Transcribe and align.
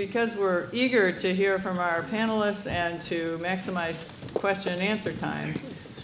because 0.00 0.34
we're 0.34 0.66
eager 0.72 1.12
to 1.12 1.34
hear 1.34 1.58
from 1.58 1.78
our 1.78 2.00
panelists 2.04 2.66
and 2.66 3.02
to 3.02 3.38
maximize 3.42 4.14
question 4.32 4.72
and 4.72 4.80
answer 4.80 5.12
time, 5.12 5.54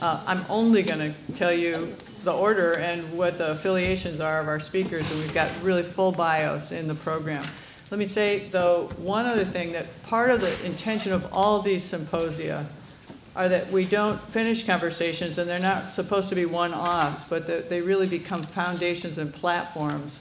uh, 0.03 0.23
I'm 0.27 0.45
only 0.51 0.83
going 0.83 0.99
to 0.99 1.33
tell 1.33 1.51
you 1.51 1.97
the 2.23 2.33
order 2.33 2.75
and 2.75 3.11
what 3.17 3.39
the 3.39 3.53
affiliations 3.53 4.21
are 4.21 4.39
of 4.39 4.49
our 4.49 4.61
speakers, 4.61 5.11
and 5.11 5.19
we've 5.21 5.33
got 5.33 5.51
really 5.63 5.83
full 5.83 6.13
bios 6.13 6.73
in 6.73 6.89
the 6.89 6.95
program. 6.95 7.43
Let 7.91 7.99
me 7.99 8.05
say, 8.05 8.51
though, 8.51 8.91
one 8.99 9.25
other 9.25 9.47
thing 9.47 9.73
that 9.73 9.87
part 10.03 10.29
of 10.29 10.43
the 10.43 10.63
intention 10.67 11.11
of 11.11 11.27
all 11.33 11.57
of 11.57 11.65
these 11.65 11.83
symposia 11.83 12.67
are 13.35 13.49
that 13.49 13.73
we 13.73 13.87
don't 13.87 14.21
finish 14.21 14.67
conversations, 14.67 15.39
and 15.39 15.49
they're 15.49 15.59
not 15.59 15.91
supposed 15.91 16.29
to 16.29 16.35
be 16.35 16.45
one-offs, 16.45 17.25
but 17.25 17.47
that 17.47 17.71
they 17.71 17.81
really 17.81 18.07
become 18.07 18.43
foundations 18.43 19.17
and 19.17 19.33
platforms, 19.33 20.21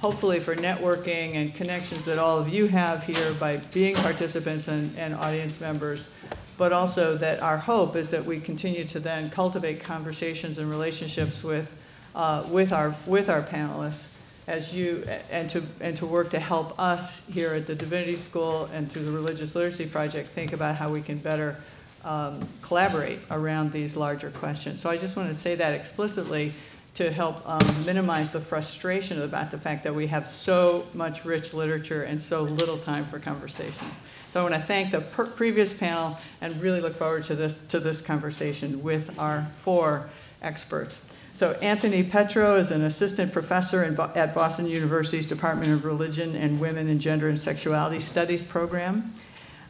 hopefully 0.00 0.40
for 0.40 0.56
networking 0.56 1.34
and 1.34 1.54
connections 1.54 2.04
that 2.06 2.18
all 2.18 2.38
of 2.38 2.48
you 2.48 2.66
have 2.66 3.04
here 3.04 3.34
by 3.34 3.58
being 3.72 3.94
participants 3.96 4.66
and, 4.66 4.96
and 4.96 5.14
audience 5.14 5.60
members, 5.60 6.08
but 6.56 6.72
also 6.72 7.16
that 7.16 7.40
our 7.40 7.58
hope 7.58 7.96
is 7.96 8.10
that 8.10 8.24
we 8.24 8.40
continue 8.40 8.84
to 8.84 8.98
then 8.98 9.28
cultivate 9.30 9.82
conversations 9.82 10.56
and 10.58 10.70
relationships 10.70 11.44
with, 11.44 11.70
uh, 12.14 12.44
with, 12.48 12.72
our, 12.72 12.94
with 13.06 13.28
our 13.28 13.42
panelists 13.42 14.08
as 14.46 14.74
you, 14.74 15.06
and 15.30 15.48
to, 15.50 15.62
and 15.80 15.96
to 15.96 16.06
work 16.06 16.30
to 16.30 16.40
help 16.40 16.78
us 16.80 17.28
here 17.28 17.52
at 17.54 17.66
the 17.66 17.74
Divinity 17.74 18.16
School 18.16 18.68
and 18.72 18.90
through 18.90 19.04
the 19.04 19.12
Religious 19.12 19.54
Literacy 19.54 19.86
Project 19.86 20.28
think 20.30 20.52
about 20.52 20.76
how 20.76 20.88
we 20.88 21.02
can 21.02 21.18
better 21.18 21.56
um, 22.04 22.48
collaborate 22.62 23.20
around 23.30 23.70
these 23.70 23.96
larger 23.96 24.30
questions. 24.30 24.80
So 24.80 24.88
I 24.88 24.96
just 24.96 25.16
want 25.16 25.28
to 25.28 25.34
say 25.34 25.54
that 25.56 25.74
explicitly 25.74 26.54
to 26.94 27.10
help 27.10 27.48
um, 27.48 27.84
minimize 27.86 28.32
the 28.32 28.40
frustration 28.40 29.22
about 29.22 29.50
the 29.50 29.58
fact 29.58 29.84
that 29.84 29.94
we 29.94 30.06
have 30.06 30.26
so 30.26 30.86
much 30.92 31.24
rich 31.24 31.54
literature 31.54 32.02
and 32.02 32.20
so 32.20 32.42
little 32.42 32.78
time 32.78 33.06
for 33.06 33.18
conversation. 33.18 33.86
So 34.32 34.40
I 34.40 34.42
want 34.48 34.54
to 34.54 34.62
thank 34.62 34.90
the 34.90 35.00
previous 35.00 35.72
panel 35.72 36.18
and 36.40 36.60
really 36.60 36.80
look 36.80 36.96
forward 36.96 37.24
to 37.24 37.34
this, 37.34 37.62
to 37.64 37.80
this 37.80 38.00
conversation 38.00 38.82
with 38.82 39.18
our 39.18 39.48
four 39.54 40.08
experts. 40.42 41.00
So 41.34 41.52
Anthony 41.62 42.02
Petro 42.02 42.56
is 42.56 42.70
an 42.70 42.82
assistant 42.82 43.32
professor 43.32 43.90
Bo 43.92 44.10
at 44.14 44.34
Boston 44.34 44.66
University's 44.66 45.26
Department 45.26 45.72
of 45.72 45.84
Religion 45.84 46.36
and 46.36 46.60
Women 46.60 46.88
and 46.88 47.00
Gender 47.00 47.28
and 47.28 47.38
Sexuality 47.38 47.98
Studies 47.98 48.44
program. 48.44 49.14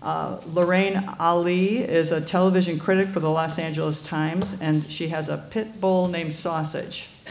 Uh, 0.02 0.40
Lorraine 0.54 1.04
Ali 1.18 1.78
is 1.78 2.10
a 2.10 2.20
television 2.20 2.78
critic 2.78 3.08
for 3.08 3.20
the 3.20 3.28
Los 3.28 3.58
Angeles 3.58 4.00
Times, 4.00 4.56
and 4.60 4.90
she 4.90 5.08
has 5.08 5.28
a 5.28 5.36
pit 5.36 5.78
bull 5.80 6.08
named 6.08 6.34
Sausage. 6.34 7.08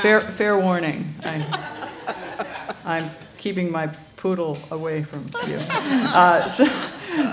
fair, 0.00 0.20
fair 0.20 0.58
warning. 0.58 1.14
I, 1.22 1.84
I'm 2.84 3.10
keeping 3.36 3.70
my 3.70 3.88
poodle 4.16 4.58
away 4.70 5.02
from 5.02 5.30
you. 5.46 5.58
Uh, 5.68 6.48
so, 6.48 6.64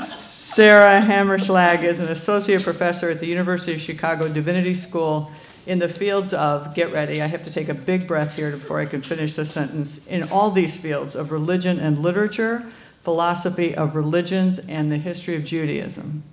Sarah 0.06 1.02
Hammerschlag 1.02 1.84
is 1.84 2.00
an 2.00 2.10
associate 2.10 2.64
professor 2.64 3.10
at 3.10 3.22
the 3.22 3.28
University 3.28 3.74
of 3.74 3.82
Chicago 3.82 4.28
Divinity 4.28 4.76
School 4.76 5.32
in 5.66 5.80
the 5.80 5.88
fields 5.88 6.34
of, 6.34 6.76
get 6.76 6.92
ready, 6.92 7.22
I 7.22 7.28
have 7.28 7.44
to 7.44 7.52
take 7.52 7.70
a 7.70 7.74
big 7.74 8.08
breath 8.08 8.36
here 8.36 8.52
before 8.52 8.82
I 8.82 8.86
can 8.86 9.02
finish 9.02 9.36
this 9.36 9.52
sentence, 9.52 10.06
in 10.08 10.24
all 10.30 10.52
these 10.52 10.76
fields 10.76 11.16
of 11.16 11.32
religion 11.32 11.80
and 11.80 12.00
literature, 12.00 12.66
philosophy 13.04 13.76
of 13.76 13.96
religions, 13.96 14.60
and 14.60 14.92
the 14.92 14.98
history 14.98 15.36
of 15.36 15.44
Judaism. 15.44 16.24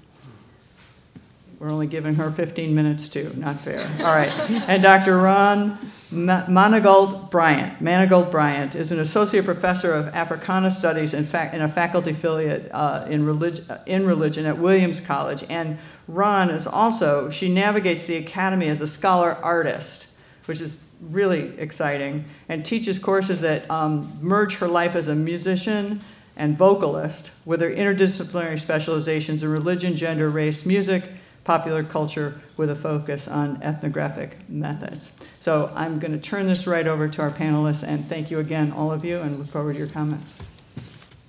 We're 1.59 1.71
only 1.71 1.89
giving 1.89 2.15
her 2.15 2.31
15 2.31 2.75
minutes 2.75 3.09
too, 3.11 3.35
not 3.37 3.61
fair. 3.61 3.87
All 3.99 4.15
right. 4.15 4.31
And 4.67 4.83
Dr. 4.83 5.19
Rhon 5.19 5.77
Manigault 6.11 7.31
Bryant. 7.31 7.83
Manigault 7.83 8.31
Bryant 8.31 8.75
is 8.75 8.91
an 8.93 8.99
associate 8.99 9.45
professor 9.45 9.93
of 9.93 10.09
Africana 10.09 10.71
Studies 10.71 11.13
in, 11.13 11.25
a 11.25 11.69
faculty 11.69 12.13
affiliate 12.13 12.71
uh, 12.73 13.05
in, 13.11 13.27
relig- 13.27 13.63
in 13.85 14.07
religion 14.07 14.47
at 14.47 14.57
Williams 14.57 15.03
College. 15.03 15.45
And 15.51 15.79
Rhon 16.09 16.49
is 16.49 16.67
also, 16.67 17.29
she 17.29 17.53
navigates 17.53 18.07
the 18.07 18.17
academy 18.17 18.69
as 18.69 18.81
a 18.81 18.89
scholar 18.89 19.35
artist, 19.35 20.07
which 20.47 20.63
is 20.63 20.79
really 21.01 21.59
exciting, 21.59 22.25
and 22.49 22.65
teaches 22.65 22.99
courses 22.99 23.41
that 23.41 23.71
um, 23.71 24.19
merge 24.21 24.57
her 24.57 24.69
life 24.69 24.95
as 24.95 25.09
a 25.09 25.15
musician, 25.15 26.01
and 26.41 26.57
vocalist 26.57 27.31
with 27.45 27.61
their 27.61 27.71
interdisciplinary 27.71 28.59
specializations 28.59 29.43
in 29.43 29.51
religion, 29.51 29.95
gender, 29.95 30.31
race, 30.31 30.65
music, 30.65 31.05
popular 31.45 31.85
culture 31.85 32.41
with 32.57 32.71
a 32.71 32.75
focus 32.75 33.29
on 33.29 33.63
ethnographic 33.63 34.49
methods. 34.49 35.13
So 35.39 35.71
I'm 35.75 35.99
going 35.99 36.13
to 36.13 36.19
turn 36.19 36.47
this 36.47 36.67
right 36.67 36.87
over 36.87 37.09
to 37.09 37.23
our 37.23 37.31
panelists 37.31 37.87
and 37.87 38.07
thank 38.07 38.31
you 38.31 38.39
again, 38.39 38.73
all 38.73 38.91
of 38.91 39.05
you, 39.05 39.19
and 39.19 39.39
look 39.39 39.49
forward 39.49 39.75
to 39.75 39.79
your 39.79 39.89
comments. 39.89 40.35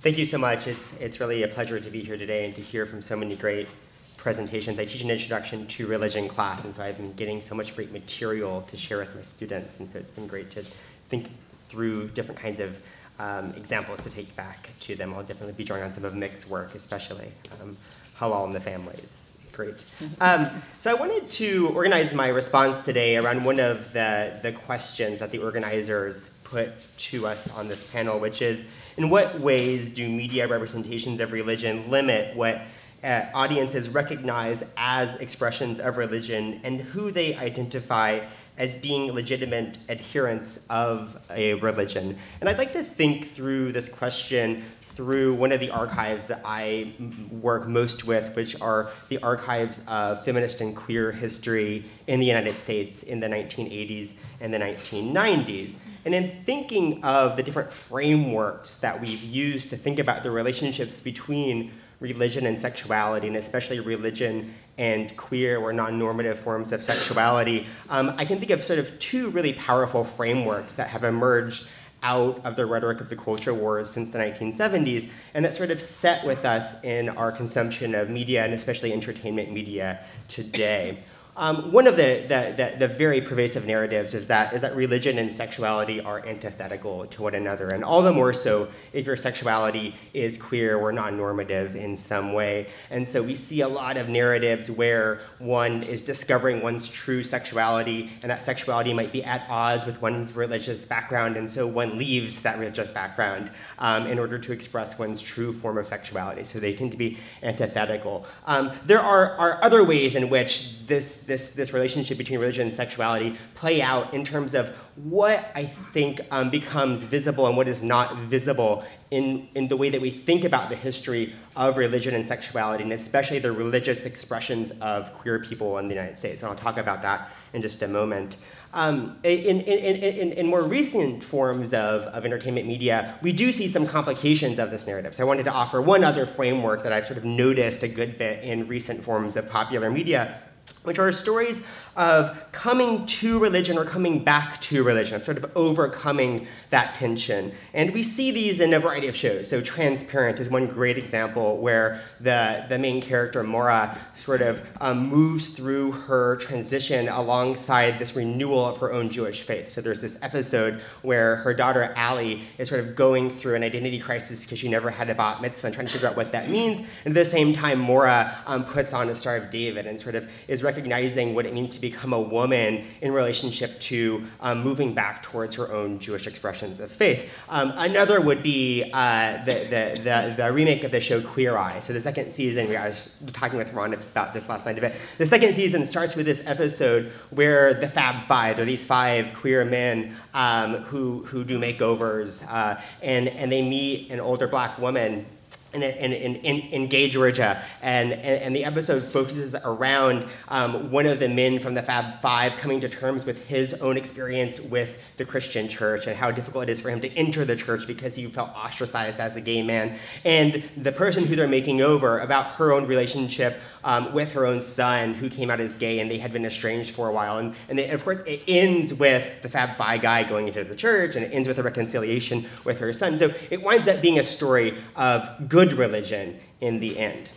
Thank 0.00 0.16
you 0.16 0.24
so 0.24 0.38
much. 0.38 0.66
It's, 0.66 0.98
it's 0.98 1.20
really 1.20 1.42
a 1.42 1.48
pleasure 1.48 1.78
to 1.78 1.90
be 1.90 2.00
here 2.02 2.16
today 2.16 2.46
and 2.46 2.54
to 2.54 2.62
hear 2.62 2.86
from 2.86 3.02
so 3.02 3.14
many 3.14 3.36
great 3.36 3.68
presentations. 4.16 4.78
I 4.78 4.86
teach 4.86 5.02
an 5.02 5.10
introduction 5.10 5.66
to 5.66 5.86
religion 5.86 6.26
class, 6.26 6.64
and 6.64 6.74
so 6.74 6.82
I've 6.82 6.96
been 6.96 7.12
getting 7.12 7.42
so 7.42 7.54
much 7.54 7.76
great 7.76 7.92
material 7.92 8.62
to 8.62 8.78
share 8.78 8.98
with 8.98 9.14
my 9.14 9.22
students, 9.22 9.78
and 9.78 9.90
so 9.90 9.98
it's 9.98 10.10
been 10.10 10.26
great 10.26 10.50
to 10.52 10.64
think 11.10 11.28
through 11.68 12.08
different 12.08 12.40
kinds 12.40 12.60
of 12.60 12.80
um, 13.22 13.54
examples 13.56 14.02
to 14.02 14.10
take 14.10 14.34
back 14.34 14.70
to 14.80 14.96
them. 14.96 15.14
I'll 15.14 15.22
definitely 15.22 15.52
be 15.52 15.64
drawing 15.64 15.84
on 15.84 15.92
some 15.92 16.04
of 16.04 16.14
Mick's 16.14 16.48
work, 16.48 16.74
especially 16.74 17.30
um, 17.60 17.76
Halal 18.18 18.46
in 18.46 18.52
the 18.52 18.60
Families. 18.60 19.30
Great. 19.52 19.84
Um, 20.20 20.48
so 20.78 20.90
I 20.90 20.94
wanted 20.94 21.30
to 21.30 21.68
organize 21.74 22.14
my 22.14 22.28
response 22.28 22.84
today 22.84 23.16
around 23.16 23.44
one 23.44 23.60
of 23.60 23.92
the, 23.92 24.38
the 24.42 24.52
questions 24.52 25.18
that 25.18 25.30
the 25.30 25.38
organizers 25.38 26.30
put 26.42 26.70
to 26.96 27.26
us 27.26 27.54
on 27.54 27.68
this 27.68 27.84
panel, 27.84 28.18
which 28.18 28.42
is, 28.42 28.68
in 28.96 29.08
what 29.08 29.38
ways 29.40 29.90
do 29.90 30.08
media 30.08 30.48
representations 30.48 31.20
of 31.20 31.32
religion 31.32 31.90
limit 31.90 32.34
what 32.34 32.62
uh, 33.04 33.26
audiences 33.34 33.88
recognize 33.88 34.64
as 34.76 35.16
expressions 35.16 35.80
of 35.80 35.96
religion 35.96 36.60
and 36.62 36.80
who 36.80 37.10
they 37.10 37.34
identify 37.36 38.20
as 38.58 38.76
being 38.76 39.12
legitimate 39.12 39.78
adherents 39.88 40.66
of 40.68 41.18
a 41.30 41.54
religion. 41.54 42.16
And 42.40 42.48
I'd 42.48 42.58
like 42.58 42.72
to 42.74 42.82
think 42.82 43.28
through 43.28 43.72
this 43.72 43.88
question 43.88 44.64
through 44.92 45.32
one 45.34 45.52
of 45.52 45.60
the 45.60 45.70
archives 45.70 46.26
that 46.26 46.42
I 46.44 46.92
work 47.30 47.66
most 47.66 48.04
with, 48.04 48.36
which 48.36 48.60
are 48.60 48.90
the 49.08 49.18
archives 49.22 49.80
of 49.88 50.22
feminist 50.22 50.60
and 50.60 50.76
queer 50.76 51.12
history 51.12 51.86
in 52.06 52.20
the 52.20 52.26
United 52.26 52.58
States 52.58 53.02
in 53.02 53.20
the 53.20 53.26
1980s 53.26 54.18
and 54.40 54.52
the 54.52 54.58
1990s. 54.58 55.76
And 56.04 56.14
in 56.14 56.44
thinking 56.44 57.02
of 57.02 57.36
the 57.36 57.42
different 57.42 57.72
frameworks 57.72 58.74
that 58.76 59.00
we've 59.00 59.22
used 59.22 59.70
to 59.70 59.78
think 59.78 59.98
about 59.98 60.22
the 60.22 60.30
relationships 60.30 61.00
between 61.00 61.72
religion 62.00 62.44
and 62.46 62.58
sexuality, 62.58 63.28
and 63.28 63.36
especially 63.36 63.80
religion 63.80 64.52
and 64.78 65.16
queer 65.16 65.58
or 65.58 65.72
non-normative 65.72 66.38
forms 66.38 66.72
of 66.72 66.82
sexuality, 66.82 67.66
um, 67.90 68.14
I 68.16 68.24
can 68.24 68.38
think 68.38 68.50
of 68.50 68.62
sort 68.62 68.78
of 68.78 68.98
two 68.98 69.30
really 69.30 69.52
powerful 69.52 70.04
frameworks 70.04 70.76
that 70.76 70.88
have 70.88 71.04
emerged 71.04 71.66
out 72.02 72.44
of 72.44 72.56
the 72.56 72.66
rhetoric 72.66 73.00
of 73.00 73.08
the 73.08 73.16
culture 73.16 73.54
wars 73.54 73.88
since 73.88 74.10
the 74.10 74.18
1970s, 74.18 75.08
and 75.34 75.44
that 75.44 75.54
sort 75.54 75.70
of 75.70 75.80
set 75.80 76.26
with 76.26 76.44
us 76.44 76.82
in 76.84 77.08
our 77.10 77.30
consumption 77.30 77.94
of 77.94 78.10
media 78.10 78.44
and 78.44 78.52
especially 78.52 78.92
entertainment 78.92 79.52
media 79.52 80.04
today. 80.28 80.98
Um, 81.34 81.72
one 81.72 81.86
of 81.86 81.96
the, 81.96 82.26
the, 82.28 82.54
the, 82.54 82.76
the, 82.80 82.88
very 82.88 83.22
pervasive 83.22 83.64
narratives 83.64 84.12
is 84.12 84.26
that, 84.26 84.52
is 84.52 84.60
that 84.60 84.76
religion 84.76 85.16
and 85.16 85.32
sexuality 85.32 85.98
are 85.98 86.22
antithetical 86.26 87.06
to 87.06 87.22
one 87.22 87.34
another, 87.34 87.68
and 87.68 87.82
all 87.82 88.02
the 88.02 88.12
more 88.12 88.34
so 88.34 88.68
if 88.92 89.06
your 89.06 89.16
sexuality 89.16 89.94
is 90.12 90.36
queer 90.36 90.76
or 90.76 90.92
non 90.92 91.16
normative 91.16 91.74
in 91.74 91.96
some 91.96 92.34
way. 92.34 92.68
And 92.90 93.08
so 93.08 93.22
we 93.22 93.34
see 93.34 93.62
a 93.62 93.68
lot 93.68 93.96
of 93.96 94.10
narratives 94.10 94.70
where 94.70 95.20
one 95.38 95.82
is 95.84 96.02
discovering 96.02 96.60
one's 96.60 96.86
true 96.86 97.22
sexuality, 97.22 98.10
and 98.20 98.30
that 98.30 98.42
sexuality 98.42 98.92
might 98.92 99.10
be 99.10 99.24
at 99.24 99.46
odds 99.48 99.86
with 99.86 100.02
one's 100.02 100.36
religious 100.36 100.84
background, 100.84 101.38
and 101.38 101.50
so 101.50 101.66
one 101.66 101.96
leaves 101.96 102.42
that 102.42 102.58
religious 102.58 102.92
background 102.92 103.50
um, 103.78 104.06
in 104.06 104.18
order 104.18 104.38
to 104.38 104.52
express 104.52 104.98
one's 104.98 105.22
true 105.22 105.54
form 105.54 105.78
of 105.78 105.86
sexuality. 105.86 106.44
So 106.44 106.60
they 106.60 106.74
tend 106.74 106.92
to 106.92 106.98
be 106.98 107.16
antithetical. 107.42 108.26
Um, 108.44 108.70
there 108.84 109.00
are, 109.00 109.30
are 109.38 109.64
other 109.64 109.82
ways 109.82 110.14
in 110.14 110.28
which 110.28 110.86
this 110.86 111.21
this, 111.22 111.50
this 111.50 111.72
relationship 111.72 112.18
between 112.18 112.38
religion 112.38 112.66
and 112.66 112.74
sexuality 112.74 113.36
play 113.54 113.82
out 113.82 114.12
in 114.14 114.24
terms 114.24 114.54
of 114.54 114.70
what 114.96 115.50
I 115.54 115.64
think 115.64 116.20
um, 116.30 116.50
becomes 116.50 117.02
visible 117.02 117.46
and 117.46 117.56
what 117.56 117.68
is 117.68 117.82
not 117.82 118.16
visible 118.16 118.84
in, 119.10 119.48
in 119.54 119.68
the 119.68 119.76
way 119.76 119.90
that 119.90 120.00
we 120.00 120.10
think 120.10 120.44
about 120.44 120.70
the 120.70 120.76
history 120.76 121.34
of 121.54 121.76
religion 121.76 122.14
and 122.14 122.24
sexuality, 122.24 122.82
and 122.82 122.92
especially 122.94 123.38
the 123.38 123.52
religious 123.52 124.06
expressions 124.06 124.70
of 124.80 125.12
queer 125.12 125.38
people 125.38 125.76
in 125.78 125.88
the 125.88 125.94
United 125.94 126.18
States. 126.18 126.42
And 126.42 126.50
I'll 126.50 126.56
talk 126.56 126.78
about 126.78 127.02
that 127.02 127.30
in 127.52 127.60
just 127.60 127.82
a 127.82 127.88
moment. 127.88 128.38
Um, 128.72 129.18
in, 129.22 129.60
in, 129.60 129.96
in, 129.96 130.32
in, 130.32 130.46
more 130.46 130.62
recent 130.62 131.22
forms 131.22 131.74
of, 131.74 132.04
of 132.04 132.24
entertainment 132.24 132.66
media, 132.66 133.18
we 133.20 133.30
do 133.30 133.52
see 133.52 133.68
some 133.68 133.86
complications 133.86 134.58
of 134.58 134.70
this 134.70 134.86
narrative. 134.86 135.14
So 135.14 135.22
I 135.22 135.26
wanted 135.26 135.42
to 135.42 135.52
offer 135.52 135.82
one 135.82 136.04
other 136.04 136.24
framework 136.24 136.82
that 136.82 136.92
I've 136.92 137.04
sort 137.04 137.18
of 137.18 137.24
noticed 137.26 137.82
a 137.82 137.88
good 137.88 138.16
bit 138.16 138.42
in 138.42 138.66
recent 138.66 139.04
forms 139.04 139.36
of 139.36 139.50
popular 139.50 139.90
media 139.90 140.38
which 140.82 140.98
are 140.98 141.12
stories 141.12 141.64
of 141.94 142.36
coming 142.52 143.04
to 143.04 143.38
religion 143.38 143.76
or 143.76 143.84
coming 143.84 144.24
back 144.24 144.60
to 144.62 144.82
religion, 144.82 145.22
sort 145.22 145.36
of 145.36 145.50
overcoming 145.54 146.46
that 146.70 146.94
tension. 146.94 147.52
And 147.74 147.92
we 147.92 148.02
see 148.02 148.30
these 148.30 148.60
in 148.60 148.72
a 148.72 148.80
variety 148.80 149.08
of 149.08 149.16
shows. 149.16 149.48
So, 149.48 149.60
Transparent 149.60 150.40
is 150.40 150.48
one 150.48 150.66
great 150.66 150.96
example 150.96 151.58
where 151.58 152.02
the, 152.20 152.64
the 152.68 152.78
main 152.78 153.02
character, 153.02 153.42
Maura, 153.42 153.98
sort 154.14 154.40
of 154.40 154.66
um, 154.80 155.08
moves 155.08 155.50
through 155.50 155.92
her 155.92 156.36
transition 156.36 157.08
alongside 157.08 157.98
this 157.98 158.16
renewal 158.16 158.64
of 158.64 158.78
her 158.78 158.92
own 158.92 159.10
Jewish 159.10 159.42
faith. 159.42 159.68
So, 159.68 159.80
there's 159.82 160.00
this 160.00 160.18
episode 160.22 160.80
where 161.02 161.36
her 161.36 161.52
daughter, 161.52 161.92
Allie, 161.94 162.42
is 162.56 162.70
sort 162.70 162.80
of 162.80 162.96
going 162.96 163.28
through 163.28 163.54
an 163.54 163.62
identity 163.62 163.98
crisis 163.98 164.40
because 164.40 164.58
she 164.58 164.68
never 164.68 164.90
had 164.90 165.10
a 165.10 165.14
bat 165.14 165.42
mitzvah 165.42 165.66
and 165.66 165.74
trying 165.74 165.86
to 165.88 165.92
figure 165.92 166.08
out 166.08 166.16
what 166.16 166.32
that 166.32 166.48
means. 166.48 166.78
And 167.04 167.08
at 167.08 167.14
the 167.14 167.24
same 167.24 167.52
time, 167.52 167.78
Maura 167.78 168.34
um, 168.46 168.64
puts 168.64 168.94
on 168.94 169.10
a 169.10 169.14
Star 169.14 169.36
of 169.36 169.50
David 169.50 169.86
and 169.86 170.00
sort 170.00 170.14
of 170.14 170.30
is 170.48 170.62
recognizing 170.72 171.34
what 171.34 171.44
it 171.44 171.52
means 171.52 171.74
to 171.74 171.80
become 171.80 172.14
a 172.14 172.20
woman 172.20 172.82
in 173.02 173.12
relationship 173.12 173.78
to 173.78 174.24
um, 174.40 174.62
moving 174.62 174.94
back 174.94 175.22
towards 175.22 175.54
her 175.56 175.70
own 175.70 175.98
Jewish 175.98 176.26
expressions 176.26 176.80
of 176.80 176.90
faith. 176.90 177.28
Um, 177.50 177.74
another 177.76 178.22
would 178.22 178.42
be 178.42 178.90
uh, 178.94 179.44
the, 179.44 179.54
the, 179.54 180.00
the, 180.02 180.34
the, 180.38 180.52
remake 180.52 180.82
of 180.84 180.90
the 180.90 181.00
show 181.00 181.20
Queer 181.20 181.58
Eye. 181.58 181.80
So 181.80 181.92
the 181.92 182.00
second 182.00 182.30
season, 182.32 182.74
I 182.74 182.88
was 182.88 183.14
talking 183.34 183.58
with 183.58 183.70
Rhon 183.74 183.92
about 183.92 184.32
this 184.32 184.48
last 184.48 184.64
night 184.64 184.78
a 184.78 184.80
bit. 184.80 184.94
The 185.18 185.26
second 185.26 185.52
season 185.52 185.84
starts 185.84 186.16
with 186.16 186.24
this 186.24 186.42
episode 186.46 187.12
where 187.30 187.74
the 187.74 187.88
Fab 187.88 188.26
Five, 188.26 188.58
or 188.58 188.64
these 188.64 188.86
five 188.86 189.34
queer 189.34 189.66
men 189.66 190.16
um, 190.32 190.76
who, 190.84 191.22
who 191.24 191.44
do 191.44 191.58
makeovers, 191.58 192.46
uh, 192.50 192.80
and, 193.02 193.28
and 193.28 193.52
they 193.52 193.60
meet 193.60 194.10
an 194.10 194.20
older 194.20 194.48
black 194.48 194.78
woman 194.78 195.26
in, 195.74 195.82
in, 195.82 196.12
in, 196.12 196.36
in, 196.36 196.86
Gay, 196.88 197.08
Georgia. 197.08 197.62
And, 197.80 198.12
and, 198.12 198.42
and, 198.42 198.56
the 198.56 198.64
episode 198.64 199.02
focuses 199.02 199.54
around 199.54 200.26
um, 200.48 200.90
one 200.90 201.06
of 201.06 201.18
the 201.18 201.28
men 201.28 201.58
from 201.58 201.74
the 201.74 201.82
Fab 201.82 202.20
Five 202.20 202.56
coming 202.56 202.80
to 202.80 202.88
terms 202.88 203.24
with 203.24 203.46
his 203.46 203.74
own 203.74 203.96
experience 203.96 204.60
with 204.60 205.02
the 205.16 205.24
Christian 205.24 205.68
church 205.68 206.06
and 206.06 206.16
how 206.16 206.30
difficult 206.30 206.64
it 206.64 206.70
is 206.70 206.80
for 206.80 206.90
him 206.90 207.00
to 207.00 207.08
enter 207.16 207.44
the 207.44 207.56
church 207.56 207.86
because 207.86 208.14
he 208.14 208.26
felt 208.26 208.50
ostracized 208.50 209.18
as 209.20 209.36
a 209.36 209.40
gay 209.40 209.62
man. 209.62 209.98
And 210.24 210.62
the 210.76 210.92
person 210.92 211.24
who 211.24 211.36
they're 211.36 211.48
making 211.48 211.80
over 211.80 212.20
about 212.20 212.46
her 212.52 212.72
own 212.72 212.86
relationship 212.86 213.58
um, 213.84 214.12
with 214.12 214.32
her 214.32 214.46
own 214.46 214.62
son 214.62 215.14
who 215.14 215.28
came 215.28 215.50
out 215.50 215.60
as 215.60 215.74
gay 215.76 216.00
and 216.00 216.10
they 216.10 216.18
had 216.18 216.32
been 216.32 216.44
estranged 216.44 216.94
for 216.94 217.08
a 217.08 217.12
while. 217.12 217.38
And, 217.38 217.54
and, 217.68 217.80
of 217.80 218.04
course, 218.04 218.20
it 218.20 218.42
ends 218.46 218.94
with 218.94 219.42
the 219.42 219.48
Fab 219.48 219.76
Five 219.76 220.02
guy 220.02 220.24
going 220.24 220.48
into 220.48 220.64
the 220.64 220.76
church 220.76 221.16
and 221.16 221.24
it 221.24 221.30
ends 221.32 221.48
with 221.48 221.58
a 221.58 221.62
reconciliation 221.62 222.46
with 222.64 222.78
her 222.78 222.92
son. 222.92 223.18
So 223.18 223.32
it 223.50 223.62
winds 223.62 223.88
up 223.88 224.00
being 224.00 224.18
a 224.18 224.24
story 224.24 224.74
of 224.96 225.48
good 225.48 225.72
religion 225.72 226.38
in 226.60 226.80
the 226.80 226.98
end. 226.98 227.32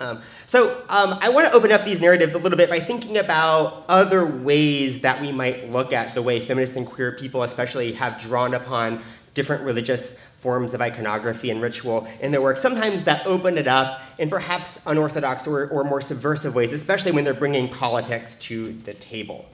Um, 0.00 0.22
so 0.46 0.82
um, 0.88 1.18
I 1.20 1.28
want 1.28 1.46
to 1.48 1.54
open 1.54 1.70
up 1.70 1.84
these 1.84 2.00
narratives 2.00 2.34
a 2.34 2.38
little 2.38 2.58
bit 2.58 2.68
by 2.68 2.80
thinking 2.80 3.18
about 3.18 3.84
other 3.88 4.26
ways 4.26 5.00
that 5.00 5.20
we 5.20 5.30
might 5.30 5.70
look 5.70 5.92
at 5.92 6.14
the 6.14 6.22
way 6.22 6.40
feminists 6.40 6.76
and 6.76 6.86
queer 6.86 7.12
people, 7.12 7.44
especially, 7.44 7.92
have 7.92 8.20
drawn 8.20 8.54
upon 8.54 9.00
different 9.34 9.62
religious 9.62 10.20
forms 10.44 10.74
of 10.74 10.82
iconography 10.82 11.48
and 11.48 11.62
ritual 11.62 12.06
in 12.20 12.30
their 12.30 12.42
work, 12.42 12.58
sometimes 12.58 13.04
that 13.04 13.26
open 13.26 13.56
it 13.56 13.66
up 13.66 14.02
in 14.18 14.28
perhaps 14.28 14.78
unorthodox 14.86 15.46
or, 15.46 15.68
or 15.68 15.84
more 15.84 16.02
subversive 16.02 16.54
ways, 16.54 16.70
especially 16.70 17.12
when 17.12 17.24
they're 17.24 17.32
bringing 17.32 17.66
politics 17.66 18.36
to 18.36 18.74
the 18.88 18.92
table. 18.92 19.46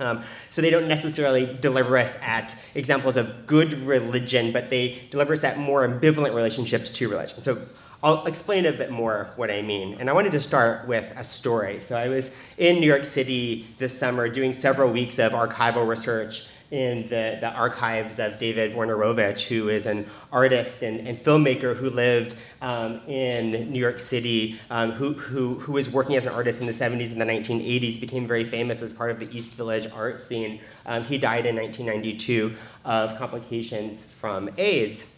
Um, 0.00 0.24
so 0.48 0.62
they 0.62 0.70
don't 0.70 0.88
necessarily 0.88 1.44
deliver 1.60 1.98
us 1.98 2.18
at 2.22 2.56
examples 2.74 3.18
of 3.18 3.46
good 3.46 3.74
religion, 3.86 4.52
but 4.52 4.70
they 4.70 5.02
deliver 5.10 5.34
us 5.34 5.44
at 5.44 5.58
more 5.58 5.86
ambivalent 5.86 6.34
relationships 6.34 6.88
to 6.88 7.10
religion. 7.10 7.42
So 7.42 7.60
I'll 8.02 8.24
explain 8.24 8.64
a 8.64 8.72
bit 8.72 8.90
more 8.90 9.28
what 9.36 9.50
I 9.50 9.60
mean. 9.60 9.98
And 10.00 10.08
I 10.08 10.14
wanted 10.14 10.32
to 10.32 10.40
start 10.40 10.88
with 10.88 11.12
a 11.14 11.24
story. 11.24 11.82
So 11.82 11.94
I 11.94 12.08
was 12.08 12.30
in 12.56 12.80
New 12.80 12.86
York 12.86 13.04
City 13.04 13.66
this 13.76 13.96
summer 13.96 14.30
doing 14.30 14.54
several 14.54 14.90
weeks 14.90 15.18
of 15.18 15.32
archival 15.32 15.86
research 15.86 16.46
in 16.72 17.02
the, 17.08 17.36
the 17.38 17.50
archives 17.50 18.18
of 18.18 18.38
David 18.38 18.72
Wojnarowicz, 18.72 19.42
who 19.46 19.68
is 19.68 19.84
an 19.84 20.08
artist 20.32 20.82
and, 20.82 21.06
and 21.06 21.18
filmmaker 21.18 21.76
who 21.76 21.90
lived 21.90 22.34
um, 22.62 23.02
in 23.06 23.70
New 23.70 23.78
York 23.78 24.00
City, 24.00 24.58
um, 24.70 24.92
who, 24.92 25.12
who, 25.12 25.56
who 25.56 25.72
was 25.72 25.90
working 25.90 26.16
as 26.16 26.24
an 26.24 26.32
artist 26.32 26.62
in 26.62 26.66
the 26.66 26.72
70s 26.72 27.12
and 27.12 27.20
the 27.20 27.26
1980s, 27.26 28.00
became 28.00 28.26
very 28.26 28.48
famous 28.48 28.80
as 28.80 28.94
part 28.94 29.10
of 29.10 29.20
the 29.20 29.28
East 29.36 29.52
Village 29.52 29.86
art 29.92 30.18
scene. 30.18 30.60
Um, 30.86 31.04
he 31.04 31.18
died 31.18 31.44
in 31.44 31.56
1992 31.56 32.56
of 32.86 33.18
complications 33.18 34.00
from 34.00 34.48
AIDS. 34.56 35.11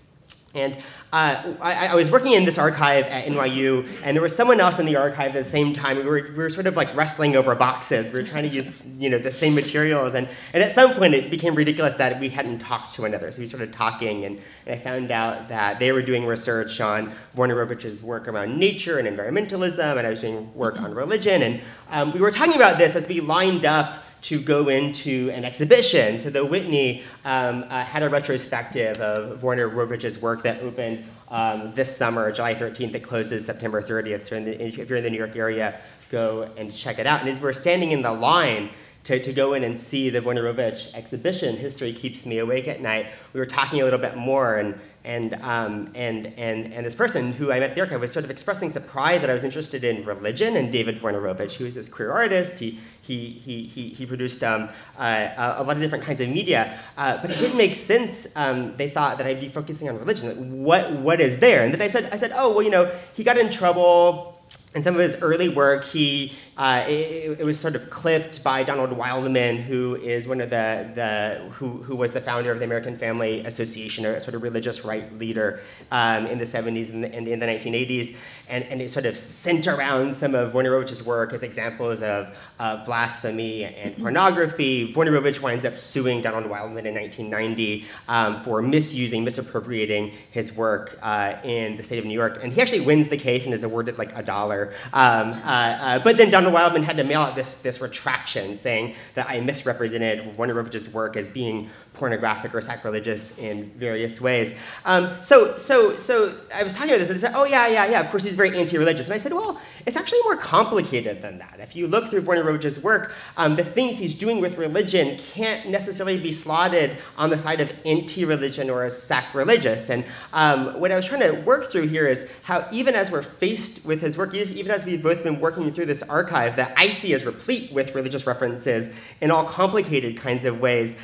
And 0.54 0.76
uh, 1.12 1.54
I, 1.60 1.88
I, 1.88 1.94
was 1.96 2.10
working 2.10 2.32
in 2.32 2.44
this 2.44 2.58
archive 2.58 3.06
at 3.06 3.24
NYU, 3.26 3.88
and 4.04 4.16
there 4.16 4.22
was 4.22 4.34
someone 4.34 4.60
else 4.60 4.78
in 4.78 4.86
the 4.86 4.94
archive 4.94 5.34
at 5.34 5.44
the 5.44 5.48
same 5.48 5.72
time. 5.72 5.96
We 5.96 6.04
were, 6.04 6.28
we 6.28 6.34
were 6.34 6.50
sort 6.50 6.68
of 6.68 6.76
like 6.76 6.94
wrestling 6.94 7.34
over 7.34 7.56
boxes. 7.56 8.08
We 8.10 8.20
were 8.20 8.26
trying 8.26 8.44
to 8.44 8.48
use 8.48 8.80
you 8.98 9.10
know, 9.10 9.18
the 9.18 9.32
same 9.32 9.54
materials. 9.54 10.14
And, 10.14 10.28
and 10.52 10.62
at 10.62 10.70
some 10.70 10.94
point, 10.94 11.14
it 11.14 11.28
became 11.28 11.56
ridiculous 11.56 11.94
that 11.94 12.20
we 12.20 12.28
hadn't 12.28 12.60
talked 12.60 12.94
to 12.94 13.02
one 13.02 13.10
another. 13.10 13.32
So 13.32 13.40
we 13.40 13.48
started 13.48 13.72
talking, 13.72 14.24
and, 14.24 14.40
and 14.66 14.80
I 14.80 14.82
found 14.82 15.10
out 15.10 15.48
that 15.48 15.80
they 15.80 15.90
were 15.90 16.02
doing 16.02 16.24
research 16.24 16.80
on 16.80 17.12
Wojnarowicz's 17.36 18.00
work 18.00 18.28
around 18.28 18.56
nature 18.56 19.00
and 19.00 19.08
environmentalism, 19.08 19.96
and 19.96 20.06
I 20.06 20.10
was 20.10 20.20
doing 20.20 20.54
work 20.54 20.80
on 20.80 20.94
religion. 20.94 21.42
And 21.42 21.60
um, 21.90 22.12
we 22.12 22.20
were 22.20 22.30
talking 22.30 22.54
about 22.54 22.78
this 22.78 22.94
as 22.94 23.08
we 23.08 23.20
lined 23.20 23.64
up 23.64 24.03
to 24.24 24.40
go 24.40 24.68
into 24.68 25.30
an 25.34 25.44
exhibition. 25.44 26.16
So 26.16 26.30
the 26.30 26.44
Whitney 26.44 27.02
um, 27.26 27.64
uh, 27.68 27.84
had 27.84 28.02
a 28.02 28.08
retrospective 28.08 28.98
of 28.98 29.42
Wojnarowicz's 29.42 30.18
work 30.18 30.42
that 30.44 30.62
opened 30.62 31.04
um, 31.28 31.74
this 31.74 31.94
summer, 31.94 32.32
July 32.32 32.54
13th. 32.54 32.94
It 32.94 33.00
closes 33.00 33.44
September 33.44 33.82
30th. 33.82 34.22
So 34.22 34.42
the, 34.42 34.64
if 34.64 34.88
you're 34.88 34.96
in 34.96 35.04
the 35.04 35.10
New 35.10 35.18
York 35.18 35.36
area, 35.36 35.78
go 36.10 36.50
and 36.56 36.74
check 36.74 36.98
it 36.98 37.06
out. 37.06 37.20
And 37.20 37.28
as 37.28 37.38
we're 37.38 37.52
standing 37.52 37.92
in 37.92 38.00
the 38.00 38.12
line 38.12 38.70
to, 39.04 39.22
to 39.22 39.32
go 39.34 39.52
in 39.52 39.62
and 39.62 39.78
see 39.78 40.08
the 40.08 40.20
Wojnarowicz 40.20 40.94
exhibition, 40.94 41.58
History 41.58 41.92
Keeps 41.92 42.24
Me 42.24 42.38
Awake 42.38 42.66
at 42.66 42.80
Night, 42.80 43.08
we 43.34 43.40
were 43.40 43.46
talking 43.46 43.82
a 43.82 43.84
little 43.84 43.98
bit 43.98 44.16
more 44.16 44.56
and 44.56 44.80
and, 45.04 45.34
um, 45.42 45.90
and, 45.94 46.26
and, 46.38 46.72
and 46.72 46.86
this 46.86 46.94
person 46.94 47.32
who 47.32 47.52
I 47.52 47.60
met 47.60 47.70
at 47.70 47.74
the 47.74 47.82
archive 47.82 48.00
was 48.00 48.10
sort 48.10 48.24
of 48.24 48.30
expressing 48.30 48.70
surprise 48.70 49.20
that 49.20 49.28
I 49.28 49.34
was 49.34 49.44
interested 49.44 49.84
in 49.84 50.04
religion 50.04 50.56
and 50.56 50.72
David 50.72 50.98
Wojnarowicz, 51.00 51.52
who 51.52 51.66
is 51.66 51.74
this 51.74 51.88
queer 51.88 52.10
artist. 52.10 52.58
He, 52.58 52.80
he, 53.02 53.30
he, 53.30 53.64
he, 53.66 53.90
he 53.90 54.06
produced 54.06 54.42
um, 54.42 54.70
uh, 54.96 55.54
a 55.58 55.62
lot 55.62 55.76
of 55.76 55.82
different 55.82 56.04
kinds 56.04 56.22
of 56.22 56.30
media, 56.30 56.78
uh, 56.96 57.18
but 57.20 57.30
it 57.30 57.38
didn't 57.38 57.58
make 57.58 57.76
sense. 57.76 58.26
Um, 58.34 58.74
they 58.76 58.88
thought 58.88 59.18
that 59.18 59.26
I'd 59.26 59.40
be 59.40 59.50
focusing 59.50 59.90
on 59.90 59.98
religion. 59.98 60.28
Like, 60.28 60.38
what, 60.38 60.92
what 61.00 61.20
is 61.20 61.38
there? 61.38 61.62
And 61.62 61.74
then 61.74 61.82
I 61.82 61.88
said, 61.88 62.08
I 62.10 62.16
said, 62.16 62.32
oh, 62.34 62.50
well, 62.54 62.62
you 62.62 62.70
know, 62.70 62.90
he 63.12 63.24
got 63.24 63.36
in 63.36 63.50
trouble 63.50 64.34
in 64.74 64.82
some 64.82 64.94
of 64.94 65.00
his 65.00 65.16
early 65.22 65.48
work, 65.48 65.84
he 65.84 66.32
uh, 66.56 66.84
it, 66.86 67.40
it, 67.40 67.44
was 67.44 67.58
sort 67.58 67.74
of 67.74 67.90
clipped 67.90 68.44
by 68.44 68.62
Donald 68.62 68.90
Wildmon, 68.90 69.60
who 69.60 69.96
is 69.96 70.28
one 70.28 70.40
of 70.40 70.50
the, 70.50 70.88
the 70.94 71.50
who, 71.54 71.82
who 71.82 71.96
was 71.96 72.12
the 72.12 72.20
founder 72.20 72.52
of 72.52 72.60
the 72.60 72.64
American 72.64 72.96
Family 72.96 73.40
Association, 73.44 74.04
a 74.06 74.20
sort 74.20 74.34
of 74.34 74.42
religious 74.42 74.84
right 74.84 75.12
leader 75.18 75.60
um, 75.90 76.26
in 76.26 76.38
the 76.38 76.44
70s 76.44 76.90
and, 76.90 77.04
in 77.04 77.40
the 77.40 77.46
1980s, 77.46 78.16
and, 78.48 78.62
and 78.64 78.80
it 78.80 78.88
sort 78.88 79.04
of 79.04 79.16
sent 79.16 79.66
around 79.66 80.14
some 80.14 80.36
of 80.36 80.52
Wojnarowicz's 80.52 81.02
work 81.02 81.32
as 81.32 81.42
examples 81.42 82.02
of 82.02 82.36
uh, 82.60 82.84
blasphemy 82.84 83.64
and 83.64 83.96
pornography. 83.96 84.92
Wojnarowicz 84.92 85.40
winds 85.40 85.64
up 85.64 85.80
suing 85.80 86.20
Donald 86.20 86.44
Wildmon 86.44 86.84
in 86.84 86.94
1990 86.94 87.84
um, 88.06 88.40
for 88.42 88.62
misusing, 88.62 89.24
misappropriating 89.24 90.12
his 90.30 90.56
work 90.56 90.96
uh, 91.02 91.34
in 91.42 91.76
the 91.76 91.82
state 91.82 91.98
of 91.98 92.04
New 92.04 92.14
York, 92.14 92.38
and 92.44 92.52
he 92.52 92.60
actually 92.60 92.80
wins 92.80 93.08
the 93.08 93.16
case 93.16 93.44
and 93.44 93.52
is 93.52 93.64
awarded 93.64 93.98
like 93.98 94.16
a 94.16 94.22
dollar. 94.22 94.72
Um, 94.92 95.32
uh, 95.32 95.78
uh, 95.80 95.98
but 95.98 96.16
then 96.16 96.30
Donald 96.30 96.43
Donald 96.44 96.74
Wildmon 96.74 96.84
had 96.84 96.98
to 96.98 97.04
mail 97.04 97.22
out 97.22 97.34
this, 97.34 97.56
this 97.62 97.80
retraction 97.80 98.56
saying 98.56 98.94
that 99.14 99.30
I 99.30 99.40
misrepresented 99.40 100.36
Wojnarowicz's 100.36 100.90
work 100.90 101.16
as 101.16 101.28
being 101.28 101.70
pornographic 101.94 102.54
or 102.54 102.60
sacrilegious 102.60 103.38
in 103.38 103.70
various 103.70 104.20
ways. 104.20 104.54
Um, 104.84 105.10
so, 105.22 105.56
so, 105.56 105.96
so 105.96 106.34
I 106.54 106.62
was 106.62 106.74
talking 106.74 106.90
about 106.90 106.98
this 106.98 107.08
and 107.08 107.18
they 107.18 107.20
said, 107.20 107.32
oh 107.34 107.44
yeah, 107.44 107.66
yeah, 107.68 107.86
yeah, 107.86 108.00
of 108.00 108.10
course 108.10 108.24
he's 108.24 108.34
very 108.34 108.56
anti-religious. 108.58 109.06
And 109.06 109.14
I 109.14 109.18
said, 109.18 109.32
well, 109.32 109.60
it's 109.86 109.96
actually 109.96 110.20
more 110.24 110.36
complicated 110.36 111.22
than 111.22 111.38
that. 111.38 111.56
If 111.60 111.76
you 111.76 111.86
look 111.86 112.08
through 112.08 112.22
Wojnarowicz's 112.22 112.80
work, 112.80 113.12
um, 113.36 113.54
the 113.54 113.64
things 113.64 113.98
he's 113.98 114.14
doing 114.14 114.40
with 114.40 114.58
religion 114.58 115.18
can't 115.18 115.68
necessarily 115.68 116.18
be 116.18 116.32
slotted 116.32 116.96
on 117.16 117.30
the 117.30 117.38
side 117.38 117.60
of 117.60 117.72
anti-religion 117.84 118.70
or 118.70 118.84
as 118.84 119.00
sacrilegious. 119.00 119.90
And 119.90 120.04
um, 120.32 120.80
what 120.80 120.90
I 120.90 120.96
was 120.96 121.06
trying 121.06 121.20
to 121.20 121.40
work 121.42 121.70
through 121.70 121.88
here 121.88 122.08
is 122.08 122.32
how 122.42 122.66
even 122.72 122.94
as 122.94 123.10
we're 123.10 123.22
faced 123.22 123.84
with 123.84 124.00
his 124.00 124.18
work, 124.18 124.34
even 124.34 124.72
as 124.72 124.84
we've 124.84 125.02
both 125.02 125.22
been 125.22 125.38
working 125.38 125.72
through 125.72 125.86
this 125.86 126.02
archive 126.02 126.56
that 126.56 126.72
I 126.76 126.88
see 126.88 127.14
as 127.14 127.24
replete 127.24 127.72
with 127.72 127.94
religious 127.94 128.26
references 128.26 128.90
in 129.20 129.30
all 129.30 129.44
complicated 129.44 130.16
kinds 130.16 130.44
of 130.44 130.60
ways, 130.60 130.96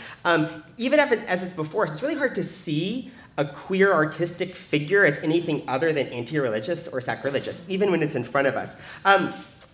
even 0.80 0.98
as 0.98 1.42
it's 1.42 1.52
before 1.52 1.84
us, 1.84 1.92
it's 1.92 2.02
really 2.02 2.14
hard 2.14 2.34
to 2.34 2.42
see 2.42 3.12
a 3.36 3.44
queer 3.44 3.92
artistic 3.92 4.54
figure 4.54 5.04
as 5.04 5.18
anything 5.18 5.62
other 5.68 5.92
than 5.92 6.06
anti-religious 6.06 6.88
or 6.88 7.02
sacrilegious, 7.02 7.66
even 7.68 7.90
when 7.90 8.02
it's 8.02 8.14
in 8.14 8.24
front 8.24 8.46
of 8.46 8.56
us. 8.56 8.80
Um, 9.04 9.32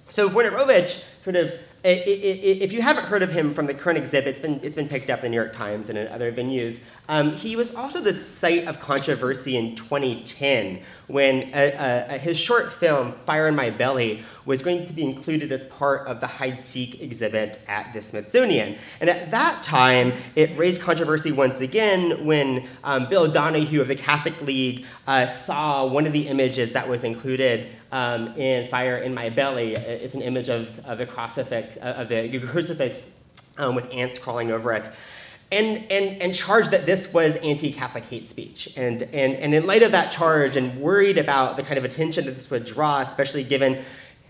so 0.09 0.29
Wojnarowicz 0.29 1.05
sort 1.23 1.37
of 1.37 1.55
if 1.89 2.73
you 2.73 2.83
haven't 2.83 3.05
heard 3.05 3.23
of 3.23 3.31
him 3.31 3.55
from 3.55 3.67
the 3.67 3.75
current 3.75 3.99
exhibit, 3.99 4.29
it's 4.29 4.41
been, 4.41 4.61
it's 4.63 4.75
been 4.75 4.89
picked 4.89 5.11
up 5.11 5.21
in 5.21 5.27
the 5.27 5.29
New 5.31 5.37
York 5.37 5.55
Times 5.55 5.89
and 5.89 5.97
in 5.97 6.09
other 6.09 6.33
venues. 6.33 6.81
Um, 7.09 7.37
he 7.37 7.55
was 7.55 7.75
also 7.75 8.01
the 8.01 8.13
site 8.13 8.67
of 8.67 8.81
controversy 8.81 9.57
in 9.57 9.77
2010 9.77 10.81
when 11.07 11.55
uh, 11.55 12.07
uh, 12.09 12.19
his 12.19 12.37
short 12.37 12.73
film, 12.73 13.13
Fire 13.13 13.47
in 13.47 13.55
My 13.55 13.71
Belly, 13.71 14.25
was 14.45 14.63
going 14.63 14.87
to 14.87 14.93
be 14.93 15.05
included 15.05 15.53
as 15.53 15.65
part 15.65 16.07
of 16.09 16.21
the 16.21 16.27
Hide 16.27 16.61
Seek 16.61 17.01
exhibit 17.01 17.61
at 17.69 17.93
the 17.93 18.03
Smithsonian. 18.03 18.77
And 19.01 19.09
at 19.09 19.31
that 19.31 19.63
time, 19.63 20.15
it 20.35 20.57
raised 20.59 20.81
controversy 20.81 21.31
once 21.31 21.61
again 21.61 22.25
when 22.25 22.69
um, 22.83 23.09
Bill 23.09 23.31
Donohue 23.31 23.81
of 23.81 23.89
the 23.89 23.95
Catholic 23.95 24.41
League 24.43 24.85
uh, 25.07 25.27
saw 25.27 25.87
one 25.87 26.07
of 26.07 26.13
the 26.13 26.27
images 26.27 26.73
that 26.73 26.89
was 26.89 27.05
included 27.05 27.69
um, 27.93 28.29
in 28.37 28.69
Fire 28.69 28.99
in 28.99 29.15
My 29.15 29.31
Belly. 29.31 29.75
It's 29.75 30.15
an 30.15 30.23
image 30.23 30.49
of, 30.49 30.79
of 30.87 30.99
the 30.99 31.07
crucifix, 31.07 31.77
uh, 31.77 31.95
of 31.99 32.09
the 32.09 32.39
crucifix 32.41 33.11
um, 33.59 33.75
with 33.75 33.93
ants 33.93 34.19
crawling 34.19 34.51
over 34.51 34.73
it. 34.73 34.91
And, 35.53 35.91
and, 35.93 36.21
and 36.21 36.35
charged 36.35 36.73
that 36.73 36.87
this 36.87 37.13
was 37.13 37.37
anti 37.37 37.73
Catholic 37.73 38.05
hate 38.05 38.27
speech. 38.27 38.73
And, 38.77 39.03
and, 39.03 39.35
and 39.35 39.55
in 39.55 39.65
light 39.65 39.85
of 39.85 39.93
that 39.93 40.11
charge, 40.11 40.57
and 40.57 40.81
worried 40.81 41.19
about 41.19 41.57
the 41.57 41.63
kind 41.63 41.79
of 41.79 41.85
attention 41.85 42.25
that 42.27 42.35
this 42.35 42.51
would 42.51 42.65
draw, 42.65 43.01
especially 43.01 43.45
given 43.45 43.85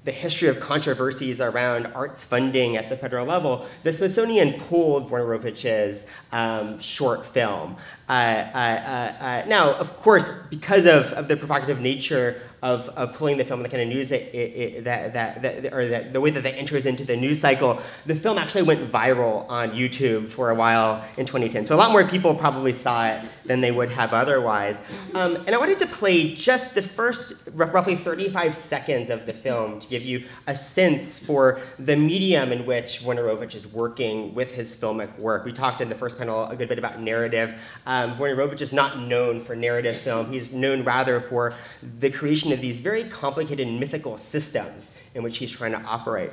the 0.07 0.13
history 0.13 0.47
of 0.47 0.61
controversies 0.61 1.41
around 1.41 1.87
arts 1.89 2.23
funding 2.23 2.77
at 2.77 2.89
the 2.89 2.97
federal 2.97 3.27
level, 3.27 3.67
the 3.83 3.93
Smithsonian 3.93 4.53
pulled 4.53 5.11
Wojnarowicz's 5.11 6.07
um, 6.31 6.79
short 6.79 7.27
film. 7.27 7.77
Uh, 8.09 8.13
uh, 8.13 8.57
uh, 8.57 9.25
uh 9.25 9.45
now, 9.49 9.75
of 9.75 9.97
course, 9.97 10.47
because 10.47 10.87
of, 10.87 11.13
of 11.15 11.27
the 11.27 11.37
provocative 11.37 11.81
nature 11.81 12.41
of, 12.63 12.89
of 12.91 13.13
pulling 13.15 13.37
the 13.37 13.45
film, 13.45 13.63
the 13.63 13.69
kind 13.69 13.83
of 13.83 13.89
news 13.89 14.13
it, 14.13 14.35
it, 14.35 14.85
that, 14.85 15.13
that, 15.13 15.43
that, 15.43 15.73
or 15.73 15.87
that, 15.89 16.13
the 16.13 16.21
way 16.21 16.31
that 16.31 16.43
that 16.43 16.57
enters 16.57 16.87
into 16.87 17.05
the 17.05 17.17
news 17.17 17.41
cycle, 17.41 17.81
the 18.07 18.15
film 18.15 18.39
actually 18.39 18.63
went 18.63 18.91
viral 18.91 19.49
on 19.49 19.71
YouTube 19.71 20.31
for 20.31 20.51
a 20.51 20.55
while 20.55 21.05
in 21.17 21.27
2010. 21.27 21.65
So 21.65 21.75
a 21.75 21.77
lot 21.77 21.93
more 21.93 22.05
people 22.05 22.35
probably 22.35 22.73
saw 22.73 23.07
it 23.09 23.31
than 23.45 23.61
they 23.61 23.71
would 23.71 23.91
have 23.91 24.13
otherwise. 24.13 24.83
Um, 25.15 25.37
and 25.47 25.55
I 25.55 25.59
wanted 25.59 25.79
to 25.81 25.87
play 25.87 26.35
just 26.35 26.75
the 26.75 26.83
first 26.83 27.35
roughly 27.53 27.97
35 27.97 28.57
seconds 28.57 29.11
of 29.11 29.27
the 29.27 29.33
film 29.33 29.79
to 29.79 29.87
give 29.89 30.03
you 30.03 30.25
a 30.47 30.55
sense 30.55 31.19
for 31.19 31.61
the 31.79 31.97
medium 31.97 32.53
in 32.53 32.67
which 32.67 33.01
Wojnarowicz 33.01 33.55
is 33.55 33.67
working 33.67 34.35
with 34.35 34.55
his 34.55 34.75
filmic 34.75 35.17
work. 35.19 35.45
We 35.45 35.53
talked 35.53 35.81
in 35.81 35.89
the 35.89 35.95
first 35.95 36.19
panel 36.19 36.47
a 36.47 36.57
good 36.57 36.69
bit 36.69 36.79
about 36.79 37.01
narrative. 37.01 37.55
Um, 37.87 38.17
Wojnarowicz 38.17 38.61
is 38.61 38.73
not 38.73 38.99
known 39.01 39.41
for 39.41 39.55
narrative 39.55 39.97
film. 39.97 40.33
He's 40.33 40.53
known 40.53 40.85
rather 40.85 41.21
for 41.21 41.55
the 42.01 42.11
creation 42.11 42.46
of 42.53 42.61
these 42.61 42.79
very 42.79 43.05
complicated 43.05 43.69
mythical 43.69 44.19
systems 44.19 44.93
in 45.15 45.23
which 45.23 45.39
he's 45.39 45.51
trying 45.51 45.73
to 45.73 45.81
operate 45.83 46.31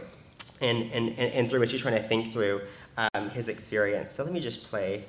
and, 0.62 0.84
and, 0.92 1.10
and, 1.10 1.34
and 1.34 1.50
through 1.50 1.60
which 1.60 1.72
he's 1.72 1.82
trying 1.82 2.02
to 2.02 2.08
think 2.08 2.32
through 2.34 2.62
um, 2.98 3.30
his 3.30 3.50
experience. 3.50 4.12
So 4.12 4.24
let 4.24 4.34
me 4.34 4.40
just 4.40 4.64
play. 4.64 5.06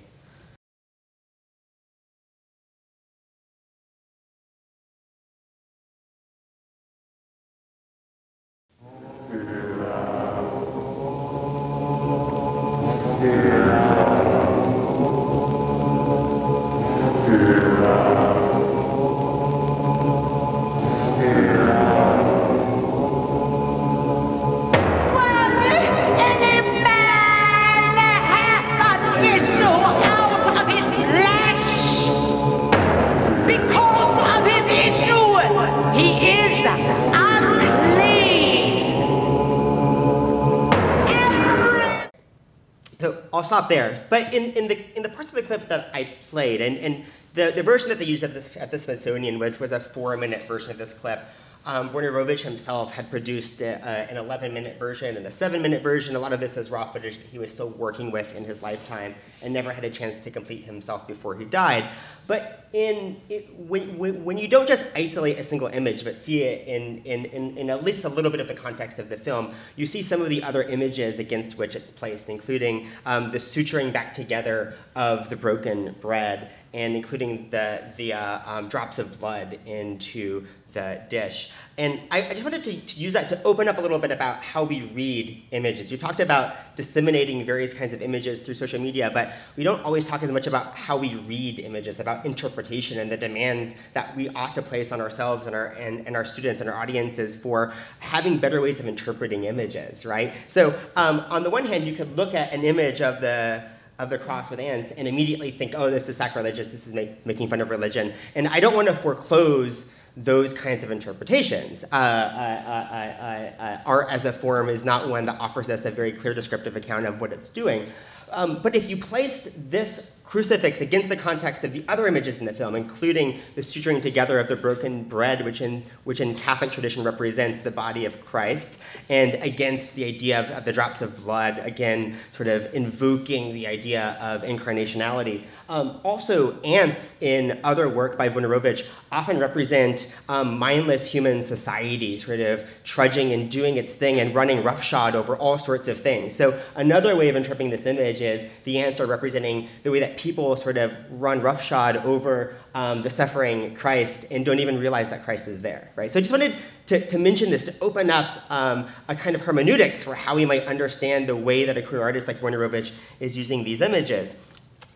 There. 43.69 43.97
But 44.11 44.35
in, 44.35 44.53
in, 44.53 44.69
the, 44.69 44.97
in 44.97 45.03
the 45.03 45.09
parts 45.09 45.31
of 45.31 45.37
the 45.37 45.43
clip 45.43 45.69
that 45.69 45.91
I 45.95 46.17
played, 46.23 46.61
and, 46.61 46.79
and 46.79 47.05
the, 47.35 47.53
the 47.55 47.63
version 47.63 47.89
that 47.89 47.99
they 47.99 48.05
used 48.05 48.23
at, 48.23 48.35
this, 48.35 48.57
at 48.57 48.71
the 48.71 48.79
Smithsonian 48.79 49.39
was, 49.39 49.59
was 49.59 49.73
a 49.73 49.81
four 49.81 50.17
minute 50.17 50.47
version 50.47 50.71
of 50.71 50.79
this 50.79 50.95
clip. 50.95 51.21
Um, 51.67 51.89
Wojnarowicz 51.91 52.43
himself 52.43 52.93
had 52.93 53.11
produced 53.11 53.63
a, 53.63 53.83
uh, 53.83 54.07
an 54.11 54.19
11 54.19 54.53
minute 54.53 54.79
version 54.79 55.17
and 55.17 55.27
a 55.27 55.31
7 55.31 55.63
minute 55.63 55.83
version. 55.83 56.15
A 56.15 56.19
lot 56.19 56.35
of 56.35 56.41
this 56.41 56.59
is 56.59 56.71
raw 56.71 56.91
footage 56.93 57.17
that 57.17 57.27
he 57.27 57.39
was 57.39 57.51
still 57.51 57.71
working 57.71 58.11
with 58.11 58.37
in 58.37 58.45
his 58.45 58.61
lifetime 58.61 59.15
and 59.41 59.55
never 59.55 59.73
had 59.73 59.83
a 59.83 59.89
chance 59.89 60.19
to 60.19 60.31
complete 60.31 60.65
himself 60.65 61.07
before 61.09 61.35
he 61.35 61.47
died. 61.47 61.89
But 62.27 62.69
in, 62.75 63.17
it, 63.31 63.55
when, 63.59 63.97
when, 63.97 64.25
when, 64.25 64.37
you 64.37 64.47
don't 64.47 64.69
just 64.69 64.95
isolate 64.95 65.39
a 65.39 65.45
single 65.45 65.69
image 65.69 66.05
but 66.05 66.19
see 66.19 66.43
it 66.43 66.69
in, 66.69 67.03
in, 67.05 67.25
in, 67.27 67.57
in, 67.57 67.71
at 67.71 67.83
least 67.83 68.05
a 68.05 68.09
little 68.11 68.31
bit 68.31 68.41
of 68.41 68.49
the 68.49 68.55
context 68.55 68.99
of 68.99 69.09
the 69.09 69.17
film, 69.17 69.55
you 69.77 69.87
see 69.87 70.03
some 70.03 70.21
of 70.21 70.29
the 70.29 70.43
other 70.43 70.65
images 70.65 71.19
against 71.19 71.57
which 71.57 71.77
it's 71.77 71.91
placed, 71.91 72.29
including 72.29 72.89
um, 73.07 73.31
the 73.31 73.39
suturing 73.39 73.91
back 73.91 74.13
together 74.13 74.75
of 74.97 75.31
the 75.31 75.37
broken 75.37 75.95
bread 76.03 76.51
and 76.75 76.97
including 76.97 77.49
the, 77.51 77.83
the 77.97 78.13
uh, 78.13 78.41
um, 78.45 78.69
drops 78.69 78.99
of 78.99 79.19
blood 79.21 79.59
into 79.65 80.45
the 80.75 81.01
dish. 81.09 81.51
And 81.77 82.01
I, 82.11 82.29
I 82.29 82.31
just 82.31 82.45
wanted 82.45 82.63
to, 82.65 82.81
to, 82.81 83.01
use 83.01 83.15
that 83.15 83.29
to 83.31 83.43
open 83.43 83.67
up 83.67 83.79
a 83.79 83.81
little 83.81 83.99
bit 83.99 84.13
about 84.13 84.41
how 84.43 84.63
we 84.63 84.83
read 84.83 85.43
images. 85.51 85.91
You 85.91 85.99
talked 85.99 86.21
about 86.21 86.77
disseminating 86.77 87.45
various 87.45 87.75
kinds 87.75 87.93
of 87.93 88.01
images 88.01 88.41
through 88.41 88.55
social 88.55 88.81
media, 88.81 89.11
but 89.13 89.33
we 89.57 89.65
don't 89.65 89.83
always 89.83 90.07
talk 90.07 90.23
as 90.23 90.31
much 90.31 90.47
about 90.47 90.75
how 90.77 90.97
we 90.97 91.17
read 91.17 91.59
images, 91.59 91.99
about 91.99 92.25
interpretation 92.27 93.01
and 93.01 93.11
the 93.11 93.17
demands 93.17 93.75
that 93.93 94.15
we 94.17 94.29
ought 94.31 94.55
to 94.55 94.63
place 94.63 94.93
on 94.93 95.01
ourselves 95.01 95.47
and 95.47 95.57
our, 95.57 95.69
and, 95.73 96.07
and 96.07 96.15
our 96.15 96.25
students 96.25 96.61
and 96.61 96.71
our 96.71 96.77
audiences 96.77 97.35
for 97.35 97.75
having 97.99 98.39
better 98.39 98.61
ways 98.61 98.79
of 98.79 98.87
interpreting 98.87 99.45
images, 99.45 100.07
right? 100.07 100.33
So 100.47 100.79
um, 100.95 101.25
on 101.29 101.43
the 101.43 101.51
one 101.51 101.65
hand, 101.65 101.85
you 101.85 101.97
could 101.97 102.17
look 102.17 102.35
at 102.35 102.53
an 102.53 102.63
image 102.63 103.01
of 103.01 103.21
the 103.21 103.65
of 103.99 104.11
the 104.11 104.19
cross 104.19 104.51
with 104.51 104.59
ants 104.59 104.93
and 104.97 105.07
immediately 105.07 105.53
think, 105.53 105.73
oh, 105.77 105.89
this 105.89 106.09
is 106.09 106.17
sacrilegious, 106.17 106.73
this 106.73 106.87
is 106.87 106.93
make, 106.93 107.25
making 107.25 107.49
fun 107.49 107.61
of 107.61 107.71
religion. 107.71 108.13
And 108.35 108.49
I 108.49 108.59
don't 108.59 108.75
want 108.75 108.89
to 108.89 108.95
foreclose 108.95 109.89
those 110.17 110.53
kinds 110.53 110.85
of 110.85 110.91
interpretations. 110.91 111.85
Uh, 111.85 111.89
I, 111.93 113.55
I, 113.59 113.67
I, 113.67 113.81
art 113.85 114.09
as 114.11 114.25
a 114.25 114.33
form 114.33 114.69
is 114.69 114.85
not 114.85 115.09
one 115.09 115.25
that 115.27 115.41
offers 115.41 115.69
us 115.69 115.85
a 115.85 115.91
very 115.91 116.13
clear 116.13 116.35
descriptive 116.35 116.77
account 116.77 117.07
of 117.07 117.21
what 117.21 117.33
it's 117.33 117.49
doing. 117.49 117.87
Um, 118.31 118.61
but 118.63 118.75
if 118.75 118.89
you 118.89 118.97
place 118.97 119.55
this 119.57 120.13
crucifix 120.25 120.81
against 120.81 121.09
the 121.09 121.17
context 121.17 121.63
of 121.63 121.73
the 121.73 121.85
other 121.87 122.09
images 122.09 122.39
in 122.39 122.47
the 122.47 122.53
film, 122.53 122.75
including 122.75 123.39
the 123.55 123.61
suturing 123.61 124.01
together 124.01 124.39
of 124.39 124.49
the 124.49 124.57
broken 124.57 125.05
bread, 125.05 125.45
which 125.45 125.61
in, 125.61 125.83
which 126.05 126.21
in 126.21 126.35
Catholic 126.35 126.73
tradition 126.73 127.05
represents 127.05 127.61
the 127.61 127.71
body 127.71 128.05
of 128.05 128.25
Christ, 128.25 128.81
and 129.09 129.35
against 129.35 129.95
the 129.95 130.05
idea 130.05 130.41
of, 130.41 130.51
of 130.51 130.65
the 130.65 130.73
drops 130.73 131.03
of 131.03 131.15
blood, 131.17 131.59
again, 131.59 132.17
sort 132.33 132.49
of 132.49 132.73
invoking 132.75 133.53
the 133.53 133.67
idea 133.67 134.17
of 134.21 134.43
incarnationality. 134.43 135.45
Um, 135.69 135.99
also, 136.05 136.61
ants 136.61 137.21
in 137.23 137.59
other 137.65 137.89
work 137.89 138.19
by 138.19 138.29
Wojnarowicz 138.29 138.87
often 139.11 139.39
represent 139.39 140.15
um, 140.29 140.59
mindless 140.59 141.11
human 141.11 141.43
society, 141.43 142.19
sort 142.19 142.41
of 142.41 142.67
trudging 142.85 143.33
and 143.33 143.51
doing 143.51 143.79
its 143.79 143.95
thing 143.95 144.21
and 144.21 144.35
running 144.35 144.63
roughshod 144.63 145.15
over 145.15 145.37
all 145.37 145.59
sorts 145.59 145.89
of 145.89 146.01
things. 146.01 146.35
So, 146.37 146.61
another 146.75 147.17
way 147.17 147.31
of 147.31 147.37
interpreting 147.37 147.71
this 147.71 147.87
image 147.87 148.21
is 148.21 148.45
the 148.65 148.79
ants 148.79 149.01
are 149.01 149.07
representing 149.07 149.69
the 149.85 149.91
way 149.91 150.01
that 150.01 150.19
people 150.19 150.55
sort 150.57 150.77
of 150.77 150.95
run 151.11 151.41
roughshod 151.41 151.97
over 151.99 152.57
um, 152.75 153.03
the 153.03 153.11
suffering 153.11 153.75
Christ 153.75 154.27
and 154.31 154.45
don't 154.45 154.59
even 154.59 154.79
realize 154.79 155.09
that 155.11 155.25
Christ 155.25 155.49
is 155.49 155.63
there, 155.63 155.91
right? 155.97 156.11
So, 156.11 156.19
I 156.19 156.23
just 156.23 156.33
wanted 156.33 156.55
to, 156.89 157.07
to 157.07 157.19
mention 157.19 157.49
this 157.51 157.65
to 157.65 157.75
open 157.81 158.11
up 158.11 158.51
um, 158.51 158.87
a 159.09 159.15
kind 159.15 159.35
of 159.35 159.41
hermeneutics 159.41 160.03
for 160.03 160.15
how 160.15 160.37
we 160.37 160.45
might 160.45 160.65
understand 160.65 161.27
the 161.27 161.37
way 161.37 161.65
that 161.65 161.79
a 161.79 161.83
queer 161.83 162.03
artist 162.03 162.29
like 162.29 162.41
Wojnarowicz 162.41 162.93
is 163.19 163.35
using 163.35 163.65
these 163.65 163.81
images. 163.81 164.45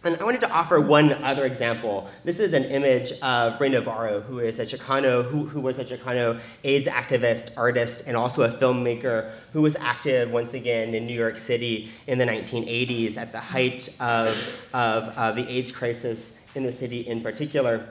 And 0.05 0.17
I 0.17 0.25
wanted 0.25 0.41
to 0.43 0.51
offer 0.53 0.81
one 0.81 1.13
other 1.25 1.45
example. 1.45 2.09
This 2.23 2.39
is 2.39 2.53
an 2.53 2.63
image 2.65 3.13
of 3.21 3.61
Ray 3.61 3.71
Navarro, 3.71 4.21
who 4.21 4.39
is 4.39 4.61
a 4.61 4.65
Chicano, 4.65 5.25
who, 5.25 5.47
who 5.47 5.61
was 5.61 5.81
a 5.81 5.85
Chicano 5.85 6.41
AIDS 6.63 6.87
activist, 6.87 7.51
artist, 7.57 8.07
and 8.07 8.17
also 8.17 8.43
a 8.43 8.49
filmmaker 8.49 9.33
who 9.53 9.61
was 9.61 9.75
active 9.75 10.31
once 10.31 10.55
again 10.55 10.95
in 10.95 11.05
New 11.05 11.19
York 11.19 11.37
City 11.37 11.91
in 12.07 12.17
the 12.17 12.25
1980s 12.25 13.17
at 13.17 13.33
the 13.33 13.41
height 13.41 13.89
of, 13.99 14.39
of, 14.73 15.19
of 15.19 15.35
the 15.35 15.49
AIDS 15.51 15.73
crisis 15.73 16.39
in 16.55 16.63
the 16.63 16.73
city 16.73 17.01
in 17.01 17.21
particular. 17.21 17.85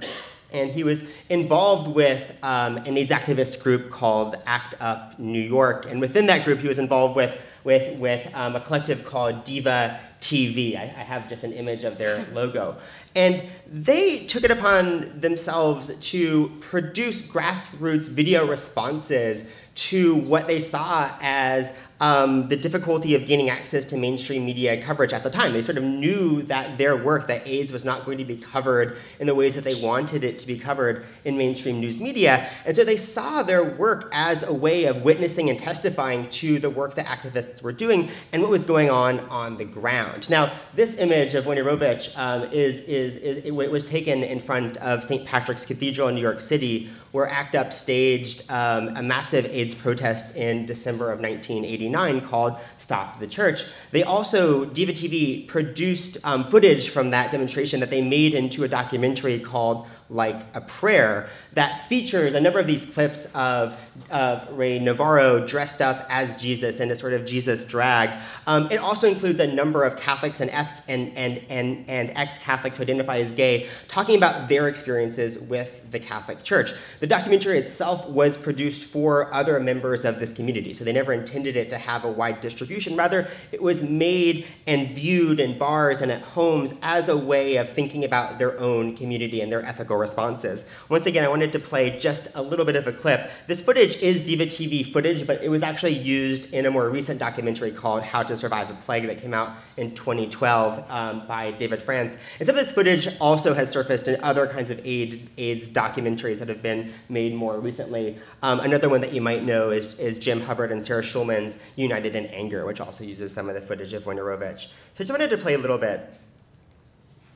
And 0.54 0.72
he 0.72 0.86
was 0.86 1.04
involved 1.28 1.94
with 1.94 2.32
um, 2.42 2.78
an 2.78 2.98
AIDS 2.98 3.12
activist 3.12 3.62
group 3.62 3.90
called 3.90 4.38
ACT 4.46 4.76
UP 4.80 5.20
New 5.20 5.42
York. 5.42 5.86
And 5.92 6.00
within 6.00 6.28
that 6.28 6.46
group, 6.46 6.60
he 6.60 6.70
was 6.70 6.80
involved 6.80 7.18
with, 7.18 7.38
with, 7.66 8.00
with 8.00 8.34
um, 8.34 8.56
a 8.56 8.62
collective 8.62 9.04
called 9.04 9.44
Diva 9.44 10.00
TV. 10.22 10.78
I, 10.78 10.84
I 10.84 11.04
have 11.04 11.30
just 11.30 11.44
an 11.44 11.54
image 11.54 11.84
of 11.84 11.98
their 11.98 12.26
logo. 12.34 12.78
And 13.16 13.44
they 13.66 14.26
took 14.26 14.44
it 14.44 14.52
upon 14.52 15.20
themselves 15.20 15.92
to 15.96 16.58
produce 16.60 17.22
grassroots 17.22 18.08
video 18.08 18.48
responses 18.48 19.46
to 19.76 20.16
what 20.16 20.48
they 20.48 20.60
saw 20.60 21.12
as 21.22 21.78
um, 22.00 22.48
the 22.48 22.56
difficulty 22.56 23.16
of 23.16 23.26
gaining 23.26 23.50
access 23.50 23.86
to 23.88 23.98
mainstream 23.98 24.46
media 24.46 24.82
coverage 24.82 25.14
at 25.14 25.24
the 25.24 25.30
time. 25.30 25.54
They 25.54 25.62
sort 25.62 25.78
of 25.78 25.84
knew 25.84 26.44
that 26.44 26.78
their 26.78 26.96
work, 26.96 27.28
that 27.28 27.48
AIDS 27.48 27.72
was 27.72 27.84
not 27.84 28.06
going 28.06 28.18
to 28.20 28.26
be 28.26 28.38
covered 28.38 28.98
in 29.20 29.28
the 29.28 29.36
ways 29.36 29.56
that 29.56 29.64
they 29.64 29.76
wanted 29.76 30.24
it 30.24 30.38
to 30.40 30.48
be 30.48 30.58
covered 30.60 31.06
in 31.26 31.38
mainstream 31.38 31.80
news 31.80 32.00
media. 32.00 32.50
And 32.66 32.76
so 32.76 32.84
they 32.84 32.98
saw 32.98 33.44
their 33.44 33.64
work 33.64 34.10
as 34.14 34.44
a 34.44 34.54
way 34.54 34.86
of 34.86 35.02
witnessing 35.02 35.50
and 35.50 35.58
testifying 35.58 36.30
to 36.32 36.60
the 36.60 36.70
work 36.70 36.96
that 36.96 37.06
activists 37.08 37.62
were 37.62 37.74
doing 37.74 38.10
and 38.32 38.42
what 38.42 38.52
was 38.52 38.64
going 38.64 38.90
on 38.90 39.20
on 39.22 39.58
the 39.58 39.66
ground. 39.66 40.30
Now, 40.30 40.54
this 40.76 40.98
image 40.98 41.34
of 41.34 41.46
Wojnarowicz 41.46 42.18
um, 42.18 42.44
is, 42.52 42.82
is, 42.82 43.16
is, 43.18 43.38
it 43.38 43.52
was 43.52 43.84
taken 43.84 44.24
in 44.24 44.40
front 44.40 44.78
of 44.78 45.04
St. 45.04 45.26
Patrick's 45.26 45.66
Cathedral 45.66 46.10
in 46.10 46.16
New 46.16 46.22
York 46.22 46.42
City, 46.42 46.90
where 47.12 47.28
ACT 47.28 47.56
UP 47.56 47.74
staged 47.74 48.50
um, 48.52 48.90
a 48.96 49.02
massive 49.02 49.46
AIDS 49.46 49.74
protest 49.74 50.36
in 50.36 50.66
December 50.66 51.12
of 51.12 51.20
1989 51.20 52.22
called 52.22 52.58
Stop 52.78 53.20
the 53.20 53.28
Church. 53.28 53.66
They 53.92 54.04
also, 54.04 54.66
Diva 54.66 54.94
TV, 54.94 55.48
produced 55.48 56.18
um, 56.24 56.44
footage 56.50 56.90
from 56.90 57.12
that 57.12 57.32
demonstration 57.32 57.80
that 57.80 57.90
they 57.90 58.02
made 58.02 58.34
into 58.34 58.64
a 58.64 58.68
documentary 58.68 59.40
called 59.40 59.88
like 60.10 60.36
a 60.54 60.62
prayer 60.62 61.30
that 61.54 61.88
features 61.88 62.34
a 62.34 62.40
number 62.40 62.60
of 62.60 62.68
these 62.68 62.86
clips 62.86 63.26
of, 63.36 63.76
of 64.10 64.50
Ray 64.58 64.80
Navarro 64.80 65.46
dressed 65.46 65.82
up 65.82 66.06
as 66.10 66.38
Jesus 66.38 66.80
in 66.80 66.92
a 66.92 66.96
sort 66.96 67.14
of 67.14 67.26
Jesus 67.26 67.66
drag. 67.66 68.10
Um, 68.46 68.70
it 68.72 68.78
also 68.78 69.08
includes 69.08 69.40
a 69.40 69.48
number 69.48 69.84
of 69.84 69.98
Catholics 69.98 70.40
and, 70.40 70.50
and, 70.52 71.12
and, 71.18 71.42
and, 71.50 71.90
and 71.90 72.12
ex-Catholics 72.16 72.78
who 72.78 72.84
identify 72.84 73.18
as 73.18 73.34
gay 73.34 73.68
talking 73.88 74.16
about 74.16 74.48
their 74.48 74.70
experiences 74.70 75.40
with 75.40 75.92
the 75.92 76.00
Catholic 76.00 76.42
Church. 76.44 76.74
The 77.02 77.08
documentary 77.08 77.58
itself 77.58 78.08
was 78.08 78.38
produced 78.38 78.86
for 78.86 79.34
other 79.34 79.60
members 79.60 80.06
of 80.06 80.20
this 80.20 80.32
community, 80.32 80.74
so 80.74 80.84
they 80.84 80.94
never 80.94 81.12
intended 81.12 81.56
it 81.58 81.70
to 81.72 81.78
have 81.78 82.06
a 82.06 82.12
wide 82.12 82.40
distribution. 82.40 82.96
Rather, 82.96 83.28
it 83.52 83.62
was 83.62 83.82
made 83.82 84.46
and 84.68 84.90
viewed 84.90 85.40
in 85.40 85.58
bars 85.58 86.02
and 86.02 86.12
at 86.12 86.22
homes 86.22 86.74
as 86.82 87.10
a 87.10 87.18
way 87.18 87.58
of 87.58 87.70
thinking 87.70 88.06
about 88.06 88.38
their 88.38 88.58
own 88.60 88.96
community 88.96 89.42
and 89.42 89.52
their 89.52 89.66
ethical 89.66 89.97
responses. 89.98 90.70
Once 90.90 91.06
again, 91.06 91.24
I 91.24 91.28
wanted 91.28 91.52
to 91.54 91.60
play 91.60 91.98
just 91.98 92.28
a 92.36 92.42
little 92.42 92.66
bit 92.66 92.76
of 92.76 92.88
a 92.88 92.94
clip. 92.94 93.30
This 93.48 93.62
footage 93.62 93.96
is 93.98 94.24
Diva 94.24 94.46
TV 94.46 94.92
footage, 94.92 95.28
but 95.28 95.44
it 95.44 95.50
was 95.50 95.64
actually 95.64 95.96
used 95.96 96.54
in 96.54 96.66
a 96.66 96.72
more 96.72 96.90
recent 96.90 97.20
documentary 97.20 97.72
called 97.72 98.04
How 98.04 98.24
to 98.24 98.36
Survive 98.36 98.70
a 98.70 98.74
Plague 98.74 99.08
that 99.08 99.22
came 99.22 99.34
out 99.34 99.52
in 99.78 99.94
2012 99.96 100.90
um, 100.90 101.28
by 101.28 101.52
David 101.52 101.82
France. 101.82 102.18
And 102.40 102.48
some 102.48 102.56
of 102.56 102.62
this 102.62 102.72
footage 102.72 103.08
also 103.20 103.54
has 103.54 103.70
surfaced 103.70 104.08
in 104.08 104.22
other 104.24 104.48
kinds 104.48 104.70
of 104.70 104.80
AIDS 104.86 105.70
documentaries 105.70 106.40
that 106.40 106.48
have 106.48 106.62
been 106.62 106.94
made 107.10 107.34
more 107.34 107.60
recently. 107.60 108.18
Um, 108.42 108.60
another 108.60 108.90
one 108.90 109.02
that 109.02 109.14
you 109.14 109.22
might 109.22 109.44
know 109.44 109.70
is, 109.70 109.94
is 109.96 110.18
Jim 110.20 110.42
Hubbard 110.42 110.72
and 110.72 110.84
Sarah 110.84 111.04
Schulman's 111.04 111.58
United 111.76 112.16
in 112.16 112.26
Anger, 112.28 112.66
which 112.66 112.82
also 112.82 113.04
uses 113.04 113.32
some 113.34 113.50
of 113.50 113.56
the 113.56 113.62
footage 113.62 113.94
of 113.94 114.04
Wojnarowicz. 114.06 114.68
So 114.68 114.72
I 114.96 115.00
just 115.00 115.12
wanted 115.12 115.30
to 115.30 115.38
play 115.38 115.54
a 115.54 115.58
little 115.58 115.78
bit, 115.78 116.10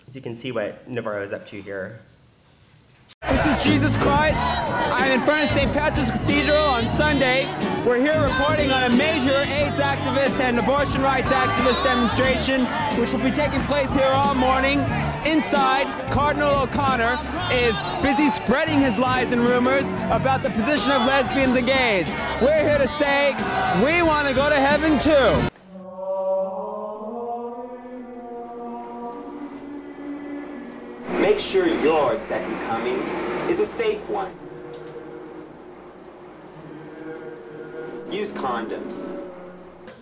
so 0.08 0.16
you 0.16 0.22
can 0.22 0.36
see 0.36 0.52
what 0.52 0.90
Navarro 0.90 1.22
is 1.22 1.32
up 1.32 1.46
to 1.48 1.62
here. 1.62 2.02
This 3.44 3.58
is 3.58 3.64
Jesus 3.64 3.98
Christ. 3.98 4.40
I'm 4.44 5.12
in 5.12 5.20
front 5.22 5.46
of 5.46 5.50
St. 5.50 5.74
Patrick's 5.74 6.12
Cathedral 6.12 6.58
on 6.58 6.86
Sunday. 6.86 7.46
We're 7.84 8.00
here 8.00 8.22
reporting 8.22 8.70
on 8.72 8.92
a 8.92 8.96
major 8.96 9.36
AIDS 9.36 9.80
activist 9.80 10.40
and 10.40 10.60
abortion 10.60 11.02
rights 11.02 11.32
activist 11.32 11.84
demonstration, 11.84 12.66
which 13.00 13.14
will 13.14 13.20
be 13.20 13.32
taking 13.32 13.62
place 13.64 13.92
here 13.96 14.12
all 14.14 14.36
morning. 14.36 14.80
Inside, 15.26 15.88
Cardinal 16.12 16.62
O'Connor 16.62 17.18
is 17.52 17.82
busy 18.04 18.30
spreading 18.30 18.80
his 18.80 19.00
lies 19.00 19.32
and 19.32 19.42
rumors 19.42 19.92
about 20.12 20.44
the 20.44 20.52
position 20.52 20.92
of 20.92 21.08
lesbians 21.08 21.56
and 21.56 21.66
gays. 21.66 22.14
We're 22.44 22.62
here 22.62 22.78
to 22.78 22.88
say 22.88 23.34
we 23.84 24.04
want 24.04 24.28
to 24.28 24.36
go 24.36 24.50
to 24.50 24.56
heaven 24.56 25.00
too. 25.00 25.52
Make 31.22 31.38
sure 31.38 31.68
your 31.68 32.16
second 32.16 32.58
coming 32.62 32.98
is 33.48 33.60
a 33.60 33.66
safe 33.66 34.02
one. 34.10 34.34
Use 38.12 38.32
condoms. 38.32 39.08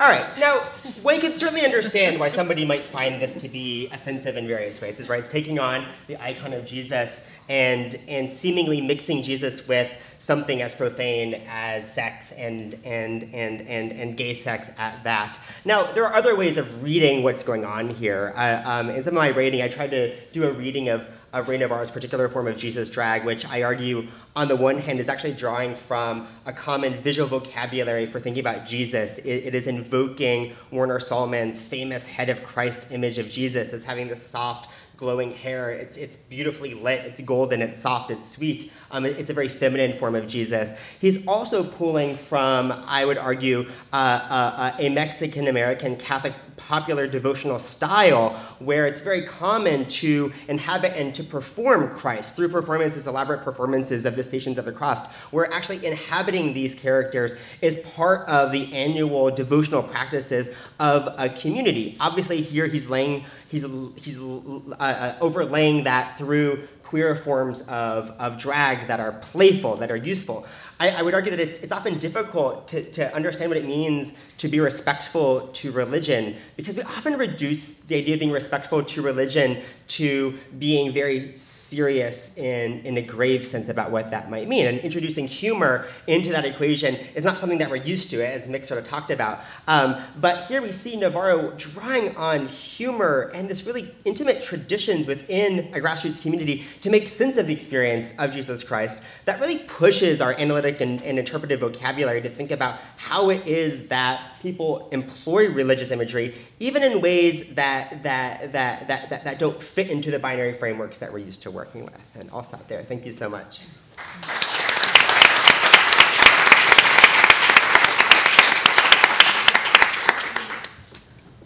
All 0.01 0.09
right. 0.09 0.39
Now, 0.39 0.59
one 1.01 1.19
can 1.19 1.35
certainly 1.35 1.65
understand 1.65 2.21
why 2.21 2.29
somebody 2.29 2.63
might 2.63 2.85
find 2.85 3.21
this 3.21 3.35
to 3.35 3.49
be 3.49 3.87
offensive 3.87 4.37
in 4.37 4.47
various 4.47 4.79
ways. 4.79 4.97
Is 4.97 5.09
right. 5.09 5.19
It's 5.19 5.27
taking 5.27 5.59
on 5.59 5.85
the 6.07 6.15
icon 6.23 6.53
of 6.53 6.65
Jesus 6.65 7.27
and 7.49 7.99
and 8.07 8.31
seemingly 8.31 8.79
mixing 8.79 9.23
Jesus 9.23 9.67
with 9.67 9.91
something 10.17 10.61
as 10.61 10.73
profane 10.73 11.41
as 11.49 11.93
sex 11.93 12.31
and 12.31 12.75
and 12.85 13.23
and 13.33 13.67
and 13.67 13.91
and 13.91 14.15
gay 14.15 14.33
sex 14.33 14.71
at 14.77 15.03
that. 15.03 15.37
Now, 15.65 15.91
there 15.91 16.05
are 16.05 16.13
other 16.13 16.37
ways 16.37 16.55
of 16.55 16.81
reading 16.81 17.21
what's 17.21 17.43
going 17.43 17.65
on 17.65 17.89
here. 17.89 18.31
Uh, 18.37 18.61
um, 18.63 18.89
in 18.89 19.03
some 19.03 19.11
of 19.11 19.15
my 19.15 19.27
reading, 19.27 19.61
I 19.61 19.67
tried 19.67 19.91
to 19.91 20.15
do 20.31 20.47
a 20.47 20.53
reading 20.53 20.87
of 20.87 21.09
of 21.33 21.47
Ray 21.47 21.57
Navarro's 21.57 21.91
particular 21.91 22.27
form 22.27 22.47
of 22.47 22.57
Jesus 22.57 22.89
drag, 22.89 23.25
which 23.25 23.45
I 23.45 23.63
argue, 23.63 24.07
on 24.35 24.47
the 24.47 24.55
one 24.55 24.77
hand, 24.77 24.99
is 24.99 25.09
actually 25.09 25.33
drawing 25.33 25.75
from 25.75 26.27
a 26.45 26.53
common 26.53 27.01
visual 27.01 27.27
vocabulary 27.27 28.05
for 28.05 28.19
thinking 28.19 28.41
about 28.41 28.65
Jesus. 28.65 29.19
it, 29.19 29.27
it 29.47 29.55
is 29.55 29.67
invoking 29.67 30.55
Warner 30.71 30.99
Sallman's 30.99 31.61
famous 31.61 32.05
head 32.05 32.29
of 32.29 32.43
Christ 32.43 32.91
image 32.91 33.19
of 33.19 33.29
Jesus 33.29 33.73
as 33.73 33.83
having 33.83 34.07
this 34.07 34.25
soft, 34.25 34.69
glowing 34.97 35.31
hair. 35.33 35.71
It's, 35.71 35.95
it's 35.95 36.17
beautifully 36.17 36.73
lit, 36.73 37.05
it's 37.05 37.21
golden, 37.21 37.61
it's 37.61 37.79
soft, 37.79 38.11
it's 38.11 38.29
sweet. 38.29 38.71
Um, 38.91 39.05
it's 39.05 39.29
a 39.29 39.33
very 39.33 39.47
feminine 39.47 39.93
form 39.93 40.15
of 40.15 40.27
Jesus. 40.27 40.79
He's 40.99 41.25
also 41.27 41.63
pulling 41.63 42.17
from, 42.17 42.71
I 42.85 43.05
would 43.05 43.17
argue, 43.17 43.69
uh, 43.93 43.95
uh, 43.95 44.33
uh 44.33 44.75
a 44.79 44.89
Mexican 44.89 45.47
American 45.47 45.95
Catholic 45.95 46.33
popular 46.59 47.07
devotional 47.07 47.57
style 47.57 48.31
where 48.59 48.85
it's 48.85 49.01
very 49.01 49.23
common 49.23 49.85
to 49.87 50.31
inhabit 50.47 50.93
and 50.95 51.15
to 51.15 51.23
perform 51.23 51.89
Christ 51.89 52.35
through 52.35 52.49
performances, 52.49 53.07
elaborate 53.07 53.41
performances 53.43 54.05
of 54.05 54.15
the 54.15 54.23
Stations 54.23 54.57
of 54.57 54.65
the 54.65 54.71
Cross, 54.71 55.11
where 55.31 55.51
actually 55.53 55.83
inhabiting 55.85 56.53
these 56.53 56.75
characters 56.75 57.33
is 57.61 57.77
part 57.79 58.27
of 58.27 58.51
the 58.51 58.71
annual 58.73 59.31
devotional 59.31 59.81
practices 59.81 60.55
of 60.79 61.13
a 61.17 61.29
community. 61.29 61.95
Obviously, 61.99 62.41
here 62.41 62.67
he's 62.67 62.89
laying, 62.89 63.25
he's, 63.47 63.65
he's 63.95 64.19
uh, 64.19 64.59
uh, 64.79 65.15
overlaying 65.21 65.85
that 65.85 66.17
through 66.17 66.67
queer 66.89 67.15
forms 67.15 67.61
of, 67.67 68.11
of 68.17 68.39
drag 68.39 68.87
that 68.87 68.99
are 68.99 69.11
playful, 69.11 69.75
that 69.77 69.91
are 69.91 69.95
useful. 69.95 70.47
I, 70.79 70.91
I, 70.91 71.01
would 71.01 71.13
argue 71.13 71.29
that 71.31 71.39
it's, 71.41 71.57
it's 71.57 71.73
often 71.73 71.97
difficult 71.99 72.67
to, 72.69 72.89
to 72.91 73.13
understand 73.13 73.49
what 73.49 73.57
it 73.57 73.65
means 73.65 74.13
to 74.37 74.47
be 74.47 74.61
respectful 74.61 75.47
to 75.47 75.71
religion 75.73 76.37
because 76.55 76.77
we 76.77 76.83
often 76.83 77.17
reduce 77.17 77.73
the 77.73 77.97
idea 77.97 78.13
of 78.13 78.19
being 78.21 78.31
respectful 78.31 78.83
to 78.83 79.01
religion 79.01 79.61
to 79.89 80.37
being 80.59 80.93
very 80.93 81.35
serious 81.35 82.37
in, 82.37 82.79
in 82.85 82.97
a 82.97 83.01
grave 83.01 83.45
sense 83.45 83.69
about 83.69 83.89
what 83.89 84.11
that 84.11 84.29
might 84.29 84.47
mean. 84.47 84.67
And 84.67 84.79
introducing 84.79 85.27
humor 85.27 85.87
into 86.05 86.31
that 86.31 86.45
equation 86.45 86.95
is 87.15 87.23
not 87.23 87.39
something 87.39 87.57
that 87.57 87.69
we're 87.69 87.77
used 87.77 88.11
to, 88.11 88.25
as 88.25 88.47
Mick 88.47 88.65
sort 88.65 88.79
of 88.79 88.87
talked 88.87 89.09
about. 89.09 89.39
Um, 89.67 89.97
but 90.21 90.45
here 90.45 90.61
we 90.61 90.71
see 90.71 90.95
Navarro 90.95 91.51
drawing 91.57 92.15
on 92.15 92.47
humor 92.47 93.31
and 93.33 93.49
this 93.49 93.65
really 93.65 93.93
intimate 94.05 94.43
traditions 94.43 95.07
within 95.07 95.73
a 95.73 95.79
grassroots 95.79 96.21
community 96.21 96.65
to 96.81 96.91
make 96.91 97.07
sense 97.07 97.37
of 97.37 97.47
the 97.47 97.53
experience 97.53 98.17
of 98.19 98.31
Jesus 98.31 98.63
Christ 98.63 99.03
that 99.25 99.39
really 99.39 99.59
pushes 99.59 100.21
our 100.21 100.33
analytic 100.69 100.81
and, 100.81 101.03
and 101.03 101.19
interpretive 101.19 101.59
vocabulary 101.59 102.21
to 102.21 102.29
think 102.29 102.51
about 102.51 102.79
how 102.97 103.29
it 103.29 103.45
is 103.45 103.87
that 103.87 104.21
people 104.41 104.89
employ 104.91 105.49
religious 105.51 105.91
imagery, 105.91 106.35
even 106.59 106.83
in 106.83 107.01
ways 107.01 107.53
that, 107.55 108.03
that, 108.03 108.51
that, 108.53 108.87
that, 108.87 109.09
that, 109.09 109.23
that 109.23 109.39
don't 109.39 109.61
fit 109.61 109.89
into 109.89 110.11
the 110.11 110.19
binary 110.19 110.53
frameworks 110.53 110.99
that 110.99 111.11
we're 111.11 111.19
used 111.19 111.41
to 111.43 111.51
working 111.51 111.85
with. 111.85 111.99
And 112.15 112.29
I'll 112.31 112.43
stop 112.43 112.67
there. 112.67 112.83
Thank 112.83 113.05
you 113.05 113.11
so 113.11 113.29
much. 113.29 113.61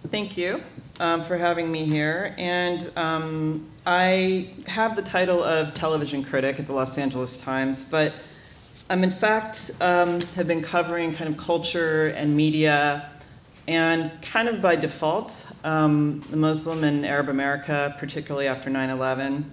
Thank 0.10 0.38
you 0.38 0.62
um, 1.00 1.24
for 1.24 1.38
having 1.38 1.72
me 1.72 1.86
here. 1.86 2.36
And 2.38 2.96
um, 2.96 3.68
I 3.84 4.52
have 4.68 4.96
the 4.96 5.02
title 5.02 5.44
of 5.44 5.74
television 5.74 6.24
critic 6.24 6.60
at 6.60 6.68
the 6.68 6.74
Los 6.74 7.00
Angeles 7.00 7.36
Times, 7.38 7.84
but 7.84 8.14
I'm 8.90 9.02
in 9.04 9.12
fact 9.12 9.72
um, 9.80 10.20
have 10.36 10.46
been 10.46 10.62
covering 10.62 11.14
kind 11.14 11.30
of 11.30 11.38
culture 11.38 12.08
and 12.08 12.36
media 12.36 13.10
and 13.66 14.12
kind 14.22 14.50
of 14.50 14.62
by 14.62 14.76
default, 14.76 15.48
um, 15.64 16.22
the 16.30 16.36
Muslim 16.36 16.84
and 16.84 17.06
Arab 17.06 17.30
America, 17.30 17.96
particularly 17.98 18.46
after 18.46 18.70
9-11. 18.70 19.46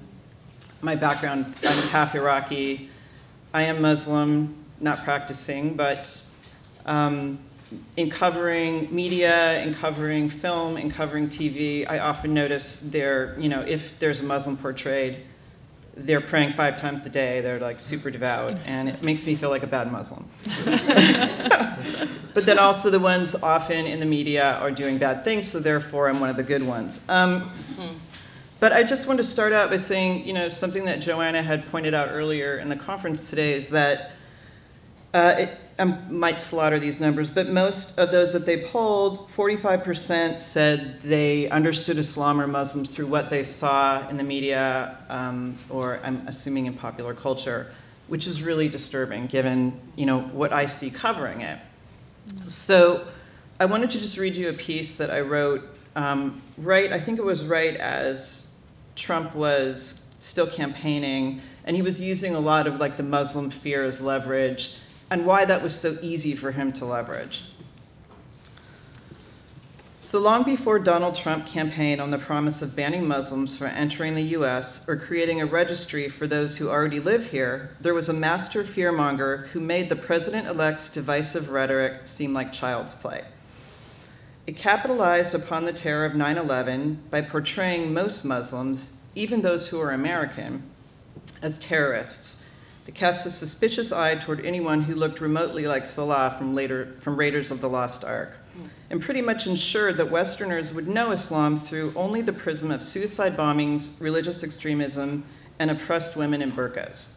My 0.83 0.97
background, 0.97 1.55
I'm 1.63 1.89
half 1.89 2.17
Iraqi. 2.17 2.91
I 3.55 3.63
am 3.63 3.81
Muslim, 3.81 4.57
not 4.81 5.05
practicing, 5.05 5.77
but 5.77 6.25
um, 6.85 7.39
in 7.97 8.11
covering 8.11 8.93
media, 8.93 9.63
in 9.63 9.75
covering 9.75 10.29
film, 10.29 10.77
in 10.77 10.91
covering 10.91 11.29
TV, 11.29 11.89
I 11.89 12.01
often 12.01 12.35
notice 12.35 12.81
there, 12.81 13.39
you 13.39 13.49
know, 13.49 13.61
if 13.61 13.97
there's 14.01 14.23
a 14.23 14.25
Muslim 14.25 14.57
portrayed, 14.57 15.19
they're 15.97 16.21
praying 16.21 16.53
five 16.53 16.81
times 16.81 17.05
a 17.07 17.11
day, 17.11 17.41
they're 17.41 17.59
like 17.59 17.81
super 17.81 18.11
devout, 18.11 18.55
and 18.67 18.89
it 18.89 19.03
makes 19.03 19.27
me 19.27 19.35
feel 19.35 19.51
like 19.51 19.63
a 19.63 19.67
bad 19.67 19.91
Muslim. 19.91 20.29
but 22.35 22.47
then 22.47 22.59
also 22.59 22.91
the 22.91 22.99
ones 22.99 23.35
often 23.35 23.87
in 23.87 24.01
the 24.01 24.07
media 24.07 24.55
are 24.57 24.71
doing 24.71 24.99
bad 24.99 25.25
things, 25.25 25.49
so 25.49 25.59
therefore 25.59 26.09
I'm 26.09 26.21
one 26.21 26.31
of 26.31 26.37
the 26.37 26.43
good 26.43 26.63
ones. 26.63 27.09
Um, 27.09 27.51
but 28.61 28.73
I 28.73 28.83
just 28.83 29.07
want 29.07 29.17
to 29.19 29.25
start 29.25 29.53
out 29.53 29.71
by 29.71 29.77
saying, 29.77 30.27
you 30.27 30.35
know, 30.35 30.49
something 30.49 30.85
that 30.85 31.01
Joanna 31.01 31.43
had 31.43 31.67
pointed 31.71 31.95
out 31.95 32.09
earlier 32.11 32.59
in 32.59 32.69
the 32.69 32.77
conference 32.77 33.31
today 33.31 33.55
is 33.55 33.71
that 33.71 34.13
uh, 35.15 35.35
it, 35.39 35.59
I 35.81 35.85
might 35.85 36.39
slaughter 36.39 36.79
these 36.79 37.01
numbers, 37.01 37.31
but 37.31 37.49
most 37.49 37.99
of 37.99 38.11
those 38.11 38.35
that 38.35 38.45
they 38.45 38.65
polled, 38.65 39.31
45% 39.31 40.39
said 40.39 41.01
they 41.01 41.49
understood 41.49 41.97
Islam 41.97 42.39
or 42.39 42.47
Muslims 42.47 42.95
through 42.95 43.07
what 43.07 43.31
they 43.31 43.43
saw 43.43 44.07
in 44.09 44.19
the 44.19 44.23
media, 44.23 44.99
um, 45.09 45.59
or 45.71 45.99
I'm 46.05 46.23
assuming 46.29 46.67
in 46.67 46.75
popular 46.75 47.15
culture, 47.15 47.73
which 48.09 48.27
is 48.27 48.43
really 48.43 48.69
disturbing 48.69 49.27
given 49.27 49.81
you 49.97 50.05
know 50.05 50.21
what 50.21 50.53
I 50.53 50.67
see 50.67 50.91
covering 50.91 51.41
it. 51.41 51.59
So 52.47 53.07
I 53.59 53.65
wanted 53.65 53.91
to 53.93 54.01
just 54.01 54.19
read 54.19 54.37
you 54.37 54.51
a 54.51 54.53
piece 54.53 54.97
that 54.97 55.11
I 55.11 55.21
wrote 55.21 55.67
um, 55.97 56.43
right. 56.59 56.93
I 56.93 57.01
think 57.01 57.19
it 57.19 57.25
was 57.25 57.47
right 57.47 57.77
as 57.77 58.51
Trump 58.97 59.35
was 59.35 60.07
still 60.19 60.47
campaigning, 60.47 61.41
and 61.65 61.75
he 61.75 61.81
was 61.81 62.03
using 62.03 62.35
a 62.35 62.41
lot 62.41 62.67
of 62.67 62.79
like 62.79 62.99
the 62.99 63.03
Muslim 63.03 63.51
fear 63.51 63.83
as 63.83 64.03
leverage 64.03 64.75
and 65.11 65.27
why 65.27 65.45
that 65.45 65.63
was 65.63 65.79
so 65.79 65.99
easy 66.01 66.35
for 66.35 66.53
him 66.53 66.73
to 66.75 66.85
leverage. 66.85 67.45
So 70.03 70.19
long 70.19 70.45
before 70.45 70.79
Donald 70.79 71.15
Trump 71.15 71.47
campaigned 71.47 72.01
on 72.01 72.09
the 72.09 72.17
promise 72.17 72.63
of 72.63 72.75
banning 72.75 73.07
Muslims 73.07 73.59
from 73.59 73.67
entering 73.67 74.15
the 74.15 74.23
US 74.39 74.89
or 74.89 74.97
creating 74.97 75.43
a 75.43 75.47
registry 75.47 76.09
for 76.09 76.27
those 76.27 76.57
who 76.57 76.71
already 76.71 77.01
live 77.01 77.33
here, 77.33 77.77
there 77.81 77.93
was 77.93 78.09
a 78.09 78.15
master 78.15 78.63
fearmonger 78.63 79.49
who 79.49 79.61
made 79.61 79.91
the 79.91 79.97
president 79.97 80.47
elect's 80.47 80.89
divisive 80.89 81.51
rhetoric 81.51 82.09
seem 82.09 82.33
like 82.33 82.51
child's 82.51 82.95
play. 82.95 83.25
It 84.47 84.57
capitalized 84.57 85.35
upon 85.35 85.65
the 85.65 85.73
terror 85.73 86.07
of 86.07 86.15
9 86.15 86.39
11 86.39 87.03
by 87.11 87.21
portraying 87.21 87.93
most 87.93 88.25
Muslims, 88.25 88.95
even 89.15 89.43
those 89.43 89.69
who 89.69 89.81
are 89.81 89.91
American, 89.91 90.63
as 91.43 91.59
terrorists 91.59 92.47
it 92.91 92.97
cast 92.97 93.25
a 93.25 93.31
suspicious 93.31 93.93
eye 93.93 94.17
toward 94.17 94.45
anyone 94.45 94.83
who 94.83 94.97
looked 94.97 95.21
remotely 95.21 95.65
like 95.69 95.85
Sallah 95.85 96.35
from, 96.37 96.57
later, 96.57 96.97
from 96.99 97.15
Raiders 97.15 97.53
of 97.53 97.61
the 97.61 97.69
Lost 97.69 98.05
Ark, 98.05 98.37
and 98.91 99.01
pretty 99.01 99.23
much 99.23 99.47
ensured 99.47 99.97
that 99.99 100.11
Westerners 100.11 100.75
would 100.75 100.89
know 100.89 101.13
Islam 101.13 101.57
through 101.57 101.93
only 101.95 102.21
the 102.21 102.33
prism 102.33 102.73
of 102.73 102.83
suicide 102.83 103.37
bombings, 103.37 103.93
religious 104.01 104.43
extremism, 104.43 105.23
and 105.61 105.71
oppressed 105.71 106.17
women 106.17 106.43
in 106.43 106.51
burqas. 106.51 107.13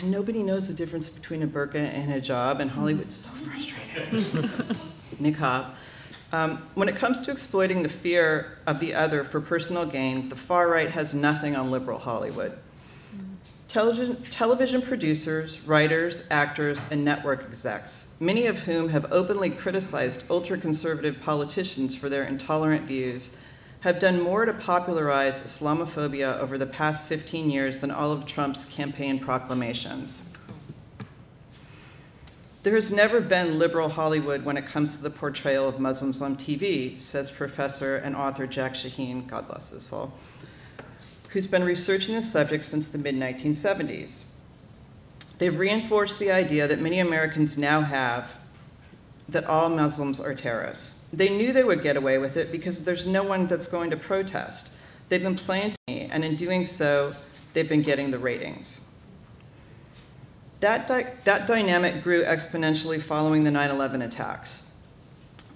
And 0.00 0.10
nobody 0.10 0.42
knows 0.42 0.68
the 0.68 0.74
difference 0.74 1.10
between 1.10 1.42
a 1.42 1.46
burqa 1.46 1.74
and 1.74 2.10
a 2.10 2.18
hijab, 2.18 2.60
and 2.60 2.70
Hollywood's 2.70 3.16
so 3.16 3.28
frustrated. 3.28 4.08
Niqab. 5.20 5.74
Um, 6.32 6.62
when 6.72 6.88
it 6.88 6.96
comes 6.96 7.18
to 7.18 7.30
exploiting 7.30 7.82
the 7.82 7.90
fear 7.90 8.56
of 8.66 8.80
the 8.80 8.94
other 8.94 9.22
for 9.22 9.42
personal 9.42 9.84
gain, 9.84 10.30
the 10.30 10.36
far 10.36 10.66
right 10.66 10.90
has 10.90 11.14
nothing 11.14 11.56
on 11.56 11.70
liberal 11.70 11.98
Hollywood. 11.98 12.56
Television, 13.70 14.20
television 14.32 14.82
producers, 14.82 15.60
writers, 15.60 16.26
actors, 16.28 16.84
and 16.90 17.04
network 17.04 17.44
execs, 17.44 18.12
many 18.18 18.46
of 18.46 18.64
whom 18.64 18.88
have 18.88 19.12
openly 19.12 19.48
criticized 19.48 20.24
ultra 20.28 20.58
conservative 20.58 21.20
politicians 21.20 21.94
for 21.94 22.08
their 22.08 22.24
intolerant 22.24 22.84
views, 22.84 23.38
have 23.82 24.00
done 24.00 24.20
more 24.20 24.44
to 24.44 24.52
popularize 24.52 25.40
Islamophobia 25.42 26.36
over 26.40 26.58
the 26.58 26.66
past 26.66 27.06
15 27.06 27.48
years 27.48 27.80
than 27.80 27.92
all 27.92 28.10
of 28.10 28.26
Trump's 28.26 28.64
campaign 28.64 29.20
proclamations. 29.20 30.28
There 32.64 32.74
has 32.74 32.90
never 32.90 33.20
been 33.20 33.56
liberal 33.56 33.90
Hollywood 33.90 34.44
when 34.44 34.56
it 34.56 34.66
comes 34.66 34.96
to 34.96 35.02
the 35.04 35.10
portrayal 35.10 35.68
of 35.68 35.78
Muslims 35.78 36.20
on 36.20 36.34
TV, 36.34 36.98
says 36.98 37.30
professor 37.30 37.98
and 37.98 38.16
author 38.16 38.48
Jack 38.48 38.74
Shaheen, 38.74 39.28
God 39.28 39.46
bless 39.46 39.70
his 39.70 39.84
soul 39.84 40.12
who's 41.30 41.46
been 41.46 41.64
researching 41.64 42.14
the 42.14 42.22
subject 42.22 42.64
since 42.64 42.88
the 42.88 42.98
mid 42.98 43.14
1970s. 43.14 44.24
They've 45.38 45.58
reinforced 45.58 46.18
the 46.18 46.30
idea 46.30 46.68
that 46.68 46.80
many 46.80 46.98
Americans 46.98 47.56
now 47.56 47.80
have 47.80 48.38
that 49.28 49.44
all 49.44 49.68
Muslims 49.68 50.20
are 50.20 50.34
terrorists. 50.34 51.04
They 51.12 51.28
knew 51.28 51.52
they 51.52 51.64
would 51.64 51.82
get 51.82 51.96
away 51.96 52.18
with 52.18 52.36
it 52.36 52.50
because 52.50 52.84
there's 52.84 53.06
no 53.06 53.22
one 53.22 53.46
that's 53.46 53.68
going 53.68 53.90
to 53.90 53.96
protest. 53.96 54.74
They've 55.08 55.22
been 55.22 55.38
me, 55.88 56.08
and 56.10 56.24
in 56.24 56.36
doing 56.36 56.64
so, 56.64 57.14
they've 57.52 57.68
been 57.68 57.82
getting 57.82 58.10
the 58.10 58.18
ratings. 58.18 58.86
That, 60.60 60.86
di- 60.86 61.12
that 61.24 61.46
dynamic 61.46 62.02
grew 62.02 62.24
exponentially 62.24 63.00
following 63.00 63.44
the 63.44 63.50
9 63.50 63.70
11 63.70 64.02
attacks. 64.02 64.69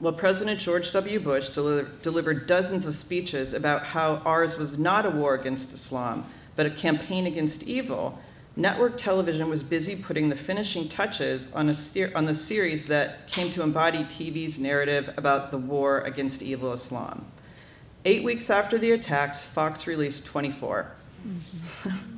While 0.04 0.12
President 0.12 0.60
George 0.60 0.92
W. 0.92 1.18
Bush 1.18 1.48
deli- 1.48 1.86
delivered 2.02 2.46
dozens 2.46 2.84
of 2.84 2.94
speeches 2.94 3.54
about 3.54 3.86
how 3.86 4.16
ours 4.26 4.58
was 4.58 4.78
not 4.78 5.06
a 5.06 5.10
war 5.10 5.32
against 5.32 5.72
Islam, 5.72 6.26
but 6.56 6.66
a 6.66 6.70
campaign 6.70 7.26
against 7.26 7.62
evil, 7.62 8.18
network 8.54 8.98
television 8.98 9.48
was 9.48 9.62
busy 9.62 9.96
putting 9.96 10.28
the 10.28 10.36
finishing 10.36 10.90
touches 10.90 11.54
on, 11.54 11.70
a 11.70 11.74
ser- 11.74 12.12
on 12.14 12.26
the 12.26 12.34
series 12.34 12.84
that 12.88 13.28
came 13.28 13.50
to 13.52 13.62
embody 13.62 14.04
TV's 14.04 14.58
narrative 14.58 15.08
about 15.16 15.50
the 15.50 15.56
war 15.56 16.02
against 16.02 16.42
evil 16.42 16.74
Islam. 16.74 17.24
Eight 18.04 18.22
weeks 18.22 18.50
after 18.50 18.76
the 18.76 18.92
attacks, 18.92 19.46
Fox 19.46 19.86
released 19.86 20.26
24. 20.26 20.92
Mm-hmm. 21.26 22.10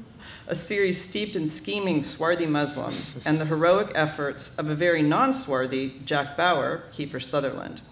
a 0.49 0.55
series 0.55 1.01
steeped 1.03 1.35
in 1.35 1.49
scheming, 1.49 2.03
swarthy 2.03 2.47
Muslims 2.47 3.19
and 3.25 3.41
the 3.41 3.47
heroic 3.47 3.91
efforts 3.95 4.57
of 4.57 4.71
a 4.71 4.75
very 4.75 5.03
non 5.03 5.33
swarthy 5.33 6.01
Jack 6.05 6.37
Bauer, 6.37 6.85
Kiefer 6.93 7.23
Sutherland. 7.23 7.83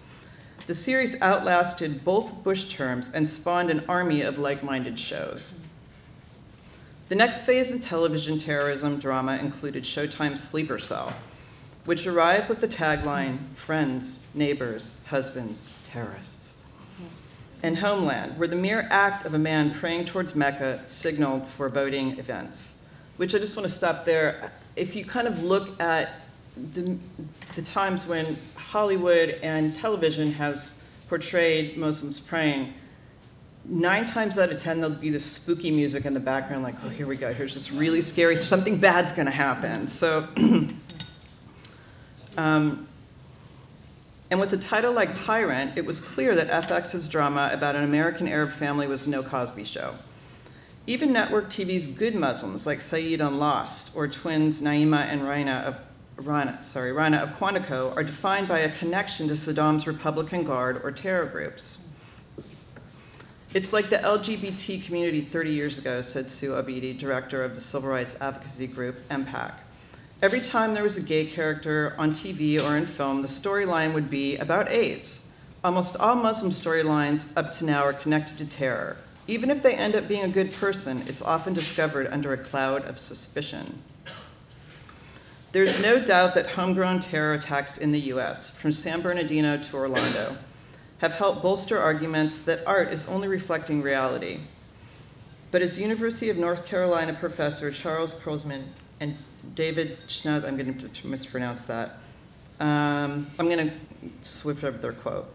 The 0.67 0.73
series 0.73 1.19
outlasted 1.21 2.03
both 2.03 2.43
Bush 2.43 2.65
terms 2.65 3.11
and 3.13 3.27
spawned 3.27 3.69
an 3.69 3.83
army 3.87 4.21
of 4.21 4.39
like 4.39 4.63
minded 4.63 4.97
shows. 4.97 5.59
The 7.09 7.15
next 7.15 7.43
phase 7.43 7.71
in 7.71 7.81
television 7.81 8.39
terrorism 8.39 8.97
drama 8.97 9.37
included 9.37 9.83
Showtime's 9.83 10.43
Sleeper 10.43 10.79
Cell, 10.79 11.13
which 11.83 12.07
arrived 12.07 12.49
with 12.49 12.61
the 12.61 12.67
tagline 12.67 13.53
Friends, 13.53 14.25
Neighbors, 14.33 14.99
Husbands, 15.07 15.71
Terrorists 15.85 16.54
and 17.65 17.79
Homeland, 17.79 18.37
where 18.37 18.47
the 18.47 18.55
mere 18.55 18.87
act 18.91 19.25
of 19.25 19.33
a 19.33 19.39
man 19.39 19.73
praying 19.73 20.05
towards 20.05 20.35
Mecca 20.35 20.81
signaled 20.85 21.47
foreboding 21.47 22.19
events. 22.19 22.83
Which 23.17 23.33
I 23.33 23.39
just 23.39 23.57
want 23.57 23.67
to 23.67 23.73
stop 23.73 24.05
there. 24.05 24.51
If 24.75 24.95
you 24.95 25.03
kind 25.03 25.27
of 25.27 25.41
look 25.41 25.79
at 25.81 26.21
the, 26.73 26.95
the 27.55 27.63
times 27.63 28.05
when 28.05 28.37
Hollywood 28.55 29.39
and 29.41 29.75
television 29.75 30.33
has 30.33 30.79
portrayed 31.09 31.75
Muslims 31.75 32.19
praying, 32.19 32.73
nine 33.63 34.05
times 34.05 34.37
out 34.37 34.51
of 34.51 34.59
ten 34.59 34.79
there'll 34.79 34.95
be 34.95 35.09
this 35.09 35.25
spooky 35.25 35.71
music 35.71 36.05
in 36.05 36.13
the 36.13 36.19
background, 36.19 36.61
like, 36.61 36.75
oh, 36.83 36.89
here 36.89 37.07
we 37.07 37.17
go, 37.17 37.33
here's 37.33 37.55
this 37.55 37.71
really 37.71 38.01
scary, 38.01 38.39
something 38.41 38.79
bad's 38.79 39.11
going 39.11 39.25
to 39.25 39.31
happen. 39.31 39.87
So, 39.87 40.27
um, 42.37 42.87
and 44.31 44.39
with 44.39 44.51
a 44.53 44.57
title 44.57 44.91
like 44.91 45.15
Tyrant, 45.15 45.77
it 45.77 45.85
was 45.85 45.99
clear 45.99 46.35
that 46.35 46.49
FX's 46.49 47.07
drama 47.07 47.49
about 47.53 47.75
an 47.75 47.83
American 47.83 48.27
Arab 48.27 48.49
family 48.49 48.87
was 48.87 49.07
no 49.07 49.21
Cosby 49.21 49.63
show. 49.63 49.95
Even 50.87 51.13
network 51.13 51.49
TV's 51.49 51.87
good 51.87 52.15
Muslims 52.15 52.65
like 52.65 52.79
Sayid 52.79 53.23
on 53.23 53.37
Lost 53.37 53.95
or 53.95 54.07
twins 54.07 54.61
Nimah 54.61 55.05
and 55.05 55.21
Raina 55.21 55.63
of 55.63 55.79
Rana, 56.17 56.63
sorry, 56.63 56.93
Rana 56.93 57.17
of 57.17 57.37
Quantico 57.37 57.95
are 57.95 58.03
defined 58.03 58.47
by 58.47 58.59
a 58.59 58.71
connection 58.71 59.27
to 59.27 59.33
Saddam's 59.33 59.85
Republican 59.85 60.43
Guard 60.43 60.79
or 60.83 60.91
terror 60.91 61.25
groups. 61.25 61.79
It's 63.53 63.73
like 63.73 63.89
the 63.89 63.97
LGBT 63.97 64.83
community 64.83 65.21
30 65.21 65.51
years 65.51 65.77
ago, 65.77 66.01
said 66.01 66.27
Suhad 66.27 66.65
Obeidi, 66.65 66.97
director 66.97 67.43
of 67.43 67.55
the 67.55 67.61
civil 67.61 67.89
rights 67.89 68.15
advocacy 68.21 68.67
group 68.67 68.95
MPAC. 69.09 69.53
Every 70.21 70.39
time 70.39 70.73
there 70.73 70.83
was 70.83 70.95
a 70.95 71.01
gay 71.01 71.25
character 71.25 71.93
on 71.97 72.11
TV 72.11 72.61
or 72.61 72.77
in 72.77 72.85
film, 72.85 73.21
the 73.21 73.27
storyline 73.27 73.93
would 73.93 74.09
be 74.09 74.37
about 74.37 74.71
AIDS. 74.71 75.31
Almost 75.61 75.97
all 75.97 76.15
Muslim 76.15 76.51
storylines 76.51 77.35
up 77.35 77.51
to 77.53 77.65
now 77.65 77.83
are 77.83 77.91
connected 77.91 78.37
to 78.37 78.45
terror. 78.45 78.95
Even 79.27 79.51
if 79.51 79.61
they 79.61 79.73
end 79.73 79.93
up 79.93 80.07
being 80.07 80.23
a 80.23 80.29
good 80.29 80.53
person, 80.53 81.03
it's 81.07 81.21
often 81.21 81.53
discovered 81.53 82.07
under 82.07 82.31
a 82.31 82.37
cloud 82.37 82.85
of 82.85 82.97
suspicion. 82.97 83.81
There's 85.51 85.81
no 85.81 85.99
doubt 85.99 86.33
that 86.35 86.51
homegrown 86.51 87.01
terror 87.01 87.33
attacks 87.33 87.77
in 87.77 87.91
the 87.91 87.99
US, 88.11 88.55
from 88.55 88.71
San 88.71 89.01
Bernardino 89.01 89.57
to 89.57 89.75
Orlando, 89.75 90.37
have 90.99 91.13
helped 91.13 91.41
bolster 91.41 91.77
arguments 91.77 92.39
that 92.41 92.65
art 92.65 92.93
is 92.93 93.07
only 93.07 93.27
reflecting 93.27 93.81
reality. 93.81 94.39
But 95.51 95.61
as 95.61 95.79
University 95.79 96.29
of 96.29 96.37
North 96.37 96.65
Carolina 96.65 97.13
professor 97.13 97.69
Charles 97.69 98.13
Kurzman 98.13 98.69
and 98.99 99.15
David 99.55 99.97
Schnauz, 100.07 100.45
I'm 100.45 100.57
going 100.57 100.77
to 100.77 101.07
mispronounce 101.07 101.65
that. 101.65 101.97
Um, 102.59 103.27
I'm 103.37 103.49
going 103.49 103.69
to 103.69 103.73
swift 104.23 104.63
over 104.63 104.77
their 104.77 104.93
quote. 104.93 105.33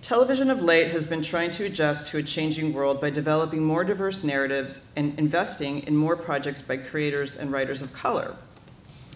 Television 0.00 0.50
of 0.50 0.60
late 0.62 0.90
has 0.90 1.06
been 1.06 1.22
trying 1.22 1.50
to 1.52 1.64
adjust 1.64 2.10
to 2.10 2.18
a 2.18 2.22
changing 2.22 2.74
world 2.74 3.00
by 3.00 3.10
developing 3.10 3.64
more 3.64 3.84
diverse 3.84 4.22
narratives 4.22 4.90
and 4.96 5.18
investing 5.18 5.80
in 5.80 5.96
more 5.96 6.16
projects 6.16 6.60
by 6.60 6.76
creators 6.76 7.36
and 7.36 7.50
writers 7.50 7.80
of 7.80 7.92
color, 7.92 8.36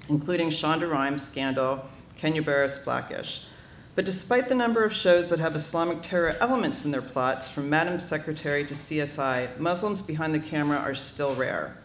including 0.09 0.49
Shonda 0.49 0.91
Rhimes' 0.91 1.27
Scandal, 1.27 1.85
Kenya 2.17 2.43
Barris, 2.43 2.79
Blackish. 2.79 3.47
But 3.95 4.05
despite 4.05 4.49
the 4.49 4.55
number 4.55 4.85
of 4.85 4.93
shows 4.93 5.29
that 5.31 5.41
have 5.41 5.57
Islamic 5.57 6.03
terror 6.03 6.37
elements 6.41 6.85
in 6.85 6.91
their 6.91 7.03
plots, 7.03 7.49
from 7.49 7.69
Madam 7.69 7.99
Secretary 7.99 8.65
to 8.65 8.75
CSI, 8.75 9.59
Muslims 9.59 10.01
behind 10.01 10.33
the 10.33 10.39
camera 10.39 10.79
are 10.79 10.95
still 10.95 11.35
rare. 11.35 11.77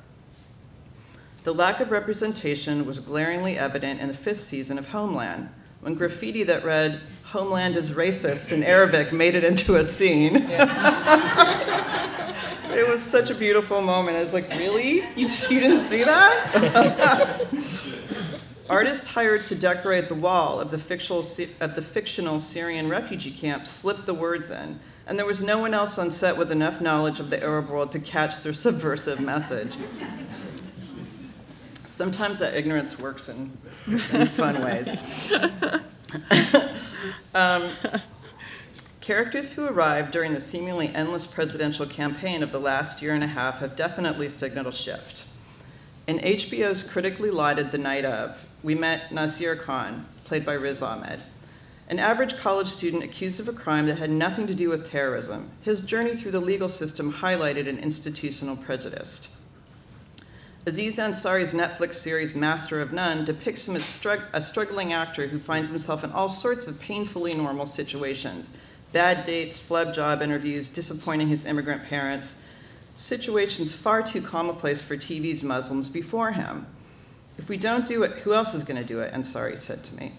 The 1.44 1.54
lack 1.54 1.80
of 1.82 1.92
representation 1.92 2.86
was 2.86 3.00
glaringly 3.02 3.58
evident 3.58 4.00
in 4.00 4.08
the 4.08 4.14
fifth 4.14 4.40
season 4.40 4.78
of 4.78 4.90
Homeland, 4.92 5.50
when 5.82 5.96
graffiti 5.96 6.44
that 6.44 6.64
read, 6.64 7.02
Homeland 7.26 7.76
is 7.76 7.92
racist 7.92 8.54
in 8.54 8.64
Arabic 8.64 9.12
made 9.12 9.36
it 9.36 9.44
into 9.44 9.76
a 9.76 9.84
scene. 9.84 10.38
it 10.38 10.70
was 12.88 13.04
such 13.04 13.30
a 13.30 13.36
beautiful 13.36 13.82
moment. 13.82 14.16
I 14.16 14.22
was 14.22 14.34
like, 14.34 14.50
really? 14.52 15.04
You, 15.18 15.28
just, 15.28 15.52
you 15.52 15.60
didn't 15.60 15.80
see 15.80 16.06
that? 16.06 17.46
Artists 18.70 19.10
hired 19.10 19.46
to 19.48 19.56
decorate 19.56 20.08
the 20.08 20.16
wall 20.16 20.62
of 20.62 20.72
the, 20.72 20.78
fictional, 20.78 21.26
of 21.60 21.76
the 21.76 21.82
fictional 21.82 22.40
Syrian 22.40 22.88
refugee 22.88 23.32
camp 23.32 23.68
slipped 23.68 24.06
the 24.06 24.14
words 24.14 24.50
in, 24.50 24.80
and 25.06 25.20
there 25.20 25.26
was 25.26 25.44
no 25.44 25.58
one 25.58 25.74
else 25.74 26.00
on 26.00 26.10
set 26.10 26.38
with 26.38 26.50
enough 26.50 26.80
knowledge 26.80 27.20
of 27.20 27.30
the 27.30 27.44
Arab 27.44 27.70
world 27.70 27.92
to 27.92 28.00
catch 28.00 28.40
their 28.40 28.54
subversive 28.54 29.20
message. 29.20 29.76
Sometimes 31.94 32.40
that 32.40 32.56
ignorance 32.56 32.98
works 32.98 33.30
in, 33.30 33.56
in 33.86 34.28
fun 34.30 34.64
ways. 34.64 34.90
um, 37.36 37.70
characters 39.00 39.54
who 39.54 39.68
arrived 39.68 40.10
during 40.10 40.34
the 40.34 40.40
seemingly 40.40 40.88
endless 40.88 41.28
presidential 41.28 41.86
campaign 41.86 42.42
of 42.42 42.52
the 42.52 42.60
last 42.60 43.04
year 43.04 43.14
and 43.14 43.24
a 43.24 43.28
half 43.28 43.60
have 43.60 43.76
definitely 43.76 44.28
signaled 44.28 44.66
a 44.66 44.72
shift. 44.72 45.28
In 46.08 46.18
HBO's 46.18 46.82
critically 46.82 47.30
lauded 47.30 47.70
The 47.70 47.78
Night 47.78 48.06
of, 48.06 48.48
we 48.64 48.74
met 48.74 49.12
Nasir 49.12 49.56
Khan, 49.56 50.08
played 50.26 50.44
by 50.44 50.54
Riz 50.54 50.82
Ahmed, 50.82 51.22
an 51.88 52.00
average 52.00 52.38
college 52.38 52.70
student 52.70 53.04
accused 53.04 53.40
of 53.40 53.48
a 53.48 53.54
crime 53.54 53.86
that 53.86 54.00
had 54.00 54.10
nothing 54.10 54.48
to 54.48 54.56
do 54.56 54.70
with 54.70 54.90
terrorism. 54.90 55.52
His 55.62 55.84
journey 55.84 56.16
through 56.16 56.32
the 56.32 56.42
legal 56.42 56.70
system 56.70 57.14
highlighted 57.14 57.70
an 57.70 57.78
institutional 57.78 58.58
prejudice. 58.58 59.28
Aziz 60.66 60.98
Ansari's 60.98 61.54
Netflix 61.54 61.96
series 61.96 62.36
Master 62.36 62.80
of 62.80 62.94
None 62.94 63.26
depicts 63.26 63.68
him 63.68 63.76
as 63.76 63.84
strug- 63.84 64.24
a 64.32 64.40
struggling 64.40 64.94
actor 64.94 65.28
who 65.28 65.38
finds 65.38 65.70
himself 65.70 66.06
in 66.06 66.12
all 66.14 66.30
sorts 66.30 66.68
of 66.68 66.80
painfully 66.80 67.34
normal 67.34 67.66
situations 67.66 68.52
bad 68.94 69.26
dates, 69.26 69.60
flub 69.60 69.94
job 69.94 70.22
interviews, 70.22 70.70
disappointing 70.70 71.28
his 71.28 71.46
immigrant 71.46 71.84
parents, 71.84 72.44
situations 72.96 73.76
far 73.76 74.04
too 74.04 74.22
commonplace 74.22 74.82
for 74.84 74.96
TV's 74.96 75.44
Muslims 75.44 75.90
before 75.90 76.32
him. 76.32 76.68
If 77.38 77.50
we 77.50 77.58
don't 77.58 77.88
do 77.88 78.04
it, 78.04 78.20
who 78.20 78.34
else 78.34 78.54
is 78.54 78.64
going 78.64 78.80
to 78.80 78.88
do 78.88 79.02
it? 79.02 79.12
Ansari 79.12 79.58
said 79.58 79.84
to 79.86 79.96
me. 79.96 80.14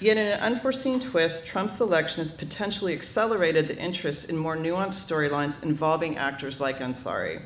Yet, 0.00 0.16
in 0.16 0.28
an 0.28 0.38
unforeseen 0.38 1.00
twist, 1.00 1.44
Trump's 1.44 1.80
election 1.80 2.20
has 2.20 2.30
potentially 2.30 2.94
accelerated 2.94 3.66
the 3.66 3.76
interest 3.76 4.30
in 4.30 4.36
more 4.36 4.56
nuanced 4.56 5.04
storylines 5.04 5.60
involving 5.60 6.16
actors 6.16 6.60
like 6.60 6.78
Ansari. 6.78 7.42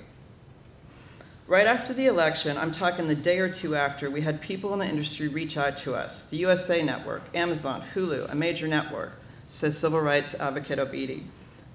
Right 1.52 1.66
after 1.66 1.92
the 1.92 2.06
election, 2.06 2.56
I'm 2.56 2.72
talking 2.72 3.08
the 3.08 3.14
day 3.14 3.38
or 3.38 3.50
two 3.50 3.76
after, 3.76 4.10
we 4.10 4.22
had 4.22 4.40
people 4.40 4.72
in 4.72 4.78
the 4.78 4.86
industry 4.86 5.28
reach 5.28 5.58
out 5.58 5.76
to 5.84 5.94
us 5.94 6.24
the 6.24 6.38
USA 6.38 6.82
Network, 6.82 7.24
Amazon, 7.34 7.82
Hulu, 7.92 8.32
a 8.32 8.34
major 8.34 8.66
network, 8.66 9.20
says 9.46 9.76
civil 9.76 10.00
rights 10.00 10.34
advocate 10.34 10.78
Obeidi. 10.78 11.24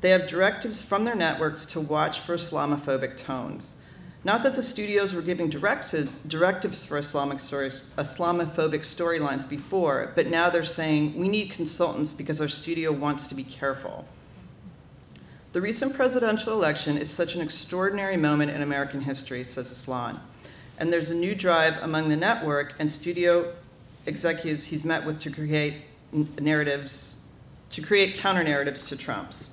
They 0.02 0.10
have 0.10 0.26
directives 0.26 0.82
from 0.82 1.06
their 1.06 1.13
networks 1.13 1.63
to 1.66 1.80
watch 1.80 2.20
for 2.20 2.34
Islamophobic 2.34 3.18
tones. 3.18 3.76
Not 4.24 4.42
that 4.42 4.56
the 4.56 4.63
studios 4.63 5.13
were 5.13 5.22
giving 5.22 5.48
directed, 5.48 6.10
directives 6.28 6.84
for 6.84 6.98
Islamic 6.98 7.40
stories, 7.40 7.84
Islamophobic 8.00 8.82
storylines 8.82 9.48
before, 9.48 10.12
but 10.16 10.26
now 10.26 10.50
they're 10.50 10.66
saying 10.66 11.16
we 11.16 11.28
need 11.28 11.52
consultants 11.52 12.12
because 12.12 12.42
our 12.42 12.48
studio 12.48 12.92
wants 12.92 13.28
to 13.28 13.36
be 13.36 13.44
careful. 13.44 14.08
The 15.58 15.62
recent 15.62 15.96
presidential 15.96 16.54
election 16.54 17.00
is 17.00 17.10
such 17.10 17.34
an 17.34 17.41
extraordinary 17.41 18.15
moment 18.15 18.52
in 18.52 18.62
American 18.62 19.02
history, 19.02 19.43
says 19.43 19.72
Aslan. 19.72 20.20
And 20.78 20.93
there's 20.93 21.10
a 21.10 21.15
new 21.15 21.34
drive 21.34 21.82
among 21.82 22.10
the 22.10 22.15
network 22.15 22.76
and 22.78 22.91
studio 22.91 23.56
executives 24.06 24.65
he's 24.65 24.86
met 24.86 25.04
with 25.04 25.20
to 25.22 25.32
create 25.32 25.78
narratives, 26.39 27.17
to 27.72 27.82
create 27.82 28.17
counter 28.17 28.43
narratives 28.43 28.88
to 28.89 28.96
Trump's. 28.96 29.50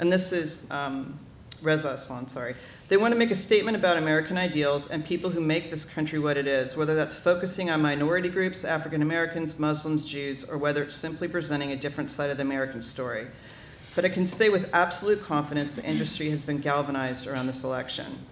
And 0.00 0.12
this 0.12 0.32
is 0.32 0.68
um, 0.72 1.20
Reza 1.62 1.90
Aslan, 1.90 2.28
sorry. 2.28 2.56
They 2.88 2.96
want 2.96 3.12
to 3.12 3.16
make 3.16 3.30
a 3.30 3.36
statement 3.36 3.76
about 3.76 3.96
American 3.96 4.36
ideals 4.36 4.90
and 4.90 5.04
people 5.04 5.30
who 5.30 5.40
make 5.40 5.70
this 5.70 5.84
country 5.84 6.18
what 6.18 6.36
it 6.36 6.48
is, 6.48 6.76
whether 6.76 6.96
that's 6.96 7.16
focusing 7.16 7.70
on 7.70 7.80
minority 7.80 8.28
groups, 8.28 8.64
African 8.64 9.02
Americans, 9.02 9.56
Muslims, 9.60 10.04
Jews, 10.04 10.42
or 10.42 10.58
whether 10.58 10.82
it's 10.82 10.96
simply 10.96 11.28
presenting 11.28 11.70
a 11.70 11.76
different 11.76 12.10
side 12.10 12.30
of 12.30 12.38
the 12.38 12.42
American 12.42 12.82
story. 12.82 13.28
But 13.94 14.04
I 14.04 14.08
can 14.08 14.26
say 14.26 14.48
with 14.48 14.68
absolute 14.72 15.22
confidence 15.22 15.76
the 15.76 15.84
industry 15.84 16.30
has 16.30 16.42
been 16.42 16.58
galvanized 16.58 17.26
around 17.26 17.46
this 17.46 17.62
election. 17.62 18.26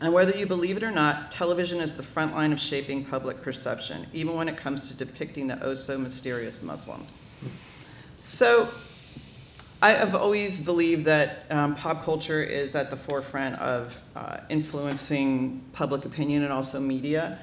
And 0.00 0.12
whether 0.12 0.36
you 0.36 0.46
believe 0.46 0.76
it 0.76 0.82
or 0.82 0.90
not, 0.90 1.30
television 1.30 1.80
is 1.80 1.96
the 1.96 2.02
front 2.02 2.34
line 2.34 2.52
of 2.52 2.60
shaping 2.60 3.04
public 3.04 3.40
perception, 3.40 4.08
even 4.12 4.34
when 4.34 4.48
it 4.48 4.56
comes 4.56 4.88
to 4.88 4.96
depicting 4.96 5.46
the 5.46 5.62
oh 5.62 5.74
so 5.74 5.96
mysterious 5.96 6.60
Muslim. 6.60 7.06
So 8.16 8.68
I 9.80 9.90
have 9.90 10.16
always 10.16 10.58
believed 10.58 11.04
that 11.04 11.46
um, 11.50 11.76
pop 11.76 12.02
culture 12.04 12.42
is 12.42 12.74
at 12.74 12.90
the 12.90 12.96
forefront 12.96 13.60
of 13.60 14.02
uh, 14.16 14.38
influencing 14.48 15.62
public 15.72 16.04
opinion 16.04 16.42
and 16.42 16.52
also 16.52 16.80
media. 16.80 17.38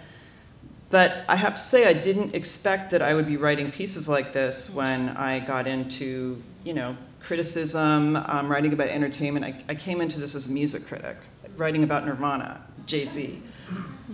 But 0.89 1.23
I 1.29 1.37
have 1.37 1.55
to 1.55 1.61
say, 1.61 1.85
I 1.85 1.93
didn't 1.93 2.35
expect 2.35 2.91
that 2.91 3.01
I 3.01 3.13
would 3.13 3.27
be 3.27 3.37
writing 3.37 3.71
pieces 3.71 4.09
like 4.09 4.33
this 4.33 4.69
when 4.69 5.09
I 5.09 5.39
got 5.39 5.67
into, 5.67 6.41
you 6.63 6.73
know, 6.73 6.97
criticism, 7.21 8.15
um, 8.15 8.47
writing 8.49 8.73
about 8.73 8.87
entertainment. 8.87 9.45
I, 9.45 9.63
I, 9.69 9.75
came 9.75 10.01
into 10.01 10.19
this 10.19 10.35
as 10.35 10.47
a 10.47 10.51
music 10.51 10.87
critic, 10.87 11.17
writing 11.57 11.83
about 11.83 12.05
Nirvana, 12.05 12.61
Jay 12.85 13.05
Z. 13.05 13.41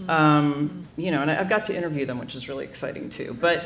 Um, 0.09 0.87
you 0.97 1.11
know, 1.11 1.21
and 1.21 1.31
I, 1.31 1.35
have 1.35 1.49
got 1.49 1.65
to 1.65 1.75
interview 1.75 2.05
them, 2.05 2.19
which 2.19 2.35
is 2.35 2.49
really 2.49 2.65
exciting 2.65 3.09
too. 3.09 3.35
But, 3.39 3.63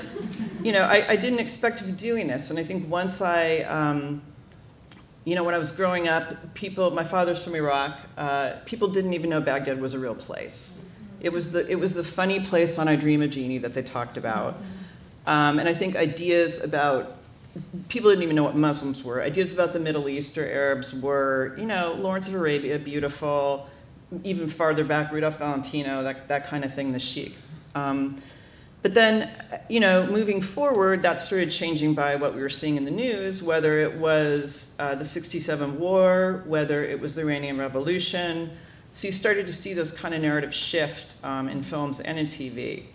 you 0.62 0.72
know, 0.72 0.82
I, 0.82 1.10
I 1.10 1.16
didn't 1.16 1.40
expect 1.40 1.80
to 1.80 1.84
be 1.84 1.92
doing 1.92 2.28
this. 2.28 2.50
And 2.50 2.60
I 2.60 2.64
think 2.64 2.90
once 2.90 3.22
I, 3.22 3.60
um, 3.60 4.22
you 5.26 5.36
know, 5.36 5.44
when 5.44 5.56
I 5.56 5.58
was 5.58 5.72
growing 5.72 6.08
up, 6.08 6.54
people, 6.54 6.92
my 6.92 7.04
father's 7.04 7.44
from 7.44 7.56
Iraq, 7.56 8.00
uh, 8.18 8.54
people 8.66 8.88
didn't 8.88 9.14
even 9.14 9.30
know 9.30 9.42
Baghdad 9.42 9.82
was 9.82 9.94
a 9.94 10.00
real 10.00 10.16
place. 10.16 10.84
It 11.22 11.34
was 11.34 11.52
the, 11.52 11.68
it 11.68 11.80
was 11.80 11.94
the 11.94 12.04
funny 12.04 12.40
place 12.40 12.78
on 12.78 12.88
I 12.88 12.96
Dream 12.96 13.22
of 13.22 13.32
Jeannie 13.32 13.58
that 13.60 13.74
they 13.74 13.82
talked 13.82 14.18
about. 14.18 14.58
Um, 15.28 15.60
and 15.60 15.68
I 15.68 15.74
think 15.74 15.96
ideas 15.96 16.64
about 16.64 17.19
people 17.88 18.10
didn't 18.10 18.24
even 18.24 18.36
know 18.36 18.44
what 18.44 18.56
Muslims 18.56 19.04
were. 19.04 19.22
Ideas 19.22 19.54
about 19.54 19.74
the 19.74 19.80
Middle 19.80 20.10
East 20.10 20.38
or 20.38 20.46
Arabs 20.46 20.94
were, 20.94 21.56
you 21.58 21.66
know, 21.66 21.94
Lawrence 21.94 22.28
of 22.28 22.34
Arabia, 22.34 22.80
beautiful, 22.80 23.70
even 24.24 24.48
farther 24.48 24.84
back, 24.84 25.12
Rudolph 25.12 25.40
Valentino, 25.40 26.04
that, 26.04 26.28
that 26.28 26.48
kind 26.48 26.64
of 26.64 26.74
thing, 26.74 26.92
the 26.94 27.00
Sheik. 27.00 27.36
Um, 27.76 28.18
but 28.82 28.94
then, 28.94 29.30
you 29.68 29.80
know, 29.80 30.08
moving 30.08 30.40
forward, 30.40 31.02
that 31.02 31.20
started 31.20 31.52
changing 31.52 31.96
by 31.96 32.16
what 32.16 32.34
we 32.34 32.42
were 32.42 32.50
seeing 32.50 32.78
in 32.78 32.86
the 32.86 32.92
news, 32.92 33.44
whether 33.44 33.80
it 33.80 33.96
was 33.96 34.76
uh, 34.80 34.96
the 34.96 35.04
67 35.04 35.80
war, 35.80 36.44
whether 36.46 36.86
it 36.86 37.00
was 37.00 37.16
the 37.16 37.22
Iranian 37.22 37.58
Revolution. 37.58 38.52
So 38.92 39.08
you 39.08 39.12
started 39.12 39.48
to 39.48 39.54
see 39.54 39.74
those 39.74 39.92
kind 39.92 40.16
of 40.16 40.22
narrative 40.22 40.54
shift 40.54 41.16
um, 41.24 41.50
in 41.50 41.62
films 41.62 42.00
and 42.00 42.18
in 42.18 42.28
TV. 42.28 42.86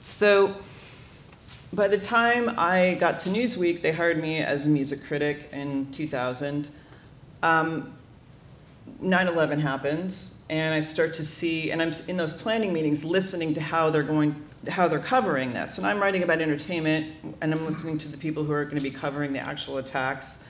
So 0.00 0.56
by 1.72 1.88
the 1.88 1.98
time 1.98 2.52
I 2.58 2.94
got 3.00 3.18
to 3.20 3.30
Newsweek, 3.30 3.80
they 3.80 3.92
hired 3.92 4.20
me 4.20 4.38
as 4.38 4.66
a 4.66 4.68
music 4.68 5.04
critic 5.04 5.48
in 5.52 5.90
2000. 5.92 6.68
Um, 7.42 7.94
9/11 9.00 9.60
happens, 9.60 10.36
and 10.50 10.74
I 10.74 10.80
start 10.80 11.14
to 11.14 11.24
see, 11.24 11.70
and 11.70 11.80
I'm 11.80 11.92
in 12.08 12.16
those 12.16 12.32
planning 12.32 12.72
meetings, 12.72 13.04
listening 13.04 13.54
to 13.54 13.60
how 13.60 13.90
they're 13.90 14.02
going, 14.02 14.34
how 14.68 14.88
they're 14.88 14.98
covering 14.98 15.52
this. 15.54 15.78
And 15.78 15.86
I'm 15.86 16.00
writing 16.00 16.22
about 16.22 16.40
entertainment, 16.40 17.14
and 17.40 17.52
I'm 17.52 17.64
listening 17.64 17.98
to 17.98 18.08
the 18.08 18.18
people 18.18 18.44
who 18.44 18.52
are 18.52 18.64
going 18.64 18.76
to 18.76 18.82
be 18.82 18.90
covering 18.90 19.32
the 19.32 19.40
actual 19.40 19.78
attacks. 19.78 20.44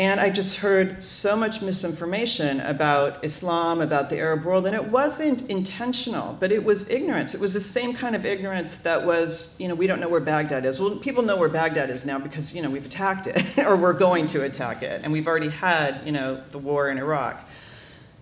And 0.00 0.18
I 0.18 0.30
just 0.30 0.56
heard 0.56 1.02
so 1.02 1.36
much 1.36 1.60
misinformation 1.60 2.58
about 2.60 3.22
Islam, 3.22 3.82
about 3.82 4.08
the 4.08 4.16
Arab 4.16 4.46
world, 4.46 4.64
and 4.64 4.74
it 4.74 4.86
wasn't 4.86 5.42
intentional, 5.50 6.38
but 6.40 6.50
it 6.50 6.64
was 6.64 6.88
ignorance. 6.88 7.34
It 7.34 7.40
was 7.40 7.52
the 7.52 7.60
same 7.60 7.92
kind 7.92 8.16
of 8.16 8.24
ignorance 8.24 8.76
that 8.76 9.04
was, 9.04 9.54
you 9.60 9.68
know, 9.68 9.74
we 9.74 9.86
don't 9.86 10.00
know 10.00 10.08
where 10.08 10.18
Baghdad 10.18 10.64
is. 10.64 10.80
Well, 10.80 10.96
people 10.96 11.22
know 11.22 11.36
where 11.36 11.50
Baghdad 11.50 11.90
is 11.90 12.06
now 12.06 12.18
because, 12.18 12.54
you 12.54 12.62
know, 12.62 12.70
we've 12.70 12.86
attacked 12.86 13.26
it, 13.26 13.58
or 13.66 13.76
we're 13.76 13.92
going 13.92 14.26
to 14.28 14.42
attack 14.42 14.82
it, 14.82 15.02
and 15.04 15.12
we've 15.12 15.26
already 15.26 15.50
had, 15.50 16.00
you 16.06 16.12
know, 16.12 16.42
the 16.50 16.58
war 16.58 16.88
in 16.88 16.96
Iraq. 16.96 17.46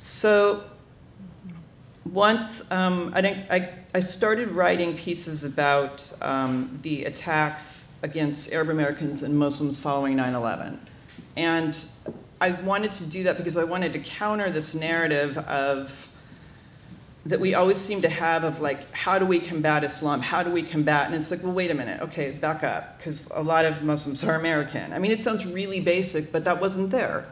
So 0.00 0.64
once 2.04 2.68
um, 2.72 3.12
I, 3.14 3.46
I, 3.48 3.74
I, 3.94 4.00
started 4.00 4.48
writing 4.48 4.96
pieces 4.96 5.44
about 5.44 6.12
um, 6.22 6.76
the 6.82 7.04
attacks 7.04 7.92
against 8.02 8.52
Arab 8.52 8.70
Americans 8.70 9.22
and 9.22 9.38
Muslims 9.38 9.78
following 9.78 10.16
9 10.16 10.34
11. 10.34 10.80
And 11.37 11.76
I 12.40 12.50
wanted 12.52 12.94
to 12.94 13.07
do 13.09 13.24
that 13.24 13.37
because 13.37 13.57
I 13.57 13.64
wanted 13.64 13.92
to 13.94 13.98
counter 13.98 14.50
this 14.50 14.74
narrative 14.74 15.38
of 15.38 16.09
that 17.26 17.40
we 17.40 17.54
always 17.54 17.76
seem 17.76 18.00
to 18.02 18.09
have 18.09 18.42
of 18.42 18.61
like, 18.61 18.92
how 18.94 19.18
do 19.18 19.26
we 19.26 19.38
combat 19.38 19.85
Islam? 19.85 20.22
How 20.22 20.42
do 20.42 20.50
we 20.50 20.62
combat? 20.62 21.07
And 21.07 21.14
it's 21.14 21.31
like, 21.31 21.42
well, 21.42 21.52
wait 21.52 21.70
a 21.70 21.74
minute. 21.74 22.00
Okay, 22.00 22.31
back 22.31 22.64
up, 22.64 22.96
because 22.96 23.31
a 23.35 23.42
lot 23.42 23.66
of 23.66 23.83
Muslims 23.83 24.24
are 24.24 24.35
American. 24.35 24.92
I 24.92 24.98
mean, 24.98 25.11
it 25.11 25.20
sounds 25.20 25.44
really 25.44 25.81
basic, 25.81 26.33
but 26.33 26.44
that 26.46 26.61
wasn't 26.61 26.90
there. 26.90 27.26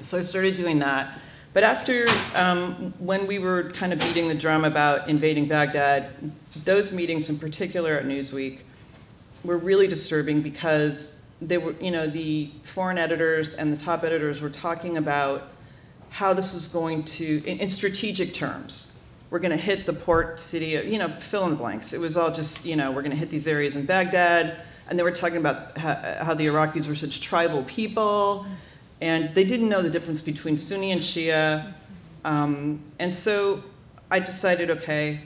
So 0.00 0.18
I 0.18 0.20
started 0.20 0.54
doing 0.54 0.80
that. 0.80 1.18
But 1.52 1.64
after, 1.64 2.06
um, 2.34 2.94
when 2.98 3.26
we 3.26 3.38
were 3.38 3.70
kind 3.70 3.92
of 3.92 3.98
beating 3.98 4.28
the 4.28 4.34
drum 4.34 4.64
about 4.64 5.08
invading 5.08 5.48
Baghdad, 5.48 6.10
those 6.64 6.92
meetings 6.92 7.28
in 7.28 7.38
particular 7.38 7.94
at 7.94 8.04
Newsweek 8.04 8.60
were 9.44 9.56
really 9.56 9.86
disturbing 9.86 10.42
because 10.42 11.19
they 11.42 11.58
were, 11.58 11.74
you 11.80 11.90
know, 11.90 12.06
the 12.06 12.50
foreign 12.62 12.98
editors 12.98 13.54
and 13.54 13.72
the 13.72 13.76
top 13.76 14.04
editors 14.04 14.40
were 14.40 14.50
talking 14.50 14.96
about 14.96 15.48
how 16.10 16.32
this 16.34 16.52
was 16.52 16.68
going 16.68 17.04
to, 17.04 17.42
in, 17.46 17.60
in 17.60 17.68
strategic 17.68 18.34
terms, 18.34 18.98
we're 19.30 19.38
going 19.38 19.56
to 19.56 19.56
hit 19.56 19.86
the 19.86 19.92
port 19.92 20.40
city, 20.40 20.74
of- 20.74 20.86
you 20.86 20.98
know, 20.98 21.08
fill 21.08 21.44
in 21.44 21.50
the 21.50 21.56
blanks. 21.56 21.92
It 21.92 22.00
was 22.00 22.16
all 22.16 22.32
just, 22.32 22.64
you 22.64 22.76
know, 22.76 22.90
we're 22.90 23.02
going 23.02 23.12
to 23.12 23.16
hit 23.16 23.30
these 23.30 23.46
areas 23.46 23.76
in 23.76 23.86
Baghdad. 23.86 24.56
And 24.88 24.98
they 24.98 25.04
were 25.04 25.12
talking 25.12 25.36
about 25.36 25.78
how, 25.78 26.24
how 26.24 26.34
the 26.34 26.46
Iraqis 26.46 26.88
were 26.88 26.96
such 26.96 27.20
tribal 27.20 27.62
people. 27.64 28.44
And 29.00 29.34
they 29.34 29.44
didn't 29.44 29.68
know 29.68 29.82
the 29.82 29.90
difference 29.90 30.20
between 30.20 30.58
Sunni 30.58 30.90
and 30.90 31.00
Shia. 31.00 31.72
Um, 32.24 32.80
and 32.98 33.14
so 33.14 33.62
I 34.10 34.18
decided, 34.18 34.68
okay, 34.70 35.20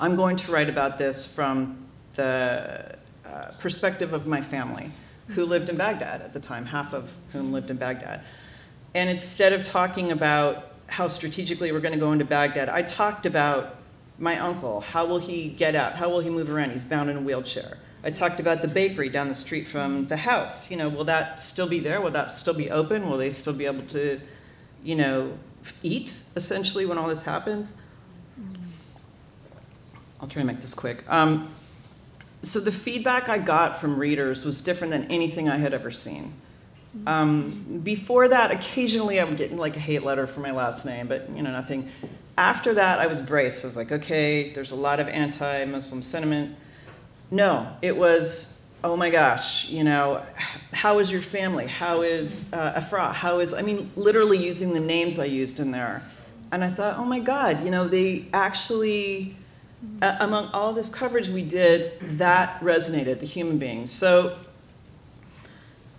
I'm 0.00 0.16
going 0.16 0.36
to 0.36 0.50
write 0.50 0.70
about 0.70 0.96
this 0.96 1.32
from 1.32 1.86
the 2.14 2.96
uh, 3.30 3.50
perspective 3.60 4.12
of 4.12 4.26
my 4.26 4.40
family, 4.40 4.90
who 5.28 5.44
lived 5.44 5.68
in 5.68 5.76
Baghdad 5.76 6.20
at 6.22 6.32
the 6.32 6.40
time, 6.40 6.66
half 6.66 6.92
of 6.92 7.14
whom 7.32 7.52
lived 7.52 7.70
in 7.70 7.76
Baghdad. 7.76 8.22
And 8.94 9.08
instead 9.08 9.52
of 9.52 9.64
talking 9.64 10.10
about 10.10 10.72
how 10.88 11.08
strategically 11.08 11.70
we're 11.70 11.80
going 11.80 11.94
to 11.94 12.00
go 12.00 12.12
into 12.12 12.24
Baghdad, 12.24 12.68
I 12.68 12.82
talked 12.82 13.26
about 13.26 13.76
my 14.18 14.38
uncle. 14.38 14.80
How 14.80 15.06
will 15.06 15.18
he 15.18 15.48
get 15.48 15.74
out? 15.74 15.94
How 15.94 16.08
will 16.08 16.20
he 16.20 16.30
move 16.30 16.50
around? 16.50 16.70
He's 16.72 16.84
bound 16.84 17.08
in 17.08 17.16
a 17.16 17.20
wheelchair. 17.20 17.78
I 18.02 18.10
talked 18.10 18.40
about 18.40 18.62
the 18.62 18.68
bakery 18.68 19.08
down 19.08 19.28
the 19.28 19.34
street 19.34 19.66
from 19.66 20.06
the 20.06 20.16
house. 20.16 20.70
You 20.70 20.76
know, 20.76 20.88
will 20.88 21.04
that 21.04 21.38
still 21.40 21.68
be 21.68 21.80
there? 21.80 22.00
Will 22.00 22.10
that 22.10 22.32
still 22.32 22.54
be 22.54 22.70
open? 22.70 23.08
Will 23.08 23.18
they 23.18 23.30
still 23.30 23.52
be 23.52 23.66
able 23.66 23.84
to, 23.88 24.18
you 24.82 24.94
know, 24.94 25.38
eat 25.82 26.20
essentially 26.34 26.86
when 26.86 26.98
all 26.98 27.08
this 27.08 27.22
happens? 27.22 27.74
I'll 30.20 30.28
try 30.28 30.42
to 30.42 30.46
make 30.46 30.60
this 30.60 30.74
quick. 30.74 31.04
Um, 31.08 31.52
so 32.42 32.60
the 32.60 32.72
feedback 32.72 33.28
I 33.28 33.38
got 33.38 33.76
from 33.76 33.98
readers 33.98 34.44
was 34.44 34.62
different 34.62 34.90
than 34.92 35.04
anything 35.04 35.48
I 35.48 35.58
had 35.58 35.74
ever 35.74 35.90
seen. 35.90 36.32
Um, 37.06 37.80
before 37.84 38.28
that, 38.28 38.50
occasionally 38.50 39.20
I 39.20 39.24
would 39.24 39.36
get 39.36 39.54
like 39.54 39.76
a 39.76 39.80
hate 39.80 40.02
letter 40.02 40.26
for 40.26 40.40
my 40.40 40.50
last 40.50 40.84
name, 40.84 41.06
but 41.06 41.28
you 41.30 41.42
know 41.42 41.52
nothing. 41.52 41.88
After 42.36 42.74
that, 42.74 42.98
I 42.98 43.06
was 43.06 43.22
braced. 43.22 43.64
I 43.64 43.68
was 43.68 43.76
like, 43.76 43.92
okay, 43.92 44.52
there's 44.52 44.72
a 44.72 44.76
lot 44.76 44.98
of 44.98 45.06
anti-Muslim 45.06 46.02
sentiment. 46.02 46.56
No, 47.30 47.76
it 47.80 47.96
was, 47.96 48.62
oh 48.82 48.96
my 48.96 49.10
gosh, 49.10 49.68
you 49.68 49.84
know, 49.84 50.24
how 50.72 50.98
is 50.98 51.12
your 51.12 51.22
family? 51.22 51.66
How 51.66 52.02
is 52.02 52.52
uh, 52.52 52.72
Afra? 52.76 53.12
How 53.12 53.38
is? 53.38 53.54
I 53.54 53.62
mean, 53.62 53.92
literally 53.94 54.38
using 54.38 54.72
the 54.72 54.80
names 54.80 55.18
I 55.18 55.26
used 55.26 55.60
in 55.60 55.70
there, 55.70 56.02
and 56.50 56.64
I 56.64 56.70
thought, 56.70 56.98
oh 56.98 57.04
my 57.04 57.20
God, 57.20 57.64
you 57.64 57.70
know, 57.70 57.86
they 57.86 58.26
actually 58.32 59.36
among 60.02 60.48
all 60.48 60.72
this 60.72 60.88
coverage 60.88 61.28
we 61.28 61.42
did, 61.42 61.98
that 62.18 62.60
resonated, 62.60 63.20
the 63.20 63.26
human 63.26 63.58
beings. 63.58 63.90
So 63.90 64.36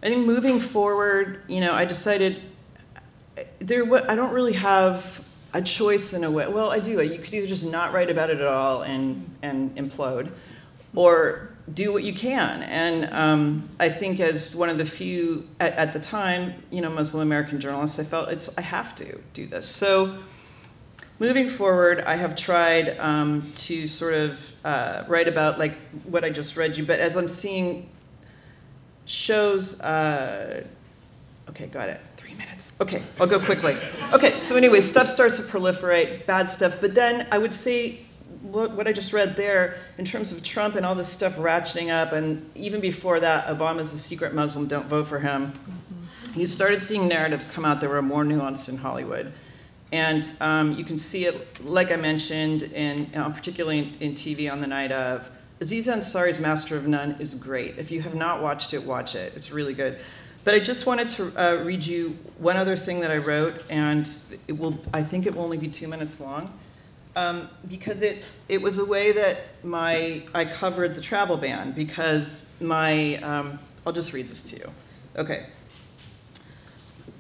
I 0.03 0.09
think 0.09 0.25
moving 0.25 0.59
forward, 0.59 1.41
you 1.47 1.59
know, 1.59 1.73
I 1.73 1.85
decided 1.85 2.41
there. 3.59 3.83
I 4.09 4.15
don't 4.15 4.33
really 4.33 4.53
have 4.53 5.23
a 5.53 5.61
choice 5.61 6.13
in 6.13 6.23
a 6.23 6.31
way. 6.31 6.47
Well, 6.47 6.71
I 6.71 6.79
do. 6.79 7.01
You 7.01 7.19
could 7.19 7.33
either 7.33 7.47
just 7.47 7.65
not 7.65 7.93
write 7.93 8.09
about 8.09 8.29
it 8.29 8.39
at 8.39 8.47
all 8.47 8.81
and 8.81 9.29
and 9.41 9.75
implode, 9.75 10.31
or 10.95 11.49
do 11.71 11.93
what 11.93 12.03
you 12.03 12.13
can. 12.13 12.63
And 12.63 13.13
um, 13.13 13.69
I 13.79 13.89
think 13.89 14.19
as 14.19 14.55
one 14.55 14.69
of 14.69 14.77
the 14.77 14.85
few 14.85 15.47
at, 15.59 15.73
at 15.73 15.93
the 15.93 15.99
time, 15.99 16.63
you 16.71 16.81
know, 16.81 16.89
Muslim 16.89 17.21
American 17.21 17.59
journalists, 17.59 17.99
I 17.99 18.03
felt 18.03 18.29
it's 18.29 18.57
I 18.57 18.61
have 18.61 18.95
to 18.95 19.19
do 19.33 19.47
this. 19.47 19.65
So. 19.67 20.17
Moving 21.21 21.49
forward, 21.49 22.01
I 22.01 22.15
have 22.15 22.35
tried 22.35 22.97
um, 22.97 23.43
to 23.57 23.87
sort 23.87 24.15
of 24.15 24.55
uh, 24.65 25.03
write 25.07 25.27
about 25.27 25.59
like 25.59 25.77
what 26.05 26.25
I 26.25 26.31
just 26.31 26.57
read 26.57 26.75
you, 26.75 26.83
but 26.83 26.99
as 26.99 27.15
I'm 27.15 27.27
seeing 27.27 27.87
shows, 29.05 29.79
uh, 29.81 30.63
okay, 31.49 31.67
got 31.67 31.89
it. 31.89 32.01
Three 32.17 32.33
minutes. 32.33 32.71
Okay, 32.81 33.03
I'll 33.19 33.27
go 33.27 33.39
quickly. 33.39 33.75
Okay, 34.11 34.39
so 34.39 34.55
anyway, 34.55 34.81
stuff 34.81 35.07
starts 35.07 35.37
to 35.37 35.43
proliferate, 35.43 36.25
bad 36.25 36.49
stuff, 36.49 36.81
but 36.81 36.95
then 36.95 37.27
I 37.31 37.37
would 37.37 37.53
say 37.53 37.99
what, 38.41 38.71
what 38.71 38.87
I 38.87 38.91
just 38.91 39.13
read 39.13 39.35
there 39.35 39.77
in 39.99 40.05
terms 40.05 40.31
of 40.31 40.43
Trump 40.43 40.73
and 40.73 40.83
all 40.87 40.95
this 40.95 41.07
stuff 41.07 41.37
ratcheting 41.37 41.91
up, 41.91 42.13
and 42.13 42.49
even 42.55 42.81
before 42.81 43.19
that, 43.19 43.45
Obama's 43.45 43.93
a 43.93 43.99
secret 43.99 44.33
Muslim, 44.33 44.67
don't 44.67 44.87
vote 44.87 45.05
for 45.05 45.19
him. 45.19 45.53
You 46.35 46.47
started 46.47 46.81
seeing 46.81 47.07
narratives 47.07 47.45
come 47.45 47.63
out 47.63 47.79
that 47.81 47.91
were 47.91 48.01
more 48.01 48.23
nuanced 48.23 48.69
in 48.69 48.77
Hollywood. 48.77 49.31
And 49.91 50.25
um, 50.39 50.73
you 50.73 50.85
can 50.85 50.97
see 50.97 51.25
it, 51.25 51.63
like 51.65 51.91
I 51.91 51.97
mentioned, 51.97 52.63
in, 52.63 53.11
uh, 53.15 53.29
particularly 53.29 53.79
in, 53.79 54.11
in 54.11 54.13
TV 54.13 54.51
on 54.51 54.61
the 54.61 54.67
night 54.67 54.91
of. 54.91 55.29
Aziz 55.59 55.87
Ansari's 55.87 56.39
Master 56.39 56.75
of 56.75 56.87
None 56.87 57.17
is 57.19 57.35
great. 57.35 57.77
If 57.77 57.91
you 57.91 58.01
have 58.01 58.15
not 58.15 58.41
watched 58.41 58.73
it, 58.73 58.83
watch 58.83 59.15
it. 59.15 59.33
It's 59.35 59.51
really 59.51 59.73
good. 59.73 59.99
But 60.43 60.55
I 60.55 60.59
just 60.59 60.87
wanted 60.87 61.09
to 61.09 61.39
uh, 61.39 61.63
read 61.63 61.85
you 61.85 62.17
one 62.39 62.57
other 62.57 62.75
thing 62.75 63.01
that 63.01 63.11
I 63.11 63.17
wrote, 63.17 63.63
and 63.69 64.09
it 64.47 64.57
will, 64.57 64.79
I 64.91 65.03
think 65.03 65.27
it 65.27 65.35
will 65.35 65.43
only 65.43 65.57
be 65.57 65.67
two 65.67 65.87
minutes 65.87 66.19
long, 66.19 66.51
um, 67.15 67.49
because 67.67 68.01
it's, 68.01 68.43
it 68.49 68.59
was 68.59 68.79
a 68.79 68.85
way 68.85 69.11
that 69.11 69.63
my, 69.63 70.23
I 70.33 70.45
covered 70.45 70.95
the 70.95 71.01
travel 71.01 71.37
ban, 71.37 71.73
because 71.73 72.49
my, 72.59 73.17
um, 73.17 73.59
I'll 73.85 73.93
just 73.93 74.13
read 74.13 74.29
this 74.29 74.41
to 74.43 74.57
you. 74.57 74.71
Okay. 75.15 75.45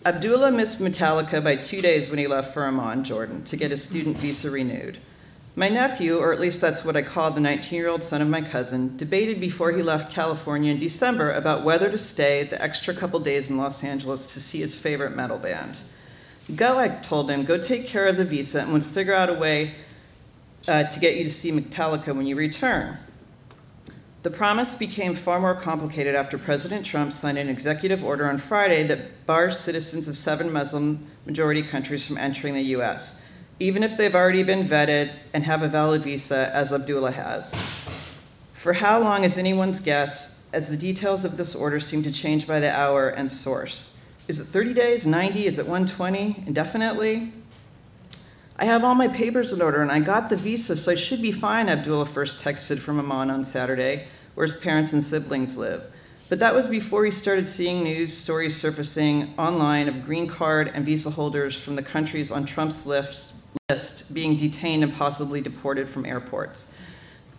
Abdullah 0.03 0.49
missed 0.49 0.79
Metallica 0.79 1.43
by 1.43 1.55
two 1.55 1.79
days 1.79 2.09
when 2.09 2.17
he 2.17 2.25
left 2.25 2.55
for 2.55 2.65
Amman, 2.65 3.03
Jordan, 3.03 3.43
to 3.43 3.55
get 3.55 3.69
his 3.69 3.83
student 3.83 4.17
visa 4.17 4.49
renewed. 4.49 4.97
My 5.55 5.69
nephew, 5.69 6.17
or 6.17 6.33
at 6.33 6.39
least 6.39 6.59
that's 6.59 6.83
what 6.83 6.97
I 6.97 7.03
called 7.03 7.35
the 7.35 7.39
19 7.39 7.77
year 7.77 7.87
old 7.87 8.03
son 8.03 8.19
of 8.19 8.27
my 8.27 8.41
cousin, 8.41 8.97
debated 8.97 9.39
before 9.39 9.73
he 9.73 9.83
left 9.83 10.11
California 10.11 10.71
in 10.71 10.79
December 10.79 11.31
about 11.31 11.63
whether 11.63 11.91
to 11.91 11.99
stay 11.99 12.43
the 12.43 12.59
extra 12.59 12.95
couple 12.95 13.19
days 13.19 13.51
in 13.51 13.57
Los 13.57 13.83
Angeles 13.83 14.33
to 14.33 14.39
see 14.39 14.59
his 14.61 14.75
favorite 14.75 15.15
metal 15.15 15.37
band. 15.37 15.77
Go, 16.55 16.79
I 16.79 16.87
told 16.87 17.29
him, 17.29 17.45
go 17.45 17.59
take 17.59 17.85
care 17.85 18.07
of 18.07 18.17
the 18.17 18.25
visa 18.25 18.61
and 18.61 18.73
we'll 18.73 18.81
figure 18.81 19.13
out 19.13 19.29
a 19.29 19.35
way 19.35 19.75
uh, 20.67 20.85
to 20.85 20.99
get 20.99 21.15
you 21.15 21.25
to 21.25 21.31
see 21.31 21.51
Metallica 21.51 22.15
when 22.15 22.25
you 22.25 22.35
return. 22.35 22.97
The 24.23 24.29
promise 24.29 24.75
became 24.75 25.15
far 25.15 25.39
more 25.39 25.55
complicated 25.55 26.13
after 26.13 26.37
President 26.37 26.85
Trump 26.85 27.11
signed 27.11 27.39
an 27.39 27.49
executive 27.49 28.03
order 28.03 28.29
on 28.29 28.37
Friday 28.37 28.83
that 28.83 29.25
bars 29.25 29.59
citizens 29.59 30.07
of 30.07 30.15
seven 30.15 30.51
Muslim 30.51 31.07
majority 31.25 31.63
countries 31.63 32.05
from 32.05 32.19
entering 32.19 32.53
the 32.53 32.61
U.S., 32.61 33.25
even 33.59 33.81
if 33.81 33.97
they've 33.97 34.13
already 34.13 34.43
been 34.43 34.67
vetted 34.67 35.11
and 35.33 35.43
have 35.45 35.63
a 35.63 35.67
valid 35.67 36.03
visa, 36.03 36.51
as 36.53 36.71
Abdullah 36.71 37.13
has. 37.13 37.55
For 38.53 38.73
how 38.73 38.99
long 38.99 39.23
is 39.23 39.39
anyone's 39.39 39.79
guess, 39.79 40.39
as 40.53 40.69
the 40.69 40.77
details 40.77 41.25
of 41.25 41.37
this 41.37 41.55
order 41.55 41.79
seem 41.79 42.03
to 42.03 42.11
change 42.11 42.45
by 42.45 42.59
the 42.59 42.71
hour 42.71 43.09
and 43.09 43.31
source? 43.31 43.97
Is 44.27 44.39
it 44.39 44.45
30 44.45 44.75
days, 44.75 45.07
90? 45.07 45.47
Is 45.47 45.57
it 45.57 45.65
120? 45.65 46.43
Indefinitely? 46.45 47.33
I 48.61 48.65
have 48.65 48.83
all 48.83 48.93
my 48.93 49.07
papers 49.07 49.53
in 49.53 49.59
order 49.59 49.81
and 49.81 49.91
I 49.91 49.99
got 49.99 50.29
the 50.29 50.35
visa, 50.35 50.75
so 50.75 50.91
I 50.91 50.95
should 50.95 51.19
be 51.19 51.31
fine, 51.31 51.67
Abdullah 51.67 52.05
first 52.05 52.37
texted 52.37 52.77
from 52.77 52.99
Amman 52.99 53.31
on 53.31 53.43
Saturday, 53.43 54.05
where 54.35 54.45
his 54.45 54.53
parents 54.53 54.93
and 54.93 55.03
siblings 55.03 55.57
live. 55.57 55.91
But 56.29 56.37
that 56.37 56.53
was 56.53 56.67
before 56.67 57.03
he 57.03 57.09
started 57.09 57.47
seeing 57.47 57.83
news 57.83 58.15
stories 58.15 58.55
surfacing 58.55 59.33
online 59.35 59.89
of 59.89 60.05
green 60.05 60.27
card 60.27 60.71
and 60.75 60.85
visa 60.85 61.09
holders 61.09 61.59
from 61.59 61.75
the 61.75 61.81
countries 61.81 62.31
on 62.31 62.45
Trump's 62.45 62.85
list, 62.85 63.31
list 63.67 64.13
being 64.13 64.37
detained 64.37 64.83
and 64.83 64.93
possibly 64.93 65.41
deported 65.41 65.89
from 65.89 66.05
airports. 66.05 66.71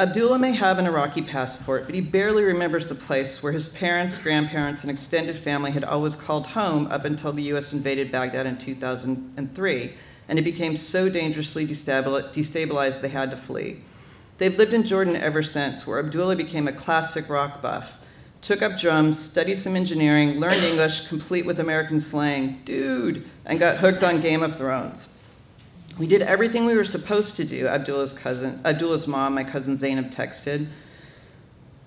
Abdullah 0.01 0.41
may 0.41 0.53
have 0.53 0.81
an 0.81 0.87
Iraqi 0.87 1.23
passport, 1.23 1.87
but 1.87 1.95
he 1.95 2.01
barely 2.01 2.43
remembers 2.43 2.89
the 2.89 2.97
place 2.97 3.41
where 3.45 3.53
his 3.53 3.69
parents, 3.69 4.19
grandparents, 4.19 4.83
and 4.83 4.91
extended 4.91 5.37
family 5.37 5.71
had 5.71 5.85
always 5.85 6.17
called 6.17 6.49
home 6.49 6.89
up 6.89 7.05
until 7.05 7.33
the 7.33 7.45
U.S. 7.45 7.73
invaded 7.73 8.11
Baghdad 8.11 8.45
in 8.45 8.59
2003 8.59 9.93
and 10.29 10.39
it 10.39 10.43
became 10.43 10.77
so 10.77 11.09
dangerously 11.09 11.66
destabilized 11.66 13.01
they 13.01 13.09
had 13.09 13.31
to 13.31 13.37
flee. 13.37 13.83
They've 14.39 14.57
lived 14.57 14.75
in 14.75 14.83
Jordan 14.83 15.16
ever 15.16 15.43
since, 15.43 15.87
where 15.87 15.99
Abdullah 15.99 16.37
became 16.37 16.66
a 16.66 16.73
classic 16.73 17.29
rock 17.29 17.61
buff, 17.61 17.99
took 18.41 18.61
up 18.61 18.77
drums, 18.77 19.18
studied 19.18 19.57
some 19.57 19.77
engineering, 19.77 20.41
learned 20.41 20.64
English, 20.64 21.07
complete 21.07 21.47
with 21.47 21.61
American 21.61 22.01
slang, 22.01 22.61
dude, 22.64 23.25
and 23.45 23.61
got 23.61 23.79
hooked 23.79 24.03
on 24.03 24.20
Game 24.20 24.43
of 24.43 24.57
Thrones. 24.57 25.09
We 25.99 26.07
did 26.07 26.23
everything 26.23 26.64
we 26.64 26.75
were 26.75 26.85
supposed 26.85 27.37
to 27.37 27.45
do, 27.45 27.66
Abdullah's 27.66 28.12
cousin, 28.12 28.61
Abdullah's 28.64 29.07
mom, 29.07 29.35
my 29.35 29.45
cousin 29.45 29.77
Zainab, 29.77 30.11
texted. 30.11 30.66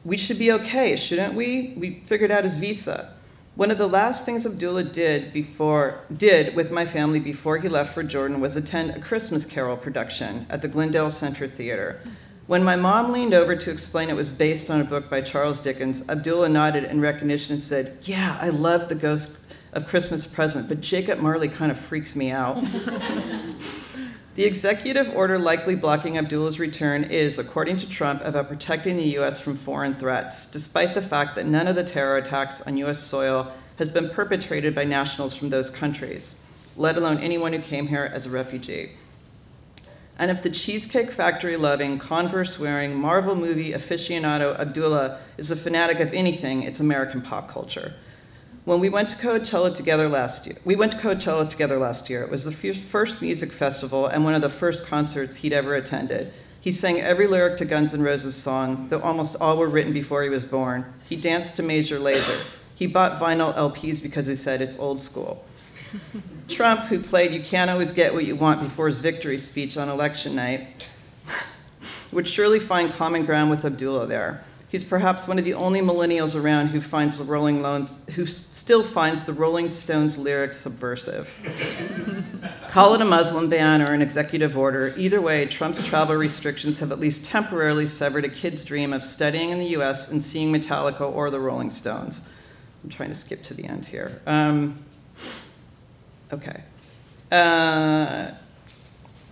We 0.06 0.16
should 0.16 0.38
be 0.38 0.52
okay, 0.52 0.96
shouldn't 0.96 1.34
we? 1.34 1.74
We 1.76 2.02
figured 2.06 2.30
out 2.32 2.44
his 2.44 2.58
visa. 2.58 3.15
One 3.56 3.72
of 3.72 3.78
the 3.78 3.88
last 3.88 4.26
things 4.26 4.46
Abdullah 4.46 4.84
did 4.84 5.32
before 5.32 6.02
did 6.14 6.56
with 6.56 6.72
my 6.72 6.86
family 6.86 7.22
before 7.22 7.58
he 7.58 7.70
left 7.70 7.94
for 7.94 8.04
Jordan 8.04 8.42
was 8.42 8.58
attend 8.58 8.92
a 8.92 9.00
Christmas 9.00 9.46
Carol 9.46 9.78
production 9.78 10.46
at 10.50 10.62
the 10.62 10.68
Glendale 10.68 11.10
Center 11.10 11.48
Theater. 11.48 12.02
When 12.48 12.66
my 12.66 12.76
mom 12.76 13.14
leaned 13.14 13.34
over 13.34 13.56
to 13.56 13.72
explain 13.72 14.10
it 14.10 14.16
was 14.18 14.34
based 14.34 14.70
on 14.70 14.82
a 14.82 14.84
book 14.84 15.10
by 15.10 15.22
Charles 15.22 15.62
Dickens, 15.62 16.04
Abdullah 16.10 16.50
nodded 16.50 16.84
in 16.84 17.00
recognition 17.00 17.54
and 17.54 17.64
said, 17.64 17.98
"Yeah, 18.02 18.38
I 18.42 18.50
love 18.50 18.90
the 18.90 18.96
Ghost 18.96 19.38
of 19.72 19.88
Christmas 19.88 20.28
Present, 20.28 20.68
but 20.68 20.82
Jacob 20.82 21.20
Marley 21.20 21.48
kind 21.48 21.72
of 21.72 21.80
freaks 21.80 22.14
me 22.14 22.32
out." 22.32 22.62
The 24.36 24.44
executive 24.44 25.16
order 25.16 25.40
likely 25.40 25.76
blocking 25.76 26.18
Abdullah's 26.18 26.60
return 26.60 27.06
is, 27.06 27.40
according 27.40 27.78
to 27.78 27.90
Trump, 27.90 28.22
about 28.22 28.50
protecting 28.50 28.98
the 28.98 29.14
U.S. 29.20 29.40
from 29.40 29.56
foreign 29.56 29.96
threats, 29.96 30.46
despite 30.46 30.94
the 30.94 31.02
fact 31.02 31.38
that 31.38 31.46
none 31.46 31.70
of 31.70 31.78
the 31.78 31.86
terror 31.86 32.18
attacks 32.18 32.62
on 32.62 32.76
U.S. 32.80 33.00
soil 33.00 33.54
has 33.78 33.90
been 33.90 34.10
perpetrated 34.10 34.76
by 34.76 34.84
nationals 34.84 35.34
from 35.36 35.52
those 35.52 35.70
countries, 35.70 36.42
let 36.76 36.98
alone 36.98 37.20
anyone 37.20 37.54
who 37.54 37.60
came 37.60 37.88
here 37.88 38.12
as 38.14 38.26
a 38.26 38.30
refugee. 38.30 38.92
And 40.20 40.30
if 40.30 40.42
the 40.42 40.50
Cheesecake 40.50 41.12
Factory 41.12 41.56
loving, 41.56 41.98
Converse 41.98 42.60
wearing, 42.60 42.94
Marvel 42.94 43.36
movie 43.36 43.72
aficionado 43.72 44.60
Abdullah 44.60 45.22
is 45.38 45.50
a 45.50 45.56
fanatic 45.56 46.02
of 46.02 46.14
anything, 46.14 46.64
it's 46.64 46.82
American 46.82 47.22
pop 47.22 47.48
culture. 47.48 47.94
When 48.66 48.80
we 48.80 48.90
went 48.90 49.12
to 49.12 49.16
Coachella 49.16 49.76
together 49.76 50.10
last 50.10 50.48
year, 50.48 50.56
we 50.66 50.76
went 50.76 50.94
to 50.94 50.98
Coachella 50.98 51.48
together 51.48 51.78
last 51.78 52.10
year. 52.10 52.24
It 52.24 52.32
was 52.32 52.46
the 52.46 52.52
first 52.52 53.22
music 53.22 53.52
festival 53.52 54.08
and 54.08 54.24
one 54.24 54.34
of 54.34 54.42
the 54.42 54.50
first 54.50 54.88
concerts 54.88 55.38
he'd 55.38 55.54
ever 55.54 55.76
attended. 55.76 56.34
He 56.60 56.72
sang 56.72 57.00
every 57.00 57.28
lyric 57.28 57.58
to 57.58 57.66
Guns 57.66 57.94
N' 57.94 58.02
Roses 58.02 58.36
songs, 58.36 58.90
though 58.90 59.02
almost 59.02 59.36
all 59.40 59.58
were 59.58 59.70
written 59.70 59.94
before 59.94 60.24
he 60.24 60.30
was 60.30 60.46
born. 60.46 60.92
He 61.08 61.16
danced 61.16 61.56
to 61.58 61.64
Major 61.64 62.00
Lazer. 62.00 62.44
He 62.74 62.88
bought 62.88 63.20
vinyl 63.20 63.56
LPs 63.56 64.02
because 64.02 64.26
he 64.26 64.36
said 64.36 64.64
it's 64.64 64.80
old 64.80 65.00
school. 65.00 65.46
Trump, 66.48 66.86
who 66.86 67.00
played 67.00 67.34
You 67.36 67.44
Can't 67.44 67.70
Always 67.70 67.94
Get 67.94 68.16
What 68.16 68.26
You 68.26 68.36
Want 68.36 68.62
before 68.62 68.88
his 68.88 68.98
victory 68.98 69.38
speech 69.38 69.78
on 69.78 69.90
election 69.90 70.36
night, 70.36 70.88
would 72.12 72.28
surely 72.28 72.60
find 72.60 72.92
common 72.92 73.26
ground 73.28 73.52
with 73.52 73.64
Abdullah 73.64 74.08
there. 74.08 74.44
He's 74.76 74.84
perhaps 74.84 75.26
one 75.26 75.40
of 75.40 75.46
the 75.46 75.54
only 75.54 75.80
millennials 75.80 76.36
around 76.36 76.68
who 76.68 76.82
finds 76.82 77.18
the 77.18 77.24
Rolling 77.24 77.62
Stones, 77.62 77.98
who 78.16 78.26
still 78.26 78.84
finds 78.84 79.24
the 79.24 79.32
Rolling 79.32 79.70
Stones 79.70 80.18
lyrics 80.18 80.58
subversive. 80.58 81.34
Call 82.72 82.94
it 82.94 83.00
a 83.00 83.06
Muslim 83.06 83.48
ban 83.48 83.82
or 83.82 83.94
an 83.94 84.02
executive 84.02 84.58
order. 84.58 84.94
Either 84.98 85.22
way, 85.22 85.46
Trump's 85.46 85.82
travel 85.82 86.18
restrictions 86.18 86.82
have 86.82 86.92
at 86.92 87.00
least 87.00 87.24
temporarily 87.24 87.86
severed 87.86 88.26
a 88.26 88.28
kid's 88.28 88.66
dream 88.66 88.92
of 88.92 89.02
studying 89.02 89.52
in 89.52 89.60
the 89.60 89.68
U.S. 89.68 90.12
and 90.12 90.22
seeing 90.22 90.52
Metallica 90.52 91.10
or 91.10 91.30
the 91.30 91.40
Rolling 91.40 91.70
Stones. 91.70 92.28
I'm 92.84 92.90
trying 92.90 93.08
to 93.08 93.16
skip 93.16 93.44
to 93.44 93.54
the 93.54 93.64
end 93.64 93.86
here. 93.86 94.22
Um, 94.28 94.84
okay. 96.34 96.64
Uh, 97.32 98.32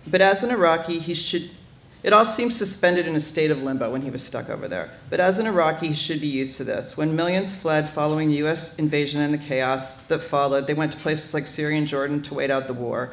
but 0.06 0.22
as 0.22 0.42
an 0.42 0.50
Iraqi, 0.50 1.00
he 1.00 1.12
should 1.12 1.50
it 2.04 2.12
all 2.12 2.26
seems 2.26 2.54
suspended 2.54 3.06
in 3.06 3.16
a 3.16 3.20
state 3.20 3.50
of 3.50 3.62
limbo 3.62 3.90
when 3.90 4.02
he 4.02 4.10
was 4.10 4.22
stuck 4.22 4.50
over 4.50 4.68
there. 4.68 4.90
But 5.08 5.20
as 5.20 5.38
an 5.38 5.46
Iraqi, 5.46 5.88
he 5.88 5.94
should 5.94 6.20
be 6.20 6.26
used 6.26 6.58
to 6.58 6.64
this. 6.64 6.98
When 6.98 7.16
millions 7.16 7.56
fled 7.56 7.88
following 7.88 8.28
the 8.28 8.36
U.S. 8.36 8.78
invasion 8.78 9.22
and 9.22 9.32
the 9.32 9.38
chaos 9.38 9.96
that 10.08 10.18
followed, 10.18 10.66
they 10.66 10.74
went 10.74 10.92
to 10.92 10.98
places 10.98 11.32
like 11.32 11.46
Syria 11.46 11.78
and 11.78 11.86
Jordan 11.86 12.20
to 12.24 12.34
wait 12.34 12.50
out 12.50 12.66
the 12.66 12.74
war. 12.74 13.10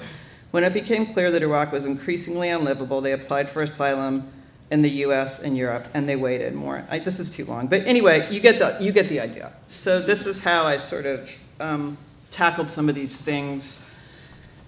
When 0.51 0.65
it 0.65 0.73
became 0.73 1.05
clear 1.05 1.31
that 1.31 1.41
Iraq 1.41 1.71
was 1.71 1.85
increasingly 1.85 2.49
unlivable, 2.49 2.99
they 2.99 3.13
applied 3.13 3.47
for 3.47 3.63
asylum 3.63 4.29
in 4.69 4.81
the 4.81 4.89
U.S. 5.05 5.39
and 5.39 5.55
Europe, 5.55 5.87
and 5.93 6.07
they 6.07 6.17
waited 6.17 6.53
more. 6.53 6.85
I, 6.89 6.99
this 6.99 7.21
is 7.21 7.29
too 7.29 7.45
long, 7.45 7.67
but 7.67 7.85
anyway, 7.85 8.29
you 8.29 8.41
get 8.41 8.59
the 8.59 8.77
you 8.81 8.91
get 8.91 9.07
the 9.07 9.21
idea. 9.21 9.53
So 9.67 10.01
this 10.01 10.25
is 10.25 10.41
how 10.41 10.65
I 10.65 10.75
sort 10.75 11.05
of 11.05 11.41
um, 11.61 11.97
tackled 12.29 12.69
some 12.69 12.89
of 12.89 12.95
these 12.95 13.21
things, 13.21 13.81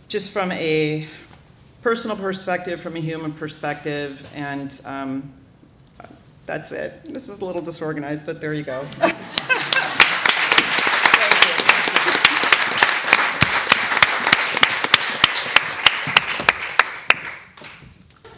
just 0.08 0.32
from 0.32 0.54
a 0.54 1.08
personal 1.84 2.16
perspective, 2.16 2.82
from 2.82 2.96
a 2.96 3.00
human 3.02 3.34
perspective, 3.34 4.28
and 4.34 4.80
um, 4.86 5.34
that's 6.46 6.72
it. 6.72 7.14
This 7.14 7.28
is 7.28 7.42
a 7.42 7.46
little 7.46 7.62
disorganized, 7.62 8.26
but 8.26 8.40
there 8.40 8.54
you 8.54 8.64
go. 8.64 8.88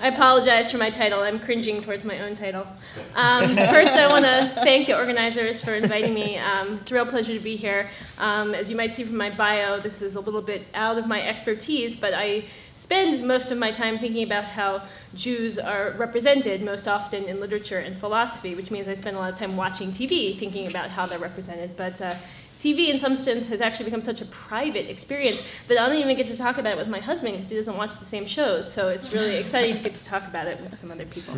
I 0.05 0.09
apologize 0.09 0.71
for 0.71 0.77
my 0.77 0.91
title. 0.91 1.21
I'm 1.21 1.39
cringing 1.39 1.81
towards 1.81 2.05
my 2.05 2.19
own 2.19 2.35
title. 2.35 2.67
Um, 3.15 3.55
first, 3.55 3.93
I 3.93 4.07
want 4.07 4.23
to 4.23 4.51
thank 4.61 4.85
the 4.85 4.95
organizers 4.95 5.61
for 5.61 5.73
inviting 5.73 6.13
me. 6.13 6.37
Um, 6.37 6.75
it's 6.75 6.91
a 6.91 6.93
real 6.93 7.07
pleasure 7.07 7.33
to 7.33 7.39
be 7.39 7.55
here. 7.55 7.89
Um, 8.19 8.53
as 8.53 8.69
you 8.69 8.75
might 8.75 8.93
see 8.93 9.03
from 9.03 9.17
my 9.17 9.31
bio, 9.31 9.79
this 9.79 10.03
is 10.03 10.13
a 10.13 10.19
little 10.19 10.43
bit 10.43 10.67
out 10.75 10.99
of 10.99 11.07
my 11.07 11.27
expertise, 11.27 11.95
but 11.95 12.13
I 12.13 12.43
spend 12.75 13.27
most 13.27 13.49
of 13.49 13.57
my 13.57 13.71
time 13.71 13.97
thinking 13.97 14.21
about 14.21 14.43
how 14.43 14.83
Jews 15.15 15.57
are 15.57 15.95
represented 15.97 16.61
most 16.61 16.87
often 16.87 17.23
in 17.23 17.39
literature 17.39 17.79
and 17.79 17.97
philosophy, 17.97 18.53
which 18.53 18.69
means 18.69 18.87
I 18.87 18.93
spend 18.93 19.17
a 19.17 19.19
lot 19.19 19.33
of 19.33 19.39
time 19.39 19.57
watching 19.57 19.89
TV 19.91 20.37
thinking 20.37 20.67
about 20.67 20.91
how 20.91 21.07
they're 21.07 21.17
represented. 21.17 21.75
But 21.75 21.99
uh, 21.99 22.13
TV, 22.59 22.89
in 22.89 22.99
some 22.99 23.15
sense, 23.15 23.47
has 23.47 23.61
actually 23.61 23.85
become 23.85 24.03
such 24.03 24.21
a 24.21 24.25
private 24.25 24.89
experience 24.89 25.43
that 25.67 25.77
I 25.77 25.87
don't 25.87 25.97
even 25.97 26.15
get 26.15 26.27
to 26.27 26.37
talk 26.37 26.57
about 26.57 26.73
it 26.73 26.77
with 26.77 26.87
my 26.87 26.99
husband 26.99 27.33
because 27.33 27.49
he 27.49 27.55
doesn't 27.55 27.77
watch 27.77 27.97
the 27.99 28.05
same 28.05 28.25
shows. 28.25 28.71
So 28.71 28.89
it's 28.89 29.13
really 29.13 29.35
exciting 29.43 29.77
to 29.77 29.83
get 29.83 29.93
to 29.93 30.05
talk 30.05 30.27
about 30.27 30.47
it 30.47 30.59
with 30.61 30.75
some 30.75 30.91
other 30.91 31.05
people. 31.05 31.35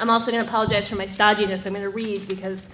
I'm 0.00 0.10
also 0.10 0.32
going 0.32 0.42
to 0.42 0.48
apologize 0.48 0.88
for 0.88 0.96
my 0.96 1.04
stodginess. 1.04 1.66
I'm 1.66 1.72
going 1.72 1.84
to 1.84 1.90
read 1.90 2.26
because 2.26 2.70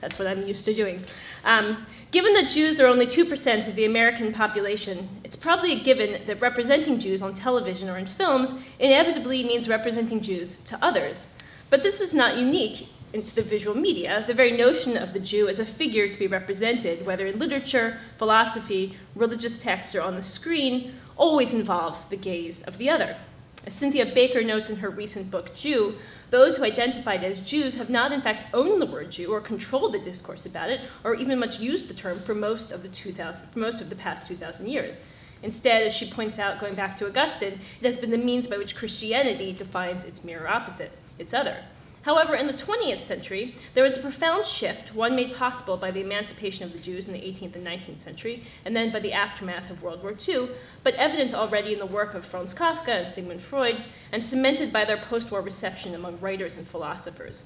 that's 0.00 0.18
what 0.18 0.26
I'm 0.26 0.42
used 0.46 0.64
to 0.64 0.74
doing. 0.74 1.00
Um, 1.44 1.86
given 2.10 2.34
that 2.34 2.48
Jews 2.48 2.80
are 2.80 2.86
only 2.86 3.06
2% 3.06 3.68
of 3.68 3.76
the 3.76 3.84
American 3.84 4.32
population, 4.32 5.08
it's 5.24 5.36
probably 5.36 5.72
a 5.72 5.80
given 5.82 6.24
that 6.26 6.40
representing 6.40 6.98
Jews 6.98 7.22
on 7.22 7.34
television 7.34 7.88
or 7.88 7.98
in 7.98 8.06
films 8.06 8.54
inevitably 8.78 9.44
means 9.44 9.68
representing 9.68 10.20
Jews 10.20 10.56
to 10.66 10.78
others. 10.82 11.34
But 11.70 11.82
this 11.82 12.00
is 12.00 12.14
not 12.14 12.36
unique 12.36 12.88
into 13.12 13.34
the 13.34 13.42
visual 13.42 13.76
media, 13.76 14.24
the 14.26 14.34
very 14.34 14.52
notion 14.52 14.96
of 14.96 15.12
the 15.12 15.20
Jew 15.20 15.48
as 15.48 15.58
a 15.58 15.66
figure 15.66 16.08
to 16.08 16.18
be 16.18 16.26
represented, 16.26 17.04
whether 17.04 17.26
in 17.26 17.38
literature, 17.38 17.98
philosophy, 18.16 18.96
religious 19.14 19.60
text, 19.60 19.94
or 19.94 20.00
on 20.00 20.16
the 20.16 20.22
screen, 20.22 20.94
always 21.16 21.52
involves 21.52 22.04
the 22.04 22.16
gaze 22.16 22.62
of 22.62 22.78
the 22.78 22.88
other. 22.88 23.16
As 23.64 23.74
Cynthia 23.74 24.06
Baker 24.06 24.42
notes 24.42 24.70
in 24.70 24.76
her 24.76 24.90
recent 24.90 25.30
book, 25.30 25.54
Jew, 25.54 25.96
those 26.30 26.56
who 26.56 26.64
identified 26.64 27.22
as 27.22 27.40
Jews 27.40 27.76
have 27.76 27.90
not, 27.90 28.10
in 28.10 28.20
fact, 28.20 28.52
owned 28.52 28.82
the 28.82 28.86
word 28.86 29.12
Jew 29.12 29.32
or 29.32 29.40
controlled 29.40 29.92
the 29.92 30.00
discourse 30.00 30.44
about 30.46 30.70
it, 30.70 30.80
or 31.04 31.14
even 31.14 31.38
much 31.38 31.60
used 31.60 31.86
the 31.86 31.94
term 31.94 32.18
for 32.18 32.34
most 32.34 32.72
of 32.72 32.82
the 32.82 32.88
2000, 32.88 33.50
for 33.50 33.58
most 33.58 33.80
of 33.80 33.88
the 33.88 33.94
past 33.94 34.26
2,000 34.26 34.66
years. 34.66 35.00
Instead, 35.44 35.82
as 35.82 35.94
she 35.94 36.10
points 36.10 36.38
out, 36.38 36.58
going 36.58 36.74
back 36.74 36.96
to 36.96 37.06
Augustine, 37.06 37.60
it 37.80 37.86
has 37.86 37.98
been 37.98 38.10
the 38.10 38.18
means 38.18 38.48
by 38.48 38.56
which 38.56 38.74
Christianity 38.74 39.52
defines 39.52 40.04
its 40.04 40.24
mirror 40.24 40.48
opposite, 40.48 40.92
its 41.18 41.34
other. 41.34 41.58
However, 42.02 42.34
in 42.34 42.48
the 42.48 42.52
20th 42.52 43.00
century, 43.00 43.54
there 43.74 43.84
was 43.84 43.96
a 43.96 44.00
profound 44.00 44.44
shift, 44.44 44.94
one 44.94 45.14
made 45.14 45.34
possible 45.34 45.76
by 45.76 45.92
the 45.92 46.00
emancipation 46.00 46.64
of 46.64 46.72
the 46.72 46.80
Jews 46.80 47.06
in 47.06 47.12
the 47.12 47.20
18th 47.20 47.54
and 47.54 47.66
19th 47.66 48.00
century, 48.00 48.42
and 48.64 48.74
then 48.74 48.90
by 48.90 48.98
the 48.98 49.12
aftermath 49.12 49.70
of 49.70 49.82
World 49.82 50.02
War 50.02 50.14
II, 50.28 50.48
but 50.82 50.94
evident 50.94 51.32
already 51.32 51.72
in 51.72 51.78
the 51.78 51.86
work 51.86 52.14
of 52.14 52.26
Franz 52.26 52.54
Kafka 52.54 52.88
and 52.88 53.08
Sigmund 53.08 53.40
Freud, 53.40 53.84
and 54.10 54.26
cemented 54.26 54.72
by 54.72 54.84
their 54.84 54.96
post 54.96 55.30
war 55.30 55.40
reception 55.40 55.94
among 55.94 56.18
writers 56.18 56.56
and 56.56 56.66
philosophers. 56.66 57.44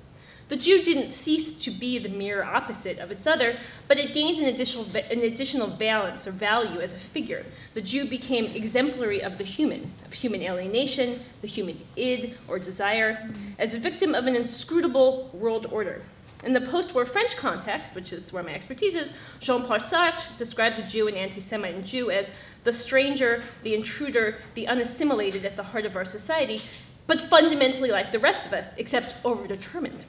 The 0.49 0.57
Jew 0.57 0.81
didn't 0.81 1.11
cease 1.11 1.55
to 1.55 1.73
be 1.73 1.99
the 1.99 2.09
mere 2.09 2.45
opposite 2.45 3.01
of 3.01 3.11
its 3.11 3.27
other, 3.27 3.59
but 3.89 3.99
it 3.99 4.15
gained 4.15 4.39
an 4.39 4.45
additional, 4.45 4.87
an 4.95 5.21
additional 5.23 5.67
valence 5.67 6.25
or 6.25 6.31
value 6.31 6.81
as 6.81 6.95
a 6.95 6.99
figure. 6.99 7.45
The 7.75 7.83
Jew 7.83 8.05
became 8.05 8.45
exemplary 8.47 9.21
of 9.21 9.39
the 9.39 9.45
human, 9.45 9.91
of 10.05 10.13
human 10.13 10.43
alienation, 10.43 11.21
the 11.41 11.49
human 11.49 11.79
id 11.97 12.35
or 12.47 12.61
desire, 12.61 13.29
as 13.59 13.75
a 13.75 13.81
victim 13.81 14.15
of 14.15 14.27
an 14.27 14.37
inscrutable 14.37 15.31
world 15.33 15.67
order. 15.73 16.03
In 16.45 16.53
the 16.53 16.61
post 16.61 16.95
war 16.95 17.05
French 17.05 17.37
context, 17.37 17.97
which 17.97 18.13
is 18.13 18.33
where 18.33 18.45
my 18.45 18.55
expertise 18.55 18.95
is, 18.95 19.13
Jean 19.41 19.65
Paul 19.65 19.79
Sartre 19.79 20.37
described 20.37 20.77
the 20.77 20.83
Jew, 20.83 21.09
and 21.09 21.17
anti 21.17 21.41
Semite 21.41 21.85
Jew, 21.85 22.13
as 22.13 22.31
the 22.63 22.73
stranger, 22.73 23.43
the 23.65 23.75
intruder, 23.75 24.37
the 24.55 24.69
unassimilated 24.69 25.45
at 25.45 25.57
the 25.57 25.65
heart 25.65 25.87
of 25.87 25.97
our 25.97 26.05
society, 26.05 26.61
but 27.09 27.21
fundamentally 27.21 27.91
like 27.91 28.13
the 28.13 28.21
rest 28.21 28.47
of 28.47 28.53
us, 28.53 28.75
except 28.77 29.21
overdetermined. 29.25 30.05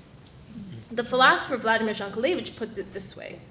The 0.91 1.03
philosopher 1.03 1.57
Vladimir 1.57 1.93
Jankelevich 1.93 2.55
puts 2.55 2.77
it 2.77 2.93
this 2.93 3.15
way. 3.15 3.41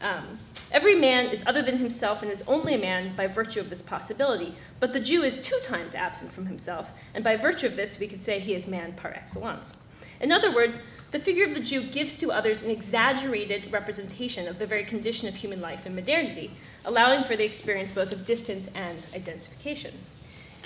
Um, 0.00 0.38
Every 0.70 0.94
man 0.94 1.28
is 1.28 1.46
other 1.46 1.62
than 1.62 1.78
himself 1.78 2.22
and 2.22 2.30
is 2.30 2.44
only 2.46 2.74
a 2.74 2.78
man 2.78 3.16
by 3.16 3.26
virtue 3.26 3.60
of 3.60 3.70
this 3.70 3.80
possibility, 3.80 4.54
but 4.80 4.92
the 4.92 5.00
Jew 5.00 5.22
is 5.22 5.38
two 5.38 5.58
times 5.62 5.94
absent 5.94 6.30
from 6.30 6.46
himself, 6.46 6.92
and 7.14 7.24
by 7.24 7.36
virtue 7.36 7.66
of 7.66 7.76
this, 7.76 7.98
we 7.98 8.06
could 8.06 8.22
say 8.22 8.38
he 8.38 8.54
is 8.54 8.66
man 8.66 8.92
par 8.92 9.14
excellence. 9.14 9.74
In 10.20 10.30
other 10.30 10.54
words, 10.54 10.82
the 11.10 11.18
figure 11.18 11.46
of 11.46 11.54
the 11.54 11.60
Jew 11.60 11.80
gives 11.80 12.18
to 12.18 12.30
others 12.30 12.62
an 12.62 12.70
exaggerated 12.70 13.72
representation 13.72 14.46
of 14.46 14.58
the 14.58 14.66
very 14.66 14.84
condition 14.84 15.26
of 15.26 15.36
human 15.36 15.62
life 15.62 15.86
in 15.86 15.94
modernity, 15.94 16.50
allowing 16.84 17.24
for 17.24 17.34
the 17.34 17.44
experience 17.44 17.90
both 17.90 18.12
of 18.12 18.26
distance 18.26 18.68
and 18.74 19.06
identification. 19.14 19.94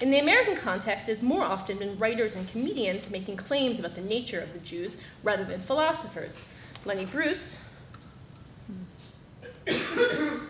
In 0.01 0.11
the 0.11 0.19
American 0.19 0.57
context, 0.57 1.09
it 1.09 1.13
has 1.13 1.23
more 1.23 1.43
often 1.43 1.79
been 1.79 1.99
writers 1.99 2.35
and 2.35 2.49
comedians 2.49 3.11
making 3.11 3.37
claims 3.37 3.79
about 3.79 3.95
the 3.95 4.01
nature 4.01 4.41
of 4.41 4.53
the 4.53 4.59
Jews 4.59 4.99
rather 5.23 5.45
than 5.45 5.61
philosophers. 5.61 6.43
Lenny 6.85 7.05
Bruce, 7.05 7.61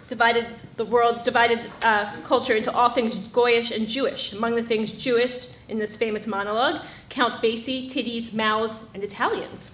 divided 0.09 0.55
the 0.76 0.84
world, 0.84 1.22
divided 1.24 1.70
uh, 1.82 2.11
culture 2.22 2.55
into 2.55 2.72
all 2.72 2.88
things 2.88 3.16
Goyish 3.16 3.74
and 3.74 3.86
Jewish. 3.86 4.32
Among 4.32 4.55
the 4.55 4.62
things 4.62 4.90
Jewish 4.93 5.49
in 5.68 5.78
this 5.78 5.97
famous 5.97 6.26
monologue 6.26 6.82
count 7.09 7.43
Basie, 7.43 7.90
titties, 7.90 8.32
mouths, 8.32 8.84
and 8.95 9.03
Italians. 9.03 9.70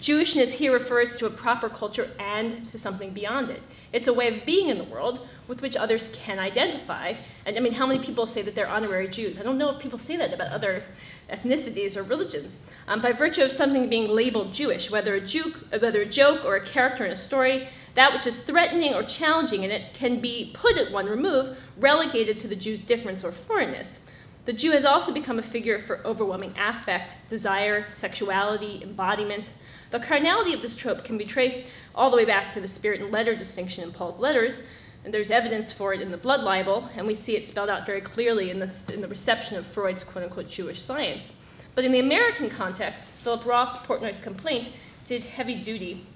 Jewishness 0.00 0.54
here 0.54 0.72
refers 0.72 1.16
to 1.16 1.26
a 1.26 1.30
proper 1.30 1.68
culture 1.68 2.10
and 2.18 2.68
to 2.68 2.78
something 2.78 3.10
beyond 3.10 3.50
it. 3.50 3.62
It's 3.92 4.06
a 4.06 4.12
way 4.12 4.28
of 4.28 4.46
being 4.46 4.68
in 4.68 4.78
the 4.78 4.84
world 4.84 5.26
with 5.52 5.60
which 5.60 5.76
others 5.76 6.08
can 6.14 6.38
identify. 6.38 7.12
And 7.44 7.58
I 7.58 7.60
mean, 7.60 7.74
how 7.74 7.86
many 7.86 8.02
people 8.02 8.26
say 8.26 8.40
that 8.40 8.54
they're 8.54 8.66
honorary 8.66 9.06
Jews? 9.06 9.36
I 9.36 9.42
don't 9.42 9.58
know 9.58 9.68
if 9.68 9.78
people 9.78 9.98
say 9.98 10.16
that 10.16 10.32
about 10.32 10.48
other 10.48 10.82
ethnicities 11.28 11.94
or 11.94 12.02
religions. 12.02 12.66
Um, 12.88 13.02
by 13.02 13.12
virtue 13.12 13.42
of 13.42 13.52
something 13.52 13.90
being 13.90 14.08
labeled 14.08 14.54
Jewish, 14.54 14.90
whether 14.90 15.12
a, 15.12 15.20
juke, 15.20 15.66
whether 15.78 16.00
a 16.00 16.06
joke 16.06 16.46
or 16.46 16.56
a 16.56 16.64
character 16.64 17.04
in 17.04 17.12
a 17.12 17.16
story, 17.16 17.68
that 17.92 18.14
which 18.14 18.26
is 18.26 18.40
threatening 18.40 18.94
or 18.94 19.02
challenging 19.02 19.62
in 19.62 19.70
it 19.70 19.92
can 19.92 20.20
be 20.20 20.52
put 20.54 20.78
at 20.78 20.90
one 20.90 21.04
remove, 21.04 21.62
relegated 21.76 22.38
to 22.38 22.48
the 22.48 22.56
Jew's 22.56 22.80
difference 22.80 23.22
or 23.22 23.30
foreignness. 23.30 24.06
The 24.46 24.54
Jew 24.54 24.70
has 24.70 24.86
also 24.86 25.12
become 25.12 25.38
a 25.38 25.42
figure 25.42 25.78
for 25.78 26.00
overwhelming 26.02 26.54
affect, 26.58 27.16
desire, 27.28 27.84
sexuality, 27.92 28.80
embodiment. 28.82 29.50
The 29.90 30.00
carnality 30.00 30.54
of 30.54 30.62
this 30.62 30.76
trope 30.76 31.04
can 31.04 31.18
be 31.18 31.26
traced 31.26 31.66
all 31.94 32.10
the 32.10 32.16
way 32.16 32.24
back 32.24 32.50
to 32.52 32.60
the 32.60 32.66
spirit 32.66 33.02
and 33.02 33.12
letter 33.12 33.36
distinction 33.36 33.84
in 33.84 33.92
Paul's 33.92 34.18
letters, 34.18 34.62
and 35.04 35.12
there's 35.12 35.30
evidence 35.30 35.72
for 35.72 35.92
it 35.92 36.00
in 36.00 36.10
the 36.10 36.16
blood 36.16 36.42
libel, 36.42 36.88
and 36.96 37.06
we 37.06 37.14
see 37.14 37.36
it 37.36 37.48
spelled 37.48 37.70
out 37.70 37.86
very 37.86 38.00
clearly 38.00 38.50
in 38.50 38.60
the, 38.60 38.90
in 38.92 39.00
the 39.00 39.08
reception 39.08 39.56
of 39.56 39.66
Freud's 39.66 40.04
quote 40.04 40.24
unquote 40.24 40.48
Jewish 40.48 40.80
science. 40.80 41.32
But 41.74 41.84
in 41.84 41.92
the 41.92 42.00
American 42.00 42.50
context, 42.50 43.10
Philip 43.10 43.44
Roth's 43.44 43.76
Portnoy's 43.86 44.20
complaint 44.20 44.70
did 45.06 45.24
heavy 45.24 45.56
duty 45.56 46.06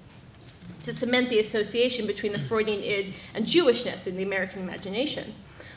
to 0.81 0.93
cement 0.93 1.29
the 1.29 1.39
association 1.39 2.05
between 2.05 2.31
the 2.31 2.39
Freudian 2.39 2.81
id 2.81 3.13
and 3.33 3.45
Jewishness 3.45 4.07
in 4.07 4.15
the 4.15 4.23
American 4.23 4.61
imagination. 4.61 5.33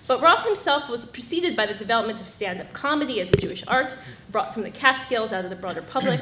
But 0.06 0.20
Roth 0.20 0.44
himself 0.44 0.88
was 0.88 1.06
preceded 1.06 1.56
by 1.56 1.66
the 1.66 1.74
development 1.74 2.20
of 2.20 2.28
stand 2.28 2.60
up 2.60 2.72
comedy 2.72 3.20
as 3.20 3.30
a 3.30 3.36
Jewish 3.36 3.64
art, 3.68 3.96
brought 4.30 4.52
from 4.52 4.64
the 4.64 4.70
Catskills 4.70 5.32
out 5.32 5.44
of 5.44 5.50
the 5.50 5.56
broader 5.56 5.82
public. 5.82 6.20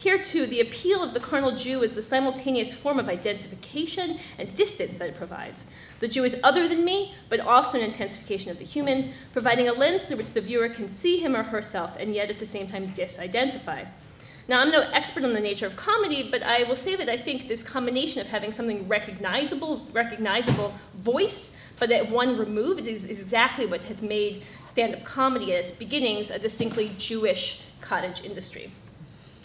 Here, 0.00 0.16
too, 0.16 0.46
the 0.46 0.62
appeal 0.62 1.02
of 1.02 1.12
the 1.12 1.20
carnal 1.20 1.54
Jew 1.54 1.82
is 1.82 1.92
the 1.92 2.02
simultaneous 2.02 2.74
form 2.74 2.98
of 2.98 3.06
identification 3.06 4.18
and 4.38 4.54
distance 4.54 4.96
that 4.96 5.10
it 5.10 5.14
provides. 5.14 5.66
The 5.98 6.08
Jew 6.08 6.24
is 6.24 6.40
other 6.42 6.66
than 6.66 6.86
me, 6.86 7.14
but 7.28 7.38
also 7.38 7.76
an 7.76 7.84
intensification 7.84 8.50
of 8.50 8.58
the 8.58 8.64
human, 8.64 9.12
providing 9.34 9.68
a 9.68 9.74
lens 9.74 10.06
through 10.06 10.16
which 10.16 10.32
the 10.32 10.40
viewer 10.40 10.70
can 10.70 10.88
see 10.88 11.18
him 11.18 11.36
or 11.36 11.42
herself 11.42 11.98
and 12.00 12.14
yet 12.14 12.30
at 12.30 12.38
the 12.38 12.46
same 12.46 12.66
time 12.66 12.94
disidentify. 12.94 13.88
Now, 14.48 14.60
I'm 14.60 14.70
no 14.70 14.80
expert 14.90 15.22
on 15.22 15.34
the 15.34 15.38
nature 15.38 15.66
of 15.66 15.76
comedy, 15.76 16.30
but 16.30 16.42
I 16.42 16.62
will 16.62 16.76
say 16.76 16.96
that 16.96 17.10
I 17.10 17.18
think 17.18 17.46
this 17.46 17.62
combination 17.62 18.22
of 18.22 18.28
having 18.28 18.52
something 18.52 18.88
recognizable, 18.88 19.86
recognizable, 19.92 20.72
voiced, 20.94 21.54
but 21.78 21.90
at 21.90 22.08
one 22.08 22.38
remove, 22.38 22.78
is, 22.78 23.04
is 23.04 23.20
exactly 23.20 23.66
what 23.66 23.84
has 23.84 24.00
made 24.00 24.44
stand-up 24.66 25.04
comedy 25.04 25.52
at 25.52 25.60
its 25.60 25.70
beginnings 25.70 26.30
a 26.30 26.38
distinctly 26.38 26.90
Jewish 26.96 27.60
cottage 27.82 28.24
industry. 28.24 28.70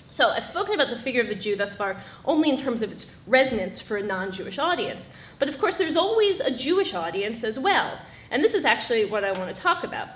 So 0.09 0.29
I've 0.29 0.45
spoken 0.45 0.73
about 0.73 0.89
the 0.89 0.97
figure 0.97 1.21
of 1.21 1.27
the 1.27 1.35
Jew 1.35 1.55
thus 1.55 1.75
far 1.75 1.97
only 2.23 2.49
in 2.49 2.57
terms 2.57 2.81
of 2.81 2.91
its 2.91 3.11
resonance 3.27 3.81
for 3.81 3.97
a 3.97 4.03
non-Jewish 4.03 4.57
audience. 4.57 5.09
But 5.39 5.49
of 5.49 5.57
course, 5.59 5.77
there's 5.77 5.97
always 5.97 6.39
a 6.39 6.55
Jewish 6.55 6.93
audience 6.93 7.43
as 7.43 7.59
well. 7.59 7.99
And 8.31 8.43
this 8.43 8.53
is 8.53 8.65
actually 8.65 9.05
what 9.05 9.23
I 9.23 9.31
want 9.31 9.53
to 9.53 9.61
talk 9.61 9.83
about. 9.83 10.09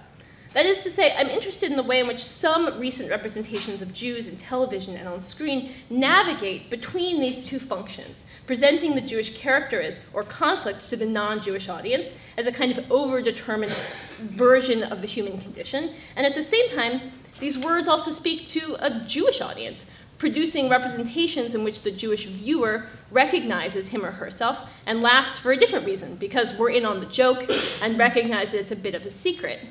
That 0.54 0.66
is 0.66 0.82
to 0.82 0.90
say, 0.90 1.14
I'm 1.16 1.28
interested 1.28 1.70
in 1.70 1.78
the 1.78 1.84
way 1.84 2.00
in 2.00 2.08
which 2.08 2.24
some 2.24 2.80
recent 2.80 3.12
representations 3.12 3.84
of 3.84 3.94
Jews 3.94 4.26
in 4.26 4.36
television 4.36 4.96
and 4.96 5.08
on 5.08 5.22
screen 5.22 5.72
navigate 5.92 6.72
between 6.72 7.20
these 7.22 7.46
two 7.46 7.60
functions, 7.60 8.26
presenting 8.48 8.96
the 8.96 9.02
Jewish 9.02 9.38
character 9.38 9.80
as, 9.80 10.00
or 10.12 10.24
conflict 10.24 10.90
to 10.90 10.96
the 10.96 11.06
non 11.06 11.40
Jewish 11.40 11.70
audience 11.70 12.16
as 12.36 12.48
a 12.48 12.52
kind 12.52 12.76
of 12.76 12.84
overdetermined 12.86 13.76
version 14.22 14.82
of 14.82 15.02
the 15.02 15.08
human 15.08 15.40
condition, 15.40 15.92
and 16.16 16.26
at 16.26 16.34
the 16.34 16.42
same 16.42 16.68
time, 16.70 17.12
these 17.40 17.58
words 17.58 17.88
also 17.88 18.12
speak 18.12 18.48
to 18.48 18.76
a 18.80 19.00
Jewish 19.06 19.42
audience, 19.42 19.86
producing 20.18 20.70
representations 20.70 21.56
in 21.56 21.64
which 21.64 21.82
the 21.82 21.92
Jewish 21.92 22.26
viewer 22.26 22.88
recognizes 23.10 23.90
him 23.90 24.06
or 24.06 24.12
herself 24.12 24.70
and 24.86 25.02
laughs 25.02 25.40
for 25.40 25.52
a 25.52 25.58
different 25.58 25.86
reason, 25.86 26.16
because 26.16 26.54
we're 26.58 26.72
in 26.72 26.86
on 26.86 27.00
the 27.00 27.06
joke 27.06 27.50
and 27.82 27.98
recognize 27.98 28.50
that 28.50 28.60
it's 28.60 28.72
a 28.72 28.76
bit 28.76 28.96
of 28.96 29.06
a 29.06 29.10
secret. 29.10 29.62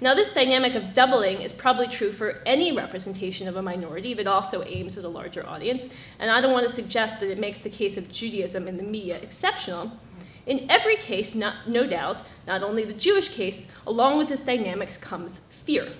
Now, 0.00 0.14
this 0.14 0.30
dynamic 0.30 0.74
of 0.74 0.92
doubling 0.92 1.40
is 1.40 1.52
probably 1.52 1.86
true 1.86 2.12
for 2.12 2.42
any 2.44 2.70
representation 2.76 3.48
of 3.48 3.56
a 3.56 3.62
minority 3.62 4.12
that 4.14 4.26
also 4.26 4.62
aims 4.64 4.98
at 4.98 5.04
a 5.04 5.08
larger 5.08 5.46
audience, 5.46 5.88
and 6.18 6.30
I 6.30 6.40
don't 6.40 6.52
want 6.52 6.68
to 6.68 6.74
suggest 6.74 7.18
that 7.20 7.30
it 7.30 7.38
makes 7.38 7.58
the 7.58 7.70
case 7.70 7.96
of 7.96 8.12
Judaism 8.12 8.68
in 8.68 8.76
the 8.76 8.82
media 8.82 9.16
exceptional. 9.16 9.92
In 10.44 10.70
every 10.70 10.96
case, 10.96 11.34
not, 11.34 11.68
no 11.68 11.86
doubt, 11.86 12.22
not 12.46 12.62
only 12.62 12.84
the 12.84 12.92
Jewish 12.92 13.30
case, 13.30 13.72
along 13.86 14.18
with 14.18 14.28
this 14.28 14.42
dynamics 14.42 14.96
comes 14.96 15.40
fear. 15.50 15.92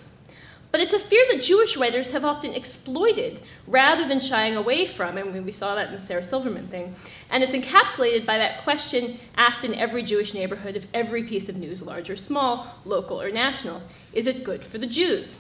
But 0.73 0.81
it's 0.81 0.93
a 0.93 0.99
fear 0.99 1.25
that 1.31 1.43
Jewish 1.43 1.77
writers 1.77 2.11
have 2.11 2.25
often 2.25 2.53
exploited 2.53 3.41
rather 3.67 4.07
than 4.07 4.21
shying 4.21 4.57
away 4.57 4.87
from, 4.87 5.17
and 5.17 5.45
we 5.45 5.53
saw 5.53 5.75
that 5.75 5.89
in 5.89 5.95
the 5.95 6.01
Sarah 6.01 6.25
Silverman 6.25 6.69
thing. 6.69 6.95
And 7.31 7.43
it's 7.43 7.55
encapsulated 7.55 8.27
by 8.27 8.37
that 8.39 8.59
question 8.63 9.19
asked 9.37 9.65
in 9.65 9.75
every 9.75 10.03
Jewish 10.03 10.35
neighborhood 10.35 10.77
of 10.77 10.87
every 10.93 11.23
piece 11.23 11.49
of 11.49 11.57
news, 11.57 11.83
large 11.83 12.11
or 12.11 12.17
small, 12.17 12.75
local 12.85 13.21
or 13.21 13.31
national 13.31 13.83
Is 14.13 14.27
it 14.27 14.45
good 14.45 14.65
for 14.65 14.79
the 14.79 14.87
Jews? 14.87 15.39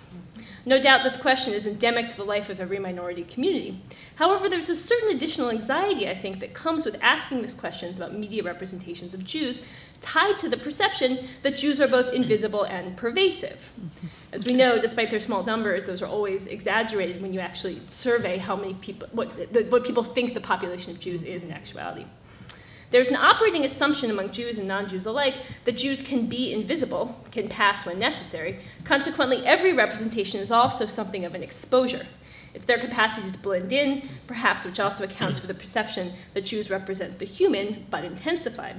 No 0.68 0.82
doubt 0.82 1.04
this 1.04 1.16
question 1.16 1.54
is 1.54 1.64
endemic 1.64 2.08
to 2.08 2.16
the 2.16 2.24
life 2.24 2.50
of 2.50 2.58
every 2.58 2.80
minority 2.80 3.22
community. 3.22 3.80
However, 4.16 4.48
there's 4.48 4.68
a 4.68 4.74
certain 4.74 5.10
additional 5.10 5.48
anxiety, 5.48 6.08
I 6.08 6.16
think, 6.16 6.40
that 6.40 6.54
comes 6.54 6.84
with 6.84 6.98
asking 7.00 7.42
these 7.42 7.54
questions 7.54 7.98
about 7.98 8.18
media 8.18 8.42
representations 8.42 9.14
of 9.14 9.24
Jews, 9.24 9.62
tied 10.01 10.38
to 10.38 10.49
the 10.49 10.57
perception 10.57 11.26
that 11.42 11.57
Jews 11.57 11.80
are 11.80 11.88
both 11.88 12.12
invisible 12.12 12.64
and 12.64 12.97
pervasive. 12.97 13.72
As 14.32 14.44
we 14.44 14.55
know, 14.55 14.80
despite 14.80 15.11
their 15.11 15.20
small 15.20 15.42
numbers, 15.44 15.84
those 15.84 16.03
are 16.03 16.07
always 16.07 16.47
exaggerated 16.47 17.22
when 17.22 17.32
you 17.32 17.40
actually 17.40 17.80
survey 17.86 18.38
how 18.38 18.57
many 18.57 18.74
people, 18.74 19.09
what, 19.12 19.53
the, 19.53 19.64
what 19.64 19.84
people 19.84 20.05
think 20.05 20.34
the 20.34 20.40
population 20.40 20.92
of 20.92 21.01
Jews 21.01 21.22
is 21.22 21.44
in 21.44 21.51
actuality. 21.51 22.05
There's 22.90 23.09
an 23.09 23.16
operating 23.16 23.64
assumption 23.64 24.11
among 24.11 24.30
Jews 24.30 24.59
and 24.59 24.68
non 24.68 24.88
Jews 24.88 25.07
alike 25.07 25.34
that 25.64 25.76
Jews 25.76 26.03
can 26.03 26.26
be 26.26 26.53
invisible, 26.53 27.20
can 27.32 27.49
pass 27.49 27.84
when 27.84 27.99
necessary. 27.99 28.61
Consequently, 28.84 29.44
every 29.44 29.72
representation 29.72 30.40
is 30.40 30.51
also 30.51 30.86
something 30.86 31.24
of 31.24 31.34
an 31.34 31.42
exposure. 31.42 32.07
It's 32.55 32.64
their 32.64 32.78
capacity 32.78 33.30
to 33.30 33.38
blend 33.38 33.72
in, 33.72 34.09
perhaps, 34.26 34.64
which 34.64 34.80
also 34.80 35.05
accounts 35.05 35.38
for 35.38 35.47
the 35.47 35.55
perception 35.55 36.12
that 36.32 36.47
Jews 36.47 36.70
represent 36.70 37.18
the 37.18 37.26
human, 37.26 37.86
but 37.90 38.05
intensified. 38.05 38.76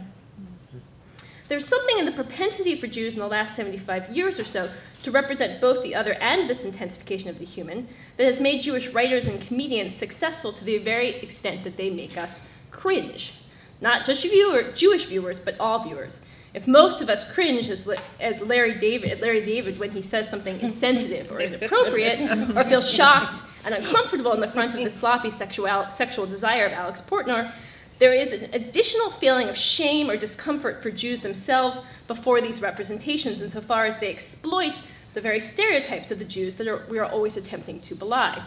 There's 1.47 1.65
something 1.65 1.97
in 1.97 2.05
the 2.05 2.11
propensity 2.11 2.75
for 2.75 2.87
Jews 2.87 3.13
in 3.13 3.19
the 3.19 3.27
last 3.27 3.55
75 3.55 4.15
years 4.15 4.39
or 4.39 4.43
so 4.43 4.69
to 5.03 5.11
represent 5.11 5.61
both 5.61 5.81
the 5.81 5.95
other 5.95 6.13
and 6.13 6.49
this 6.49 6.65
intensification 6.65 7.29
of 7.29 7.39
the 7.39 7.45
human 7.45 7.87
that 8.17 8.25
has 8.25 8.41
made 8.41 8.61
Jewish 8.61 8.89
writers 8.89 9.27
and 9.27 9.41
comedians 9.41 9.95
successful 9.95 10.51
to 10.51 10.65
the 10.65 10.77
very 10.77 11.15
extent 11.15 11.63
that 11.63 11.77
they 11.77 11.89
make 11.89 12.17
us 12.17 12.41
cringe. 12.71 13.35
Not 13.79 14.05
just 14.05 14.23
viewer, 14.23 14.71
Jewish 14.73 15.05
viewers, 15.05 15.39
but 15.39 15.57
all 15.59 15.79
viewers. 15.79 16.19
If 16.53 16.67
most 16.67 17.01
of 17.01 17.09
us 17.09 17.29
cringe 17.31 17.69
as, 17.69 17.87
as 18.19 18.41
Larry 18.41 18.73
David, 18.73 19.21
Larry 19.21 19.45
David 19.45 19.79
when 19.79 19.91
he 19.91 20.01
says 20.01 20.27
something 20.29 20.59
insensitive 20.59 21.31
or 21.31 21.39
inappropriate, 21.39 22.19
or 22.57 22.63
feel 22.63 22.81
shocked 22.81 23.43
and 23.63 23.75
uncomfortable 23.75 24.33
in 24.33 24.39
the 24.39 24.47
front 24.47 24.73
of 24.73 24.83
the 24.83 24.89
sloppy 24.89 25.29
sexual, 25.29 25.89
sexual 25.89 26.25
desire 26.25 26.65
of 26.65 26.71
Alex 26.71 27.01
Portnoy, 27.01 27.51
there 27.99 28.13
is 28.13 28.31
an 28.31 28.53
additional 28.53 29.09
feeling 29.09 29.49
of 29.49 29.57
shame 29.57 30.09
or 30.09 30.17
discomfort 30.17 30.81
for 30.83 30.91
Jews 30.91 31.21
themselves 31.21 31.79
before 32.07 32.41
these 32.41 32.61
representations, 32.61 33.41
insofar 33.41 33.85
as 33.85 33.97
they 33.97 34.09
exploit 34.09 34.79
the 35.13 35.21
very 35.21 35.39
stereotypes 35.39 36.11
of 36.11 36.19
the 36.19 36.25
Jews 36.25 36.55
that 36.55 36.67
are, 36.67 36.85
we 36.89 36.99
are 36.99 37.05
always 37.05 37.37
attempting 37.37 37.79
to 37.81 37.95
belie. 37.95 38.41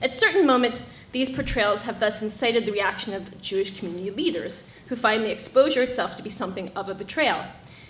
At 0.00 0.12
certain 0.12 0.46
moments, 0.46 0.84
these 1.12 1.30
portrayals 1.30 1.82
have 1.82 1.98
thus 1.98 2.22
incited 2.22 2.66
the 2.66 2.72
reaction 2.72 3.14
of 3.14 3.40
Jewish 3.40 3.78
community 3.78 4.10
leaders, 4.10 4.68
who 4.88 4.96
find 4.96 5.24
the 5.24 5.30
exposure 5.30 5.82
itself 5.82 6.14
to 6.16 6.22
be 6.22 6.30
something 6.30 6.70
of 6.76 6.88
a 6.88 6.94
betrayal. 6.94 7.46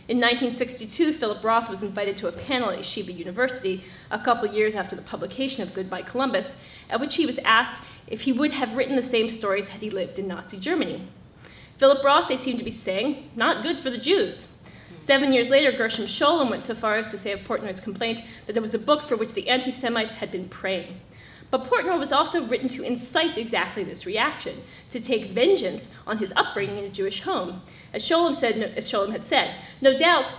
In 0.07 0.18
1962, 0.18 1.14
Philip 1.14 1.42
Roth 1.42 1.70
was 1.70 1.82
invited 1.82 2.18
to 2.18 2.28
a 2.28 2.32
panel 2.32 2.68
at 2.68 2.80
Yeshiva 2.80 3.16
University 3.16 3.84
a 4.11 4.18
couple 4.18 4.46
years 4.46 4.74
after 4.74 4.94
the 4.94 5.00
publication 5.00 5.62
of 5.62 5.72
Goodbye 5.72 6.02
Columbus, 6.02 6.61
at 6.90 7.00
which 7.00 7.16
he 7.16 7.24
was 7.24 7.38
asked 7.38 7.82
if 8.07 8.22
he 8.22 8.32
would 8.32 8.52
have 8.52 8.76
written 8.76 8.96
the 8.96 9.02
same 9.02 9.30
stories 9.30 9.68
had 9.68 9.80
he 9.80 9.88
lived 9.88 10.18
in 10.18 10.26
Nazi 10.26 10.59
Germany. 10.59 11.09
Philip 11.78 12.05
Roth, 12.05 12.28
they 12.28 12.36
seem 12.36 12.59
to 12.59 12.64
be 12.64 12.70
saying, 12.70 13.30
not 13.34 13.62
good 13.62 13.78
for 13.78 13.88
the 13.88 13.96
Jews. 13.96 14.48
Seven 15.00 15.32
years 15.32 15.48
later, 15.48 15.72
Gershom 15.72 16.05
Scholem 16.05 16.50
went 16.50 16.64
so 16.64 16.74
far 16.74 16.96
as 16.96 17.11
to 17.11 17.18
say 17.18 17.32
of 17.32 17.40
Portnoy's 17.40 17.80
complaint 17.80 18.20
that 18.46 18.52
there 18.52 18.62
was 18.62 18.74
a 18.74 18.78
book 18.78 19.00
for 19.00 19.16
which 19.16 19.32
the 19.32 19.48
anti 19.48 19.70
Semites 19.70 20.14
had 20.14 20.30
been 20.30 20.50
praying. 20.50 21.00
But 21.55 21.70
Portnoy 21.70 22.00
was 22.00 22.11
also 22.11 22.42
written 22.44 22.66
to 22.70 22.82
incite 22.82 23.38
exactly 23.38 23.84
this 23.84 24.07
reaction, 24.07 24.61
to 24.90 24.98
take 24.98 25.26
vengeance 25.26 25.88
on 26.05 26.18
his 26.18 26.32
upbringing 26.34 26.78
in 26.78 26.84
a 26.84 26.88
Jewish 26.88 27.20
home. 27.20 27.62
As 27.92 28.02
Scholem, 28.02 28.34
said, 28.34 28.57
as 28.76 28.90
Scholem 28.90 29.12
had 29.12 29.24
said, 29.24 29.61
no 29.80 29.96
doubt 29.96 30.34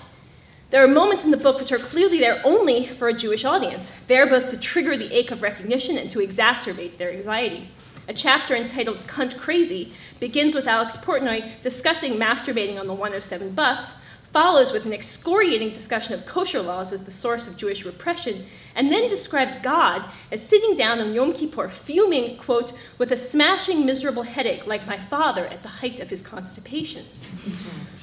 there 0.72 0.84
are 0.84 0.90
moments 0.90 1.24
in 1.24 1.32
the 1.32 1.38
book 1.38 1.58
which 1.58 1.72
are 1.72 1.78
clearly 1.78 2.20
there 2.20 2.42
only 2.44 2.86
for 2.86 3.08
a 3.08 3.14
Jewish 3.14 3.46
audience, 3.46 3.94
there 4.08 4.28
both 4.28 4.50
to 4.50 4.58
trigger 4.58 4.98
the 4.98 5.16
ache 5.16 5.32
of 5.32 5.42
recognition 5.42 5.98
and 5.98 6.10
to 6.10 6.20
exacerbate 6.20 6.98
their 6.98 7.14
anxiety. 7.14 7.70
A 8.10 8.14
chapter 8.14 8.54
entitled 8.54 8.98
Cunt 9.08 9.38
Crazy 9.38 9.94
begins 10.20 10.54
with 10.54 10.68
Alex 10.68 10.98
Portnoy 10.98 11.50
discussing 11.62 12.16
masturbating 12.16 12.78
on 12.78 12.88
the 12.88 12.94
107 12.94 13.52
bus, 13.52 13.96
follows 14.36 14.74
with 14.74 14.86
an 14.86 14.92
excoriating 14.92 15.72
discussion 15.72 16.14
of 16.14 16.26
kosher 16.26 16.62
laws 16.62 16.92
as 16.92 17.06
the 17.06 17.10
source 17.10 17.48
of 17.48 17.56
Jewish 17.56 17.86
repression, 17.86 18.44
and 18.76 18.92
then 18.92 19.08
describes 19.08 19.56
God 19.56 20.10
as 20.30 20.46
sitting 20.46 20.76
down 20.76 21.00
on 21.00 21.14
Yom 21.14 21.32
Kippur, 21.32 21.70
fuming, 21.70 22.36
quote, 22.36 22.74
with 22.98 23.14
a 23.14 23.16
smashing, 23.16 23.86
miserable 23.86 24.24
headache 24.24 24.68
like 24.68 24.86
my 24.86 24.98
father 24.98 25.46
at 25.46 25.64
the 25.64 25.70
height 25.80 26.02
of 26.02 26.10
his 26.10 26.22
constipation, 26.22 27.06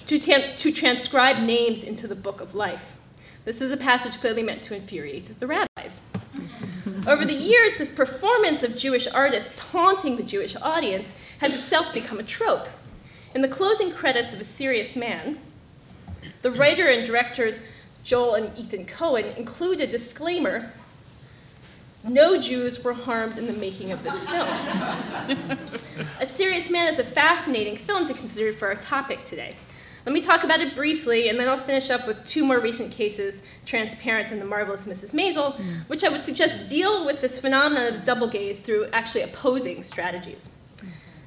to, 0.07 0.19
tam- 0.19 0.57
to 0.57 0.73
transcribe 0.73 1.37
names 1.43 1.85
into 1.85 2.09
the 2.09 2.15
book 2.15 2.41
of 2.41 2.55
life. 2.55 2.97
This 3.45 3.61
is 3.61 3.71
a 3.71 3.77
passage 3.77 4.19
clearly 4.19 4.43
meant 4.43 4.63
to 4.63 4.75
infuriate 4.75 5.39
the 5.39 5.47
rabbis. 5.47 6.01
Over 7.07 7.27
the 7.27 7.35
years, 7.35 7.75
this 7.75 7.91
performance 7.91 8.63
of 8.63 8.75
Jewish 8.75 9.07
artists 9.07 9.55
taunting 9.71 10.17
the 10.17 10.23
Jewish 10.23 10.57
audience 10.57 11.15
has 11.41 11.55
itself 11.55 11.93
become 11.93 12.19
a 12.19 12.23
trope. 12.23 12.69
In 13.35 13.43
the 13.43 13.49
closing 13.49 13.91
credits 13.91 14.33
of 14.33 14.41
A 14.41 14.45
Serious 14.45 14.97
Man, 14.97 15.39
the 16.43 16.51
writer 16.51 16.89
and 16.89 17.07
directors 17.07 17.63
Joel 18.05 18.35
and 18.35 18.59
Ethan 18.59 18.87
Coen 18.87 19.37
include 19.37 19.81
a 19.81 19.87
disclaimer 19.87 20.73
no 22.05 22.41
Jews 22.41 22.83
were 22.83 22.95
harmed 22.95 23.39
in 23.39 23.47
the 23.47 23.53
making 23.53 23.93
of 23.93 24.03
this 24.03 24.29
film. 24.29 24.49
a 26.21 26.27
Serious 26.27 26.69
Man 26.69 26.89
is 26.89 26.99
a 26.99 27.05
fascinating 27.05 27.77
film 27.77 28.07
to 28.07 28.15
consider 28.15 28.53
for 28.53 28.67
our 28.67 28.75
topic 28.75 29.25
today. 29.25 29.55
Let 30.05 30.13
me 30.13 30.21
talk 30.21 30.43
about 30.43 30.61
it 30.61 30.75
briefly, 30.75 31.29
and 31.29 31.39
then 31.39 31.49
I'll 31.49 31.57
finish 31.57 31.91
up 31.91 32.09
with 32.09 32.25
two 32.25 32.45
more 32.45 32.59
recent 32.59 32.91
cases, 32.91 33.45
Transparent 33.65 34.33
and 34.33 34.41
The 34.41 34.45
Marvelous 34.45 34.85
Mrs. 34.85 35.13
Maisel, 35.13 35.57
which 35.87 36.03
I 36.03 36.09
would 36.09 36.25
suggest 36.25 36.69
deal 36.69 37.07
with 37.07 37.21
this 37.21 37.39
phenomenon 37.39 37.95
of 37.95 38.05
double 38.05 38.27
gaze 38.27 38.59
through 38.59 38.89
actually 38.93 39.23
opposing 39.23 39.85
strategies. 39.85 40.51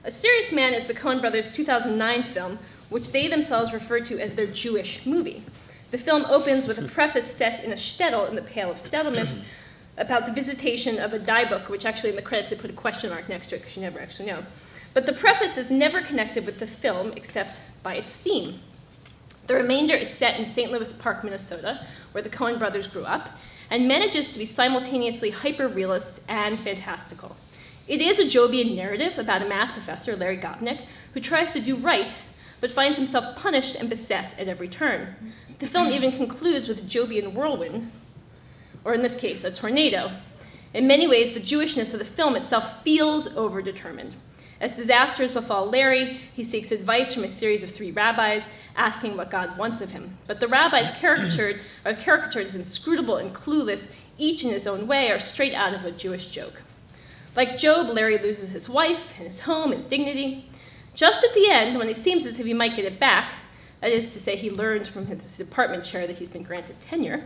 A 0.03 0.11
Serious 0.11 0.51
Man 0.51 0.73
is 0.73 0.87
the 0.87 0.93
Coen 0.93 1.21
brothers' 1.21 1.53
2009 1.55 2.23
film, 2.23 2.59
which 2.95 3.09
they 3.09 3.27
themselves 3.27 3.73
refer 3.73 3.99
to 3.99 4.17
as 4.21 4.35
their 4.35 4.47
Jewish 4.47 5.05
movie. 5.05 5.43
The 5.91 5.97
film 5.97 6.23
opens 6.29 6.65
with 6.65 6.77
a 6.77 6.83
hmm. 6.83 6.87
preface 6.87 7.29
set 7.29 7.61
in 7.61 7.73
a 7.73 7.75
shtetl 7.75 8.29
in 8.29 8.37
the 8.37 8.41
Pale 8.41 8.71
of 8.71 8.79
Settlement 8.79 9.37
about 9.97 10.25
the 10.25 10.31
visitation 10.31 10.97
of 10.97 11.13
a 11.13 11.19
dybbuk, 11.19 11.67
which 11.67 11.85
actually 11.85 12.11
in 12.11 12.15
the 12.15 12.21
credits 12.21 12.51
they 12.51 12.55
put 12.55 12.69
a 12.69 12.73
question 12.73 13.09
mark 13.09 13.27
next 13.27 13.47
to 13.47 13.55
it 13.55 13.59
because 13.59 13.75
you 13.75 13.81
never 13.81 13.99
actually 13.99 14.27
know. 14.27 14.45
But 14.93 15.07
the 15.07 15.11
preface 15.11 15.57
is 15.57 15.69
never 15.69 16.01
connected 16.01 16.45
with 16.45 16.59
the 16.59 16.67
film 16.67 17.11
except 17.17 17.59
by 17.83 17.95
its 17.95 18.15
theme. 18.15 18.61
The 19.47 19.55
remainder 19.55 19.95
is 19.95 20.09
set 20.09 20.39
in 20.39 20.45
St. 20.45 20.71
Louis 20.71 20.93
Park, 20.93 21.21
Minnesota, 21.21 21.85
where 22.13 22.23
the 22.23 22.29
Coen 22.29 22.57
brothers 22.57 22.87
grew 22.87 23.03
up, 23.03 23.27
and 23.69 23.89
manages 23.89 24.29
to 24.29 24.39
be 24.39 24.45
simultaneously 24.45 25.31
hyper 25.31 25.67
realist 25.67 26.21
and 26.29 26.57
fantastical. 26.57 27.35
It 27.89 27.99
is 27.99 28.19
a 28.19 28.23
Jobian 28.23 28.73
narrative 28.73 29.19
about 29.19 29.41
a 29.41 29.49
math 29.49 29.73
professor, 29.73 30.15
Larry 30.15 30.37
Gopnik, 30.37 30.79
who 31.13 31.19
tries 31.19 31.51
to 31.51 31.59
do 31.59 31.75
right, 31.75 32.17
but 32.61 32.71
finds 32.71 32.97
himself 32.97 33.35
punished 33.35 33.75
and 33.75 33.89
beset 33.89 34.37
at 34.39 34.47
every 34.47 34.67
turn. 34.67 35.33
The 35.59 35.67
film 35.67 35.89
even 35.89 36.11
concludes 36.11 36.67
with 36.67 36.79
a 36.79 36.83
Jobian 36.83 37.33
whirlwind, 37.33 37.91
or 38.83 38.93
in 38.93 39.01
this 39.01 39.15
case, 39.15 39.43
a 39.43 39.51
tornado. 39.51 40.11
In 40.73 40.87
many 40.87 41.07
ways, 41.07 41.31
the 41.31 41.39
Jewishness 41.39 41.93
of 41.93 41.99
the 41.99 42.05
film 42.05 42.35
itself 42.35 42.83
feels 42.83 43.27
overdetermined. 43.29 44.13
As 44.59 44.75
disasters 44.75 45.31
befall 45.31 45.69
Larry, 45.69 46.17
he 46.33 46.43
seeks 46.43 46.71
advice 46.71 47.13
from 47.13 47.23
a 47.23 47.29
series 47.29 47.61
of 47.61 47.71
three 47.71 47.91
rabbis, 47.91 48.49
asking 48.75 49.17
what 49.17 49.29
God 49.29 49.57
wants 49.57 49.81
of 49.81 49.91
him. 49.91 50.17
But 50.27 50.39
the 50.39 50.47
rabbis 50.47 50.91
caricatured 50.91 51.59
are 51.85 51.93
caricatured 51.93 52.45
as 52.45 52.55
inscrutable 52.55 53.17
and 53.17 53.33
clueless, 53.33 53.93
each 54.17 54.43
in 54.43 54.51
his 54.51 54.65
own 54.65 54.87
way, 54.87 55.11
are 55.11 55.19
straight 55.19 55.53
out 55.53 55.73
of 55.73 55.83
a 55.83 55.91
Jewish 55.91 56.27
joke. 56.27 56.61
Like 57.35 57.57
Job, 57.57 57.89
Larry 57.89 58.17
loses 58.17 58.51
his 58.51 58.69
wife 58.69 59.13
and 59.17 59.27
his 59.27 59.41
home, 59.41 59.73
his 59.73 59.83
dignity. 59.83 60.49
Just 60.95 61.23
at 61.23 61.33
the 61.33 61.49
end, 61.49 61.77
when 61.77 61.89
it 61.89 61.97
seems 61.97 62.25
as 62.25 62.39
if 62.39 62.45
he 62.45 62.53
might 62.53 62.75
get 62.75 62.85
it 62.85 62.99
back, 62.99 63.33
that 63.81 63.91
is 63.91 64.07
to 64.07 64.19
say, 64.19 64.35
he 64.35 64.49
learns 64.49 64.87
from 64.87 65.05
his 65.05 65.37
department 65.37 65.83
chair 65.83 66.07
that 66.07 66.17
he's 66.17 66.29
been 66.29 66.43
granted 66.43 66.79
tenure, 66.79 67.25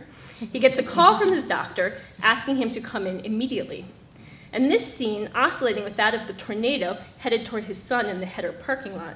he 0.52 0.58
gets 0.58 0.78
a 0.78 0.82
call 0.82 1.16
from 1.16 1.32
his 1.32 1.44
doctor 1.44 1.98
asking 2.22 2.56
him 2.56 2.70
to 2.72 2.80
come 2.80 3.06
in 3.06 3.20
immediately. 3.20 3.86
And 4.52 4.70
this 4.70 4.92
scene, 4.92 5.30
oscillating 5.34 5.84
with 5.84 5.96
that 5.96 6.14
of 6.14 6.26
the 6.26 6.32
tornado 6.32 6.98
headed 7.18 7.46
toward 7.46 7.64
his 7.64 7.78
son 7.78 8.06
in 8.06 8.18
the 8.18 8.26
header 8.26 8.52
parking 8.52 8.96
lot, 8.96 9.14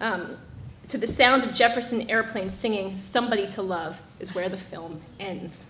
um, 0.00 0.38
to 0.88 0.98
the 0.98 1.06
sound 1.06 1.44
of 1.44 1.52
Jefferson 1.52 2.10
Airplane 2.10 2.50
singing 2.50 2.96
Somebody 2.96 3.46
to 3.48 3.62
Love, 3.62 4.00
is 4.18 4.34
where 4.34 4.48
the 4.48 4.56
film 4.56 5.02
ends. 5.20 5.66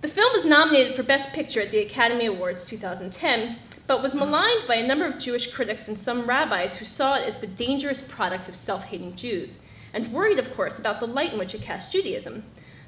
The 0.00 0.08
film 0.08 0.32
was 0.32 0.44
nominated 0.44 0.94
for 0.94 1.02
Best 1.02 1.32
Picture 1.32 1.60
at 1.60 1.70
the 1.70 1.78
Academy 1.78 2.26
Awards 2.26 2.64
2010, 2.66 3.56
but 3.86 4.02
was 4.02 4.14
maligned 4.14 4.66
by 4.66 4.76
a 4.76 4.86
number 4.86 5.04
of 5.04 5.18
Jewish 5.18 5.52
critics 5.52 5.88
and 5.88 5.98
some 5.98 6.26
rabbis 6.26 6.76
who 6.76 6.84
saw 6.84 7.16
it 7.16 7.26
as 7.26 7.38
the 7.38 7.46
dangerous 7.46 8.00
product 8.00 8.48
of 8.48 8.56
self 8.56 8.84
hating 8.84 9.16
Jews, 9.16 9.58
and 9.92 10.12
worried, 10.12 10.38
of 10.38 10.54
course, 10.54 10.78
about 10.78 11.00
the 11.00 11.06
light 11.06 11.32
in 11.32 11.38
which 11.38 11.54
it 11.54 11.62
cast 11.62 11.92
Judaism. 11.92 12.44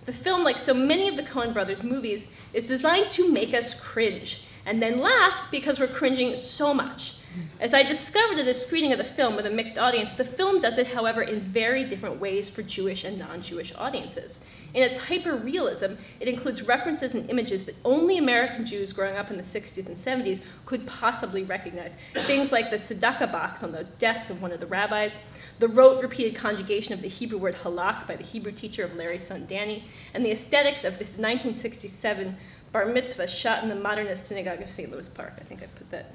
The 0.07 0.13
film, 0.13 0.45
like 0.45 0.59
so 0.59 0.73
many 0.73 1.09
of 1.09 1.17
the 1.17 1.23
Coen 1.23 1.53
brothers' 1.53 1.83
movies, 1.83 2.27
is 2.53 2.65
designed 2.65 3.11
to 3.11 3.31
make 3.31 3.53
us 3.53 3.75
cringe 3.75 4.45
and 4.65 4.83
then 4.83 5.01
laugh 5.01 5.47
because 5.51 5.79
we're 5.79 5.87
cringing 5.87 6.37
so 6.37 6.73
much. 6.73 7.17
As 7.59 7.72
I 7.72 7.82
discovered 7.82 8.39
at 8.39 8.47
a 8.47 8.55
screening 8.55 8.93
of 8.93 8.99
the 8.99 9.05
film 9.05 9.37
with 9.37 9.47
a 9.47 9.51
mixed 9.51 9.78
audience, 9.78 10.12
the 10.12 10.24
film 10.24 10.61
does 10.61 10.78
it, 10.78 10.89
however, 10.89 11.22
in 11.22 11.41
very 11.41 11.84
different 11.84 12.20
ways 12.20 12.51
for 12.51 12.62
Jewish 12.62 13.05
and 13.05 13.18
non 13.18 13.43
Jewish 13.43 13.74
audiences. 13.76 14.41
In 14.74 14.82
its 14.82 15.09
hyper 15.09 15.34
realism, 15.34 15.95
it 16.20 16.28
includes 16.28 16.62
references 16.62 17.14
and 17.14 17.30
images 17.30 17.64
that 17.64 17.76
only 17.84 18.18
American 18.18 18.66
Jews 18.66 18.93
growing 18.93 19.16
up 19.16 19.30
in 19.30 19.39
the 19.39 19.43
60s 19.43 19.87
and 19.87 19.97
70s 19.97 20.43
could 20.66 20.87
possibly 20.87 21.43
recognize. 21.43 21.97
Things 22.14 22.53
like 22.53 22.70
the 22.70 22.76
tzedakah 22.76 23.32
box 23.32 23.62
on 23.62 23.72
the 23.72 23.84
desk 23.84 24.28
of 24.28 24.43
one 24.43 24.53
of 24.53 24.61
the 24.61 24.66
rabbis, 24.66 25.18
the 25.59 25.68
rote 25.68 26.03
repeated 26.03 26.34
conjugation 26.34 26.93
of 26.93 27.01
the 27.01 27.09
Hebrew 27.09 27.39
word 27.39 27.55
halak 27.57 28.07
by 28.07 28.16
the 28.16 28.24
Hebrew 28.24 28.53
teacher 28.53 28.84
of 28.84 28.95
Larry's 28.95 29.26
son 29.26 29.47
Danny, 29.47 29.84
and 30.12 30.24
the 30.24 30.30
aesthetics 30.32 30.84
of 30.84 30.99
this 30.99 31.16
1967 31.16 32.37
bar 32.72 32.84
mitzvah 32.84 33.28
shot 33.28 33.62
in 33.62 33.70
the 33.70 33.74
modernist 33.74 34.26
synagogue 34.26 34.61
of 34.61 34.70
St. 34.70 34.91
Louis 34.91 35.09
Park. 35.09 35.34
I 35.41 35.45
think 35.45 35.62
I 35.62 35.66
put 35.66 35.89
that 35.91 36.12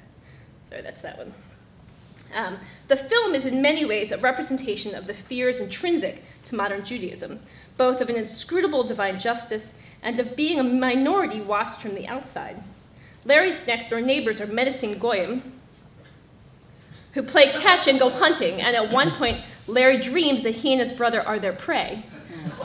Sorry, 0.72 0.80
that's 0.82 1.02
that 1.02 1.18
one. 1.18 1.34
Um, 2.34 2.56
the 2.88 2.96
film 2.96 3.34
is 3.34 3.44
in 3.44 3.60
many 3.60 3.84
ways 3.84 4.10
a 4.10 4.16
representation 4.16 4.94
of 4.94 5.06
the 5.06 5.12
fears 5.12 5.60
intrinsic 5.60 6.24
to 6.44 6.54
modern 6.54 6.82
Judaism, 6.82 7.40
both 7.76 8.00
of 8.00 8.08
an 8.08 8.16
inscrutable 8.16 8.82
divine 8.82 9.18
justice 9.18 9.78
and 10.02 10.18
of 10.18 10.34
being 10.34 10.58
a 10.58 10.62
minority 10.62 11.42
watched 11.42 11.82
from 11.82 11.94
the 11.94 12.08
outside. 12.08 12.62
Larry's 13.26 13.66
next 13.66 13.90
door 13.90 14.00
neighbors 14.00 14.40
are 14.40 14.46
menacing 14.46 14.98
goyim 14.98 15.60
who 17.12 17.22
play 17.22 17.52
catch 17.52 17.86
and 17.86 17.98
go 17.98 18.08
hunting, 18.08 18.62
and 18.62 18.74
at 18.74 18.90
one 18.90 19.10
point, 19.10 19.42
Larry 19.66 19.98
dreams 19.98 20.40
that 20.40 20.54
he 20.54 20.72
and 20.72 20.80
his 20.80 20.90
brother 20.90 21.20
are 21.20 21.38
their 21.38 21.52
prey. 21.52 22.06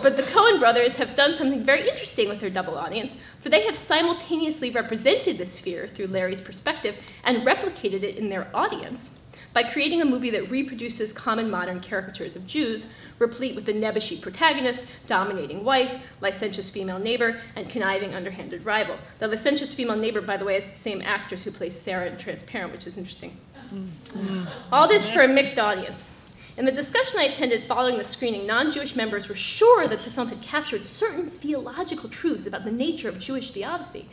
But 0.02 0.18
the 0.18 0.24
Coen 0.24 0.60
brothers 0.60 0.96
have 0.96 1.16
done 1.16 1.34
something 1.34 1.64
very 1.64 1.88
interesting 1.90 2.30
with 2.30 2.40
their 2.40 2.50
double 2.50 2.78
audience, 2.78 3.16
for 3.42 3.50
they 3.50 3.66
have 3.66 3.76
simultaneously 3.76 4.70
represented 4.70 5.38
this 5.38 5.60
fear 5.60 5.88
through 5.88 6.08
Larry's 6.08 6.42
perspective 6.42 6.96
and 7.24 7.44
replicated 7.44 8.04
it 8.04 8.18
in 8.18 8.30
their 8.30 8.48
audience 8.54 9.10
by 9.54 9.64
creating 9.64 10.02
a 10.02 10.06
movie 10.06 10.30
that 10.30 10.52
reproduces 10.52 11.12
common 11.12 11.50
modern 11.50 11.80
caricatures 11.80 12.36
of 12.36 12.46
Jews, 12.46 12.86
replete 13.18 13.56
with 13.56 13.66
the 13.66 13.74
nebuchadnezzar 13.74 14.22
protagonist, 14.22 14.88
dominating 15.08 15.64
wife, 15.64 16.00
licentious 16.22 16.70
female 16.70 17.00
neighbor, 17.00 17.40
and 17.56 17.68
conniving 17.68 18.14
underhanded 18.14 18.66
rival. 18.66 18.98
The 19.20 19.28
licentious 19.28 19.74
female 19.74 19.96
neighbor, 19.96 20.22
by 20.22 20.38
the 20.38 20.46
way, 20.46 20.58
is 20.58 20.66
the 20.66 20.74
same 20.74 21.02
actress 21.02 21.44
who 21.44 21.52
plays 21.52 21.80
Sarah 21.80 22.06
in 22.06 22.18
Transparent, 22.18 22.72
which 22.72 22.86
is 22.86 22.98
interesting. 22.98 23.38
Mm. 23.74 24.48
All 24.72 24.88
this 24.88 25.10
for 25.10 25.22
a 25.22 25.28
mixed 25.28 25.58
audience. 25.58 26.12
In 26.58 26.66
the 26.66 26.72
discussion 26.72 27.20
I 27.20 27.26
attended 27.26 27.66
following 27.66 28.00
the 28.00 28.04
screening, 28.04 28.48
non 28.48 28.72
Jewish 28.72 28.96
members 28.96 29.30
were 29.30 29.36
sure 29.36 29.88
that 29.88 30.04
the 30.04 30.10
film 30.10 30.30
had 30.30 30.42
captured 30.42 30.88
certain 30.88 31.28
theological 31.28 32.10
truths 32.10 32.48
about 32.48 32.66
the 32.66 32.72
nature 32.72 33.08
of 33.08 33.20
Jewish 33.20 33.52
theodicy, 33.52 34.10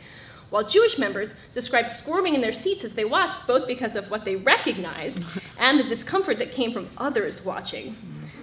while 0.51 0.63
Jewish 0.63 0.99
members 0.99 1.33
described 1.53 1.89
squirming 1.89 2.35
in 2.35 2.41
their 2.41 2.53
seats 2.53 2.83
as 2.83 2.93
they 2.93 3.03
watched, 3.03 3.47
both 3.47 3.65
because 3.65 3.95
of 3.95 4.11
what 4.11 4.25
they 4.25 4.35
recognized 4.35 5.23
and 5.57 5.79
the 5.79 5.83
discomfort 5.83 6.37
that 6.37 6.51
came 6.51 6.71
from 6.71 6.87
others 6.99 7.43
watching. 7.43 7.95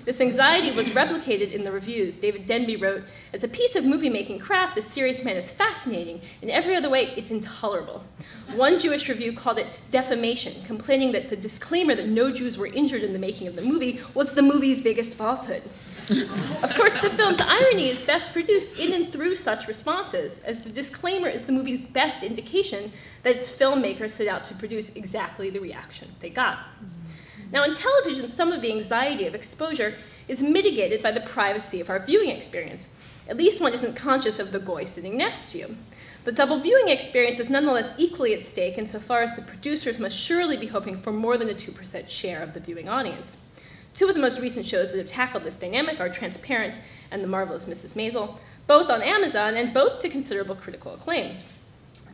This 0.04 0.20
anxiety 0.20 0.72
was 0.72 0.88
replicated 0.88 1.52
in 1.52 1.62
the 1.62 1.70
reviews. 1.70 2.18
David 2.18 2.44
Denby 2.44 2.74
wrote, 2.74 3.04
As 3.32 3.44
a 3.44 3.48
piece 3.48 3.76
of 3.76 3.84
movie 3.84 4.10
making 4.10 4.40
craft, 4.40 4.76
A 4.76 4.82
Serious 4.82 5.22
Man 5.24 5.36
is 5.36 5.52
fascinating. 5.52 6.20
In 6.40 6.50
every 6.50 6.74
other 6.74 6.90
way, 6.90 7.12
it's 7.16 7.30
intolerable. 7.30 8.02
One 8.54 8.80
Jewish 8.80 9.08
review 9.08 9.32
called 9.32 9.58
it 9.58 9.68
defamation, 9.90 10.64
complaining 10.64 11.12
that 11.12 11.30
the 11.30 11.36
disclaimer 11.36 11.94
that 11.94 12.08
no 12.08 12.32
Jews 12.32 12.58
were 12.58 12.66
injured 12.66 13.02
in 13.02 13.12
the 13.12 13.18
making 13.18 13.46
of 13.46 13.54
the 13.54 13.62
movie 13.62 14.00
was 14.12 14.32
the 14.32 14.42
movie's 14.42 14.82
biggest 14.82 15.14
falsehood. 15.14 15.62
of 16.62 16.74
course, 16.74 16.96
the 16.96 17.08
film's 17.08 17.40
irony 17.40 17.88
is 17.88 18.00
best 18.00 18.32
produced 18.32 18.76
in 18.78 18.92
and 18.92 19.12
through 19.12 19.36
such 19.36 19.68
responses, 19.68 20.40
as 20.40 20.60
the 20.60 20.70
disclaimer 20.70 21.28
is 21.28 21.44
the 21.44 21.52
movie's 21.52 21.80
best 21.80 22.24
indication 22.24 22.92
that 23.22 23.36
its 23.36 23.52
filmmakers 23.52 24.10
set 24.10 24.26
out 24.26 24.44
to 24.44 24.54
produce 24.54 24.88
exactly 24.96 25.48
the 25.48 25.60
reaction 25.60 26.08
they 26.18 26.28
got. 26.28 26.58
Now, 27.52 27.64
in 27.64 27.74
television, 27.74 28.28
some 28.28 28.50
of 28.50 28.62
the 28.62 28.72
anxiety 28.72 29.26
of 29.26 29.34
exposure 29.34 29.94
is 30.26 30.42
mitigated 30.42 31.02
by 31.02 31.12
the 31.12 31.20
privacy 31.20 31.80
of 31.80 31.90
our 31.90 31.98
viewing 31.98 32.30
experience. 32.30 32.88
At 33.28 33.36
least 33.36 33.60
one 33.60 33.74
isn't 33.74 33.94
conscious 33.94 34.38
of 34.38 34.52
the 34.52 34.58
goy 34.58 34.84
sitting 34.84 35.18
next 35.18 35.52
to 35.52 35.58
you. 35.58 35.76
The 36.24 36.32
double 36.32 36.60
viewing 36.60 36.88
experience 36.88 37.38
is 37.38 37.50
nonetheless 37.50 37.92
equally 37.98 38.32
at 38.32 38.42
stake 38.42 38.78
insofar 38.78 39.22
as 39.22 39.34
the 39.34 39.42
producers 39.42 39.98
must 39.98 40.16
surely 40.16 40.56
be 40.56 40.68
hoping 40.68 40.96
for 40.96 41.12
more 41.12 41.36
than 41.36 41.50
a 41.50 41.54
2% 41.54 42.08
share 42.08 42.42
of 42.42 42.54
the 42.54 42.60
viewing 42.60 42.88
audience. 42.88 43.36
Two 43.94 44.08
of 44.08 44.14
the 44.14 44.20
most 44.20 44.40
recent 44.40 44.64
shows 44.64 44.90
that 44.90 44.98
have 44.98 45.08
tackled 45.08 45.44
this 45.44 45.56
dynamic 45.56 46.00
are 46.00 46.08
Transparent 46.08 46.80
and 47.10 47.22
The 47.22 47.28
Marvelous 47.28 47.66
Mrs. 47.66 47.94
Maisel, 47.94 48.38
both 48.66 48.88
on 48.88 49.02
Amazon 49.02 49.56
and 49.56 49.74
both 49.74 50.00
to 50.00 50.08
considerable 50.08 50.54
critical 50.54 50.94
acclaim. 50.94 51.36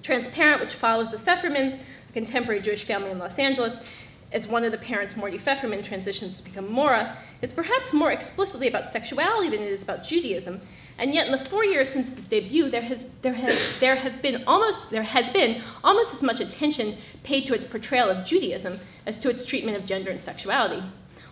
Transparent, 0.02 0.60
which 0.60 0.74
follows 0.74 1.12
the 1.12 1.18
Pfeffermans, 1.18 1.78
a 2.08 2.12
contemporary 2.12 2.60
Jewish 2.60 2.84
family 2.84 3.10
in 3.10 3.18
Los 3.18 3.38
Angeles, 3.38 3.86
as 4.30 4.46
one 4.46 4.64
of 4.64 4.72
the 4.72 4.78
parents, 4.78 5.16
Morty 5.16 5.38
Pfefferman, 5.38 5.82
transitions 5.82 6.36
to 6.36 6.44
become 6.44 6.70
Maura, 6.70 7.16
is 7.40 7.52
perhaps 7.52 7.92
more 7.92 8.12
explicitly 8.12 8.68
about 8.68 8.88
sexuality 8.88 9.48
than 9.48 9.62
it 9.62 9.70
is 9.70 9.82
about 9.82 10.04
Judaism. 10.04 10.60
And 10.98 11.14
yet, 11.14 11.26
in 11.26 11.32
the 11.32 11.38
four 11.38 11.64
years 11.64 11.88
since 11.88 12.12
its 12.12 12.24
debut, 12.24 12.68
there 12.68 12.82
has, 12.82 13.04
there 13.22 13.34
has, 13.34 13.78
there 13.78 13.96
have 13.96 14.20
been 14.20 14.44
almost, 14.46 14.90
there 14.90 15.04
has 15.04 15.30
been 15.30 15.62
almost 15.82 16.12
as 16.12 16.22
much 16.22 16.40
attention 16.40 16.96
paid 17.22 17.46
to 17.46 17.54
its 17.54 17.64
portrayal 17.64 18.10
of 18.10 18.26
Judaism 18.26 18.80
as 19.06 19.16
to 19.18 19.30
its 19.30 19.44
treatment 19.44 19.76
of 19.76 19.86
gender 19.86 20.10
and 20.10 20.20
sexuality. 20.20 20.82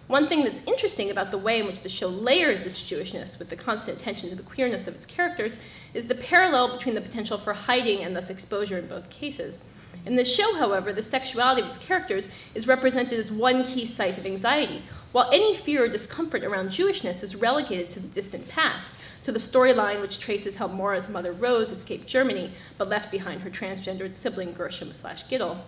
One 0.06 0.28
thing 0.28 0.44
that's 0.44 0.62
interesting 0.62 1.10
about 1.10 1.32
the 1.32 1.38
way 1.38 1.58
in 1.58 1.66
which 1.66 1.80
the 1.80 1.88
show 1.88 2.06
layers 2.06 2.64
its 2.64 2.80
Jewishness 2.80 3.40
with 3.40 3.50
the 3.50 3.56
constant 3.56 3.98
attention 3.98 4.30
to 4.30 4.36
the 4.36 4.42
queerness 4.44 4.86
of 4.86 4.94
its 4.94 5.04
characters 5.04 5.58
is 5.94 6.06
the 6.06 6.14
parallel 6.14 6.72
between 6.72 6.94
the 6.94 7.00
potential 7.00 7.36
for 7.38 7.52
hiding 7.52 8.04
and 8.04 8.14
thus 8.14 8.30
exposure 8.30 8.78
in 8.78 8.86
both 8.86 9.10
cases. 9.10 9.62
In 10.06 10.14
the 10.14 10.24
show, 10.24 10.54
however, 10.54 10.92
the 10.92 11.02
sexuality 11.02 11.62
of 11.62 11.66
its 11.66 11.78
characters 11.78 12.28
is 12.54 12.68
represented 12.68 13.18
as 13.18 13.32
one 13.32 13.64
key 13.64 13.84
site 13.84 14.16
of 14.16 14.24
anxiety, 14.24 14.82
while 15.10 15.28
any 15.32 15.52
fear 15.56 15.84
or 15.84 15.88
discomfort 15.88 16.44
around 16.44 16.68
Jewishness 16.68 17.24
is 17.24 17.34
relegated 17.34 17.90
to 17.90 18.00
the 18.00 18.06
distant 18.06 18.46
past, 18.48 18.96
to 19.24 19.32
the 19.32 19.40
storyline 19.40 20.00
which 20.00 20.20
traces 20.20 20.56
how 20.56 20.68
Maura's 20.68 21.08
mother 21.08 21.32
Rose 21.32 21.72
escaped 21.72 22.06
Germany 22.06 22.52
but 22.78 22.88
left 22.88 23.10
behind 23.10 23.40
her 23.40 23.50
transgendered 23.50 24.14
sibling 24.14 24.52
Gershom 24.52 24.92
slash 24.92 25.26
Gittel. 25.26 25.58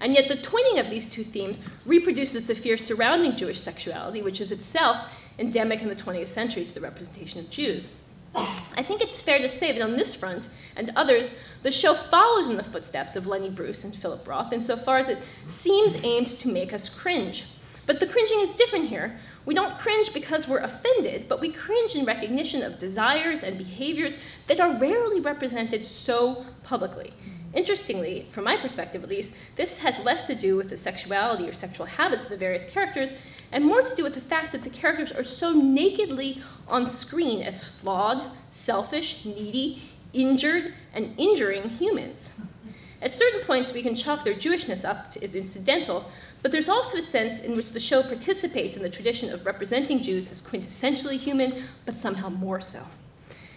And 0.00 0.14
yet, 0.14 0.28
the 0.28 0.36
twinning 0.36 0.78
of 0.78 0.88
these 0.88 1.08
two 1.08 1.24
themes 1.24 1.60
reproduces 1.84 2.44
the 2.44 2.54
fear 2.54 2.76
surrounding 2.76 3.34
Jewish 3.34 3.58
sexuality, 3.58 4.22
which 4.22 4.40
is 4.40 4.52
itself 4.52 4.98
endemic 5.36 5.82
in 5.82 5.88
the 5.88 5.96
20th 5.96 6.28
century 6.28 6.64
to 6.64 6.74
the 6.74 6.80
representation 6.80 7.40
of 7.40 7.50
Jews. 7.50 7.90
I 8.34 8.82
think 8.82 9.00
it's 9.00 9.22
fair 9.22 9.38
to 9.38 9.48
say 9.48 9.72
that 9.72 9.82
on 9.82 9.96
this 9.96 10.14
front 10.14 10.48
and 10.76 10.90
others, 10.96 11.38
the 11.62 11.70
show 11.70 11.94
follows 11.94 12.48
in 12.48 12.56
the 12.56 12.64
footsteps 12.64 13.16
of 13.16 13.26
Lenny 13.26 13.50
Bruce 13.50 13.84
and 13.84 13.94
Philip 13.94 14.26
Roth 14.26 14.52
insofar 14.52 14.98
as 14.98 15.08
it 15.08 15.18
seems 15.46 15.96
aimed 16.02 16.28
to 16.28 16.48
make 16.48 16.72
us 16.72 16.88
cringe. 16.88 17.46
But 17.86 18.00
the 18.00 18.06
cringing 18.06 18.40
is 18.40 18.54
different 18.54 18.88
here. 18.88 19.18
We 19.44 19.54
don't 19.54 19.76
cringe 19.76 20.12
because 20.12 20.48
we're 20.48 20.58
offended, 20.58 21.28
but 21.28 21.40
we 21.40 21.50
cringe 21.50 21.94
in 21.94 22.04
recognition 22.04 22.62
of 22.62 22.78
desires 22.78 23.42
and 23.42 23.58
behaviors 23.58 24.16
that 24.46 24.58
are 24.58 24.76
rarely 24.76 25.20
represented 25.20 25.86
so 25.86 26.46
publicly. 26.62 27.12
Interestingly, 27.54 28.26
from 28.30 28.44
my 28.44 28.56
perspective 28.56 29.04
at 29.04 29.08
least, 29.08 29.34
this 29.54 29.78
has 29.78 30.00
less 30.00 30.26
to 30.26 30.34
do 30.34 30.56
with 30.56 30.70
the 30.70 30.76
sexuality 30.76 31.48
or 31.48 31.52
sexual 31.52 31.86
habits 31.86 32.24
of 32.24 32.30
the 32.30 32.36
various 32.36 32.64
characters 32.64 33.14
and 33.52 33.64
more 33.64 33.82
to 33.82 33.94
do 33.94 34.02
with 34.02 34.14
the 34.14 34.20
fact 34.20 34.50
that 34.52 34.64
the 34.64 34.70
characters 34.70 35.12
are 35.12 35.22
so 35.22 35.52
nakedly 35.52 36.42
on 36.66 36.86
screen 36.86 37.42
as 37.42 37.68
flawed, 37.68 38.22
selfish, 38.50 39.24
needy, 39.24 39.82
injured, 40.12 40.74
and 40.92 41.14
injuring 41.16 41.68
humans. 41.68 42.30
At 43.00 43.12
certain 43.12 43.40
points, 43.40 43.72
we 43.72 43.82
can 43.82 43.94
chalk 43.94 44.24
their 44.24 44.34
Jewishness 44.34 44.84
up 44.84 45.12
as 45.22 45.34
incidental, 45.34 46.10
but 46.42 46.50
there's 46.50 46.68
also 46.68 46.98
a 46.98 47.02
sense 47.02 47.38
in 47.38 47.54
which 47.54 47.70
the 47.70 47.80
show 47.80 48.02
participates 48.02 48.76
in 48.76 48.82
the 48.82 48.90
tradition 48.90 49.32
of 49.32 49.46
representing 49.46 50.02
Jews 50.02 50.30
as 50.30 50.40
quintessentially 50.40 51.18
human, 51.18 51.64
but 51.86 51.98
somehow 51.98 52.30
more 52.30 52.60
so. 52.60 52.86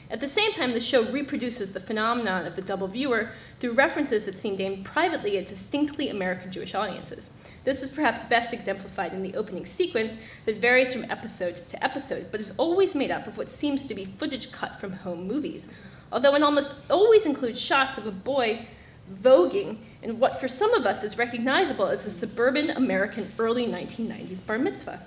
At 0.10 0.22
the 0.22 0.28
same 0.28 0.54
time, 0.54 0.72
the 0.72 0.80
show 0.80 1.04
reproduces 1.12 1.72
the 1.72 1.82
phenomenon 1.82 2.46
of 2.46 2.56
the 2.56 2.62
double 2.62 2.88
viewer 2.88 3.32
through 3.60 3.74
references 3.74 4.24
that 4.24 4.38
seem 4.38 4.60
aimed 4.62 4.86
privately 4.86 5.38
at 5.38 5.48
distinctly 5.48 6.08
American 6.08 6.50
Jewish 6.50 6.74
audiences. 6.74 7.32
This 7.66 7.82
is 7.82 7.90
perhaps 7.90 8.24
best 8.24 8.54
exemplified 8.54 9.12
in 9.12 9.22
the 9.22 9.36
opening 9.36 9.66
sequence 9.66 10.18
that 10.46 10.62
varies 10.62 10.94
from 10.94 11.12
episode 11.12 11.68
to 11.68 11.84
episode, 11.84 12.32
but 12.32 12.40
is 12.40 12.54
always 12.58 12.96
made 12.96 13.12
up 13.12 13.28
of 13.28 13.38
what 13.38 13.50
seems 13.50 13.86
to 13.86 13.94
be 13.94 14.06
footage 14.06 14.52
cut 14.52 14.80
from 14.80 14.94
home 14.94 15.28
movies, 15.28 15.68
although 16.10 16.36
it 16.36 16.44
almost 16.44 16.74
always 16.90 17.26
includes 17.26 17.60
shots 17.60 17.98
of 17.98 18.08
a 18.08 18.12
boy 18.12 18.66
voguing 19.14 19.78
in 20.02 20.20
what 20.20 20.40
for 20.40 20.48
some 20.48 20.74
of 20.74 20.86
us 20.86 21.04
is 21.04 21.18
recognizable 21.18 21.88
as 21.88 22.06
a 22.06 22.12
suburban 22.12 22.70
American 22.70 23.32
early 23.38 23.66
1990s 23.66 24.46
bar 24.46 24.58
mitzvah. 24.58 25.02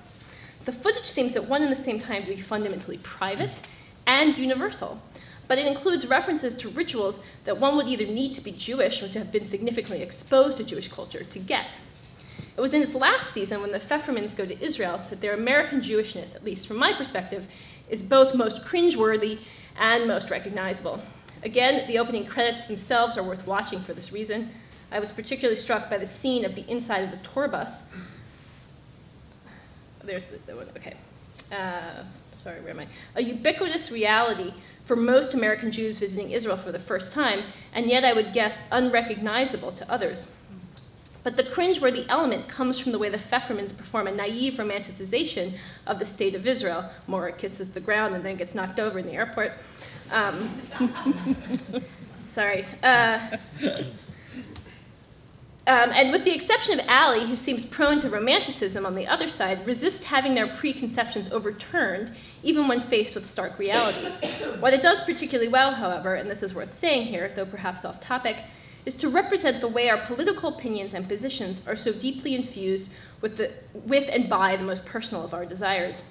The 0.66 0.72
footage 0.72 1.07
seems 1.07 1.36
at 1.36 1.46
one 1.46 1.62
and 1.62 1.72
the 1.72 1.76
same 1.76 1.98
time 1.98 2.24
to 2.24 2.28
be 2.28 2.40
fundamentally 2.40 2.98
private 2.98 3.61
and 4.07 4.36
universal, 4.36 5.01
but 5.48 5.59
it 5.59 5.66
includes 5.66 6.07
references 6.07 6.55
to 6.55 6.68
rituals 6.68 7.18
that 7.44 7.59
one 7.59 7.76
would 7.76 7.88
either 7.88 8.07
need 8.07 8.32
to 8.34 8.40
be 8.40 8.53
Jewish 8.53 9.03
or 9.03 9.09
to 9.09 9.18
have 9.18 9.32
been 9.32 9.44
significantly 9.44 10.03
exposed 10.03 10.59
to 10.59 10.64
Jewish 10.64 10.88
culture 10.88 11.24
to 11.24 11.38
get. 11.38 11.78
It 12.57 12.61
was 12.61 12.74
in 12.74 12.82
its 12.82 12.94
last 12.94 13.32
season 13.32 13.61
when 13.61 13.72
the 13.72 13.78
Pfeffermans 13.78 14.36
go 14.36 14.44
to 14.44 14.62
Israel 14.62 15.01
that 15.11 15.20
their 15.20 15.34
American 15.34 15.80
Jewishness, 15.80 16.34
at 16.34 16.44
least 16.44 16.66
from 16.66 16.76
my 16.76 16.92
perspective, 16.92 17.46
is 17.88 18.03
both 18.03 18.34
most 18.34 18.62
cringeworthy 18.62 19.38
and 19.78 20.07
most 20.07 20.30
recognizable. 20.30 21.03
Again, 21.42 21.86
the 21.86 21.98
opening 21.98 22.26
credits 22.26 22.64
themselves 22.64 23.16
are 23.16 23.22
worth 23.22 23.46
watching 23.46 23.80
for 23.80 23.94
this 23.94 24.12
reason. 24.12 24.51
I 24.92 25.01
was 25.01 25.11
particularly 25.11 25.57
struck 25.57 25.88
by 25.88 25.98
the 25.98 26.07
scene 26.07 26.44
of 26.44 26.55
the 26.55 26.68
inside 26.68 27.05
of 27.05 27.11
the 27.11 27.28
tour 27.28 27.48
bus. 27.48 27.84
There's 30.05 30.26
the, 30.26 30.38
the 30.46 30.57
one, 30.57 30.68
okay. 30.76 30.94
Uh, 31.53 32.05
sorry, 32.41 32.61
where 32.61 32.70
am 32.70 32.80
I? 32.80 32.86
A 33.16 33.22
ubiquitous 33.22 33.91
reality 33.91 34.55
for 34.84 34.97
most 34.97 35.34
American 35.34 35.70
Jews 35.70 36.01
visiting 36.01 36.30
Israel 36.30 36.57
for 36.57 36.72
the 36.72 36.78
first 36.78 37.12
time, 37.12 37.45
and 37.72 37.86
yet 37.86 38.05
I 38.05 38.12
would 38.12 38.32
guess 38.32 38.66
unrecognizable 38.72 39.72
to 39.72 39.91
others. 39.93 40.26
But 41.22 41.36
the 41.36 41.43
cringeworthy 41.43 42.07
element 42.09 42.49
comes 42.49 42.78
from 42.78 42.93
the 42.93 42.99
way 42.99 43.11
the 43.11 43.18
Pfeffermans 43.18 43.76
perform 43.76 44.07
a 44.07 44.12
naive 44.12 44.55
romanticization 44.55 45.53
of 45.86 45.99
the 45.99 46.07
state 46.07 46.34
of 46.34 46.47
Israel. 46.47 46.88
Maura 47.07 47.32
kisses 47.32 47.70
the 47.70 47.80
ground 47.80 48.14
and 48.14 48.24
then 48.24 48.36
gets 48.36 48.55
knocked 48.55 48.80
over 48.80 48.99
in 48.99 49.07
the 49.07 49.12
airport. 49.12 49.53
Um, 50.11 50.49
sorry. 52.26 52.64
Uh, 52.82 53.36
um, 55.71 55.93
and 55.93 56.11
with 56.11 56.25
the 56.25 56.35
exception 56.35 56.81
of 56.81 56.89
Ali, 56.89 57.27
who 57.27 57.37
seems 57.37 57.64
prone 57.64 58.01
to 58.01 58.11
romanticism 58.11 58.85
on 58.85 58.97
the 58.97 59.07
other 59.07 59.29
side, 59.29 59.64
resist 59.64 60.03
having 60.03 60.35
their 60.35 60.49
preconceptions 60.49 61.31
overturned, 61.31 62.11
even 62.43 62.66
when 62.66 62.81
faced 62.81 63.14
with 63.14 63.25
stark 63.25 63.57
realities. 63.57 64.21
What 64.59 64.75
it 64.75 64.83
does 64.83 65.01
particularly 65.01 65.47
well, 65.47 65.75
however, 65.75 66.16
and 66.16 66.29
this 66.29 66.43
is 66.43 66.53
worth 66.53 66.75
saying 66.75 67.05
here, 67.05 67.31
though 67.37 67.47
perhaps 67.47 67.85
off 67.85 68.01
topic, 68.01 68.43
is 68.85 68.97
to 68.97 69.09
represent 69.09 69.61
the 69.61 69.68
way 69.68 69.89
our 69.89 69.99
political 69.99 70.49
opinions 70.49 70.93
and 70.93 71.07
positions 71.07 71.62
are 71.68 71.77
so 71.77 71.93
deeply 71.93 72.35
infused 72.35 72.91
with, 73.21 73.37
the, 73.37 73.53
with 73.73 74.09
and 74.11 74.29
by 74.29 74.57
the 74.57 74.64
most 74.64 74.85
personal 74.85 75.25
of 75.25 75.33
our 75.33 75.47
desires. 75.47 76.03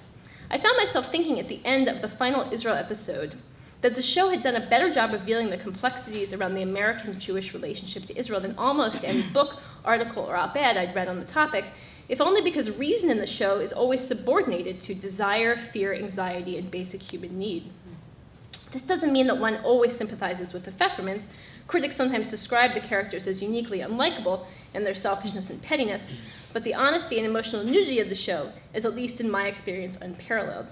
I 0.50 0.56
found 0.56 0.78
myself 0.78 1.12
thinking 1.12 1.38
at 1.38 1.48
the 1.48 1.60
end 1.66 1.86
of 1.86 2.00
the 2.00 2.08
final 2.08 2.50
Israel 2.50 2.76
episode 2.76 3.34
that 3.80 3.94
the 3.94 4.02
show 4.02 4.28
had 4.28 4.42
done 4.42 4.56
a 4.56 4.66
better 4.66 4.92
job 4.92 5.14
of 5.14 5.20
revealing 5.20 5.50
the 5.50 5.56
complexities 5.56 6.32
around 6.32 6.54
the 6.54 6.62
American 6.62 7.18
Jewish 7.18 7.54
relationship 7.54 8.04
to 8.06 8.18
Israel 8.18 8.40
than 8.40 8.54
almost 8.58 9.04
any 9.04 9.22
book, 9.32 9.56
article, 9.84 10.22
or 10.24 10.36
op 10.36 10.56
ed 10.56 10.76
I'd 10.76 10.94
read 10.94 11.08
on 11.08 11.18
the 11.18 11.24
topic, 11.24 11.64
if 12.08 12.20
only 12.20 12.42
because 12.42 12.76
reason 12.76 13.10
in 13.10 13.18
the 13.18 13.26
show 13.26 13.58
is 13.60 13.72
always 13.72 14.00
subordinated 14.00 14.80
to 14.80 14.94
desire, 14.94 15.56
fear, 15.56 15.94
anxiety, 15.94 16.58
and 16.58 16.70
basic 16.70 17.02
human 17.02 17.38
need. 17.38 17.70
This 18.72 18.82
doesn't 18.82 19.12
mean 19.12 19.26
that 19.26 19.38
one 19.38 19.56
always 19.64 19.96
sympathizes 19.96 20.52
with 20.52 20.64
the 20.64 20.70
Pfeffermans. 20.70 21.26
Critics 21.66 21.96
sometimes 21.96 22.30
describe 22.30 22.74
the 22.74 22.80
characters 22.80 23.26
as 23.26 23.42
uniquely 23.42 23.78
unlikable 23.78 24.46
in 24.74 24.84
their 24.84 24.94
selfishness 24.94 25.50
and 25.50 25.60
pettiness, 25.60 26.12
but 26.52 26.62
the 26.62 26.74
honesty 26.74 27.16
and 27.16 27.26
emotional 27.26 27.64
nudity 27.64 27.98
of 27.98 28.08
the 28.08 28.14
show 28.14 28.52
is, 28.72 28.84
at 28.84 28.94
least 28.94 29.20
in 29.20 29.30
my 29.30 29.46
experience, 29.46 29.96
unparalleled. 30.00 30.70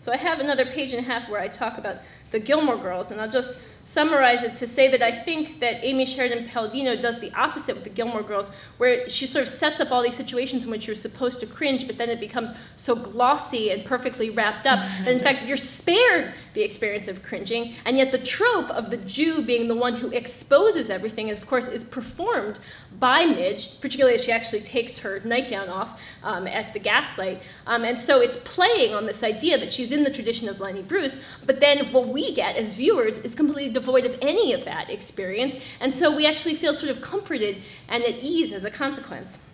So 0.00 0.12
I 0.12 0.16
have 0.16 0.40
another 0.40 0.66
page 0.66 0.92
and 0.92 1.04
a 1.04 1.08
half 1.08 1.28
where 1.28 1.40
I 1.40 1.48
talk 1.48 1.78
about 1.78 1.98
the 2.30 2.38
Gilmore 2.38 2.76
Girls, 2.76 3.10
and 3.10 3.20
I'll 3.20 3.30
just 3.30 3.58
summarize 3.84 4.42
it 4.42 4.56
to 4.56 4.66
say 4.66 4.88
that 4.88 5.00
I 5.00 5.12
think 5.12 5.60
that 5.60 5.84
Amy 5.84 6.04
Sherman-Palladino 6.04 6.96
does 6.96 7.20
the 7.20 7.32
opposite 7.34 7.76
with 7.76 7.84
the 7.84 7.90
Gilmore 7.90 8.22
Girls, 8.22 8.50
where 8.78 9.08
she 9.08 9.26
sort 9.26 9.44
of 9.44 9.48
sets 9.48 9.78
up 9.78 9.92
all 9.92 10.02
these 10.02 10.16
situations 10.16 10.64
in 10.64 10.70
which 10.72 10.88
you're 10.88 10.96
supposed 10.96 11.38
to 11.38 11.46
cringe, 11.46 11.86
but 11.86 11.96
then 11.96 12.10
it 12.10 12.18
becomes 12.18 12.52
so 12.74 12.96
glossy 12.96 13.70
and 13.70 13.84
perfectly 13.84 14.28
wrapped 14.28 14.66
up. 14.66 14.80
Mm-hmm. 14.80 15.04
That 15.04 15.12
in 15.12 15.20
fact 15.20 15.46
you're 15.46 15.56
spared 15.56 16.34
the 16.56 16.62
experience 16.62 17.06
of 17.06 17.22
cringing, 17.22 17.74
and 17.84 17.96
yet 17.96 18.10
the 18.10 18.18
trope 18.18 18.70
of 18.70 18.90
the 18.90 18.96
Jew 18.96 19.42
being 19.42 19.68
the 19.68 19.74
one 19.76 19.94
who 19.94 20.10
exposes 20.10 20.90
everything, 20.90 21.30
of 21.30 21.46
course, 21.46 21.68
is 21.68 21.84
performed 21.84 22.58
by 22.98 23.26
Midge, 23.26 23.78
particularly 23.80 24.16
as 24.16 24.24
she 24.24 24.32
actually 24.32 24.62
takes 24.62 24.98
her 24.98 25.20
nightgown 25.20 25.68
off 25.68 26.00
um, 26.24 26.46
at 26.46 26.72
the 26.72 26.78
gaslight. 26.78 27.42
Um, 27.66 27.84
and 27.84 28.00
so 28.00 28.20
it's 28.20 28.38
playing 28.38 28.94
on 28.94 29.04
this 29.04 29.22
idea 29.22 29.58
that 29.58 29.70
she's 29.70 29.92
in 29.92 30.02
the 30.02 30.10
tradition 30.10 30.48
of 30.48 30.58
Lenny 30.58 30.82
Bruce, 30.82 31.22
but 31.44 31.60
then 31.60 31.92
what 31.92 32.08
we 32.08 32.34
get 32.34 32.56
as 32.56 32.74
viewers 32.74 33.18
is 33.18 33.34
completely 33.34 33.72
devoid 33.72 34.06
of 34.06 34.18
any 34.22 34.54
of 34.54 34.64
that 34.64 34.90
experience. 34.90 35.56
And 35.78 35.94
so 35.94 36.14
we 36.14 36.26
actually 36.26 36.54
feel 36.54 36.72
sort 36.72 36.90
of 36.90 37.02
comforted 37.02 37.62
and 37.86 38.02
at 38.02 38.22
ease 38.22 38.50
as 38.50 38.64
a 38.64 38.70
consequence. 38.70 39.44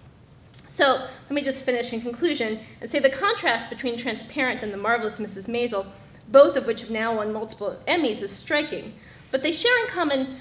So 0.69 1.05
let 1.29 1.33
me 1.33 1.43
just 1.43 1.67
finish 1.67 1.93
in 1.93 2.01
conclusion 2.01 2.61
and 2.81 2.89
say 2.89 2.99
the 2.99 3.11
contrast 3.11 3.69
between 3.69 3.99
Transparent 3.99 4.63
and 4.63 4.73
The 4.73 4.79
Marvelous 4.79 5.19
Mrs. 5.19 5.47
Maisel, 5.47 5.85
both 6.33 6.57
of 6.57 6.67
which 6.67 6.81
have 6.81 6.91
now 6.91 7.17
won 7.17 7.33
multiple 7.33 7.79
Emmys, 7.87 8.23
is 8.23 8.33
striking. 8.33 8.95
But 9.31 9.43
they 9.43 9.53
share 9.53 9.79
in 9.83 9.89
common 9.89 10.37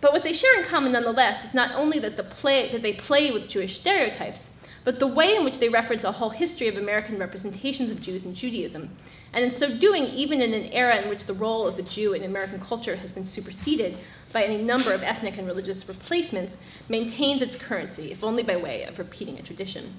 But 0.00 0.12
what 0.12 0.22
they 0.22 0.34
share 0.34 0.58
in 0.58 0.64
common 0.64 0.92
nonetheless 0.92 1.44
is 1.44 1.54
not 1.54 1.74
only 1.74 1.98
that, 2.00 2.18
the 2.18 2.24
play, 2.24 2.70
that 2.72 2.82
they 2.82 2.92
play 2.92 3.30
with 3.30 3.48
Jewish 3.48 3.76
stereotypes, 3.76 4.50
but 4.84 4.98
the 4.98 5.06
way 5.06 5.34
in 5.34 5.44
which 5.44 5.58
they 5.58 5.70
reference 5.70 6.04
a 6.04 6.12
whole 6.12 6.28
history 6.28 6.68
of 6.68 6.76
American 6.76 7.18
representations 7.18 7.88
of 7.88 8.02
Jews 8.02 8.26
and 8.26 8.36
Judaism. 8.36 8.90
And 9.32 9.42
in 9.42 9.50
so 9.50 9.74
doing, 9.74 10.04
even 10.04 10.42
in 10.42 10.52
an 10.52 10.70
era 10.72 11.00
in 11.00 11.08
which 11.08 11.24
the 11.24 11.32
role 11.32 11.66
of 11.66 11.78
the 11.78 11.82
Jew 11.82 12.12
in 12.12 12.22
American 12.22 12.60
culture 12.60 12.96
has 12.96 13.12
been 13.12 13.24
superseded 13.24 13.96
by 14.30 14.44
any 14.44 14.58
number 14.58 14.92
of 14.92 15.02
ethnic 15.02 15.38
and 15.38 15.46
religious 15.46 15.88
replacements, 15.88 16.58
maintains 16.86 17.40
its 17.40 17.56
currency, 17.56 18.12
if 18.12 18.22
only 18.22 18.42
by 18.42 18.56
way 18.58 18.82
of 18.84 18.98
repeating 18.98 19.38
a 19.38 19.42
tradition. 19.42 19.94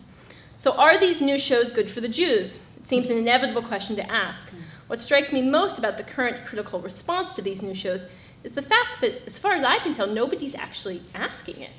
So, 0.58 0.72
are 0.74 0.98
these 0.98 1.22
new 1.22 1.38
shows 1.38 1.72
good 1.72 1.92
for 1.92 2.02
the 2.02 2.08
Jews? 2.08 2.60
It 2.78 2.88
seems 2.88 3.10
an 3.10 3.18
inevitable 3.18 3.62
question 3.62 3.96
to 3.98 4.12
ask. 4.12 4.54
What 4.88 5.00
strikes 5.00 5.32
me 5.32 5.42
most 5.42 5.80
about 5.80 5.98
the 5.98 6.04
current 6.04 6.46
critical 6.46 6.80
response 6.80 7.34
to 7.34 7.42
these 7.42 7.62
new 7.62 7.76
shows 7.76 8.06
is 8.44 8.54
the 8.54 8.62
fact 8.62 9.02
that, 9.02 9.26
as 9.26 9.40
far 9.40 9.54
as 9.54 9.64
I 9.64 9.80
can 9.80 9.94
tell, 9.94 10.08
nobody's 10.08 10.56
actually 10.56 11.02
asking 11.14 11.62
it. 11.62 11.72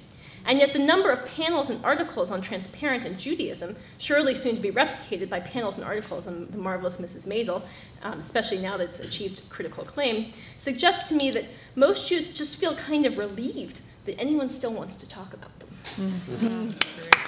And 0.45 0.61
yet, 0.61 0.72
the 0.72 0.79
number 0.79 1.11
of 1.11 1.24
panels 1.27 1.70
and 1.70 1.85
articles 1.85 2.31
on 2.31 2.41
transparent 2.41 3.05
and 3.05 3.18
Judaism, 3.18 3.77
surely 3.99 4.35
soon 4.35 4.57
to 4.57 4.61
be 4.61 4.70
replicated 4.70 5.29
by 5.29 5.41
panels 5.41 5.77
and 5.77 5.85
articles 5.85 6.27
on 6.27 6.49
the 6.51 6.59
marvelous 6.59 6.99
Mrs. 6.99 7.27
Maisel, 7.27 7.62
um, 8.03 8.20
especially 8.20 8.59
now 8.59 8.77
that 8.77 8.85
it's 8.85 9.01
achieved 9.01 9.43
critical 9.49 9.83
acclaim, 9.83 10.33
suggests 10.59 11.09
to 11.09 11.14
me 11.14 11.31
that 11.33 11.47
most 11.74 12.09
Jews 12.09 12.31
just 12.31 12.61
feel 12.61 12.77
kind 12.77 13.07
of 13.07 13.18
relieved 13.18 13.81
that 14.05 14.20
anyone 14.20 14.49
still 14.49 14.72
wants 14.72 14.97
to 14.97 15.09
talk 15.09 15.35
about 15.35 15.59
them. 15.59 15.68
Mm-hmm. 15.97 17.26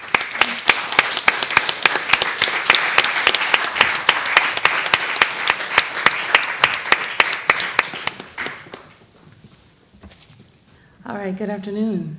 All 11.08 11.16
right, 11.16 11.34
good 11.34 11.48
afternoon. 11.48 12.18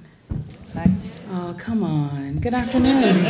Oh, 1.32 1.56
come 1.60 1.84
on. 1.84 2.40
Good 2.40 2.56
afternoon. 2.56 3.24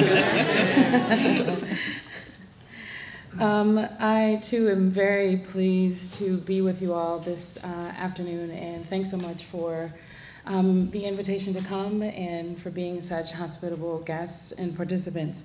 um, 3.42 3.78
I 4.00 4.40
too 4.42 4.70
am 4.70 4.90
very 4.90 5.36
pleased 5.36 6.14
to 6.20 6.38
be 6.38 6.62
with 6.62 6.82
you 6.82 6.94
all 6.94 7.20
this 7.20 7.58
uh, 7.62 7.68
afternoon, 7.68 8.52
and 8.52 8.88
thanks 8.88 9.12
so 9.12 9.18
much 9.18 9.44
for 9.44 9.94
um, 10.46 10.92
the 10.92 11.04
invitation 11.04 11.54
to 11.56 11.62
come 11.62 12.04
and 12.04 12.58
for 12.58 12.70
being 12.70 13.02
such 13.02 13.34
hospitable 13.34 14.00
guests 14.00 14.54
and 14.54 14.78
participants. 14.78 15.44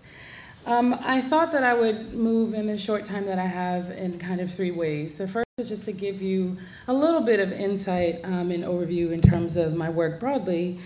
Um, 0.65 0.97
I 1.01 1.23
thought 1.23 1.51
that 1.51 1.65
I 1.65 1.75
would 1.75 2.15
move 2.15 2.55
in 2.55 2.69
the 2.69 2.79
short 2.79 3.05
time 3.05 3.27
that 3.27 3.41
I 3.41 3.47
have 3.47 3.91
in 3.91 4.21
kind 4.21 4.41
of 4.41 4.55
three 4.55 4.71
ways. 4.71 5.17
The 5.17 5.27
first 5.27 5.44
just 5.63 5.85
to 5.85 5.93
give 5.93 6.21
you 6.21 6.57
a 6.89 6.93
little 6.93 7.21
bit 7.21 7.39
of 7.39 7.53
insight 7.53 8.19
um, 8.25 8.51
and 8.51 8.65
overview 8.65 9.13
in 9.13 9.21
terms 9.21 9.57
of 9.57 9.77
my 9.77 9.89
work 9.89 10.19
broadly, 10.19 10.81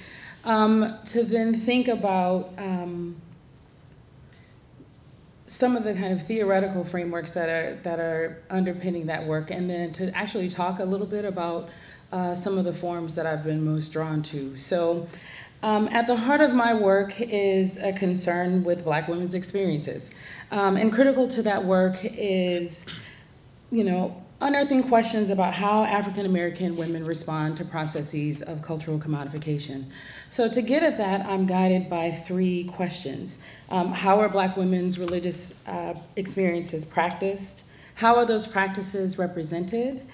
um, 0.45 0.95
to 1.07 1.25
then 1.25 1.55
think 1.55 1.89
about 1.89 2.53
um, 2.59 3.17
some 5.47 5.75
of 5.75 5.85
the 5.85 5.95
kind 5.95 6.13
of 6.13 6.27
theoretical 6.27 6.85
frameworks 6.85 7.33
that 7.33 7.49
are 7.49 7.77
that 7.77 7.99
are 7.99 8.43
underpinning 8.51 9.07
that 9.07 9.25
work, 9.25 9.51
and 9.51 9.71
then 9.71 9.91
to 9.91 10.15
actually 10.15 10.51
talk 10.51 10.81
a 10.81 10.85
little 10.85 11.07
bit 11.07 11.25
about 11.25 11.71
uh, 12.13 12.35
some 12.35 12.59
of 12.59 12.67
the 12.67 12.75
forms 12.75 13.15
that 13.15 13.25
I've 13.25 13.45
been 13.45 13.65
most 13.65 13.91
drawn 13.91 14.23
to. 14.25 14.55
So. 14.59 15.09
Um, 15.61 15.89
at 15.89 16.07
the 16.07 16.15
heart 16.15 16.41
of 16.41 16.55
my 16.55 16.73
work 16.73 17.21
is 17.21 17.79
a 17.79 17.93
concern 17.93 18.63
with 18.63 18.85
Black 18.85 19.09
women's 19.09 19.35
experiences. 19.35 20.13
Um, 20.53 20.77
and 20.77 20.93
critical 20.93 21.27
to 21.27 21.43
that 21.43 21.65
work 21.65 21.97
is, 22.05 22.87
you 23.73 23.83
know, 23.83 24.23
unearthing 24.41 24.85
questions 24.85 25.31
about 25.31 25.55
how 25.55 25.85
African 25.85 26.25
American 26.25 26.77
women 26.77 27.05
respond 27.05 27.57
to 27.57 27.65
processes 27.65 28.41
of 28.43 28.63
cultural 28.63 28.99
commodification. 28.99 29.85
So, 30.31 30.49
to 30.49 30.63
get 30.63 30.83
at 30.83 30.97
that, 30.99 31.27
I'm 31.27 31.47
guided 31.47 31.91
by 31.91 32.11
three 32.11 32.65
questions 32.65 33.39
um, 33.71 33.93
How 33.93 34.19
are 34.21 34.29
Black 34.29 34.57
women's 34.57 34.99
religious 34.99 35.55
uh, 35.67 35.95
experiences 36.17 36.85
practiced? 36.85 37.65
How 37.95 38.17
are 38.17 38.25
those 38.25 38.47
practices 38.47 39.19
represented? 39.19 40.07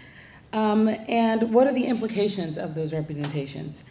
Um, 0.53 0.89
and 1.09 1.53
what 1.53 1.67
are 1.67 1.75
the 1.75 1.85
implications 1.85 2.57
of 2.57 2.75
those 2.75 2.93
representations? 2.93 3.85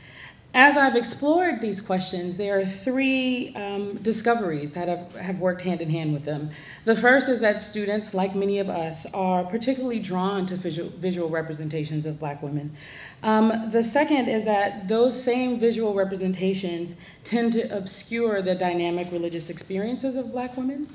As 0.56 0.78
I've 0.78 0.96
explored 0.96 1.62
these 1.62 1.82
questions, 1.82 2.38
there 2.38 2.60
are 2.60 2.64
three 2.64 3.56
um, 3.56 3.98
discoveries 3.98 4.74
that 4.74 4.88
have, 4.88 5.16
have 5.16 5.40
worked 5.40 5.64
hand 5.64 5.82
in 5.82 5.90
hand 5.90 6.14
with 6.14 6.26
them. 6.26 6.52
The 6.86 6.96
first 6.96 7.28
is 7.28 7.40
that 7.40 7.60
students, 7.60 8.14
like 8.14 8.36
many 8.36 8.60
of 8.60 8.70
us, 8.70 9.08
are 9.16 9.46
particularly 9.46 9.98
drawn 9.98 10.46
to 10.46 10.56
visual, 10.56 10.92
visual 10.92 11.28
representations 11.28 12.06
of 12.06 12.20
Black 12.20 12.44
women. 12.44 12.76
Um, 13.24 13.72
the 13.72 13.82
second 13.82 14.28
is 14.28 14.46
that 14.46 14.88
those 14.88 15.22
same 15.22 15.60
visual 15.60 15.96
representations 15.96 16.98
tend 17.24 17.54
to 17.54 17.76
obscure 17.76 18.44
the 18.44 18.54
dynamic 18.54 19.12
religious 19.12 19.50
experiences 19.50 20.16
of 20.16 20.32
Black 20.32 20.56
women. 20.56 20.88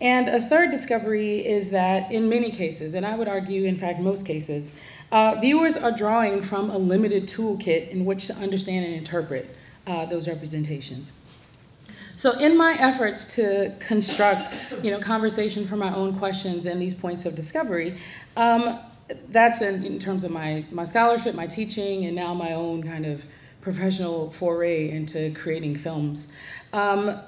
And 0.00 0.28
a 0.28 0.40
third 0.40 0.70
discovery 0.70 1.46
is 1.46 1.70
that 1.70 2.10
in 2.10 2.28
many 2.28 2.50
cases, 2.50 2.94
and 2.94 3.04
I 3.04 3.16
would 3.16 3.28
argue, 3.28 3.64
in 3.64 3.76
fact, 3.76 4.00
most 4.00 4.24
cases, 4.24 4.72
uh, 5.12 5.36
viewers 5.40 5.76
are 5.76 5.92
drawing 5.92 6.40
from 6.40 6.70
a 6.70 6.78
limited 6.78 7.24
toolkit 7.24 7.90
in 7.90 8.04
which 8.04 8.26
to 8.28 8.34
understand 8.36 8.86
and 8.86 8.94
interpret 8.94 9.54
uh, 9.86 10.06
those 10.06 10.26
representations. 10.26 11.12
So 12.16 12.32
in 12.38 12.56
my 12.56 12.76
efforts 12.78 13.26
to 13.36 13.74
construct, 13.78 14.54
you 14.82 14.90
know, 14.90 14.98
conversation 14.98 15.66
from 15.66 15.78
my 15.78 15.94
own 15.94 16.18
questions 16.18 16.66
and 16.66 16.80
these 16.80 16.94
points 16.94 17.24
of 17.24 17.34
discovery, 17.34 17.96
um, 18.36 18.78
that's 19.28 19.60
in, 19.60 19.84
in, 19.84 19.98
terms 19.98 20.22
of 20.24 20.30
my, 20.30 20.64
my 20.70 20.84
scholarship, 20.84 21.34
my 21.34 21.46
teaching, 21.46 22.04
and 22.04 22.14
now 22.14 22.32
my 22.34 22.52
own 22.52 22.82
kind 22.82 23.06
of 23.06 23.24
professional 23.60 24.30
foray 24.30 24.90
into 24.90 25.32
creating 25.32 25.76
films. 25.76 26.30
Um, 26.72 27.20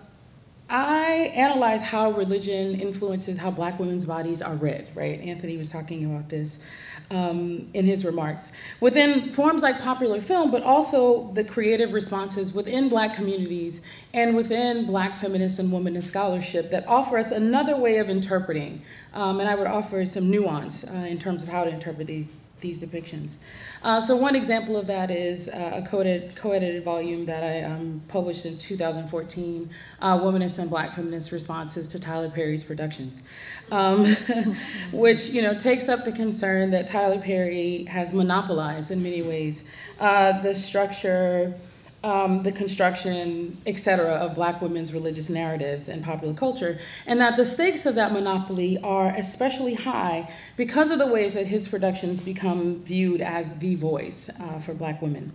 I 0.75 1.31
analyze 1.35 1.83
how 1.83 2.13
religion 2.13 2.81
influences 2.81 3.37
how 3.37 3.51
black 3.51 3.79
women's 3.79 4.07
bodies 4.07 4.41
are 4.41 4.55
read, 4.55 4.91
right? 4.95 5.21
Anthony 5.21 5.59
was 5.59 5.69
talking 5.69 6.07
about 6.07 6.31
this 6.31 6.59
um, 7.11 7.69
in 7.75 7.85
his 7.85 8.07
remarks. 8.07 8.53
Within 8.81 9.31
forms 9.31 9.63
like 9.63 9.83
popular 9.83 10.23
film, 10.23 10.51
but 10.51 10.63
also 10.63 11.31
the 11.35 11.45
creative 11.45 11.93
responses 11.93 12.55
within 12.55 12.89
black 12.89 13.15
communities 13.15 13.83
and 14.15 14.35
within 14.35 14.87
black 14.87 15.15
feminist 15.15 15.59
and 15.59 15.71
womanist 15.71 16.05
scholarship 16.05 16.71
that 16.71 16.89
offer 16.89 17.19
us 17.19 17.31
another 17.31 17.77
way 17.77 17.99
of 17.99 18.09
interpreting. 18.09 18.81
Um, 19.13 19.41
and 19.41 19.51
I 19.51 19.55
would 19.55 19.67
offer 19.67 20.07
some 20.07 20.31
nuance 20.31 20.85
uh, 20.85 20.93
in 21.07 21.19
terms 21.19 21.43
of 21.43 21.51
how 21.51 21.65
to 21.65 21.71
interpret 21.71 22.07
these 22.07 22.31
these 22.63 22.81
depictions. 22.81 23.37
Uh, 23.83 24.01
so 24.01 24.17
one 24.17 24.35
example 24.35 24.77
of 24.77 24.87
that 24.87 25.11
is 25.11 25.49
uh, 25.49 25.73
a 25.75 25.83
co-edited, 25.83 26.35
co-edited 26.35 26.83
volume 26.83 27.27
that 27.27 27.43
I 27.43 27.63
um, 27.65 28.03
published 28.09 28.47
in 28.47 28.57
2014, 28.57 29.69
uh, 30.01 30.19
Womanist 30.19 30.59
and 30.59 30.71
Black 30.71 30.95
Feminist 30.95 31.31
Responses 31.33 31.87
to 31.89 32.01
Tyler 32.01 32.31
Perry's 32.31 32.65
Productions, 32.65 33.23
um, 33.71 34.17
which 34.93 35.29
you 35.29 35.43
know 35.43 35.55
takes 35.55 35.89
up 35.89 36.05
the 36.05 36.13
concern 36.13 36.71
that 36.71 36.87
Tyler 36.87 37.21
Perry 37.21 37.85
has 37.85 38.15
monopolized 38.15 38.91
in 38.91 39.03
many 39.03 39.21
ways 39.21 39.65
uh, 40.01 40.41
the 40.41 40.55
structure, 40.55 41.53
um, 42.05 42.43
the 42.43 42.53
construction, 42.53 43.57
et 43.67 43.79
cetera, 43.79 44.15
of 44.15 44.35
black 44.35 44.61
women's 44.61 44.93
religious 44.93 45.29
narratives 45.29 45.89
and 45.89 46.03
popular 46.03 46.35
culture, 46.35 46.79
and 47.07 47.21
that 47.21 47.37
the 47.37 47.45
stakes 47.45 47.87
of 47.87 47.95
that 47.95 48.13
monopoly 48.13 48.79
are 48.83 49.09
especially 49.17 49.75
high 49.75 50.29
because 50.57 50.91
of 50.91 50.99
the 50.99 51.07
ways 51.07 51.35
that 51.35 51.47
his 51.47 51.69
productions 51.69 52.21
become 52.21 52.83
viewed 52.83 53.21
as 53.21 53.57
the 53.59 53.77
voice 53.77 54.29
uh, 54.41 54.59
for 54.59 54.75
black 54.75 55.01
women. 55.01 55.33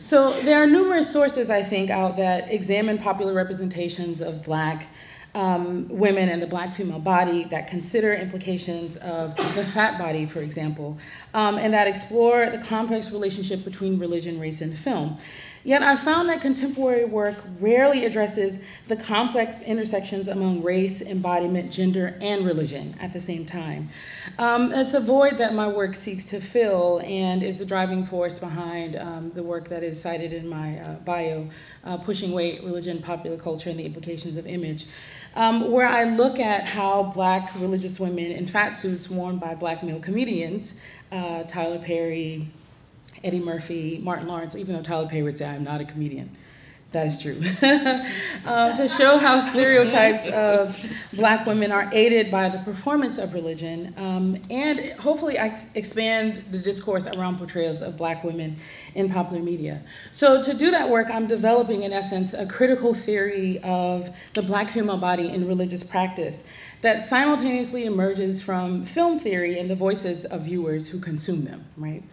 So 0.00 0.32
there 0.42 0.62
are 0.62 0.66
numerous 0.66 1.12
sources, 1.12 1.50
I 1.50 1.62
think, 1.62 1.90
out 1.90 2.16
that 2.16 2.52
examine 2.52 2.98
popular 2.98 3.32
representations 3.32 4.20
of 4.20 4.44
black 4.44 4.86
um, 5.34 5.88
women 5.88 6.28
and 6.28 6.40
the 6.40 6.46
black 6.46 6.74
female 6.74 7.00
body 7.00 7.42
that 7.44 7.66
consider 7.66 8.14
implications 8.14 8.96
of 8.98 9.34
the 9.36 9.64
fat 9.64 9.98
body, 9.98 10.26
for 10.26 10.40
example, 10.40 10.96
um, 11.32 11.58
and 11.58 11.74
that 11.74 11.88
explore 11.88 12.50
the 12.50 12.58
complex 12.58 13.10
relationship 13.10 13.64
between 13.64 13.98
religion, 13.98 14.38
race, 14.38 14.60
and 14.60 14.78
film. 14.78 15.18
Yet 15.66 15.82
I 15.82 15.96
found 15.96 16.28
that 16.28 16.42
contemporary 16.42 17.06
work 17.06 17.36
rarely 17.58 18.04
addresses 18.04 18.58
the 18.86 18.96
complex 18.96 19.62
intersections 19.62 20.28
among 20.28 20.62
race, 20.62 21.00
embodiment, 21.00 21.72
gender, 21.72 22.18
and 22.20 22.44
religion 22.44 22.94
at 23.00 23.14
the 23.14 23.20
same 23.20 23.46
time. 23.46 23.88
Um, 24.38 24.72
it's 24.72 24.92
a 24.92 25.00
void 25.00 25.38
that 25.38 25.54
my 25.54 25.66
work 25.66 25.94
seeks 25.94 26.28
to 26.28 26.40
fill 26.40 27.00
and 27.02 27.42
is 27.42 27.58
the 27.58 27.64
driving 27.64 28.04
force 28.04 28.38
behind 28.38 28.96
um, 28.96 29.32
the 29.34 29.42
work 29.42 29.68
that 29.70 29.82
is 29.82 29.98
cited 29.98 30.34
in 30.34 30.46
my 30.46 30.78
uh, 30.80 30.94
bio, 30.96 31.48
uh, 31.84 31.96
Pushing 31.96 32.32
Weight, 32.32 32.62
Religion, 32.62 33.00
Popular 33.00 33.38
Culture, 33.38 33.70
and 33.70 33.78
the 33.78 33.86
Implications 33.86 34.36
of 34.36 34.46
Image, 34.46 34.84
um, 35.34 35.70
where 35.70 35.88
I 35.88 36.04
look 36.04 36.38
at 36.38 36.66
how 36.66 37.04
black 37.04 37.54
religious 37.54 37.98
women 37.98 38.32
in 38.32 38.46
fat 38.46 38.72
suits 38.76 39.08
worn 39.08 39.38
by 39.38 39.54
black 39.54 39.82
male 39.82 40.00
comedians, 40.00 40.74
uh, 41.10 41.44
Tyler 41.44 41.78
Perry, 41.78 42.50
Eddie 43.24 43.40
Murphy, 43.40 44.00
Martin 44.02 44.28
Lawrence, 44.28 44.54
even 44.54 44.76
though 44.76 44.82
Tyler 44.82 45.08
Perry 45.08 45.22
would 45.22 45.38
say 45.38 45.46
I'm 45.46 45.64
not 45.64 45.80
a 45.80 45.84
comedian. 45.84 46.36
That 46.94 47.08
is 47.08 47.20
true. 47.20 47.34
um, 48.46 48.76
to 48.76 48.86
show 48.86 49.18
how 49.18 49.40
stereotypes 49.40 50.28
of 50.28 50.80
black 51.12 51.44
women 51.44 51.72
are 51.72 51.90
aided 51.92 52.30
by 52.30 52.48
the 52.48 52.58
performance 52.58 53.18
of 53.18 53.34
religion 53.34 53.92
um, 53.96 54.40
and 54.48 54.78
hopefully 55.00 55.36
ex- 55.36 55.66
expand 55.74 56.44
the 56.52 56.58
discourse 56.58 57.08
around 57.08 57.38
portrayals 57.38 57.82
of 57.82 57.96
black 57.96 58.22
women 58.22 58.56
in 58.94 59.10
popular 59.10 59.42
media. 59.42 59.82
So, 60.12 60.40
to 60.40 60.54
do 60.54 60.70
that 60.70 60.88
work, 60.88 61.10
I'm 61.10 61.26
developing, 61.26 61.82
in 61.82 61.92
essence, 61.92 62.32
a 62.32 62.46
critical 62.46 62.94
theory 62.94 63.58
of 63.64 64.16
the 64.34 64.42
black 64.42 64.68
female 64.68 64.98
body 64.98 65.30
in 65.30 65.48
religious 65.48 65.82
practice 65.82 66.44
that 66.82 67.02
simultaneously 67.02 67.86
emerges 67.86 68.40
from 68.40 68.84
film 68.84 69.18
theory 69.18 69.58
and 69.58 69.68
the 69.68 69.74
voices 69.74 70.24
of 70.26 70.42
viewers 70.42 70.90
who 70.90 71.00
consume 71.00 71.44
them, 71.44 71.64
right? 71.76 72.04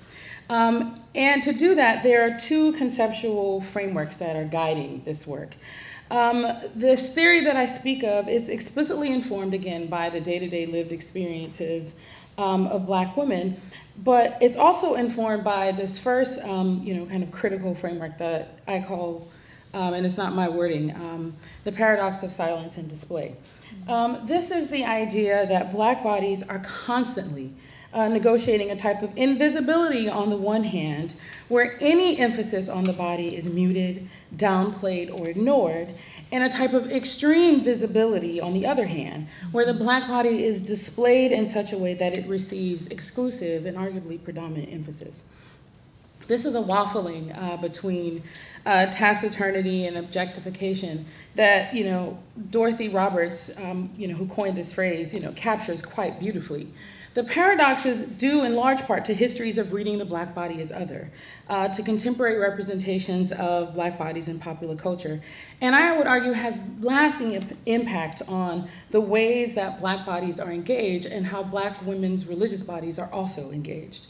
Um, 0.52 1.00
and 1.16 1.42
to 1.44 1.54
do 1.54 1.76
that, 1.76 2.04
there 2.04 2.28
are 2.28 2.38
two 2.38 2.74
conceptual 2.74 3.62
frameworks 3.62 4.18
that 4.18 4.36
are 4.36 4.44
guiding 4.44 5.02
this 5.06 5.26
work. 5.26 5.56
Um, 6.12 6.46
this 6.76 7.14
theory 7.14 7.40
that 7.46 7.56
I 7.56 7.66
speak 7.66 8.04
of 8.04 8.28
is 8.28 8.50
explicitly 8.50 9.14
informed 9.14 9.54
again 9.54 9.88
by 9.88 10.10
the 10.10 10.20
day 10.20 10.40
to 10.40 10.50
day 10.50 10.66
lived 10.66 10.92
experiences 10.92 11.96
um, 12.38 12.68
of 12.68 12.86
black 12.86 13.16
women, 13.16 13.62
but 14.04 14.38
it's 14.42 14.58
also 14.58 14.96
informed 14.96 15.46
by 15.46 15.72
this 15.72 15.98
first, 15.98 16.38
um, 16.42 16.82
you 16.84 16.96
know, 16.96 17.06
kind 17.06 17.24
of 17.24 17.32
critical 17.32 17.74
framework 17.74 18.18
that 18.18 18.60
I 18.68 18.82
call, 18.82 19.30
um, 19.74 19.94
and 19.94 20.06
it's 20.06 20.18
not 20.18 20.34
my 20.34 20.50
wording, 20.50 20.94
um, 20.96 21.34
the 21.64 21.72
paradox 21.72 22.24
of 22.24 22.32
silence 22.32 22.76
and 22.76 22.90
display. 22.90 23.38
Um, 23.88 24.20
this 24.26 24.52
is 24.52 24.68
the 24.68 24.84
idea 24.84 25.46
that 25.48 25.72
black 25.72 26.04
bodies 26.04 26.44
are 26.44 26.60
constantly 26.60 27.54
uh, 27.94 28.08
negotiating 28.08 28.72
a 28.72 28.76
type 28.76 29.02
of 29.02 29.12
invisibility 29.18 30.08
on 30.08 30.30
the 30.30 30.38
one 30.38 30.64
hand, 30.64 31.14
where 31.48 31.78
any 31.82 32.18
emphasis 32.18 32.70
on 32.70 32.86
the 32.86 32.94
body 32.94 33.36
is 33.36 33.50
muted, 33.50 34.08
downplayed, 34.36 35.14
or 35.14 35.28
ignored, 35.28 35.90
and 36.32 36.44
a 36.44 36.50
type 36.50 36.74
of 36.74 36.90
extreme 36.90 37.62
visibility 37.62 38.40
on 38.40 38.54
the 38.54 38.66
other 38.66 38.86
hand, 38.86 39.28
where 39.52 39.66
the 39.66 39.74
black 39.74 40.08
body 40.08 40.44
is 40.44 40.62
displayed 40.62 41.32
in 41.32 41.46
such 41.46 41.74
a 41.74 41.78
way 41.78 41.94
that 41.94 42.14
it 42.14 42.26
receives 42.28 42.88
exclusive 42.88 43.66
and 43.66 43.78
arguably 43.78 44.22
predominant 44.24 44.72
emphasis. 44.72 45.26
This 46.28 46.46
is 46.46 46.56
a 46.56 46.62
waffling 46.62 47.38
uh, 47.38 47.58
between 47.58 48.24
uh, 48.66 48.86
taciturnity 48.86 49.86
and 49.86 49.98
objectification 49.98 51.06
that, 51.36 51.74
you 51.74 51.84
know, 51.84 52.18
Dorothy 52.52 52.88
Roberts, 52.88 53.52
um, 53.58 53.92
you 53.98 54.08
know, 54.08 54.16
who 54.16 54.28
coined 54.28 54.56
this 54.56 54.72
phrase, 54.72 55.14
you 55.14 55.20
know, 55.20 55.34
captures 55.34 55.82
quite 55.82 56.22
beautifully. 56.22 56.72
The 57.14 57.26
paradoxes 57.26 58.04
due 58.04 58.46
in 58.46 58.56
large 58.56 58.84
part 58.84 59.04
to 59.06 59.14
histories 59.14 59.58
of 59.58 59.74
reading 59.74 59.98
the 59.98 60.06
black 60.06 60.34
body 60.34 60.62
as 60.62 60.72
other, 60.72 61.12
uh, 61.50 61.68
to 61.68 61.84
contemporary 61.84 62.38
representations 62.38 63.34
of 63.34 63.74
black 63.74 64.00
bodies 64.00 64.30
in 64.30 64.40
popular 64.40 64.78
culture, 64.78 65.20
and 65.60 65.76
I 65.76 65.98
would 65.98 66.08
argue 66.08 66.32
has 66.32 66.62
lasting 66.80 67.34
imp- 67.34 67.58
impact 67.66 68.22
on 68.30 68.70
the 68.92 69.02
ways 69.02 69.56
that 69.56 69.82
black 69.82 70.06
bodies 70.06 70.40
are 70.40 70.54
engaged 70.54 71.06
and 71.06 71.26
how 71.26 71.44
black 71.44 71.86
women's 71.86 72.28
religious 72.28 72.64
bodies 72.64 72.98
are 72.98 73.12
also 73.12 73.52
engaged. 73.52 74.08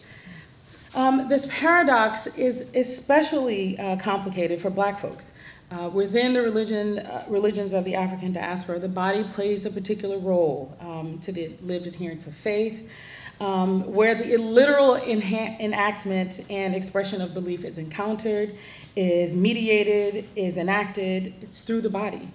Um, 0.94 1.28
this 1.28 1.48
paradox 1.50 2.28
is 2.28 2.68
especially 2.76 3.80
uh, 3.80 3.96
complicated 3.96 4.62
for 4.62 4.70
black 4.70 5.00
folks. 5.00 5.32
Uh, 5.72 5.88
within 5.88 6.34
the 6.34 6.42
religion, 6.42 7.00
uh, 7.00 7.24
religions 7.30 7.72
of 7.72 7.86
the 7.86 7.96
African 7.96 8.34
diaspora, 8.34 8.78
the 8.78 8.90
body 8.90 9.24
plays 9.24 9.66
a 9.66 9.70
particular 9.70 10.18
role 10.18 10.78
um, 10.82 11.18
to 11.20 11.32
the 11.32 11.54
lived 11.62 11.88
adherence 11.88 12.28
of 12.28 12.36
faith, 12.36 12.92
um, 13.40 13.90
where 13.94 14.14
the 14.14 14.36
literal 14.36 14.98
enactment 14.98 16.46
and 16.50 16.76
expression 16.76 17.22
of 17.22 17.34
belief 17.34 17.64
is 17.64 17.78
encountered, 17.78 18.54
is 18.98 19.34
mediated, 19.34 20.28
is 20.36 20.58
enacted. 20.58 21.34
It's 21.42 21.62
through 21.62 21.82
the 21.82 21.90
body. 21.90 22.28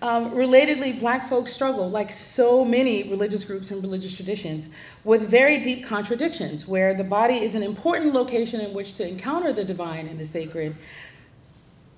Um, 0.00 0.30
relatedly, 0.32 1.00
black 1.00 1.26
folks 1.26 1.52
struggle, 1.52 1.90
like 1.90 2.12
so 2.12 2.64
many 2.64 3.02
religious 3.10 3.44
groups 3.44 3.72
and 3.72 3.82
religious 3.82 4.14
traditions, 4.14 4.68
with 5.02 5.28
very 5.28 5.58
deep 5.58 5.84
contradictions, 5.84 6.68
where 6.68 6.94
the 6.94 7.02
body 7.02 7.38
is 7.38 7.56
an 7.56 7.64
important 7.64 8.14
location 8.14 8.60
in 8.60 8.72
which 8.72 8.94
to 8.94 9.08
encounter 9.08 9.52
the 9.52 9.64
divine 9.64 10.06
and 10.06 10.20
the 10.20 10.24
sacred, 10.24 10.76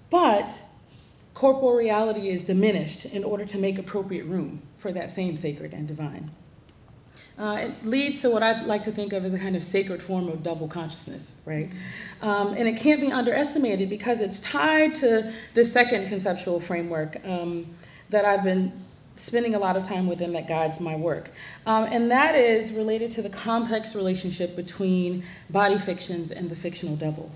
but 0.08 0.62
corporeality 1.38 2.30
is 2.30 2.42
diminished 2.42 3.04
in 3.04 3.22
order 3.22 3.44
to 3.44 3.58
make 3.58 3.78
appropriate 3.78 4.24
room 4.24 4.60
for 4.78 4.90
that 4.90 5.08
same 5.08 5.36
sacred 5.36 5.72
and 5.72 5.86
divine. 5.86 6.32
Uh, 7.38 7.58
it 7.60 7.86
leads 7.86 8.20
to 8.20 8.28
what 8.28 8.42
I 8.42 8.64
like 8.64 8.82
to 8.82 8.90
think 8.90 9.12
of 9.12 9.24
as 9.24 9.32
a 9.32 9.38
kind 9.38 9.54
of 9.54 9.62
sacred 9.62 10.02
form 10.02 10.26
of 10.26 10.42
double 10.42 10.66
consciousness, 10.66 11.36
right? 11.44 11.70
Um, 12.22 12.54
and 12.54 12.66
it 12.66 12.76
can't 12.76 13.00
be 13.00 13.12
underestimated 13.12 13.88
because 13.88 14.20
it's 14.20 14.40
tied 14.40 14.96
to 14.96 15.32
the 15.54 15.64
second 15.64 16.08
conceptual 16.08 16.58
framework 16.58 17.24
um, 17.24 17.66
that 18.10 18.24
I've 18.24 18.42
been 18.42 18.72
spending 19.14 19.54
a 19.54 19.60
lot 19.60 19.76
of 19.76 19.84
time 19.84 20.08
with 20.08 20.20
and 20.20 20.34
that 20.34 20.48
guides 20.48 20.80
my 20.80 20.96
work. 20.96 21.30
Um, 21.66 21.84
and 21.84 22.10
that 22.10 22.34
is 22.34 22.72
related 22.72 23.12
to 23.12 23.22
the 23.22 23.30
complex 23.30 23.94
relationship 23.94 24.56
between 24.56 25.22
body 25.48 25.78
fictions 25.78 26.32
and 26.32 26.50
the 26.50 26.56
fictional 26.56 26.96
double. 26.96 27.30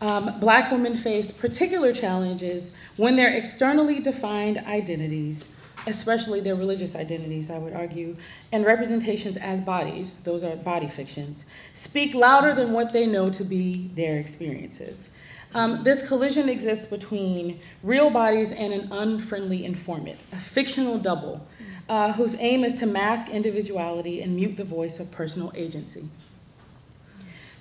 Um, 0.00 0.38
black 0.38 0.70
women 0.70 0.96
face 0.96 1.32
particular 1.32 1.92
challenges 1.92 2.70
when 2.96 3.16
their 3.16 3.34
externally 3.34 3.98
defined 3.98 4.58
identities, 4.58 5.48
especially 5.86 6.40
their 6.40 6.54
religious 6.54 6.94
identities, 6.94 7.50
I 7.50 7.58
would 7.58 7.72
argue, 7.72 8.16
and 8.52 8.64
representations 8.64 9.36
as 9.36 9.60
bodies, 9.60 10.14
those 10.22 10.44
are 10.44 10.54
body 10.54 10.86
fictions, 10.86 11.44
speak 11.74 12.14
louder 12.14 12.54
than 12.54 12.72
what 12.72 12.92
they 12.92 13.06
know 13.06 13.28
to 13.30 13.44
be 13.44 13.90
their 13.94 14.18
experiences. 14.18 15.10
Um, 15.54 15.82
this 15.82 16.06
collision 16.06 16.48
exists 16.48 16.86
between 16.86 17.58
real 17.82 18.10
bodies 18.10 18.52
and 18.52 18.72
an 18.72 18.92
unfriendly 18.92 19.64
informant, 19.64 20.22
a 20.32 20.36
fictional 20.36 20.98
double, 20.98 21.46
uh, 21.88 22.12
whose 22.12 22.36
aim 22.38 22.64
is 22.64 22.74
to 22.74 22.86
mask 22.86 23.30
individuality 23.30 24.20
and 24.20 24.36
mute 24.36 24.56
the 24.56 24.64
voice 24.64 25.00
of 25.00 25.10
personal 25.10 25.50
agency. 25.56 26.08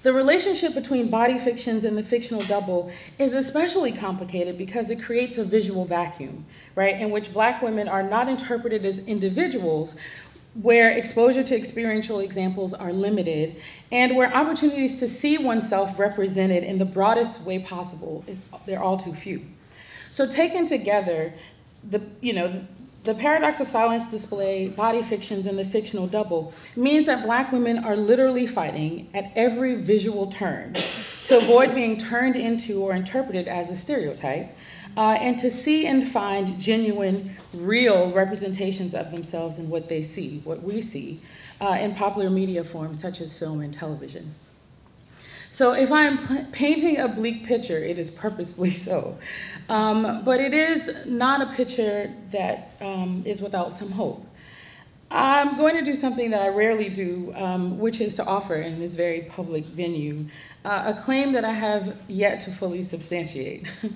The 0.07 0.13
relationship 0.13 0.73
between 0.73 1.09
body 1.09 1.37
fictions 1.37 1.83
and 1.83 1.97
the 1.97 2.01
fictional 2.01 2.41
double 2.43 2.89
is 3.19 3.33
especially 3.33 3.91
complicated 3.91 4.57
because 4.57 4.89
it 4.89 5.01
creates 5.03 5.37
a 5.37 5.43
visual 5.43 5.83
vacuum, 5.83 6.45
right, 6.75 6.95
in 6.95 7.11
which 7.11 7.33
black 7.33 7.61
women 7.61 7.89
are 7.89 8.03
not 8.03 8.29
interpreted 8.29 8.85
as 8.85 8.99
individuals, 8.99 9.97
where 10.61 10.89
exposure 10.91 11.43
to 11.43 11.57
experiential 11.57 12.21
examples 12.21 12.73
are 12.73 12.93
limited, 12.93 13.57
and 13.91 14.15
where 14.15 14.33
opportunities 14.33 14.97
to 15.01 15.09
see 15.09 15.37
oneself 15.37 15.99
represented 15.99 16.63
in 16.63 16.77
the 16.77 16.85
broadest 16.85 17.41
way 17.41 17.59
possible 17.59 18.23
is 18.27 18.45
they're 18.65 18.81
all 18.81 18.95
too 18.95 19.13
few. 19.13 19.45
So 20.09 20.25
taken 20.25 20.65
together, 20.65 21.33
the 21.83 22.01
you 22.21 22.31
know 22.31 22.65
the 23.07 23.15
paradox 23.15 23.61
of 23.61 23.69
silence 23.69 24.11
display, 24.11 24.67
body 24.67 25.01
fictions, 25.01 25.45
and 25.45 25.57
the 25.57 25.63
fictional 25.63 26.07
double 26.07 26.53
means 26.75 27.05
that 27.05 27.23
black 27.23 27.53
women 27.53 27.77
are 27.77 27.95
literally 27.95 28.45
fighting 28.45 29.09
at 29.13 29.31
every 29.33 29.75
visual 29.75 30.27
turn 30.27 30.75
to 31.23 31.37
avoid 31.37 31.73
being 31.73 31.97
turned 31.97 32.35
into 32.35 32.83
or 32.83 32.93
interpreted 32.93 33.47
as 33.47 33.69
a 33.69 33.77
stereotype, 33.77 34.49
uh, 34.97 35.17
and 35.21 35.39
to 35.39 35.49
see 35.49 35.87
and 35.87 36.05
find 36.05 36.59
genuine, 36.59 37.33
real 37.53 38.11
representations 38.11 38.93
of 38.93 39.09
themselves 39.11 39.57
in 39.57 39.69
what 39.69 39.87
they 39.87 40.03
see, 40.03 40.41
what 40.43 40.61
we 40.61 40.81
see, 40.81 41.21
uh, 41.61 41.77
in 41.79 41.95
popular 41.95 42.29
media 42.29 42.61
forms 42.61 42.99
such 42.99 43.21
as 43.21 43.37
film 43.37 43.61
and 43.61 43.73
television. 43.73 44.35
So 45.57 45.73
if 45.73 45.91
I'm 45.91 46.19
painting 46.51 46.99
a 46.99 47.07
bleak 47.07 47.43
picture, 47.43 47.79
it 47.79 47.97
is 47.97 48.11
purposefully 48.11 48.69
so. 48.87 49.17
Um, 49.69 50.23
but 50.23 50.39
it 50.39 50.53
is 50.53 50.91
not 51.07 51.41
a 51.41 51.51
picture 51.55 52.13
that 52.29 52.73
um, 52.79 53.23
is 53.25 53.41
without 53.41 53.73
some 53.73 53.89
hope. 53.89 54.23
I'm 55.09 55.57
going 55.57 55.75
to 55.75 55.81
do 55.81 55.95
something 55.95 56.29
that 56.29 56.43
I 56.43 56.49
rarely 56.49 56.89
do, 56.89 57.33
um, 57.35 57.79
which 57.79 58.01
is 58.01 58.13
to 58.17 58.25
offer 58.25 58.53
in 58.53 58.77
this 58.79 58.95
very 58.95 59.23
public 59.23 59.65
venue 59.65 60.27
uh, 60.63 60.93
a 60.95 61.01
claim 61.01 61.31
that 61.31 61.43
I 61.43 61.53
have 61.53 61.95
yet 62.07 62.39
to 62.41 62.51
fully 62.51 62.83
substantiate. 62.83 63.65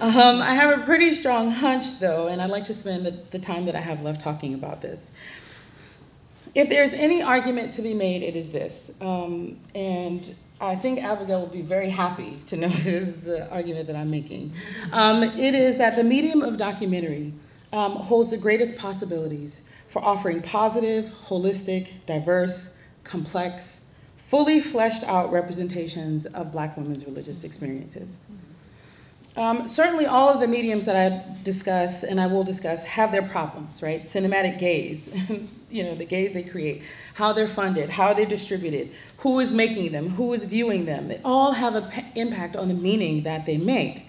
Um, 0.00 0.40
I 0.40 0.54
have 0.54 0.80
a 0.80 0.84
pretty 0.84 1.14
strong 1.14 1.50
hunch, 1.50 1.98
though, 1.98 2.28
and 2.28 2.40
I'd 2.40 2.48
like 2.48 2.64
to 2.64 2.74
spend 2.74 3.04
the, 3.04 3.10
the 3.32 3.38
time 3.38 3.66
that 3.66 3.74
I 3.74 3.80
have 3.80 4.00
left 4.02 4.20
talking 4.22 4.54
about 4.54 4.80
this. 4.80 5.10
If 6.54 6.70
there's 6.70 6.94
any 6.94 7.20
argument 7.20 7.74
to 7.74 7.82
be 7.82 7.92
made, 7.92 8.22
it 8.22 8.34
is 8.34 8.50
this. 8.50 8.90
Um, 9.02 9.58
and 9.74 10.34
I 10.60 10.76
think 10.76 11.02
Abigail 11.02 11.40
will 11.40 11.46
be 11.46 11.62
very 11.62 11.88
happy 11.88 12.36
to 12.46 12.56
know 12.56 12.68
this 12.84 12.86
is 12.86 13.20
the 13.22 13.50
argument 13.50 13.86
that 13.86 13.96
I'm 13.96 14.10
making. 14.10 14.52
Um, 14.92 15.22
it 15.22 15.54
is 15.54 15.78
that 15.78 15.96
the 15.96 16.04
medium 16.04 16.42
of 16.42 16.56
documentary 16.56 17.32
um, 17.72 17.92
holds 17.92 18.30
the 18.30 18.36
greatest 18.36 18.76
possibilities 18.78 19.62
for 19.88 20.04
offering 20.04 20.42
positive, 20.42 21.12
holistic, 21.26 21.88
diverse, 22.06 22.70
complex, 23.04 23.80
fully 24.16 24.60
fleshed 24.60 25.02
out 25.04 25.32
representations 25.32 26.26
of 26.26 26.52
Black 26.52 26.76
women's 26.76 27.04
religious 27.04 27.42
experiences. 27.42 28.18
Um, 29.36 29.66
certainly, 29.66 30.06
all 30.06 30.28
of 30.28 30.40
the 30.40 30.48
mediums 30.48 30.84
that 30.86 30.96
I 30.96 31.42
discuss 31.42 32.02
and 32.02 32.20
I 32.20 32.26
will 32.26 32.44
discuss 32.44 32.84
have 32.84 33.12
their 33.12 33.22
problems, 33.22 33.82
right? 33.82 34.02
Cinematic 34.02 34.58
gaze, 34.58 35.08
you 35.70 35.82
know, 35.82 35.94
the 35.94 36.04
gaze 36.04 36.32
they 36.32 36.42
create, 36.42 36.82
how 37.14 37.32
they're 37.32 37.48
funded, 37.48 37.90
how 37.90 38.12
they're 38.12 38.26
distributed, 38.26 38.90
who 39.18 39.40
is 39.40 39.54
making 39.54 39.92
them, 39.92 40.10
who 40.10 40.32
is 40.32 40.44
viewing 40.44 40.84
them. 40.86 41.08
They 41.08 41.20
all 41.24 41.52
have 41.52 41.74
an 41.74 42.04
impact 42.14 42.56
on 42.56 42.68
the 42.68 42.74
meaning 42.74 43.22
that 43.22 43.46
they 43.46 43.56
make. 43.56 44.06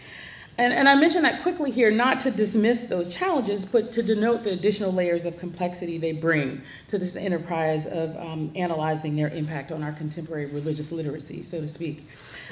And, 0.57 0.73
and 0.73 0.87
I 0.87 0.95
mention 0.95 1.23
that 1.23 1.41
quickly 1.41 1.71
here, 1.71 1.89
not 1.89 2.19
to 2.21 2.31
dismiss 2.31 2.83
those 2.83 3.15
challenges, 3.15 3.65
but 3.65 3.91
to 3.93 4.03
denote 4.03 4.43
the 4.43 4.51
additional 4.51 4.91
layers 4.91 5.25
of 5.25 5.39
complexity 5.39 5.97
they 5.97 6.11
bring 6.11 6.61
to 6.89 6.99
this 6.99 7.15
enterprise 7.15 7.87
of 7.87 8.15
um, 8.17 8.51
analyzing 8.55 9.15
their 9.15 9.29
impact 9.29 9.71
on 9.71 9.81
our 9.81 9.93
contemporary 9.93 10.47
religious 10.47 10.91
literacy, 10.91 11.41
so 11.41 11.61
to 11.61 11.67
speak. 11.67 12.07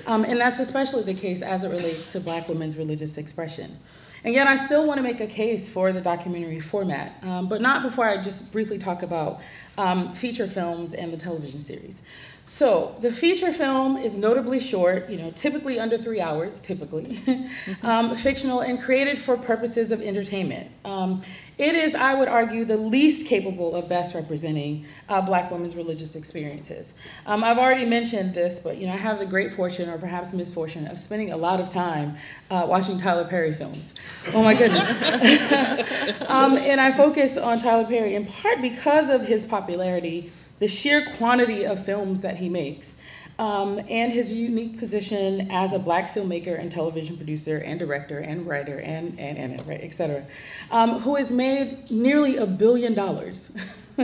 Um, 0.08 0.24
and 0.24 0.40
that's 0.40 0.60
especially 0.60 1.04
the 1.04 1.14
case 1.14 1.42
as 1.42 1.64
it 1.64 1.70
relates 1.70 2.12
to 2.14 2.20
black 2.20 2.48
women's 2.48 2.78
religious 2.78 3.18
expression. 3.18 3.78
And 4.24 4.34
yet, 4.34 4.48
I 4.48 4.56
still 4.56 4.86
want 4.86 4.98
to 4.98 5.04
make 5.04 5.22
a 5.22 5.28
case 5.28 5.72
for 5.72 5.94
the 5.94 6.02
documentary 6.02 6.60
format, 6.60 7.24
um, 7.24 7.48
but 7.48 7.62
not 7.62 7.84
before 7.84 8.08
I 8.08 8.22
just 8.22 8.52
briefly 8.52 8.78
talk 8.78 9.02
about 9.02 9.40
um, 9.78 10.14
feature 10.14 10.48
films 10.48 10.94
and 10.94 11.14
the 11.14 11.18
television 11.18 11.62
series. 11.62 12.02
So 12.50 12.96
the 13.00 13.12
feature 13.12 13.54
film 13.54 13.96
is 13.96 14.18
notably 14.18 14.60
short, 14.60 15.08
you 15.08 15.18
know, 15.18 15.30
typically 15.30 15.80
under 15.80 16.00
three 16.00 16.20
hours, 16.20 16.60
typically, 16.60 17.20
um, 17.84 18.16
fictional 18.16 18.62
and 18.62 18.82
created 18.82 19.20
for 19.20 19.38
purposes 19.38 19.92
of 19.92 20.02
entertainment. 20.02 20.72
Um, 20.84 21.22
it 21.60 21.76
is, 21.76 21.94
I 21.94 22.16
would 22.16 22.28
argue, 22.28 22.66
the 22.66 22.76
least 22.76 23.28
capable 23.28 23.76
of 23.76 23.88
best 23.88 24.16
representing 24.16 24.88
uh, 25.10 25.22
Black 25.22 25.52
women's 25.52 25.76
religious 25.76 26.16
experiences. 26.16 26.96
Um, 27.28 27.44
I've 27.44 27.60
already 27.60 27.86
mentioned 27.86 28.34
this, 28.34 28.58
but 28.58 28.78
you 28.78 28.88
know, 28.88 28.94
I 28.94 28.98
have 28.98 29.20
the 29.20 29.28
great 29.28 29.54
fortune, 29.54 29.88
or 29.88 30.00
perhaps 30.00 30.34
misfortune, 30.34 30.88
of 30.88 30.98
spending 30.98 31.32
a 31.32 31.38
lot 31.38 31.60
of 31.60 31.70
time 31.70 32.18
uh, 32.50 32.66
watching 32.68 32.98
Tyler 32.98 33.26
Perry 33.26 33.54
films. 33.54 33.94
Oh 34.34 34.42
my 34.42 34.56
goodness! 34.56 34.90
Um, 36.30 36.58
and 36.58 36.80
I 36.80 36.92
focus 36.92 37.38
on 37.38 37.60
Tyler 37.60 37.86
Perry 37.86 38.14
in 38.14 38.26
part 38.26 38.62
because 38.62 39.10
of 39.10 39.26
his 39.26 39.46
popularity 39.46 40.32
the 40.60 40.68
sheer 40.68 41.06
quantity 41.18 41.66
of 41.66 41.84
films 41.84 42.22
that 42.22 42.38
he 42.38 42.50
makes, 42.50 42.96
um, 43.40 43.80
and 43.90 44.12
his 44.12 44.34
unique 44.34 44.78
position 44.78 45.50
as 45.50 45.72
a 45.72 45.80
black 45.80 46.14
filmmaker 46.14 46.60
and 46.60 46.70
television 46.70 47.16
producer 47.16 47.58
and 47.60 47.80
director 47.80 48.20
and 48.20 48.46
writer 48.46 48.80
and, 48.80 49.18
and, 49.18 49.38
and 49.38 49.68
right, 49.68 49.80
et 49.82 49.94
cetera, 49.94 50.26
um, 50.72 51.00
who 51.00 51.16
has 51.16 51.32
made 51.32 51.90
nearly 51.90 52.36
a 52.36 52.46
billion 52.46 52.94
dollars 52.94 53.50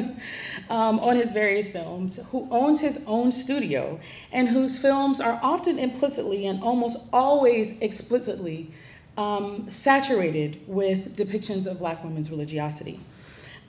um, 0.69 0.99
on 0.99 1.17
his 1.17 1.33
various 1.33 1.69
films, 1.69 2.17
who 2.31 2.47
owns 2.49 2.79
his 2.79 2.99
own 3.05 3.31
studio, 3.33 3.99
and 4.31 4.47
whose 4.47 4.79
films 4.79 5.19
are 5.19 5.37
often 5.43 5.77
implicitly 5.77 6.45
and 6.45 6.63
almost 6.63 6.97
always 7.11 7.77
explicitly 7.79 8.71
um, 9.17 9.69
saturated 9.69 10.61
with 10.65 11.15
depictions 11.15 11.67
of 11.67 11.79
black 11.79 12.03
women's 12.03 12.29
religiosity. 12.29 12.99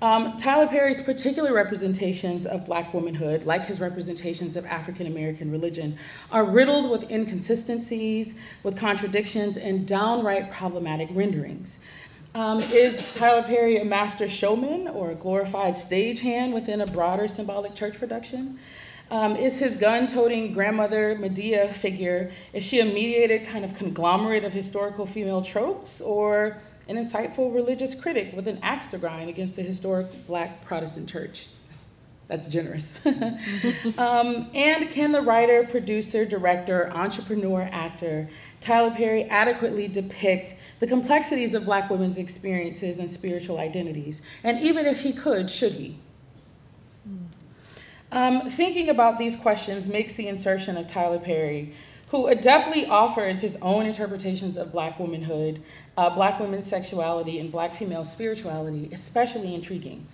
Um, 0.03 0.37
Tyler 0.37 0.67
Perry's 0.67 1.01
particular 1.01 1.55
representations 1.55 2.45
of 2.45 2.67
black 2.67 2.93
womanhood, 2.93 3.45
like 3.45 3.65
his 3.65 3.81
representations 3.81 4.55
of 4.55 4.67
African 4.67 5.07
American 5.07 5.51
religion, 5.51 5.97
are 6.31 6.45
riddled 6.45 6.91
with 6.91 7.11
inconsistencies, 7.11 8.35
with 8.63 8.77
contradictions, 8.77 9.57
and 9.57 9.87
downright 9.87 10.53
problematic 10.53 11.09
renderings. 11.13 11.81
Um, 12.35 12.61
is 12.61 13.11
Tyler 13.15 13.43
Perry 13.43 13.79
a 13.79 13.85
master 13.87 14.29
showman 14.29 14.87
or 14.89 15.13
a 15.13 15.15
glorified 15.15 15.73
stagehand 15.73 16.53
within 16.53 16.83
a 16.83 16.87
broader 16.87 17.27
symbolic 17.27 17.75
church 17.75 17.99
production? 17.99 18.59
Um, 19.11 19.37
is 19.37 19.59
his 19.59 19.77
gun-toting 19.77 20.53
grandmother 20.53 21.17
Madea 21.17 21.71
figure, 21.71 22.31
is 22.53 22.63
she 22.63 22.81
a 22.81 22.85
mediated 22.85 23.47
kind 23.47 23.65
of 23.65 23.73
conglomerate 23.75 24.45
of 24.45 24.53
historical 24.53 25.07
female 25.07 25.41
tropes, 25.41 26.03
or 26.03 26.59
an 26.89 26.97
insightful 26.97 27.55
religious 27.55 27.95
critic 27.95 28.35
with 28.35 28.47
an 28.47 28.59
axe 28.63 28.87
to 28.89 28.99
grind 28.99 29.29
against 29.29 29.57
the 29.57 29.63
historic 29.63 30.27
black 30.27 30.65
Protestant 30.65 31.09
church. 31.09 31.49
That's, 32.29 32.49
generous. 32.49 32.99
um, 33.99 34.51
and 34.53 34.91
can 34.91 35.13
the 35.13 35.21
writer, 35.23 35.65
producer, 35.65 36.25
director, 36.25 36.91
entrepreneur, 36.93 37.69
actor 37.71 38.29
Tyler 38.61 38.91
Perry 38.91 39.25
adequately 39.25 39.87
depict 39.87 40.57
the 40.81 40.89
complexities 40.89 41.55
of 41.55 41.65
black 41.65 41.89
women's 41.89 42.19
experiences 42.19 42.99
and 42.99 43.09
spiritual 43.09 43.59
identities? 43.59 44.23
And 44.43 44.59
even 44.59 44.87
if 44.87 45.03
he 45.03 45.13
could, 45.13 45.49
should 45.49 45.75
he? 45.75 45.99
Um, 48.11 48.51
thinking 48.51 48.89
about 48.89 49.19
these 49.19 49.37
questions 49.37 49.89
makes 49.89 50.15
the 50.15 50.27
insertion 50.27 50.77
of 50.77 50.87
Tyler 50.87 51.21
Perry 51.21 51.75
who 52.09 52.27
adeptly 52.27 52.89
offers 52.89 53.41
his 53.41 53.57
own 53.61 53.87
interpretations 53.87 54.57
of 54.57 54.73
black 54.73 54.99
womanhood, 54.99 55.63
uh, 55.97 56.11
black 56.11 56.39
women's 56.39 56.67
sexuality, 56.67 57.39
and 57.39 57.51
black 57.51 57.75
female 57.75 58.05
spirituality, 58.05 58.89
especially 58.93 59.55
intriguing. 59.55 60.07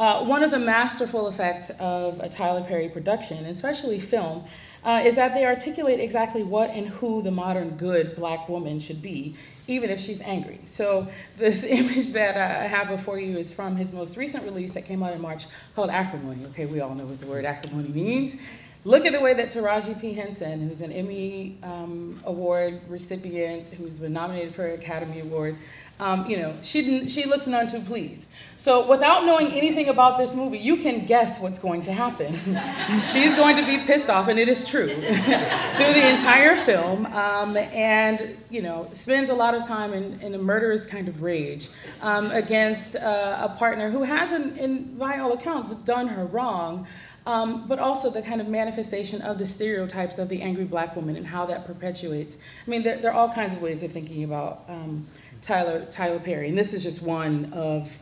Uh, 0.00 0.24
one 0.24 0.42
of 0.42 0.50
the 0.50 0.58
masterful 0.58 1.28
effects 1.28 1.70
of 1.78 2.18
a 2.20 2.28
Tyler 2.28 2.62
Perry 2.62 2.88
production, 2.88 3.44
especially 3.46 4.00
film, 4.00 4.44
uh, 4.82 5.02
is 5.04 5.14
that 5.14 5.34
they 5.34 5.44
articulate 5.44 6.00
exactly 6.00 6.42
what 6.42 6.70
and 6.70 6.88
who 6.88 7.22
the 7.22 7.30
modern 7.30 7.70
good 7.70 8.16
black 8.16 8.48
woman 8.48 8.80
should 8.80 9.02
be, 9.02 9.36
even 9.66 9.90
if 9.90 10.00
she's 10.00 10.22
angry. 10.22 10.60
So 10.64 11.06
this 11.36 11.64
image 11.64 12.12
that 12.12 12.36
I 12.36 12.66
have 12.66 12.88
before 12.88 13.18
you 13.18 13.36
is 13.36 13.52
from 13.52 13.76
his 13.76 13.92
most 13.92 14.16
recent 14.16 14.44
release 14.44 14.72
that 14.72 14.86
came 14.86 15.02
out 15.02 15.12
in 15.12 15.20
March 15.20 15.46
called 15.74 15.90
Acrimony. 15.90 16.46
Okay, 16.46 16.64
we 16.64 16.80
all 16.80 16.94
know 16.94 17.04
what 17.04 17.20
the 17.20 17.26
word 17.26 17.44
acrimony 17.44 17.88
means. 17.88 18.36
Look 18.84 19.04
at 19.04 19.12
the 19.12 19.20
way 19.20 19.34
that 19.34 19.52
Taraji 19.52 20.00
P. 20.00 20.14
Henson, 20.14 20.66
who's 20.66 20.80
an 20.80 20.90
Emmy 20.90 21.58
um, 21.62 22.18
Award 22.24 22.80
recipient, 22.88 23.74
who's 23.74 23.98
been 23.98 24.14
nominated 24.14 24.54
for 24.54 24.66
an 24.66 24.80
Academy 24.80 25.20
Award, 25.20 25.58
um, 26.00 26.26
you 26.26 26.38
know, 26.38 26.54
she, 26.62 27.06
she 27.06 27.26
looks 27.26 27.46
none 27.46 27.68
too 27.68 27.80
pleased. 27.80 28.26
So 28.56 28.88
without 28.88 29.26
knowing 29.26 29.48
anything 29.48 29.90
about 29.90 30.16
this 30.16 30.34
movie, 30.34 30.56
you 30.56 30.78
can 30.78 31.04
guess 31.04 31.38
what's 31.40 31.58
going 31.58 31.82
to 31.82 31.92
happen. 31.92 32.32
She's 33.12 33.34
going 33.34 33.56
to 33.56 33.66
be 33.66 33.84
pissed 33.84 34.08
off, 34.08 34.28
and 34.28 34.38
it 34.38 34.48
is 34.48 34.66
true, 34.66 34.88
through 34.94 35.92
the 35.92 36.08
entire 36.08 36.56
film, 36.56 37.04
um, 37.06 37.58
and, 37.58 38.34
you 38.48 38.62
know, 38.62 38.88
spends 38.92 39.28
a 39.28 39.34
lot 39.34 39.54
of 39.54 39.66
time 39.66 39.92
in, 39.92 40.18
in 40.20 40.34
a 40.34 40.38
murderous 40.38 40.86
kind 40.86 41.06
of 41.06 41.22
rage 41.22 41.68
um, 42.00 42.30
against 42.30 42.96
uh, 42.96 43.48
a 43.50 43.54
partner 43.58 43.90
who 43.90 44.02
hasn't, 44.02 44.56
in, 44.56 44.96
by 44.96 45.18
all 45.18 45.34
accounts, 45.34 45.74
done 45.74 46.08
her 46.08 46.24
wrong, 46.24 46.86
um, 47.30 47.64
but 47.68 47.78
also 47.78 48.10
the 48.10 48.22
kind 48.22 48.40
of 48.40 48.48
manifestation 48.48 49.22
of 49.22 49.38
the 49.38 49.46
stereotypes 49.46 50.18
of 50.18 50.28
the 50.28 50.42
angry 50.42 50.64
black 50.64 50.96
woman 50.96 51.14
and 51.14 51.24
how 51.24 51.46
that 51.46 51.64
perpetuates. 51.64 52.36
I 52.66 52.70
mean, 52.70 52.82
there, 52.82 52.98
there 52.98 53.12
are 53.12 53.14
all 53.14 53.32
kinds 53.32 53.52
of 53.52 53.62
ways 53.62 53.84
of 53.84 53.92
thinking 53.92 54.24
about 54.24 54.64
um, 54.68 55.06
Tyler, 55.40 55.86
Tyler 55.86 56.18
Perry, 56.18 56.48
and 56.48 56.58
this 56.58 56.74
is 56.74 56.82
just 56.82 57.02
one 57.02 57.52
of 57.52 58.00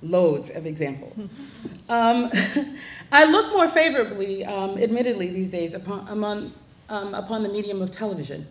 loads 0.00 0.50
of 0.50 0.64
examples. 0.64 1.26
um, 1.88 2.30
I 3.12 3.24
look 3.24 3.52
more 3.52 3.68
favorably, 3.68 4.44
um, 4.44 4.78
admittedly, 4.78 5.30
these 5.30 5.50
days 5.50 5.74
upon, 5.74 6.06
among, 6.06 6.52
um, 6.88 7.14
upon 7.14 7.42
the 7.42 7.48
medium 7.48 7.82
of 7.82 7.90
television 7.90 8.46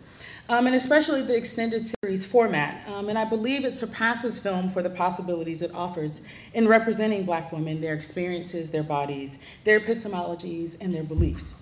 um, 0.48 0.66
and 0.66 0.74
especially 0.74 1.22
the 1.22 1.36
extended 1.36 1.86
series 2.02 2.24
format. 2.24 2.86
Um, 2.88 3.08
and 3.08 3.18
I 3.18 3.24
believe 3.24 3.64
it 3.64 3.76
surpasses 3.76 4.38
film 4.38 4.70
for 4.70 4.82
the 4.82 4.90
possibilities 4.90 5.62
it 5.62 5.74
offers 5.74 6.20
in 6.54 6.66
representing 6.66 7.24
Black 7.24 7.52
women, 7.52 7.80
their 7.80 7.94
experiences, 7.94 8.70
their 8.70 8.82
bodies, 8.82 9.38
their 9.64 9.78
epistemologies, 9.78 10.76
and 10.80 10.94
their 10.94 11.02
beliefs. 11.02 11.54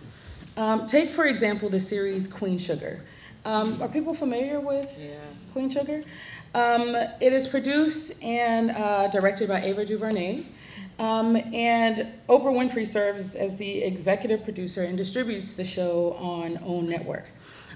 Um, 0.57 0.87
take, 0.87 1.11
for 1.11 1.27
example, 1.27 1.69
the 1.69 1.81
series 1.81 2.29
Queen 2.29 2.59
Sugar. 2.59 3.03
Um, 3.45 3.81
are 3.83 3.89
people 3.89 4.15
familiar 4.15 4.59
with 4.59 4.93
yeah. 4.99 5.19
Queen 5.53 5.71
Sugar? 5.71 6.03
Um, 6.55 6.97
it 7.21 7.33
is 7.33 7.47
produced 7.47 8.23
and 8.23 8.71
uh, 8.71 9.09
directed 9.09 9.49
by 9.49 9.63
Ava 9.63 9.85
DuVernay. 9.85 10.45
Um, 10.99 11.37
and 11.53 12.09
Oprah 12.29 12.55
Winfrey 12.55 12.87
serves 12.87 13.35
as 13.35 13.59
the 13.59 13.83
executive 13.83 14.45
producer 14.45 14.83
and 14.83 14.97
distributes 14.97 15.53
the 15.53 15.65
show 15.65 16.15
on 16.15 16.59
OWN 16.63 16.89
Network. 16.89 17.27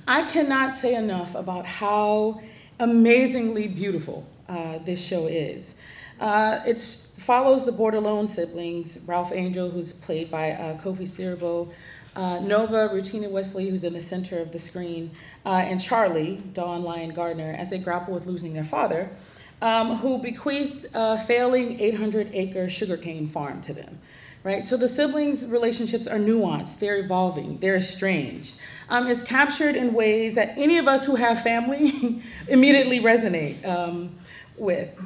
I 0.07 0.23
cannot 0.23 0.75
say 0.75 0.95
enough 0.95 1.35
about 1.35 1.67
how 1.67 2.41
amazingly 2.79 3.69
beautiful 3.69 4.27
uh, 4.49 4.79
this 4.79 5.05
show 5.05 5.27
is. 5.27 5.75
Uh, 6.19 6.61
it 6.67 6.81
follows 6.81 7.65
the 7.65 7.73
Bordelon 7.73 8.29
siblings, 8.29 8.99
Ralph 9.07 9.33
Angel, 9.33 9.71
who's 9.71 9.93
played 9.93 10.31
by 10.31 10.53
uh, 10.53 10.79
Kofi 10.79 11.03
Siriboe, 11.03 11.73
uh, 12.17 12.41
Nova, 12.41 12.89
Rutina 12.89 13.31
Wesley, 13.31 13.69
who's 13.69 13.85
in 13.85 13.93
the 13.93 14.01
center 14.01 14.39
of 14.41 14.53
the 14.53 14.59
screen, 14.59 15.11
uh, 15.47 15.51
and 15.51 15.81
Charlie, 15.81 16.43
Dawn-Lyen 16.53 17.11
Gardner, 17.11 17.55
as 17.57 17.71
they 17.71 17.79
grapple 17.79 18.13
with 18.13 18.27
losing 18.27 18.53
their 18.53 18.65
father, 18.65 19.11
um, 19.63 19.97
who 19.97 20.19
bequeathed 20.19 20.89
a 20.95 21.19
failing 21.19 21.79
800 21.79 22.31
acre 22.33 22.69
sugarcane 22.69 23.27
farm 23.27 23.63
to 23.63 23.73
them 23.73 23.99
right? 24.43 24.65
So 24.65 24.77
the 24.77 24.89
siblings' 24.89 25.47
relationships 25.47 26.07
are 26.07 26.19
nuanced, 26.19 26.79
they're 26.79 26.99
evolving, 26.99 27.59
they're 27.59 27.77
estranged. 27.77 28.57
Um, 28.89 29.07
it's 29.07 29.23
captured 29.23 29.77
in 29.77 29.93
ways 29.93 30.35
that 30.35 30.57
any 30.57 30.79
of 30.79 30.89
us 30.89 31.05
who 31.05 31.17
have 31.17 31.43
family 31.43 32.23
immediately 32.49 33.01
resonate 33.01 33.67
um, 33.67 34.17
with. 34.57 34.99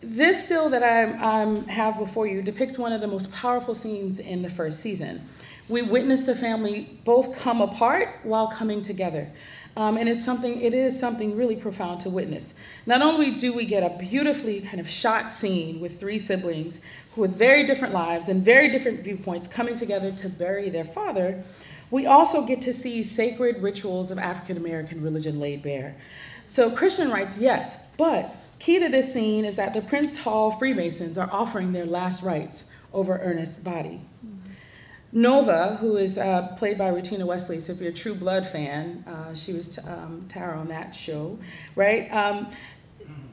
This 0.00 0.42
still 0.42 0.70
that 0.70 0.82
I 0.82 1.42
um, 1.42 1.66
have 1.66 1.98
before 1.98 2.26
you 2.26 2.40
depicts 2.40 2.78
one 2.78 2.92
of 2.92 3.02
the 3.02 3.06
most 3.06 3.30
powerful 3.32 3.74
scenes 3.74 4.18
in 4.18 4.40
the 4.40 4.48
first 4.48 4.80
season. 4.80 5.28
We 5.68 5.82
witness 5.82 6.22
the 6.22 6.34
family 6.34 6.98
both 7.04 7.38
come 7.38 7.60
apart 7.60 8.18
while 8.22 8.48
coming 8.48 8.80
together. 8.80 9.30
Um, 9.80 9.96
and 9.96 10.10
it's 10.10 10.22
something, 10.22 10.60
it 10.60 10.74
is 10.74 11.00
something 11.00 11.34
really 11.34 11.56
profound 11.56 12.00
to 12.00 12.10
witness. 12.10 12.52
Not 12.84 13.00
only 13.00 13.30
do 13.30 13.54
we 13.54 13.64
get 13.64 13.82
a 13.82 13.96
beautifully 13.98 14.60
kind 14.60 14.78
of 14.78 14.86
shot 14.86 15.32
scene 15.32 15.80
with 15.80 15.98
three 15.98 16.18
siblings 16.18 16.82
with 17.16 17.34
very 17.34 17.66
different 17.66 17.94
lives 17.94 18.28
and 18.28 18.44
very 18.44 18.68
different 18.68 19.00
viewpoints 19.00 19.48
coming 19.48 19.76
together 19.76 20.12
to 20.12 20.28
bury 20.28 20.68
their 20.68 20.84
father, 20.84 21.42
we 21.90 22.04
also 22.04 22.44
get 22.44 22.60
to 22.60 22.74
see 22.74 23.02
sacred 23.02 23.62
rituals 23.62 24.10
of 24.10 24.18
African 24.18 24.58
American 24.58 25.00
religion 25.00 25.40
laid 25.40 25.62
bare. 25.62 25.96
So 26.44 26.70
Christian 26.70 27.10
rites, 27.10 27.38
yes, 27.38 27.78
but 27.96 28.36
key 28.58 28.80
to 28.80 28.90
this 28.90 29.10
scene 29.10 29.46
is 29.46 29.56
that 29.56 29.72
the 29.72 29.80
Prince 29.80 30.24
Hall 30.24 30.50
Freemasons 30.50 31.16
are 31.16 31.30
offering 31.32 31.72
their 31.72 31.86
last 31.86 32.22
rites 32.22 32.66
over 32.92 33.16
Ernest's 33.16 33.60
body. 33.60 34.02
Nova, 35.12 35.76
who 35.80 35.96
is 35.96 36.18
uh, 36.18 36.54
played 36.56 36.78
by 36.78 36.90
Rutina 36.90 37.24
Wesley, 37.24 37.58
so 37.58 37.72
if 37.72 37.80
you're 37.80 37.90
a 37.90 37.94
True 37.94 38.14
Blood 38.14 38.46
fan, 38.46 39.04
uh, 39.06 39.34
she 39.34 39.52
was 39.52 39.76
um, 39.78 40.26
Tara 40.28 40.56
on 40.58 40.68
that 40.68 40.94
show, 40.94 41.38
right? 41.74 42.08
Um, 42.12 42.48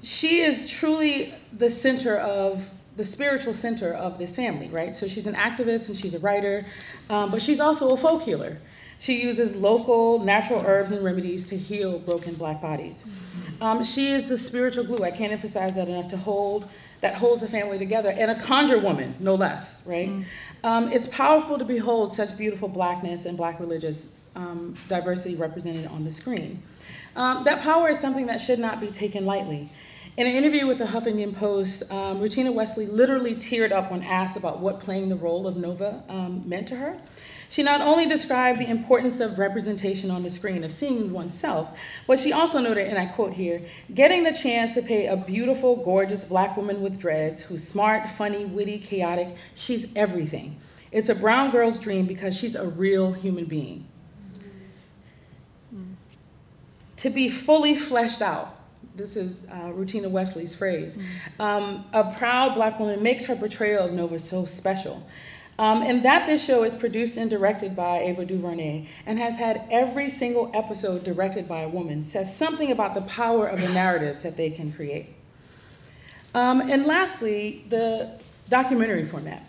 she 0.01 0.39
is 0.41 0.71
truly 0.71 1.33
the 1.53 1.69
center 1.69 2.17
of 2.17 2.69
the 2.95 3.05
spiritual 3.05 3.53
center 3.53 3.93
of 3.93 4.17
this 4.17 4.35
family, 4.35 4.69
right? 4.69 4.95
So 4.95 5.07
she's 5.07 5.27
an 5.27 5.35
activist 5.35 5.87
and 5.87 5.95
she's 5.95 6.15
a 6.15 6.19
writer, 6.19 6.65
um, 7.11 7.29
but 7.29 7.43
she's 7.43 7.59
also 7.59 7.93
a 7.93 7.97
folk 7.97 8.23
healer. 8.23 8.57
She 8.99 9.21
uses 9.21 9.55
local 9.55 10.19
natural 10.19 10.61
herbs 10.65 10.91
and 10.91 11.03
remedies 11.03 11.45
to 11.45 11.57
heal 11.57 11.99
broken 11.99 12.35
black 12.35 12.61
bodies. 12.61 13.03
Um, 13.61 13.83
she 13.83 14.11
is 14.11 14.27
the 14.29 14.37
spiritual 14.37 14.83
glue. 14.83 15.03
I 15.03 15.11
can't 15.11 15.31
emphasize 15.31 15.75
that 15.75 15.87
enough 15.87 16.07
to 16.09 16.17
hold 16.17 16.67
that 17.01 17.15
holds 17.15 17.41
the 17.41 17.47
family 17.47 17.77
together, 17.77 18.09
and 18.09 18.31
a 18.31 18.35
conjure 18.39 18.79
woman, 18.79 19.15
no 19.19 19.35
less, 19.35 19.85
right? 19.85 20.09
Um, 20.63 20.91
it's 20.91 21.05
powerful 21.05 21.59
to 21.59 21.65
behold 21.65 22.11
such 22.11 22.35
beautiful 22.35 22.67
blackness 22.67 23.25
and 23.25 23.37
black 23.37 23.59
religious 23.59 24.09
um, 24.35 24.75
diversity 24.87 25.35
represented 25.35 25.85
on 25.87 26.05
the 26.05 26.11
screen. 26.11 26.63
Um, 27.15 27.43
that 27.43 27.61
power 27.61 27.89
is 27.89 27.99
something 27.99 28.25
that 28.27 28.41
should 28.41 28.59
not 28.59 28.79
be 28.79 28.87
taken 28.87 29.25
lightly. 29.25 29.69
In 30.17 30.25
an 30.25 30.33
interview 30.33 30.65
with 30.65 30.79
the 30.79 30.85
Huffington 30.85 31.35
Post, 31.35 31.83
um, 31.91 32.19
Rutina 32.19 32.51
Wesley 32.51 32.87
literally 32.87 33.35
teared 33.35 33.71
up 33.71 33.91
when 33.91 34.01
asked 34.01 34.35
about 34.35 34.59
what 34.59 34.79
playing 34.79 35.09
the 35.09 35.15
role 35.15 35.45
of 35.45 35.57
Nova 35.57 36.03
um, 36.09 36.41
meant 36.49 36.67
to 36.69 36.75
her. 36.77 36.99
She 37.49 37.63
not 37.63 37.81
only 37.81 38.05
described 38.05 38.59
the 38.59 38.69
importance 38.69 39.19
of 39.19 39.39
representation 39.39 40.11
on 40.11 40.23
the 40.23 40.29
screen, 40.29 40.63
of 40.63 40.71
seeing 40.71 41.11
oneself, 41.13 41.77
but 42.05 42.19
she 42.19 42.33
also 42.33 42.59
noted, 42.59 42.87
and 42.87 42.97
I 42.97 43.05
quote 43.05 43.33
here, 43.33 43.61
getting 43.93 44.23
the 44.23 44.33
chance 44.33 44.73
to 44.73 44.81
play 44.81 45.05
a 45.05 45.15
beautiful, 45.15 45.77
gorgeous 45.77 46.25
black 46.25 46.57
woman 46.57 46.81
with 46.81 46.99
dreads 46.99 47.43
who's 47.43 47.65
smart, 47.65 48.09
funny, 48.09 48.45
witty, 48.45 48.79
chaotic, 48.79 49.35
she's 49.55 49.87
everything. 49.95 50.59
It's 50.91 51.09
a 51.09 51.15
brown 51.15 51.51
girl's 51.51 51.79
dream 51.79 52.05
because 52.05 52.37
she's 52.37 52.55
a 52.55 52.67
real 52.67 53.13
human 53.13 53.45
being. 53.45 53.85
To 56.97 57.09
be 57.09 57.29
fully 57.29 57.75
fleshed 57.75 58.21
out, 58.21 58.59
this 58.95 59.15
is 59.15 59.45
uh, 59.51 59.71
Rutina 59.71 60.09
Wesley's 60.09 60.55
phrase. 60.55 60.97
Um, 61.39 61.85
a 61.93 62.11
proud 62.15 62.55
black 62.55 62.79
woman 62.79 63.03
makes 63.03 63.25
her 63.25 63.35
portrayal 63.35 63.85
of 63.85 63.93
Nova 63.93 64.17
so 64.17 64.45
special. 64.45 65.07
Um, 65.59 65.81
and 65.81 66.05
that 66.05 66.27
this 66.27 66.43
show 66.43 66.63
is 66.63 66.75
produced 66.75 67.17
and 67.17 67.29
directed 67.29 67.75
by 67.75 67.97
Ava 67.99 68.25
DuVernay 68.25 68.87
and 69.07 69.17
has 69.17 69.37
had 69.37 69.67
every 69.71 70.07
single 70.07 70.51
episode 70.53 71.03
directed 71.03 71.47
by 71.47 71.61
a 71.61 71.69
woman 71.69 72.03
says 72.03 72.35
something 72.35 72.71
about 72.71 72.93
the 72.93 73.01
power 73.01 73.47
of 73.47 73.61
the 73.61 73.69
narratives 73.69 74.21
that 74.21 74.37
they 74.37 74.51
can 74.51 74.71
create. 74.71 75.15
Um, 76.35 76.61
and 76.61 76.85
lastly, 76.85 77.65
the 77.69 78.19
documentary 78.49 79.03
format. 79.03 79.43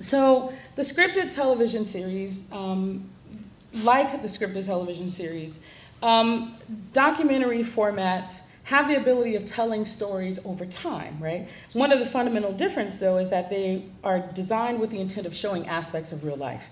So 0.00 0.52
the 0.76 0.82
scripted 0.82 1.34
television 1.34 1.84
series, 1.84 2.44
um, 2.52 3.10
like 3.82 4.22
the 4.22 4.28
scripted 4.28 4.64
television 4.64 5.10
series, 5.10 5.58
um, 6.02 6.56
documentary 6.92 7.62
formats 7.62 8.40
have 8.70 8.86
the 8.86 8.94
ability 8.94 9.34
of 9.34 9.44
telling 9.44 9.84
stories 9.84 10.38
over 10.44 10.64
time, 10.64 11.18
right? 11.20 11.48
One 11.72 11.90
of 11.90 11.98
the 11.98 12.06
fundamental 12.06 12.52
difference, 12.52 12.98
though, 12.98 13.18
is 13.18 13.28
that 13.30 13.50
they 13.50 13.82
are 14.04 14.20
designed 14.20 14.78
with 14.78 14.90
the 14.90 15.00
intent 15.00 15.26
of 15.26 15.34
showing 15.34 15.66
aspects 15.66 16.12
of 16.12 16.22
real 16.22 16.36
life. 16.36 16.70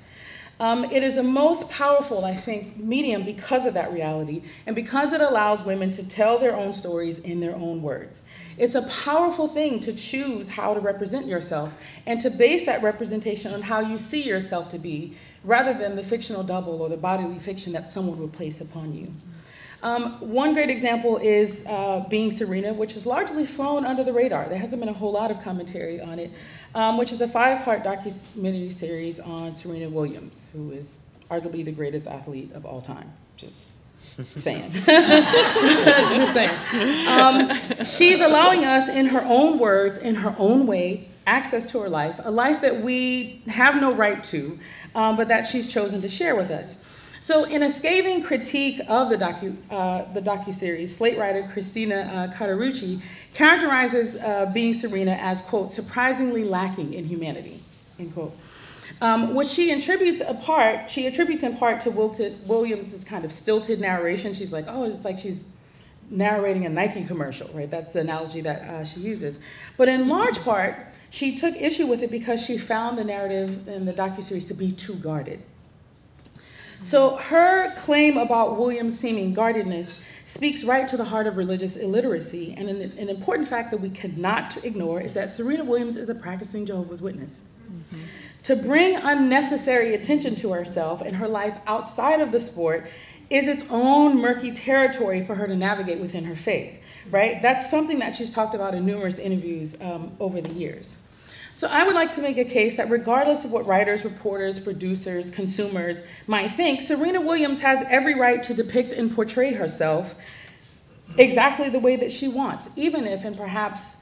Um, 0.61 0.85
it 0.85 1.03
is 1.03 1.16
a 1.16 1.25
most 1.25 1.69
powerful, 1.70 2.25
I 2.25 2.37
think, 2.37 2.77
medium 2.77 3.25
because 3.25 3.66
of 3.66 3.75
that 3.75 3.93
reality 3.93 4.43
and 4.65 4.77
because 4.77 5.12
it 5.12 5.20
allows 5.20 5.65
women 5.65 5.91
to 5.91 6.05
tell 6.07 6.39
their 6.39 6.55
own 6.55 6.73
stories 6.73 7.19
in 7.19 7.41
their 7.41 7.57
own 7.57 7.83
words. 7.83 8.23
It's 8.57 8.77
a 8.77 8.83
powerful 8.83 9.49
thing 9.49 9.81
to 9.81 9.93
choose 9.93 10.51
how 10.51 10.75
to 10.75 10.81
represent 10.81 11.27
yourself 11.27 11.73
and 12.07 12.20
to 12.20 12.31
base 12.31 12.65
that 12.66 12.81
representation 12.81 13.53
on 13.53 13.62
how 13.62 13.81
you 13.81 13.99
see 13.99 14.23
yourself 14.23 14.70
to 14.70 14.79
be 14.79 15.16
rather 15.43 15.75
than 15.75 15.97
the 15.97 16.05
fictional 16.05 16.45
double 16.45 16.81
or 16.81 16.89
the 16.89 16.97
bodily 16.97 17.41
fiction 17.41 17.73
that 17.73 17.89
someone 17.89 18.20
would 18.20 18.33
place 18.33 18.61
upon 18.61 18.95
you. 18.95 19.12
Um, 19.83 20.15
one 20.21 20.55
great 20.55 20.71
example 20.71 21.19
is 21.19 21.65
uh, 21.67 22.05
Being 22.09 22.31
Serena, 22.31 22.73
which 22.73 22.95
has 22.95 23.07
largely 23.07 23.47
flown 23.47 23.85
under 23.85 24.03
the 24.03 24.13
radar. 24.13 24.49
There 24.49 24.59
hasn't 24.59 24.81
been 24.81 24.89
a 24.89 24.95
whole 24.95 25.13
lot 25.13 25.31
of 25.31 25.41
commentary 25.41 26.01
on 26.01 26.19
it, 26.19 26.33
um, 26.75 26.99
which 26.99 27.13
is 27.13 27.21
a 27.21 27.29
five 27.29 27.65
part 27.65 27.85
documentary 27.85 28.71
series 28.71 29.21
on 29.21 29.55
Serena 29.55 29.89
Williams, 29.89 30.51
who 30.53 30.73
is 30.73 31.03
arguably 31.31 31.65
the 31.65 31.73
greatest 31.73 32.09
athlete 32.09 32.51
of 32.55 32.67
all 32.67 32.81
time. 32.81 33.13
Just 33.37 33.81
saying. 34.35 34.71
Just 34.73 36.33
saying. 36.33 37.07
Um, 37.07 37.85
she's 37.85 38.21
allowing 38.21 38.65
us, 38.65 38.89
in 38.89 39.07
her 39.07 39.23
own 39.27 39.61
words, 39.61 39.99
in 39.99 40.17
her 40.17 40.35
own 40.39 40.67
way, 40.67 41.05
access 41.27 41.65
to 41.67 41.81
her 41.81 41.89
life, 41.89 42.21
a 42.25 42.31
life 42.31 42.61
that 42.63 42.83
we 42.83 43.43
have 43.47 43.81
no 43.81 43.95
right 43.95 44.25
to, 44.25 44.59
um, 44.97 45.17
but 45.17 45.29
that 45.29 45.47
she's 45.47 45.73
chosen 45.73 46.01
to 46.01 46.09
share 46.09 46.35
with 46.35 46.51
us. 46.51 46.79
So, 47.20 47.45
in 47.45 47.62
a 47.62 47.70
scathing 47.70 48.23
critique 48.23 48.81
of 48.89 49.11
the 49.11 49.16
docu 49.16 49.57
uh, 49.70 50.12
the 50.12 50.23
docu 50.23 50.53
series, 50.53 50.97
Slate 50.97 51.19
writer 51.19 51.49
Christina 51.53 52.31
uh, 52.31 52.32
characterizes 53.35 54.16
uh, 54.16 54.51
being 54.55 54.73
Serena 54.73 55.12
as 55.12 55.43
quote 55.43 55.73
surprisingly 55.73 56.45
lacking 56.45 56.95
in 56.95 57.05
humanity, 57.05 57.61
end 57.99 58.15
quote. 58.15 58.32
Um, 59.01 59.35
which 59.35 59.49
she 59.49 59.70
attributes 59.70 60.20
a 60.20 60.35
part, 60.35 60.90
she 60.90 61.07
attributes 61.07 61.43
in 61.43 61.57
part 61.57 61.81
to 61.82 61.90
Wilted, 61.90 62.49
Williams' 62.49 63.05
kind 63.05 63.24
of 63.24 63.31
stilted 63.31 63.81
narration. 63.81 64.35
She's 64.35 64.53
like, 64.53 64.65
oh, 64.66 64.85
it's 64.85 65.05
like 65.05 65.19
she's 65.19 65.45
narrating 66.11 66.66
a 66.66 66.69
Nike 66.69 67.05
commercial, 67.05 67.49
right? 67.53 67.70
That's 67.70 67.93
the 67.93 68.01
analogy 68.01 68.40
that 68.40 68.62
uh, 68.62 68.85
she 68.85 69.01
uses. 69.01 69.39
But 69.77 69.89
in 69.89 70.09
large 70.09 70.40
part, 70.40 70.77
she 71.11 71.35
took 71.35 71.55
issue 71.57 71.86
with 71.86 72.03
it 72.03 72.11
because 72.11 72.45
she 72.45 72.59
found 72.59 72.99
the 72.99 73.05
narrative 73.05 73.69
in 73.69 73.85
the 73.85 73.93
docuseries 73.93 74.49
to 74.49 74.55
be 74.55 74.73
too 74.73 74.95
guarded. 74.95 75.43
So 76.83 77.17
her 77.17 77.75
claim 77.77 78.17
about 78.17 78.59
Williams' 78.59 78.99
seeming 78.99 79.35
guardedness 79.35 79.99
speaks 80.25 80.63
right 80.63 80.87
to 80.87 80.97
the 80.97 81.05
heart 81.05 81.27
of 81.27 81.37
religious 81.37 81.77
illiteracy. 81.77 82.55
And 82.57 82.69
an, 82.69 82.83
an, 82.99 83.09
important 83.09 83.49
fact 83.49 83.71
that 83.71 83.81
we 83.81 83.89
cannot 83.89 84.63
ignore 84.63 85.01
is 85.01 85.15
that 85.15 85.31
Serena 85.31 85.65
Williams 85.65 85.97
is 85.97 86.11
a 86.11 86.15
practicing 86.15 86.67
Jehovah's 86.67 87.01
Witness. 87.01 87.45
Mm-hmm. 87.67 88.03
To 88.45 88.57
bring 88.57 88.97
unnecessary 88.97 89.95
attention 89.95 90.35
to 90.37 90.53
herself 90.53 91.01
and 91.01 91.17
her 91.17 91.29
life 91.29 91.59
outside 91.67 92.21
of 92.21 92.31
the 92.31 92.41
sport 92.41 92.89
is 93.31 93.49
its 93.49 93.65
own 93.71 94.21
murky 94.21 94.53
territory 94.53 95.23
for 95.23 95.35
her 95.35 95.47
to 95.47 95.57
navigate 95.57 95.99
within 95.99 96.25
her 96.25 96.37
faith, 96.37 96.79
right? 97.11 97.43
That's 97.43 97.71
something 97.71 97.99
that 97.99 98.15
she's 98.15 98.31
talked 98.31 98.55
about 98.55 98.75
in 98.75 98.87
numerous 98.87 99.19
interviews 99.19 99.77
um, 99.81 100.13
over 100.21 100.41
the 100.41 100.55
years. 100.55 100.97
So 101.59 101.67
I 101.67 101.83
would 101.83 101.97
like 101.97 102.13
to 102.13 102.23
make 102.23 102.39
a 102.39 102.45
case 102.45 102.77
that 102.77 102.89
regardless 102.89 103.45
of 103.45 103.51
what 103.51 103.67
writers, 103.67 104.05
reporters, 104.05 104.61
producers, 104.61 105.29
consumers 105.29 106.05
might 106.29 106.53
think, 106.53 106.81
Serena 106.81 107.21
Williams 107.21 107.63
has 107.63 107.85
every 107.89 108.15
right 108.15 108.41
to 108.45 108.55
depict 108.55 108.93
and 108.93 109.13
portray 109.13 109.53
herself 109.53 110.15
exactly 111.17 111.69
the 111.69 111.81
way 111.81 111.97
that 111.97 112.13
she 112.13 112.29
wants, 112.29 112.71
even 112.77 113.05
if 113.05 113.25
and 113.25 113.37
perhaps 113.37 113.97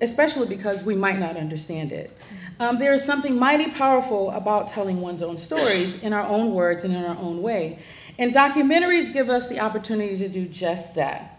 especially 0.00 0.48
because 0.48 0.82
we 0.82 0.96
might 0.96 1.20
not 1.20 1.36
understand 1.36 1.92
it. 1.92 2.18
Um, 2.58 2.80
there 2.80 2.92
is 2.92 3.04
something 3.04 3.38
mighty 3.38 3.70
powerful 3.70 4.32
about 4.32 4.66
telling 4.66 5.00
one's 5.00 5.22
own 5.22 5.36
stories 5.36 6.02
in 6.02 6.12
our 6.12 6.26
own 6.26 6.52
words 6.52 6.82
and 6.82 6.92
in 6.92 7.04
our 7.04 7.16
own 7.16 7.42
way. 7.42 7.78
And 8.18 8.34
documentaries 8.34 9.12
give 9.12 9.30
us 9.30 9.48
the 9.48 9.60
opportunity 9.60 10.16
to 10.16 10.28
do 10.28 10.48
just 10.48 10.96
that. 10.96 11.31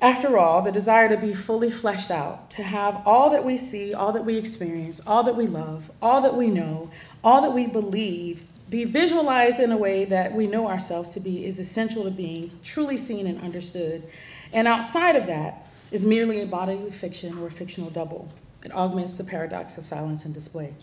After 0.00 0.36
all, 0.38 0.62
the 0.62 0.72
desire 0.72 1.08
to 1.08 1.16
be 1.16 1.34
fully 1.34 1.70
fleshed 1.70 2.10
out, 2.10 2.50
to 2.50 2.62
have 2.62 3.02
all 3.06 3.30
that 3.30 3.44
we 3.44 3.56
see, 3.56 3.94
all 3.94 4.12
that 4.12 4.24
we 4.24 4.36
experience, 4.36 5.00
all 5.06 5.22
that 5.22 5.36
we 5.36 5.46
love, 5.46 5.90
all 6.02 6.20
that 6.20 6.34
we 6.34 6.50
know, 6.50 6.90
all 7.24 7.40
that 7.42 7.52
we 7.52 7.66
believe, 7.66 8.44
be 8.68 8.84
visualized 8.84 9.60
in 9.60 9.70
a 9.70 9.76
way 9.76 10.04
that 10.04 10.32
we 10.32 10.46
know 10.46 10.68
ourselves 10.68 11.10
to 11.10 11.20
be 11.20 11.46
is 11.46 11.58
essential 11.58 12.04
to 12.04 12.10
being 12.10 12.50
truly 12.62 12.98
seen 12.98 13.26
and 13.26 13.40
understood. 13.40 14.02
And 14.52 14.66
outside 14.66 15.16
of 15.16 15.26
that 15.26 15.68
is 15.92 16.04
merely 16.04 16.42
a 16.42 16.46
bodily 16.46 16.90
fiction 16.90 17.38
or 17.38 17.48
fictional 17.48 17.90
double. 17.90 18.28
It 18.64 18.72
augments 18.72 19.12
the 19.12 19.24
paradox 19.24 19.78
of 19.78 19.86
silence 19.86 20.24
and 20.24 20.34
display. 20.34 20.74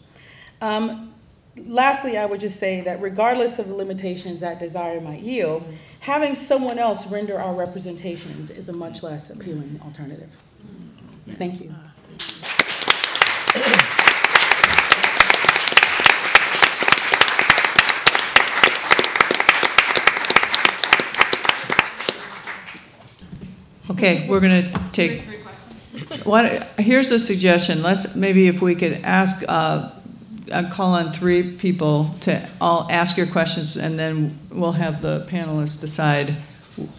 Um, 0.61 1.13
lastly, 1.57 2.17
I 2.17 2.25
would 2.25 2.39
just 2.39 2.59
say 2.59 2.81
that 2.81 3.01
regardless 3.01 3.59
of 3.59 3.67
the 3.67 3.75
limitations 3.75 4.39
that 4.39 4.59
desire 4.59 4.99
might 4.99 5.21
yield, 5.21 5.63
having 5.99 6.35
someone 6.35 6.79
else 6.79 7.07
render 7.07 7.39
our 7.39 7.53
representations 7.53 8.49
is 8.49 8.69
a 8.69 8.73
much 8.73 9.03
less 9.03 9.29
appealing 9.29 9.79
alternative. 9.83 10.29
Thank 11.37 11.61
you. 11.61 11.73
Okay, 23.89 24.27
we're 24.27 24.39
going 24.39 24.63
to 24.63 24.81
take. 24.91 25.23
What, 26.23 26.63
here's 26.77 27.11
a 27.11 27.19
suggestion. 27.19 27.83
Let's 27.83 28.15
maybe 28.15 28.47
if 28.47 28.61
we 28.61 28.75
could 28.75 28.93
ask 29.03 29.43
uh, 29.47 29.91
I'll 30.51 30.69
call 30.69 30.93
on 30.93 31.11
three 31.13 31.55
people 31.55 32.15
to 32.21 32.49
all 32.59 32.87
ask 32.89 33.17
your 33.17 33.27
questions, 33.27 33.77
and 33.77 33.97
then 33.97 34.39
we'll 34.49 34.73
have 34.73 35.01
the 35.01 35.25
panelists 35.29 35.79
decide 35.79 36.35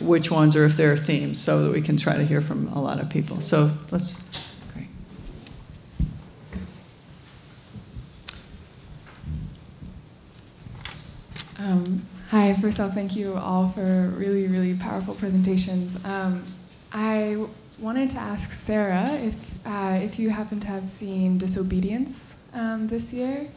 which 0.00 0.30
ones 0.30 0.56
or 0.56 0.64
if 0.64 0.76
there 0.76 0.92
are 0.92 0.96
themes, 0.96 1.40
so 1.40 1.64
that 1.64 1.72
we 1.72 1.82
can 1.82 1.96
try 1.96 2.16
to 2.16 2.24
hear 2.24 2.40
from 2.40 2.68
a 2.68 2.80
lot 2.80 3.00
of 3.00 3.10
people. 3.10 3.40
So 3.40 3.72
let's. 3.90 4.28
Um, 11.56 12.06
hi, 12.28 12.52
first 12.60 12.78
off, 12.78 12.92
thank 12.92 13.16
you 13.16 13.34
all 13.34 13.70
for 13.70 14.12
really, 14.16 14.46
really 14.46 14.74
powerful 14.74 15.14
presentations. 15.14 15.96
Um, 16.04 16.44
I 16.92 17.46
wanted 17.80 18.10
to 18.10 18.18
ask 18.18 18.52
Sarah 18.52 19.08
if, 19.10 19.34
uh, 19.64 19.98
if 20.02 20.18
you 20.18 20.28
happen 20.30 20.60
to 20.60 20.66
have 20.66 20.90
seen 20.90 21.38
Disobedience 21.38 22.36
um, 22.54 22.88
this 22.88 23.12
year. 23.12 23.48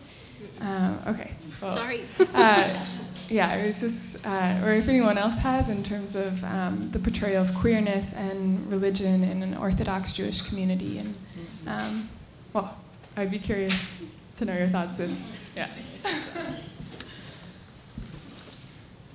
Um, 0.61 0.99
okay. 1.07 1.31
well, 1.61 1.73
Sorry. 1.73 2.03
uh, 2.33 2.85
yeah, 3.29 3.55
it 3.55 3.67
was 3.67 3.79
just, 3.79 4.25
uh, 4.25 4.61
or 4.63 4.73
if 4.73 4.87
anyone 4.87 5.17
else 5.17 5.37
has, 5.37 5.69
in 5.69 5.83
terms 5.83 6.15
of 6.15 6.43
um, 6.43 6.89
the 6.91 6.99
portrayal 6.99 7.43
of 7.43 7.53
queerness 7.55 8.13
and 8.13 8.69
religion 8.71 9.23
in 9.23 9.43
an 9.43 9.55
Orthodox 9.55 10.13
Jewish 10.13 10.41
community. 10.41 10.99
And, 10.99 11.15
um, 11.65 12.09
well, 12.53 12.77
I'd 13.15 13.31
be 13.31 13.39
curious 13.39 13.99
to 14.37 14.45
know 14.45 14.57
your 14.57 14.67
thoughts. 14.67 14.99
And, 14.99 15.17
yeah. 15.55 15.73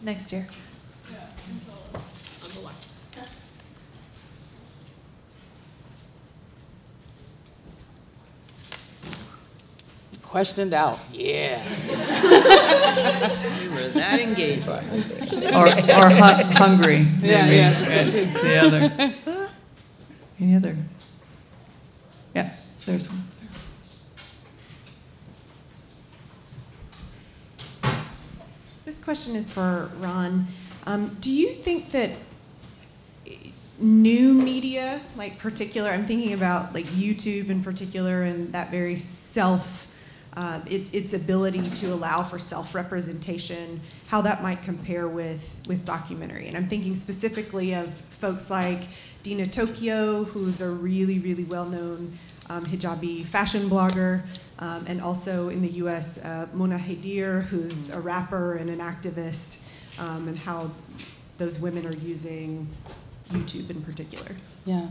Next 0.02 0.32
year. 0.32 0.48
Questioned 10.32 10.72
out. 10.72 10.98
Yeah. 11.12 11.62
We 13.60 13.68
were 13.68 13.88
that 13.90 14.18
engaged. 14.18 14.66
Or, 14.66 14.76
or 14.78 16.08
hu- 16.08 16.52
hungry. 16.54 17.06
Yeah, 17.20 17.42
maybe. 17.44 17.56
yeah, 17.56 17.84
that 17.84 18.10
too. 18.10 18.24
The 18.24 18.56
other. 18.56 19.14
Any 20.40 20.56
other? 20.56 20.74
Yeah, 22.34 22.54
there's 22.86 23.10
one. 23.10 23.22
This 28.86 28.98
question 29.04 29.36
is 29.36 29.50
for 29.50 29.90
Rhon. 30.00 30.46
Um, 30.86 31.14
do 31.20 31.30
you 31.30 31.52
think 31.52 31.90
that 31.90 32.10
new 33.78 34.32
media, 34.32 35.02
like 35.16 35.38
particular, 35.38 35.90
I'm 35.90 36.06
thinking 36.06 36.32
about 36.32 36.72
like 36.72 36.86
YouTube 36.86 37.50
in 37.50 37.62
particular, 37.62 38.22
and 38.22 38.50
that 38.54 38.70
very 38.70 38.96
self, 38.96 39.86
uh, 40.36 40.60
it, 40.66 40.94
its 40.94 41.12
ability 41.12 41.68
to 41.70 41.92
allow 41.92 42.22
for 42.22 42.38
self-representation, 42.38 43.80
how 44.06 44.22
that 44.22 44.42
might 44.42 44.62
compare 44.62 45.08
with 45.08 45.54
with 45.68 45.84
documentary. 45.84 46.48
And 46.48 46.56
I'm 46.56 46.68
thinking 46.68 46.94
specifically 46.94 47.74
of 47.74 47.92
folks 48.20 48.50
like 48.50 48.84
Dina 49.22 49.46
Tokio, 49.46 50.24
who's 50.24 50.60
a 50.60 50.68
really, 50.68 51.18
really 51.18 51.44
well-known 51.44 52.18
um, 52.48 52.64
hijabi 52.64 53.24
fashion 53.26 53.68
blogger, 53.68 54.22
um, 54.58 54.84
and 54.86 55.00
also 55.00 55.48
in 55.48 55.62
the 55.62 55.68
U.S., 55.68 56.18
uh, 56.18 56.46
Mona 56.52 56.78
Haydar, 56.78 57.44
who's 57.44 57.90
a 57.90 58.00
rapper 58.00 58.54
and 58.54 58.70
an 58.70 58.78
activist, 58.78 59.60
um, 59.98 60.28
and 60.28 60.38
how 60.38 60.70
those 61.38 61.60
women 61.60 61.86
are 61.86 61.96
using 61.96 62.68
YouTube 63.30 63.70
in 63.70 63.82
particular. 63.82 64.32
Yeah, 64.64 64.88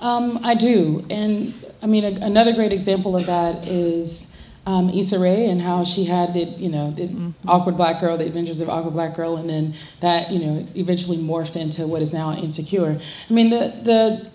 um, 0.00 0.40
I 0.42 0.54
do. 0.54 1.04
And 1.10 1.54
I 1.82 1.86
mean, 1.86 2.04
a, 2.04 2.24
another 2.24 2.52
great 2.52 2.72
example 2.72 3.16
of 3.16 3.26
that 3.26 3.66
is 3.66 4.33
um, 4.66 4.88
Issa 4.90 5.18
Rae 5.18 5.46
and 5.46 5.60
how 5.60 5.84
she 5.84 6.04
had 6.04 6.32
the, 6.32 6.44
you 6.44 6.68
know, 6.68 6.90
the 6.90 7.32
awkward 7.46 7.76
black 7.76 8.00
girl, 8.00 8.16
the 8.16 8.26
adventures 8.26 8.60
of 8.60 8.68
awkward 8.68 8.94
black 8.94 9.14
girl, 9.14 9.36
and 9.36 9.48
then 9.48 9.74
that, 10.00 10.30
you 10.30 10.38
know, 10.38 10.66
eventually 10.74 11.18
morphed 11.18 11.56
into 11.56 11.86
what 11.86 12.00
is 12.00 12.12
now 12.12 12.32
insecure. 12.32 12.98
I 13.28 13.32
mean, 13.32 13.50
the, 13.50 13.74
the, 13.82 14.30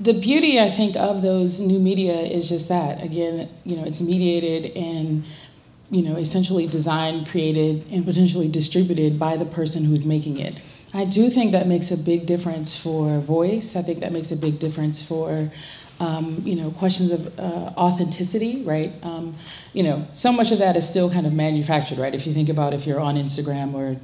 the 0.00 0.14
beauty, 0.14 0.58
I 0.58 0.70
think, 0.70 0.96
of 0.96 1.22
those 1.22 1.60
new 1.60 1.78
media 1.78 2.14
is 2.14 2.48
just 2.48 2.68
that. 2.68 3.02
Again, 3.02 3.48
you 3.64 3.76
know, 3.76 3.84
it's 3.84 4.00
mediated 4.00 4.74
and, 4.76 5.24
you 5.90 6.02
know, 6.02 6.16
essentially 6.16 6.66
designed, 6.66 7.28
created, 7.28 7.84
and 7.90 8.04
potentially 8.04 8.48
distributed 8.48 9.18
by 9.18 9.36
the 9.36 9.44
person 9.44 9.84
who's 9.84 10.06
making 10.06 10.38
it. 10.38 10.60
I 10.94 11.04
do 11.04 11.30
think 11.30 11.52
that 11.52 11.66
makes 11.66 11.90
a 11.90 11.96
big 11.96 12.26
difference 12.26 12.74
for 12.76 13.18
voice. 13.18 13.76
I 13.76 13.82
think 13.82 14.00
that 14.00 14.12
makes 14.12 14.30
a 14.30 14.36
big 14.36 14.58
difference 14.58 15.02
for, 15.02 15.50
um, 16.02 16.42
you 16.44 16.56
know, 16.56 16.72
questions 16.72 17.12
of 17.12 17.38
uh, 17.38 17.72
authenticity, 17.76 18.64
right? 18.64 18.92
Um, 19.04 19.36
you 19.72 19.84
know, 19.84 20.04
so 20.12 20.32
much 20.32 20.50
of 20.50 20.58
that 20.58 20.76
is 20.76 20.86
still 20.86 21.08
kind 21.08 21.26
of 21.26 21.32
manufactured, 21.32 21.98
right? 21.98 22.12
If 22.12 22.26
you 22.26 22.34
think 22.34 22.48
about 22.48 22.74
if 22.74 22.86
you're 22.86 22.98
on 22.98 23.14
Instagram 23.14 23.72
or 23.74 23.96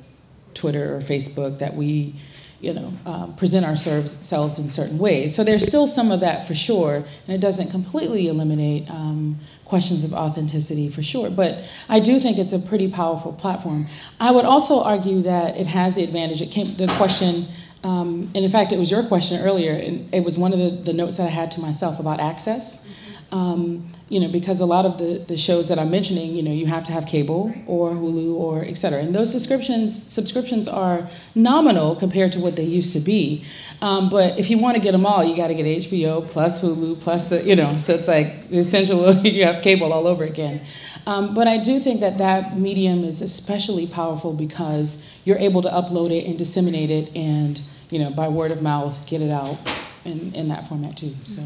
Twitter 0.54 0.94
or 0.94 1.00
Facebook, 1.00 1.58
that 1.58 1.74
we, 1.74 2.14
you 2.60 2.72
know, 2.72 2.92
um, 3.04 3.34
present 3.34 3.66
ourselves 3.66 4.58
in 4.58 4.70
certain 4.70 4.98
ways. 4.98 5.34
So 5.34 5.42
there's 5.42 5.66
still 5.66 5.88
some 5.88 6.12
of 6.12 6.20
that 6.20 6.46
for 6.46 6.54
sure, 6.54 6.94
and 7.26 7.34
it 7.34 7.40
doesn't 7.40 7.70
completely 7.72 8.28
eliminate 8.28 8.88
um, 8.88 9.36
questions 9.64 10.04
of 10.04 10.12
authenticity 10.12 10.88
for 10.88 11.02
sure. 11.02 11.30
But 11.30 11.64
I 11.88 11.98
do 11.98 12.20
think 12.20 12.38
it's 12.38 12.52
a 12.52 12.60
pretty 12.60 12.88
powerful 12.90 13.32
platform. 13.32 13.88
I 14.20 14.30
would 14.30 14.44
also 14.44 14.82
argue 14.82 15.22
that 15.22 15.56
it 15.56 15.66
has 15.66 15.96
the 15.96 16.04
advantage. 16.04 16.42
It 16.42 16.52
came 16.52 16.76
the 16.76 16.86
question, 16.96 17.48
um, 17.84 18.30
and 18.34 18.44
in 18.44 18.50
fact, 18.50 18.72
it 18.72 18.78
was 18.78 18.90
your 18.90 19.05
question 19.05 19.40
earlier, 19.40 19.72
and 19.72 20.12
it 20.12 20.24
was 20.24 20.38
one 20.38 20.52
of 20.52 20.59
the, 20.59 20.70
the 20.70 20.92
notes 20.92 21.16
that 21.18 21.26
I 21.26 21.30
had 21.30 21.50
to 21.52 21.60
myself 21.60 22.00
about 22.00 22.20
access. 22.20 22.84
Um, 23.30 23.92
you 24.09 24.18
know, 24.20 24.28
because 24.28 24.60
a 24.60 24.66
lot 24.66 24.86
of 24.86 24.98
the, 24.98 25.24
the 25.28 25.36
shows 25.36 25.68
that 25.68 25.78
I'm 25.78 25.90
mentioning, 25.90 26.35
you 26.35 26.43
know, 26.43 26.51
you 26.51 26.66
have 26.66 26.85
to 26.85 26.93
have 26.93 27.06
cable 27.06 27.52
or 27.66 27.90
Hulu 27.90 28.35
or 28.35 28.64
et 28.64 28.74
cetera. 28.74 29.01
And 29.01 29.14
those 29.14 29.30
subscriptions 29.30 30.10
subscriptions 30.10 30.66
are 30.66 31.09
nominal 31.35 31.94
compared 31.94 32.32
to 32.32 32.40
what 32.40 32.56
they 32.56 32.64
used 32.64 32.93
to 32.94 33.01
be. 33.01 33.44
Um, 33.82 34.09
but 34.09 34.39
if 34.39 34.51
you 34.51 34.59
want 34.59 34.76
to 34.76 34.82
get 34.82 34.93
them 34.93 35.05
all, 35.05 35.22
you 35.22 35.36
got 35.36 35.48
to 35.48 35.55
get 35.55 35.66
HBO 35.66 36.26
plus 36.26 36.60
Hulu 36.60 37.01
plus, 37.01 37.32
uh, 37.32 37.43
you 37.43 37.55
know, 37.55 37.76
so 37.76 37.94
it's 37.94 38.09
like 38.09 38.51
essential 38.51 39.14
you 39.24 39.44
have 39.44 39.62
cable 39.62 39.93
all 39.93 40.06
over 40.06 40.24
again. 40.24 40.64
Um, 41.06 41.35
but 41.35 41.48
I 41.48 41.59
do 41.59 41.80
think 41.80 42.01
that 42.01 42.18
that 42.18 42.59
medium 42.59 43.05
is 43.05 43.22
especially 43.22 43.86
powerful 43.86 44.32
because 44.32 45.02
you're 45.24 45.39
able 45.39 45.62
to 45.62 45.68
upload 45.68 46.10
it 46.10 46.26
and 46.26 46.39
disseminate 46.39 46.90
it 46.90 47.14
and, 47.16 47.60
you 47.90 47.98
know, 47.98 48.10
by 48.10 48.28
word 48.28 48.51
of 48.51 48.62
mouth, 48.62 48.94
get 49.06 49.22
it 49.22 49.30
out 49.30 49.59
in, 50.05 50.35
in 50.35 50.48
that 50.48 50.68
format 50.68 50.97
too. 50.97 51.14
So. 51.24 51.43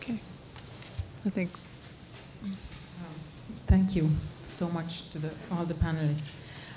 Okay. 0.00 0.18
I 1.26 1.30
think, 1.30 1.50
Thank 3.68 3.94
you 3.94 4.08
so 4.46 4.66
much 4.70 5.10
to 5.10 5.18
the, 5.18 5.30
all 5.52 5.66
the 5.66 5.74
panelists. 5.74 6.30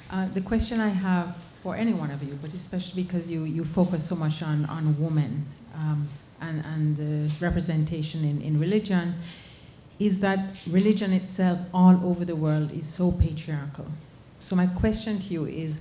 Uh, 0.09 0.27
the 0.34 0.41
question 0.41 0.81
I 0.81 0.89
have 0.89 1.38
for 1.63 1.73
any 1.73 1.93
one 1.93 2.11
of 2.11 2.22
you, 2.22 2.38
but 2.41 2.53
especially 2.53 3.03
because 3.03 3.30
you, 3.30 3.45
you 3.45 3.63
focus 3.63 4.05
so 4.05 4.13
much 4.13 4.43
on, 4.43 4.65
on 4.65 5.01
women 5.01 5.45
um, 5.73 6.03
and, 6.41 6.65
and 6.65 6.97
the 6.97 7.31
representation 7.39 8.26
in, 8.26 8.41
in 8.41 8.59
religion, 8.59 9.15
is 9.99 10.19
that 10.19 10.59
religion 10.69 11.13
itself 11.13 11.59
all 11.73 11.97
over 12.03 12.26
the 12.26 12.35
world 12.35 12.73
is 12.73 12.88
so 12.88 13.13
patriarchal. 13.13 13.88
So 14.39 14.57
my 14.57 14.65
question 14.65 15.18
to 15.19 15.34
you 15.34 15.45
is, 15.45 15.77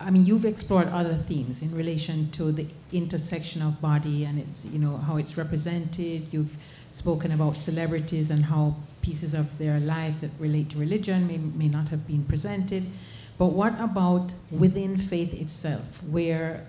I 0.00 0.10
mean, 0.10 0.24
you've 0.24 0.46
explored 0.46 0.88
other 0.88 1.18
themes 1.28 1.60
in 1.60 1.74
relation 1.74 2.30
to 2.30 2.52
the 2.52 2.66
intersection 2.90 3.60
of 3.60 3.82
body 3.82 4.24
and 4.24 4.38
it's, 4.38 4.64
you 4.64 4.78
know, 4.78 4.96
how 4.96 5.18
it's 5.18 5.36
represented. 5.36 6.32
You've 6.32 6.56
spoken 6.92 7.32
about 7.32 7.56
celebrities 7.56 8.30
and 8.30 8.44
how 8.44 8.76
pieces 9.00 9.34
of 9.34 9.58
their 9.58 9.80
life 9.80 10.14
that 10.20 10.30
relate 10.38 10.70
to 10.70 10.78
religion 10.78 11.26
may, 11.26 11.38
may 11.38 11.68
not 11.68 11.88
have 11.88 12.06
been 12.06 12.24
presented. 12.24 12.84
But 13.38 13.46
what 13.46 13.78
about 13.80 14.34
within 14.50 14.96
faith 14.96 15.34
itself, 15.34 16.02
where 16.04 16.66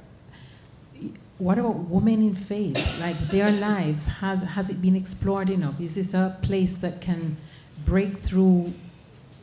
what 1.38 1.58
about 1.58 1.76
women 1.90 2.22
in 2.22 2.34
faith? 2.36 2.78
Like 3.02 3.18
their 3.30 3.52
lives, 3.52 4.06
has, 4.06 4.42
has 4.42 4.70
it 4.70 4.82
been 4.82 4.96
explored 4.96 5.50
enough? 5.50 5.80
Is 5.82 5.96
this 5.96 6.14
a 6.14 6.38
place 6.42 6.76
that 6.76 7.02
can 7.02 7.38
break 7.86 8.20
through 8.20 8.74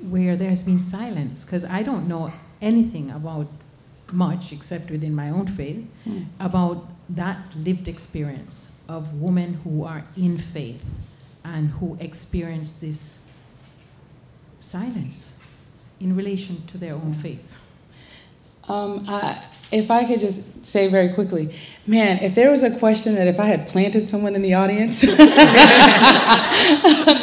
where 0.01 0.35
there's 0.35 0.63
been 0.63 0.79
silence? 0.79 1.45
Because 1.45 1.65
I 1.65 1.83
don't 1.83 2.09
know 2.09 2.33
anything 2.63 3.11
about 3.11 3.49
much, 4.13 4.53
except 4.53 4.91
within 4.91 5.15
my 5.15 5.29
own 5.31 5.47
faith, 5.47 5.85
Hmm. 6.05 6.23
about 6.41 6.89
that 7.11 7.39
lived 7.57 7.87
experience 7.87 8.70
of 8.91 9.15
women 9.15 9.55
who 9.63 9.85
are 9.85 10.05
in 10.17 10.37
faith 10.37 10.83
and 11.45 11.71
who 11.71 11.97
experience 12.01 12.73
this 12.81 13.21
silence 14.59 15.37
in 16.01 16.17
relation 16.17 16.67
to 16.67 16.77
their 16.77 16.95
own 16.95 17.13
faith. 17.15 17.59
Um, 18.69 19.05
I, 19.09 19.45
if 19.71 19.93
I 19.93 20.05
could 20.05 20.19
just 20.19 20.67
say 20.67 20.89
very 20.89 21.13
quickly, 21.13 21.55
man, 21.87 22.19
if 22.19 22.35
there 22.35 22.51
was 22.51 22.65
a 22.65 22.77
question 22.79 23.15
that 23.15 23.29
if 23.29 23.39
I 23.39 23.45
had 23.47 23.69
planted 23.69 24.09
someone 24.09 24.35
in 24.35 24.43
the 24.43 24.55
audience, 24.55 25.01
then 25.03 25.19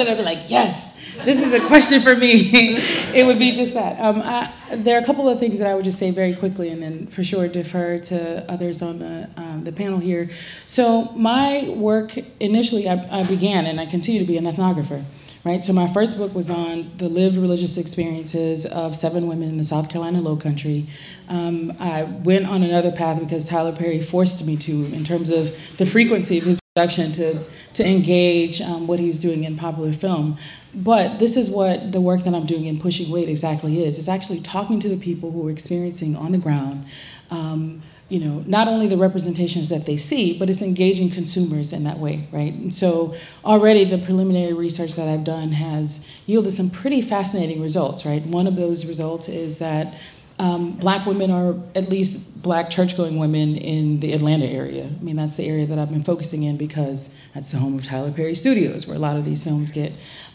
I'd 0.07 0.17
be 0.17 0.23
like, 0.23 0.49
yes, 0.49 0.86
this 1.27 1.45
is 1.45 1.51
a 1.51 1.59
question 1.67 2.01
for 2.01 2.15
me. 2.15 2.31
it 3.13 3.25
would 3.25 3.37
be 3.37 3.51
just 3.51 3.73
that. 3.73 3.99
Um, 3.99 4.21
I, 4.23 4.49
there 4.71 4.97
are 4.97 5.01
a 5.01 5.05
couple 5.05 5.27
of 5.27 5.41
things 5.41 5.59
that 5.59 5.67
I 5.67 5.75
would 5.75 5.83
just 5.83 5.99
say 5.99 6.09
very 6.09 6.33
quickly, 6.33 6.69
and 6.69 6.81
then 6.81 7.07
for 7.07 7.21
sure 7.21 7.49
defer 7.49 7.99
to 7.99 8.49
others 8.49 8.81
on 8.81 8.99
the 8.99 9.29
um, 9.35 9.65
the 9.65 9.73
panel 9.73 9.99
here. 9.99 10.29
So 10.65 11.11
my 11.17 11.67
work 11.75 12.17
initially, 12.39 12.87
I, 12.87 13.19
I 13.19 13.23
began, 13.23 13.65
and 13.65 13.77
I 13.77 13.85
continue 13.85 14.21
to 14.21 14.25
be 14.25 14.37
an 14.37 14.45
ethnographer 14.45 15.03
right? 15.43 15.63
So 15.63 15.71
my 15.71 15.87
first 15.87 16.17
book 16.17 16.35
was 16.35 16.49
on 16.49 16.91
the 16.97 17.07
lived 17.07 17.37
religious 17.37 17.77
experiences 17.77 18.65
of 18.65 18.97
seven 18.97 19.27
women 19.27 19.47
in 19.47 19.57
the 19.57 19.63
South 19.63 19.87
Carolina 19.87 20.19
Low 20.19 20.35
Country. 20.35 20.87
Um, 21.29 21.73
I 21.79 22.03
went 22.03 22.47
on 22.49 22.63
another 22.63 22.91
path 22.91 23.17
because 23.17 23.45
Tyler 23.45 23.73
Perry 23.73 24.01
forced 24.01 24.45
me 24.45 24.57
to, 24.57 24.71
in 24.93 25.05
terms 25.05 25.29
of 25.29 25.55
the 25.77 25.85
frequency 25.85 26.39
of 26.39 26.43
his 26.43 26.59
production, 26.77 27.11
to 27.11 27.43
to 27.73 27.87
engage 27.87 28.61
um, 28.61 28.87
what 28.87 28.99
he 28.99 29.07
was 29.07 29.19
doing 29.19 29.43
in 29.43 29.55
popular 29.55 29.93
film. 29.93 30.37
But 30.75 31.17
this 31.17 31.35
is 31.35 31.49
what 31.49 31.91
the 31.91 32.01
work 32.01 32.23
that 32.23 32.35
I'm 32.35 32.45
doing 32.45 32.65
in 32.65 32.79
Pushing 32.79 33.11
Weight 33.11 33.29
exactly 33.29 33.83
is. 33.83 33.97
It's 33.97 34.07
actually 34.07 34.41
talking 34.41 34.79
to 34.81 34.89
the 34.89 34.97
people 34.97 35.31
who 35.31 35.47
are 35.47 35.51
experiencing 35.51 36.15
on 36.15 36.31
the 36.31 36.37
ground. 36.37 36.85
Um, 37.31 37.81
you 38.09 38.19
know, 38.19 38.43
not 38.47 38.67
only 38.67 38.87
the 38.87 38.95
representations 38.95 39.67
that 39.69 39.85
they 39.85 39.97
see, 39.97 40.37
but 40.37 40.49
it's 40.49 40.61
engaging 40.61 41.09
consumers 41.09 41.73
in 41.73 41.83
that 41.83 41.99
way, 41.99 42.25
right? 42.31 42.53
And 42.53 42.73
so 42.73 43.15
already 43.43 43.83
the 43.83 43.97
preliminary 43.97 44.53
research 44.53 44.95
that 44.95 45.09
I've 45.09 45.25
done 45.25 45.51
has 45.51 46.05
yielded 46.25 46.53
some 46.53 46.69
pretty 46.69 47.01
fascinating 47.01 47.61
results, 47.61 48.05
right? 48.05 48.25
One 48.25 48.47
of 48.47 48.55
those 48.55 48.85
results 48.85 49.27
is 49.27 49.57
that 49.57 49.95
um, 50.39 50.73
black 50.73 51.05
women 51.05 51.31
are 51.31 51.55
at 51.75 51.89
least 51.89 52.41
black 52.41 52.69
church-going 52.69 53.17
women 53.17 53.57
in 53.57 53.99
the 53.99 54.13
Atlanta 54.13 54.45
area. 54.45 54.85
I 54.85 55.03
mean, 55.03 55.15
that's 55.15 55.35
the 55.35 55.45
area 55.45 55.65
that 55.65 55.79
I've 55.79 55.89
been 55.89 56.03
focusing 56.03 56.43
in 56.43 56.57
because 56.57 57.15
that's 57.33 57.51
the 57.51 57.57
home 57.57 57.75
of 57.75 57.83
Tyler 57.83 58.11
Perry 58.11 58.35
Studios, 58.35 58.87
where 58.87 58.95
a 58.95 58.99
lot 58.99 59.17
of 59.17 59.25
these 59.25 59.43
films 59.43 59.71
get 59.71 59.91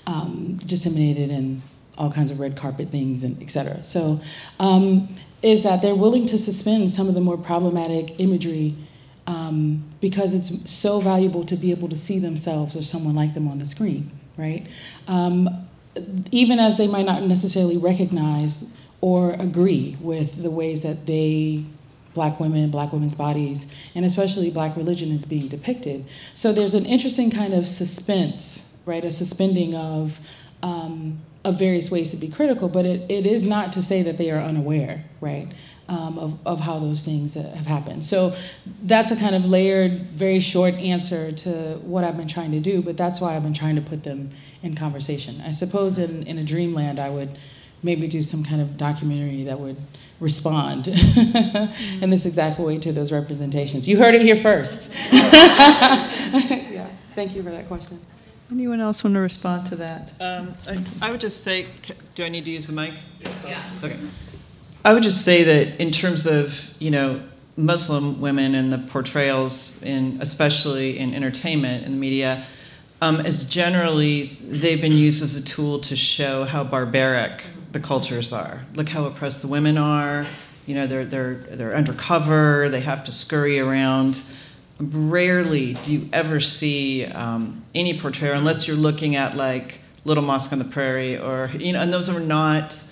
um, 0.06 0.56
disseminated 0.66 1.30
and 1.30 1.62
all 1.96 2.10
kinds 2.10 2.30
of 2.30 2.40
red 2.40 2.56
carpet 2.56 2.90
things 2.90 3.22
and 3.22 3.40
et 3.42 3.50
cetera. 3.50 3.84
So, 3.84 4.20
um, 4.58 5.08
is 5.42 5.62
that 5.62 5.82
they're 5.82 5.94
willing 5.94 6.26
to 6.26 6.38
suspend 6.38 6.90
some 6.90 7.08
of 7.08 7.14
the 7.14 7.20
more 7.20 7.36
problematic 7.36 8.18
imagery 8.20 8.74
um, 9.26 9.84
because 10.00 10.34
it's 10.34 10.70
so 10.70 11.00
valuable 11.00 11.44
to 11.44 11.56
be 11.56 11.70
able 11.70 11.88
to 11.88 11.96
see 11.96 12.18
themselves 12.18 12.76
or 12.76 12.82
someone 12.82 13.14
like 13.14 13.34
them 13.34 13.48
on 13.48 13.58
the 13.58 13.66
screen, 13.66 14.10
right? 14.36 14.66
Um, 15.06 15.68
even 16.30 16.58
as 16.58 16.76
they 16.76 16.86
might 16.86 17.06
not 17.06 17.22
necessarily 17.22 17.76
recognize 17.76 18.64
or 19.02 19.32
agree 19.32 19.98
with 20.00 20.42
the 20.42 20.50
ways 20.50 20.80
that 20.80 21.04
they 21.04 21.64
black 22.14 22.40
women, 22.40 22.70
black 22.70 22.92
women's 22.92 23.14
bodies, 23.14 23.66
and 23.94 24.04
especially 24.04 24.50
black 24.50 24.76
religion 24.76 25.10
is 25.10 25.24
being 25.24 25.48
depicted. 25.48 26.04
So 26.34 26.52
there's 26.52 26.74
an 26.74 26.86
interesting 26.86 27.30
kind 27.30 27.52
of 27.52 27.66
suspense, 27.66 28.72
right? 28.86 29.04
A 29.04 29.10
suspending 29.10 29.74
of 29.74 30.18
um, 30.62 31.18
of 31.44 31.58
various 31.58 31.90
ways 31.90 32.10
to 32.10 32.16
be 32.16 32.28
critical, 32.28 32.68
but 32.68 32.86
it, 32.86 33.10
it 33.10 33.26
is 33.26 33.44
not 33.44 33.72
to 33.72 33.82
say 33.82 34.02
that 34.02 34.16
they 34.16 34.30
are 34.30 34.38
unaware, 34.38 35.04
right, 35.20 35.48
um, 35.88 36.16
of, 36.16 36.38
of 36.46 36.60
how 36.60 36.78
those 36.78 37.02
things 37.02 37.34
have 37.34 37.66
happened. 37.66 38.04
So 38.04 38.36
that's 38.84 39.10
a 39.10 39.16
kind 39.16 39.34
of 39.34 39.44
layered, 39.44 40.02
very 40.02 40.38
short 40.38 40.74
answer 40.74 41.32
to 41.32 41.80
what 41.82 42.04
I've 42.04 42.16
been 42.16 42.28
trying 42.28 42.52
to 42.52 42.60
do, 42.60 42.80
but 42.80 42.96
that's 42.96 43.20
why 43.20 43.34
I've 43.34 43.42
been 43.42 43.54
trying 43.54 43.74
to 43.74 43.82
put 43.82 44.04
them 44.04 44.30
in 44.62 44.76
conversation. 44.76 45.40
I 45.40 45.50
suppose 45.50 45.98
in, 45.98 46.22
in 46.28 46.38
a 46.38 46.44
dreamland, 46.44 47.00
I 47.00 47.10
would 47.10 47.36
maybe 47.82 48.06
do 48.06 48.22
some 48.22 48.44
kind 48.44 48.60
of 48.60 48.76
documentary 48.76 49.44
that 49.44 49.58
would 49.58 49.76
respond 50.20 50.88
in 50.88 52.10
this 52.10 52.26
exact 52.26 52.58
way 52.58 52.78
to 52.78 52.92
those 52.92 53.10
representations. 53.10 53.88
You 53.88 53.98
heard 53.98 54.14
it 54.14 54.22
here 54.22 54.36
first. 54.36 54.90
yeah, 55.12 56.88
thank 57.14 57.34
you 57.34 57.42
for 57.42 57.50
that 57.50 57.66
question. 57.66 58.00
Anyone 58.50 58.80
else 58.80 59.02
want 59.02 59.14
to 59.14 59.20
respond 59.20 59.66
to 59.68 59.76
that? 59.76 60.12
Um, 60.20 60.54
I, 60.68 60.84
I 61.00 61.10
would 61.10 61.20
just 61.20 61.42
say, 61.42 61.66
do 62.14 62.24
I 62.24 62.28
need 62.28 62.44
to 62.44 62.50
use 62.50 62.66
the 62.66 62.72
mic? 62.72 62.94
Yeah. 63.44 63.62
Okay. 63.82 63.98
I 64.84 64.92
would 64.92 65.02
just 65.02 65.24
say 65.24 65.42
that 65.44 65.80
in 65.80 65.90
terms 65.90 66.26
of, 66.26 66.74
you 66.78 66.90
know, 66.90 67.22
Muslim 67.56 68.20
women 68.20 68.54
and 68.54 68.72
the 68.72 68.78
portrayals 68.78 69.82
in, 69.82 70.18
especially 70.20 70.98
in 70.98 71.14
entertainment 71.14 71.84
and 71.84 71.94
the 71.94 71.98
media, 71.98 72.44
um, 73.00 73.20
as 73.20 73.44
generally 73.44 74.38
they've 74.42 74.80
been 74.80 74.92
used 74.92 75.22
as 75.22 75.34
a 75.34 75.42
tool 75.42 75.78
to 75.80 75.96
show 75.96 76.44
how 76.44 76.62
barbaric 76.62 77.42
the 77.72 77.80
cultures 77.80 78.32
are. 78.32 78.62
Look 78.74 78.88
how 78.90 79.04
oppressed 79.04 79.42
the 79.42 79.48
women 79.48 79.78
are. 79.78 80.26
You 80.66 80.74
know, 80.76 80.86
they're 80.86 81.04
they're 81.04 81.34
they're 81.34 81.74
undercover. 81.74 82.68
They 82.70 82.80
have 82.80 83.02
to 83.04 83.12
scurry 83.12 83.58
around. 83.58 84.22
Rarely 84.78 85.74
do 85.74 85.92
you 85.92 86.08
ever 86.12 86.40
see 86.40 87.04
um, 87.06 87.62
any 87.74 87.98
portrayal, 87.98 88.36
unless 88.36 88.66
you're 88.66 88.76
looking 88.76 89.16
at 89.16 89.36
like 89.36 89.80
Little 90.04 90.24
Mosque 90.24 90.52
on 90.52 90.58
the 90.58 90.64
Prairie, 90.64 91.18
or 91.18 91.50
you 91.54 91.72
know, 91.72 91.80
and 91.80 91.92
those 91.92 92.08
are 92.08 92.20
not 92.20 92.84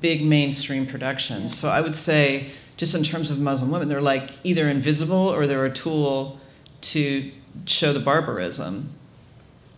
big 0.00 0.24
mainstream 0.24 0.86
productions. 0.86 1.56
So 1.56 1.68
I 1.68 1.80
would 1.80 1.96
say, 1.96 2.50
just 2.76 2.94
in 2.94 3.02
terms 3.02 3.30
of 3.30 3.40
Muslim 3.40 3.70
women, 3.70 3.88
they're 3.88 4.00
like 4.00 4.30
either 4.44 4.68
invisible 4.68 5.16
or 5.16 5.46
they're 5.46 5.64
a 5.64 5.72
tool 5.72 6.38
to 6.82 7.30
show 7.64 7.92
the 7.92 8.00
barbarism. 8.00 8.90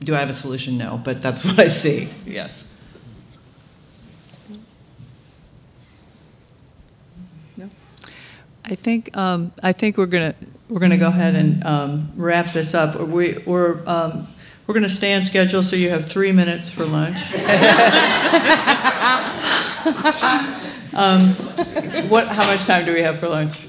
Do 0.00 0.14
I 0.14 0.18
have 0.18 0.28
a 0.28 0.34
solution? 0.34 0.76
No, 0.76 1.00
but 1.02 1.22
that's 1.22 1.44
what 1.46 1.58
I 1.58 1.68
see. 1.68 2.08
Yes. 2.26 2.64
I 8.70 8.74
think, 8.74 9.16
um, 9.16 9.52
I 9.62 9.72
think 9.72 9.96
we're 9.96 10.06
gonna, 10.06 10.34
we're 10.68 10.80
gonna 10.80 10.98
go 10.98 11.08
ahead 11.08 11.34
and, 11.34 11.64
um, 11.64 12.10
wrap 12.16 12.52
this 12.52 12.74
up. 12.74 13.00
We, 13.00 13.38
we're, 13.46 13.80
um, 13.86 14.28
we're 14.66 14.74
gonna 14.74 14.88
stay 14.88 15.14
on 15.14 15.24
schedule, 15.24 15.62
so 15.62 15.76
you 15.76 15.90
have 15.90 16.08
three 16.08 16.32
minutes 16.32 16.70
for 16.70 16.84
lunch. 16.84 17.32
Um, 20.98 21.34
what, 22.08 22.26
how 22.26 22.44
much 22.46 22.64
time 22.64 22.84
do 22.84 22.92
we 22.92 23.02
have 23.02 23.20
for 23.20 23.28
lunch? 23.28 23.68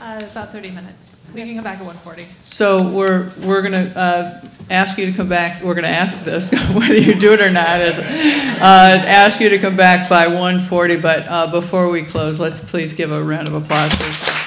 Uh, 0.00 0.18
about 0.30 0.50
30 0.50 0.70
minutes. 0.70 1.13
We 1.34 1.42
can 1.42 1.56
come 1.56 1.64
back 1.64 1.80
at 1.80 1.84
1:40. 1.84 2.26
So 2.42 2.88
we're, 2.90 3.28
we're 3.42 3.60
gonna, 3.60 3.92
uh, 3.96 4.40
ask 4.70 4.96
you 4.98 5.06
to 5.06 5.12
come 5.12 5.28
back, 5.28 5.64
we're 5.64 5.74
gonna 5.74 5.88
ask 5.88 6.24
this, 6.24 6.52
whether 6.72 6.96
you 6.96 7.14
do 7.16 7.32
it 7.32 7.40
or 7.40 7.50
not, 7.50 7.80
is, 7.80 7.98
uh, 7.98 8.04
ask 8.62 9.40
you 9.40 9.48
to 9.48 9.58
come 9.58 9.76
back 9.76 10.08
by 10.08 10.26
1:40, 10.26 11.02
but, 11.02 11.26
uh, 11.26 11.48
before 11.48 11.90
we 11.90 12.02
close, 12.02 12.38
let's 12.38 12.60
please 12.60 12.94
give 12.94 13.10
a 13.10 13.20
round 13.20 13.48
of 13.48 13.54
applause 13.54 13.92
for 13.94 14.43